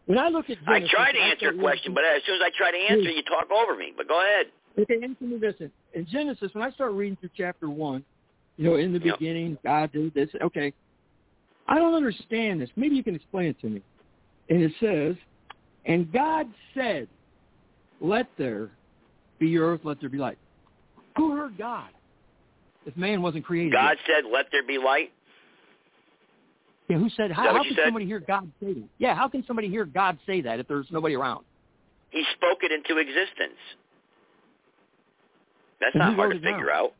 When 0.06 0.18
I 0.18 0.28
look 0.28 0.50
at 0.50 0.58
I 0.66 0.80
try 0.90 1.12
to 1.12 1.18
answer 1.18 1.48
a 1.50 1.58
question, 1.58 1.94
but 1.94 2.04
as 2.04 2.22
soon 2.26 2.36
as 2.36 2.42
I 2.44 2.50
try 2.56 2.70
to 2.70 2.76
answer, 2.76 3.10
you 3.10 3.22
talk 3.22 3.50
over 3.50 3.76
me. 3.76 3.92
But 3.96 4.06
go 4.06 4.20
ahead. 4.20 4.46
Okay, 4.78 5.02
answer 5.02 5.24
me 5.24 5.38
this. 5.38 5.54
In 5.94 6.06
Genesis, 6.06 6.50
when 6.52 6.62
I 6.62 6.70
start 6.72 6.92
reading 6.92 7.16
through 7.16 7.30
chapter 7.36 7.70
one, 7.70 8.04
you 8.56 8.64
know, 8.64 8.76
in 8.76 8.92
the 8.92 9.00
Yep. 9.00 9.18
beginning, 9.18 9.58
God 9.64 9.92
did 9.92 10.12
this. 10.14 10.28
Okay, 10.40 10.72
I 11.66 11.78
don't 11.78 11.94
understand 11.94 12.60
this. 12.60 12.70
Maybe 12.76 12.96
you 12.96 13.02
can 13.02 13.14
explain 13.14 13.46
it 13.46 13.60
to 13.60 13.68
me. 13.68 13.82
And 14.50 14.62
it 14.62 14.72
says, 14.78 15.16
"And 15.86 16.12
God 16.12 16.52
said, 16.74 17.08
Let 18.00 18.26
there 18.36 18.70
be 19.38 19.56
earth, 19.56 19.80
let 19.84 20.00
there 20.00 20.10
be 20.10 20.18
light." 20.18 20.36
Who 21.16 21.34
heard 21.34 21.56
God? 21.56 21.88
If 22.84 22.96
man 22.96 23.22
wasn't 23.22 23.44
created. 23.44 23.72
God 23.72 23.96
yet? 23.96 24.06
said, 24.06 24.24
"Let 24.30 24.50
there 24.50 24.64
be 24.64 24.76
light." 24.76 25.12
Yeah, 26.88 26.98
who 26.98 27.08
said? 27.10 27.30
How, 27.32 27.44
how 27.54 27.62
can 27.62 27.74
said? 27.74 27.84
somebody 27.86 28.06
hear 28.06 28.20
God 28.20 28.50
say 28.60 28.74
that? 28.74 28.88
Yeah, 28.98 29.14
how 29.14 29.28
can 29.28 29.44
somebody 29.46 29.68
hear 29.68 29.84
God 29.86 30.18
say 30.26 30.40
that 30.42 30.60
if 30.60 30.68
there's 30.68 30.86
nobody 30.90 31.14
around? 31.14 31.44
He 32.10 32.22
spoke 32.36 32.58
it 32.62 32.70
into 32.72 32.98
existence. 33.00 33.58
That's 35.80 35.94
And 35.94 36.00
not 36.00 36.14
hard 36.14 36.32
to 36.32 36.38
figure 36.38 36.66
down? 36.66 36.84
out. 36.86 36.92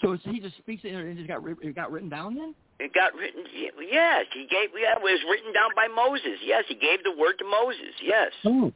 So 0.00 0.12
it's- 0.14 0.32
he 0.32 0.40
just 0.40 0.56
speaks 0.58 0.84
it 0.84 0.90
and 0.94 1.08
it 1.08 1.14
just 1.16 1.28
got 1.28 1.42
writ- 1.42 1.58
it 1.62 1.74
got 1.74 1.90
written 1.92 2.08
down 2.08 2.34
then. 2.34 2.54
It 2.80 2.92
got 2.92 3.14
written. 3.14 3.44
Yes, 3.52 4.26
he 4.32 4.46
gave. 4.46 4.70
Yeah, 4.76 4.96
it 4.96 5.02
was 5.02 5.22
written 5.30 5.52
down 5.52 5.70
by 5.76 5.86
Moses. 5.88 6.40
Yes, 6.42 6.64
he 6.68 6.74
gave 6.74 7.02
the 7.04 7.12
word 7.12 7.38
to 7.38 7.44
Moses. 7.44 7.94
Yes. 8.02 8.32
Oh, 8.44 8.72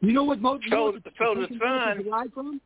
you 0.00 0.12
know 0.12 0.24
what 0.24 0.40
Moses? 0.40 0.64
So- 0.70 0.74
you 0.74 0.76
know 0.76 0.84
what 0.84 1.02
so 1.18 1.34
the 1.34 1.34
Moses 1.34 1.58
son- 1.58 2.02
derived 2.04 2.34
from? 2.34 2.60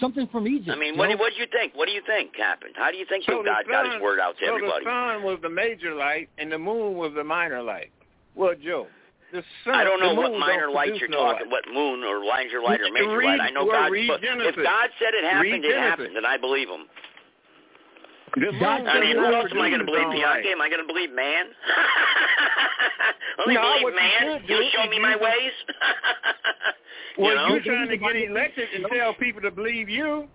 Something 0.00 0.26
from 0.28 0.46
Egypt. 0.46 0.70
I 0.70 0.78
mean, 0.78 0.92
you 0.94 0.98
what, 1.00 1.08
know? 1.08 1.16
what 1.16 1.32
do 1.34 1.40
you 1.40 1.46
think? 1.50 1.74
What 1.74 1.86
do 1.88 1.92
you 1.92 2.02
think 2.06 2.36
happened? 2.36 2.74
How 2.76 2.90
do 2.90 2.98
you 2.98 3.06
think 3.08 3.24
So 3.24 3.42
that 3.44 3.64
the 3.64 3.70
God 3.72 3.84
got 3.84 3.92
his 3.94 4.02
word 4.02 4.20
out 4.20 4.36
to 4.38 4.44
so 4.46 4.54
everybody? 4.54 4.84
the 4.84 4.90
sun 4.90 5.22
was 5.22 5.38
the 5.40 5.48
major 5.48 5.94
light 5.94 6.28
and 6.38 6.52
the 6.52 6.58
moon 6.58 6.96
was 6.96 7.12
the 7.14 7.24
minor 7.24 7.62
light. 7.62 7.90
Well, 8.34 8.52
Joe, 8.62 8.88
the 9.32 9.42
sun. 9.64 9.74
I 9.74 9.84
don't 9.84 10.00
know 10.00 10.12
what 10.14 10.32
minor 10.38 10.66
don't 10.68 10.74
light 10.74 10.96
you're 10.96 11.08
no 11.08 11.24
talking. 11.24 11.48
light. 11.48 11.64
What 11.64 11.64
moon 11.72 12.04
or 12.04 12.20
minor 12.20 12.60
light 12.60 12.80
or 12.80 12.86
You 12.88 12.92
major 12.94 13.16
read- 13.16 13.38
light? 13.38 13.40
I 13.40 13.50
know 13.50 13.64
God. 13.64 13.88
if 13.92 14.56
God 14.56 14.88
said 15.00 15.14
it 15.14 15.24
happened, 15.24 15.64
it 15.64 15.76
happened, 15.76 16.16
and 16.16 16.26
I 16.26 16.36
believe 16.36 16.68
him. 16.68 16.84
God 18.36 18.86
I 18.86 19.00
mean, 19.00 19.16
who 19.16 19.24
else 19.24 19.50
am 19.50 19.60
I 19.60 19.68
going 19.70 19.80
to 19.80 19.86
believe? 19.86 20.04
own 20.04 20.12
Am 20.12 20.60
I 20.60 20.68
going 20.68 20.80
to 20.80 20.86
believe 20.86 21.10
man? 21.10 21.46
Only 23.40 23.54
No, 23.54 23.62
believe 23.62 23.80
you 23.80 23.96
man? 23.96 24.40
He'll 24.46 24.70
show 24.72 24.90
me 24.90 24.98
my 25.00 25.16
ways. 25.16 25.52
Well, 27.18 27.30
you 27.30 27.34
know? 27.34 27.48
you're 27.48 27.64
trying 27.64 27.88
to 27.88 27.96
get 27.96 28.14
elected 28.14 28.68
and 28.74 28.84
tell 28.92 29.14
people 29.14 29.40
to 29.40 29.50
believe 29.50 29.88
you. 29.88 30.28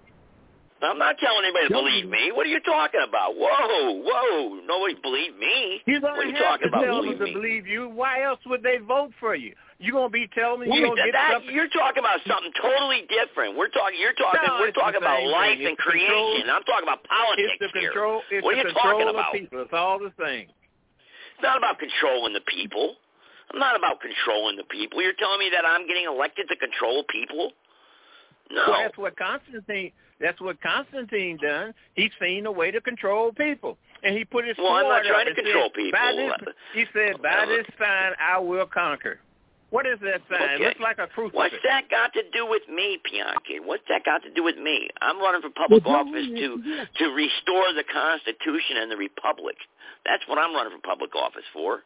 I'm 0.82 0.98
not 0.98 1.18
telling 1.20 1.46
anybody 1.46 1.68
to 1.68 1.74
believe 1.74 2.10
me. 2.10 2.32
What 2.34 2.48
are 2.48 2.50
you 2.50 2.60
talking 2.62 3.02
about? 3.08 3.36
Whoa, 3.36 4.02
whoa! 4.04 4.60
Nobody 4.66 4.96
believe 5.00 5.38
me. 5.38 5.82
You 5.86 6.02
what 6.02 6.18
are 6.18 6.24
you 6.26 6.34
have 6.34 6.44
talking 6.60 6.72
to 6.72 6.78
about? 6.78 6.84
tell 6.86 7.02
Believe 7.02 7.20
them 7.20 7.28
to 7.28 7.34
me. 7.36 7.40
believe 7.40 7.68
you. 7.68 7.88
Why 7.90 8.24
else 8.24 8.40
would 8.48 8.64
they 8.64 8.78
vote 8.78 9.12
for 9.20 9.36
you? 9.36 9.54
You 9.82 9.94
gonna 9.98 10.14
be 10.14 10.30
telling 10.38 10.70
me 10.70 10.78
you 10.78 10.86
gonna 10.94 11.02
get 11.10 11.12
that, 11.18 11.42
you're 11.50 11.68
talking 11.74 12.06
about 12.06 12.22
something 12.30 12.54
totally 12.62 13.02
different. 13.10 13.58
We're 13.58 13.74
talking. 13.74 13.98
You're 14.00 14.14
talking. 14.14 14.46
No, 14.46 14.62
we're 14.62 14.72
talking 14.78 15.02
about 15.02 15.26
life 15.26 15.58
and 15.58 15.74
the 15.74 15.76
control- 15.76 16.38
creation. 16.38 16.50
I'm 16.54 16.62
talking 16.70 16.86
about 16.86 17.02
politics 17.10 17.58
It's 17.60 17.74
the 17.74 17.80
here. 17.82 17.90
control. 17.90 18.22
It's 18.30 18.46
what 18.46 18.54
are 18.54 18.62
you 18.62 18.74
talking 18.78 19.10
about? 19.10 19.34
people. 19.34 19.62
It's 19.66 19.74
all 19.74 19.98
the 19.98 20.14
same. 20.22 20.46
It's 21.34 21.42
not 21.44 21.58
about 21.58 21.80
controlling 21.82 22.34
the 22.38 22.46
people. 22.46 22.96
I'm 23.52 23.58
not 23.60 23.76
about 23.76 24.00
controlling 24.00 24.56
the 24.56 24.64
people. 24.70 25.02
You're 25.02 25.18
telling 25.18 25.40
me 25.42 25.50
that 25.52 25.66
I'm 25.66 25.88
getting 25.90 26.06
elected 26.06 26.48
to 26.48 26.56
control 26.56 27.04
people? 27.10 27.52
No. 28.54 28.64
Well, 28.70 28.82
that's 28.86 28.98
what 29.02 29.18
Constantine. 29.18 29.92
That's 30.22 30.40
what 30.40 30.62
Constantine 30.62 31.38
done. 31.42 31.74
He's 31.96 32.12
seen 32.22 32.46
a 32.46 32.52
way 32.52 32.70
to 32.70 32.80
control 32.82 33.34
people, 33.34 33.78
and 34.04 34.16
he 34.16 34.24
put 34.26 34.46
his 34.46 34.56
Well, 34.62 34.74
I'm 34.78 34.86
not 34.86 35.04
trying 35.10 35.26
to 35.26 35.34
control 35.34 35.74
said, 35.74 35.74
people. 35.74 36.00
this, 36.16 36.54
he 36.78 36.86
said, 36.94 37.20
"By 37.22 37.46
this 37.50 37.66
sign 37.82 38.14
I 38.22 38.38
will 38.38 38.68
conquer." 38.68 39.20
What 39.72 39.88
is 39.88 39.98
that 40.04 40.20
sign? 40.30 40.60
Okay. 40.60 40.64
It 40.64 40.68
looks 40.68 40.80
like 40.84 41.00
a 41.00 41.08
crucifix. 41.08 41.36
What's 41.36 41.56
that 41.64 41.90
got 41.90 42.12
to 42.14 42.24
do 42.36 42.46
with 42.46 42.62
me, 42.68 43.00
Bianchi? 43.08 43.64
What's 43.64 43.84
that 43.88 44.04
got 44.04 44.22
to 44.24 44.32
do 44.32 44.44
with 44.44 44.58
me? 44.58 44.90
I'm 45.02 45.18
running 45.18 45.42
for 45.42 45.50
public 45.50 45.86
Well, 45.86 45.96
office 46.04 46.28
to 46.28 46.48
to 47.00 47.06
restore 47.16 47.72
the 47.74 47.88
Constitution 47.88 48.84
and 48.84 48.92
the 48.92 48.98
Republic. 48.98 49.56
That's 50.06 50.24
what 50.28 50.38
I'm 50.38 50.54
running 50.54 50.74
for 50.76 50.84
public 50.88 51.16
office 51.16 51.48
for. 51.54 51.80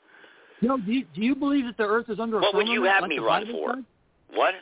No, 0.62 0.78
do 0.78 0.92
you, 0.92 1.06
do 1.14 1.22
you 1.22 1.36
believe 1.36 1.66
that 1.66 1.78
the 1.78 1.86
Earth 1.86 2.10
is 2.10 2.20
under 2.20 2.38
a 2.38 2.42
firmament? 2.42 2.56
What 2.56 2.66
would 2.66 2.74
you 2.74 2.84
have 2.90 3.02
like 3.04 3.10
me 3.10 3.20
run 3.20 3.46
Bible 3.46 3.60
for? 3.60 3.74
says? 3.76 3.84
What? 4.34 4.54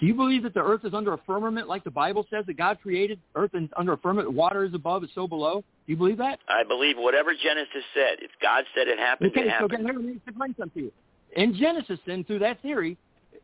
Do 0.00 0.06
you 0.06 0.14
believe 0.14 0.42
that 0.42 0.54
the 0.54 0.60
Earth 0.64 0.84
is 0.84 0.94
under 0.94 1.12
a 1.14 1.18
firmament, 1.26 1.68
like 1.68 1.84
the 1.84 1.90
Bible 1.90 2.26
says 2.28 2.44
that 2.46 2.56
God 2.56 2.78
created 2.82 3.20
Earth 3.36 3.52
and 3.54 3.68
under 3.76 3.92
a 3.92 3.98
firmament, 3.98 4.32
water 4.32 4.64
is 4.64 4.74
above, 4.74 5.04
is 5.04 5.10
so 5.14 5.28
below? 5.28 5.62
Do 5.86 5.92
you 5.92 5.96
believe 5.96 6.18
that? 6.18 6.40
I 6.48 6.64
believe 6.64 6.96
whatever 6.98 7.32
Genesis 7.40 7.84
said. 7.94 8.18
If 8.20 8.32
God 8.42 8.64
said 8.74 8.88
it 8.88 8.98
happened, 8.98 9.30
Okay, 9.30 9.42
it 9.42 9.44
so 9.44 9.50
happened. 9.68 9.86
then 9.86 9.96
let 9.96 10.04
me 10.04 10.20
explain 10.26 10.54
something 10.58 10.82
to 10.82 10.86
you. 10.86 10.92
In 11.36 11.54
Genesis, 11.54 11.98
then, 12.06 12.24
through 12.24 12.40
that 12.40 12.60
theory, 12.62 12.96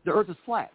the 0.05 0.11
Earth 0.11 0.29
is 0.29 0.35
flat. 0.45 0.71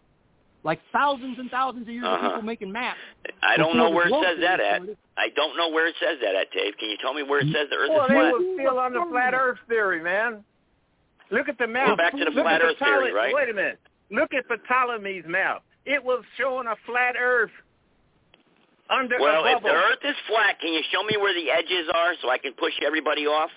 Like 0.63 0.79
thousands 0.91 1.37
and 1.39 1.49
thousands 1.49 1.87
of 1.87 1.93
years 1.93 2.05
Uh-huh. 2.05 2.15
of 2.17 2.31
people 2.31 2.41
making 2.43 2.71
maps. 2.71 2.99
I 3.41 3.57
don't 3.57 3.77
know 3.77 3.89
where 3.89 4.07
it 4.07 4.13
says 4.23 4.37
that 4.41 4.59
at. 4.59 4.81
I 5.17 5.29
don't 5.35 5.55
know 5.57 5.69
where 5.69 5.87
it 5.87 5.95
says 5.99 6.17
that 6.21 6.35
at, 6.35 6.51
Dave. 6.51 6.73
Can 6.77 6.89
you 6.89 6.97
tell 7.01 7.13
me 7.13 7.23
where 7.23 7.39
it 7.39 7.47
says 7.53 7.69
the 7.69 7.75
Earth 7.77 7.89
Well, 7.89 8.05
is 8.05 8.07
flat? 8.07 8.15
Well, 8.17 8.25
they 8.25 8.31
flat? 8.31 8.55
were 8.55 8.63
still 8.63 8.79
on 8.79 8.93
the 8.93 9.05
flat 9.11 9.33
Earth 9.33 9.59
theory, 9.69 10.01
man. 10.03 10.43
Look 11.31 11.47
at 11.49 11.57
the 11.57 11.67
map. 11.67 11.89
We're 11.89 11.95
back 11.95 12.13
to 12.13 12.19
the 12.25 12.31
Look 12.31 12.43
flat 12.43 12.61
at 12.61 12.63
Earth 12.63 12.79
theory, 12.79 13.13
right? 13.13 13.33
Wait 13.33 13.49
a 13.49 13.53
minute. 13.53 13.79
Look 14.11 14.31
at 14.33 14.45
Ptolemy's 14.47 15.25
map. 15.27 15.63
It 15.85 16.03
was 16.03 16.23
showing 16.37 16.67
a 16.67 16.75
flat 16.85 17.15
Earth 17.19 17.51
under 18.89 19.17
Well, 19.19 19.43
if 19.45 19.63
the 19.63 19.69
Earth 19.69 19.99
is 20.03 20.15
flat, 20.27 20.59
can 20.59 20.73
you 20.73 20.81
show 20.91 21.03
me 21.03 21.17
where 21.17 21.33
the 21.33 21.51
edges 21.51 21.87
are 21.93 22.13
so 22.21 22.29
I 22.29 22.37
can 22.37 22.53
push 22.53 22.73
everybody 22.85 23.25
off? 23.27 23.51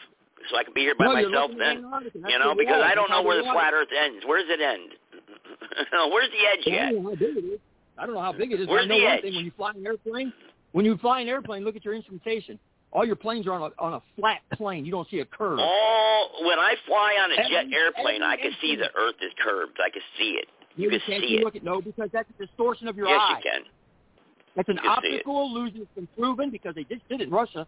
So 0.48 0.56
I 0.56 0.64
can 0.64 0.72
be 0.72 0.80
here 0.82 0.94
by 0.94 1.04
No, 1.06 1.12
myself 1.12 1.50
then? 1.58 1.84
You 2.28 2.38
know, 2.38 2.54
because. 2.56 2.82
I 2.84 2.94
don't 2.94 3.10
know 3.10 3.22
where 3.22 3.36
the 3.36 3.44
flat. 3.44 3.72
Earth 3.74 3.88
ends. 3.92 4.24
Where 4.26 4.40
does 4.40 4.48
it 4.50 4.60
end? 4.60 4.92
Where's 6.12 6.30
the 6.30 6.42
edge 6.48 6.64
Well, 6.66 6.76
I 6.78 6.86
don't 6.86 7.04
know 7.04 7.10
how 7.12 7.12
big 7.12 7.36
it 7.36 7.44
is. 7.44 7.60
I 7.98 8.06
don't 8.06 8.14
know 8.14 8.20
how 8.22 8.32
big 8.32 8.52
it 8.52 8.60
is. 8.60 8.66
but 8.66 8.72
Where's 8.72 8.84
I 8.84 8.88
know 8.88 8.98
the 8.98 9.04
one 9.04 9.12
edge? 9.14 9.22
thing: 9.22 9.34
when 9.36 9.44
you 9.44 9.52
fly 9.56 9.70
an 9.76 9.86
airplane, 9.86 10.32
when 10.72 10.84
you 10.86 10.96
fly 10.98 11.20
an 11.20 11.28
airplane, 11.28 11.64
look 11.64 11.76
at 11.76 11.84
your 11.84 11.94
instrumentation. 11.94 12.58
All 12.92 13.04
your 13.04 13.16
planes 13.16 13.46
are 13.46 13.52
on 13.52 13.62
a 13.70 13.82
on 13.82 13.92
a 13.94 14.02
flat 14.18 14.40
plane. 14.54 14.84
You 14.84 14.90
don't 14.90 15.08
see 15.10 15.20
a 15.20 15.24
curve. 15.26 15.58
Oh, 15.60 16.26
when 16.44 16.58
I 16.58 16.74
fly 16.86 17.14
on 17.22 17.30
a 17.32 17.36
jet 17.48 17.66
airplane, 17.72 18.22
I 18.22 18.36
can 18.36 18.52
see 18.60 18.74
the. 18.76 18.86
Earth 18.96 19.16
is 19.20 19.32
curved. 19.44 19.78
I 19.84 19.90
can 19.90 20.02
see 20.18 20.30
it. 20.40 20.46
You 20.76 20.84
You 20.84 20.90
can 20.98 21.00
can't 21.06 21.22
see 21.24 21.34
it. 21.36 21.44
look 21.44 21.54
at 21.56 21.62
no 21.62 21.80
because 21.82 22.08
that's 22.12 22.28
a 22.38 22.46
distortion 22.46 22.88
of 22.88 22.96
your 22.96 23.06
eyes. 23.08 23.12
Yes, 23.14 23.20
eye. 23.20 23.36
you 23.36 23.50
can. 23.52 23.62
That's 24.56 24.68
an 24.70 24.78
You 24.82 24.90
optical 24.90 25.42
illusion. 25.42 25.82
It's 25.82 25.94
been 25.94 26.08
proven 26.18 26.50
because 26.50 26.74
they 26.74 26.84
just 26.84 27.06
did 27.08 27.20
it 27.20 27.24
in 27.24 27.30
Russia. 27.30 27.66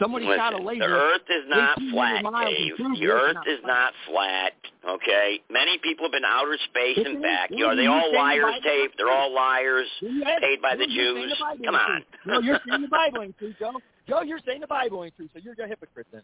Somebody 0.00 0.24
Listen, 0.26 0.38
shot 0.40 0.54
a 0.54 0.62
laser. 0.64 0.88
the 0.88 0.94
Earth 0.96 1.28
is 1.28 1.44
not 1.48 1.78
flat, 1.92 2.24
Dave. 2.46 2.72
The 2.78 3.06
Earth 3.06 3.34
not 3.34 3.46
is 3.46 3.60
flat. 3.60 3.68
not 3.68 3.92
flat. 4.08 4.52
Okay, 4.96 5.40
many 5.50 5.76
people 5.78 6.06
have 6.06 6.12
been 6.12 6.24
outer 6.24 6.56
space 6.72 6.96
and 7.04 7.20
back. 7.20 7.50
You 7.52 7.66
are 7.66 7.76
they 7.76 7.84
all 7.86 8.10
the 8.10 8.16
liars, 8.16 8.54
Dave? 8.64 8.90
They're 8.96 9.10
all 9.12 9.30
liars, 9.34 9.86
Well, 10.00 10.10
you 10.10 10.24
had- 10.24 10.40
paid 10.40 10.62
by 10.62 10.74
the 10.76 10.86
well, 10.86 10.88
you're 10.88 11.14
saying 11.14 11.28
Jews. 11.28 11.38
the 11.60 11.64
Come 11.66 11.74
on. 11.74 12.04
No, 12.24 12.40
you're 12.40 12.60
saying 12.66 12.80
the 12.82 12.88
Bible 13.02 13.22
ain't 13.22 13.36
true, 13.36 13.52
Joe. 13.60 13.72
Joe, 14.08 14.22
you're 14.22 14.40
saying 14.46 14.62
the 14.62 14.66
Bible 14.66 15.04
ain't 15.04 15.14
true, 15.16 15.28
so 15.34 15.38
you're 15.38 15.54
a 15.62 15.68
hypocrite 15.68 16.06
then. 16.10 16.22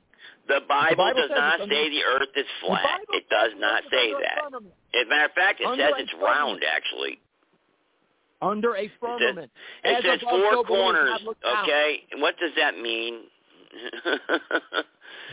The 0.48 0.61
Bible, 0.66 0.97
Bible 0.97 1.20
does 1.20 1.31
not 1.36 1.61
say 1.61 1.90
the 1.90 2.03
Earth 2.03 2.32
is 2.35 2.47
flat. 2.65 3.01
It 3.12 3.28
does 3.28 3.53
not 3.59 3.82
say 3.93 4.11
that. 4.12 4.47
As 4.48 5.07
a 5.07 5.09
matter 5.09 5.24
of 5.27 5.32
fact, 5.32 5.61
it 5.61 5.66
Under 5.66 5.82
says 5.85 5.93
it's 5.98 6.15
round, 6.20 6.62
actually. 6.65 7.20
Under 8.43 8.74
a 8.77 8.90
firmament. 9.01 9.51
It 9.85 9.97
As 9.98 10.03
says 10.05 10.20
four 10.28 10.65
corners, 10.65 11.11
God 11.20 11.23
looks 11.24 11.43
down. 11.43 11.65
okay? 11.65 12.03
And 12.12 12.20
what 12.20 12.36
does 12.39 12.53
that 12.57 12.77
mean? 12.78 13.24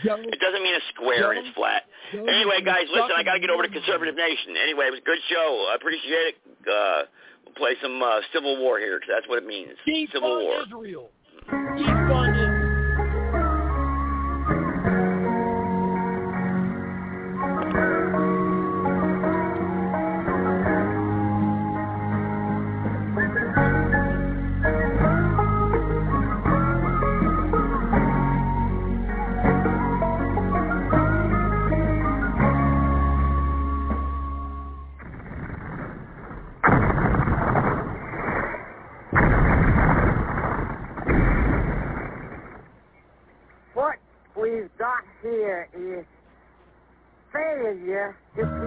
It 0.04 0.40
doesn't 0.40 0.62
mean 0.62 0.74
a 0.74 0.84
square 0.92 1.32
and 1.32 1.46
it's 1.46 1.54
flat. 1.56 1.84
Anyway, 2.12 2.60
guys, 2.64 2.84
listen, 2.92 3.12
I 3.16 3.22
got 3.22 3.34
to 3.34 3.40
get 3.40 3.50
over 3.50 3.62
to 3.62 3.68
Conservative 3.68 4.14
Nation. 4.14 4.54
Anyway, 4.62 4.86
it 4.86 4.90
was 4.90 5.00
a 5.00 5.06
good 5.06 5.18
show. 5.30 5.68
I 5.70 5.76
appreciate 5.76 6.34
it. 6.34 6.36
Uh, 6.68 7.02
we'll 7.46 7.54
play 7.54 7.74
some 7.80 8.02
uh, 8.02 8.20
Civil 8.32 8.58
War 8.58 8.78
here 8.78 8.98
because 8.98 9.14
that's 9.14 9.28
what 9.28 9.38
it 9.38 9.46
means. 9.46 9.72
Civil 10.12 10.44
War. 10.44 10.62
Israel. 10.66 11.10
Defund 11.48 12.34
Israel. 12.34 12.43
Failure 48.34 48.50
to 48.60 48.63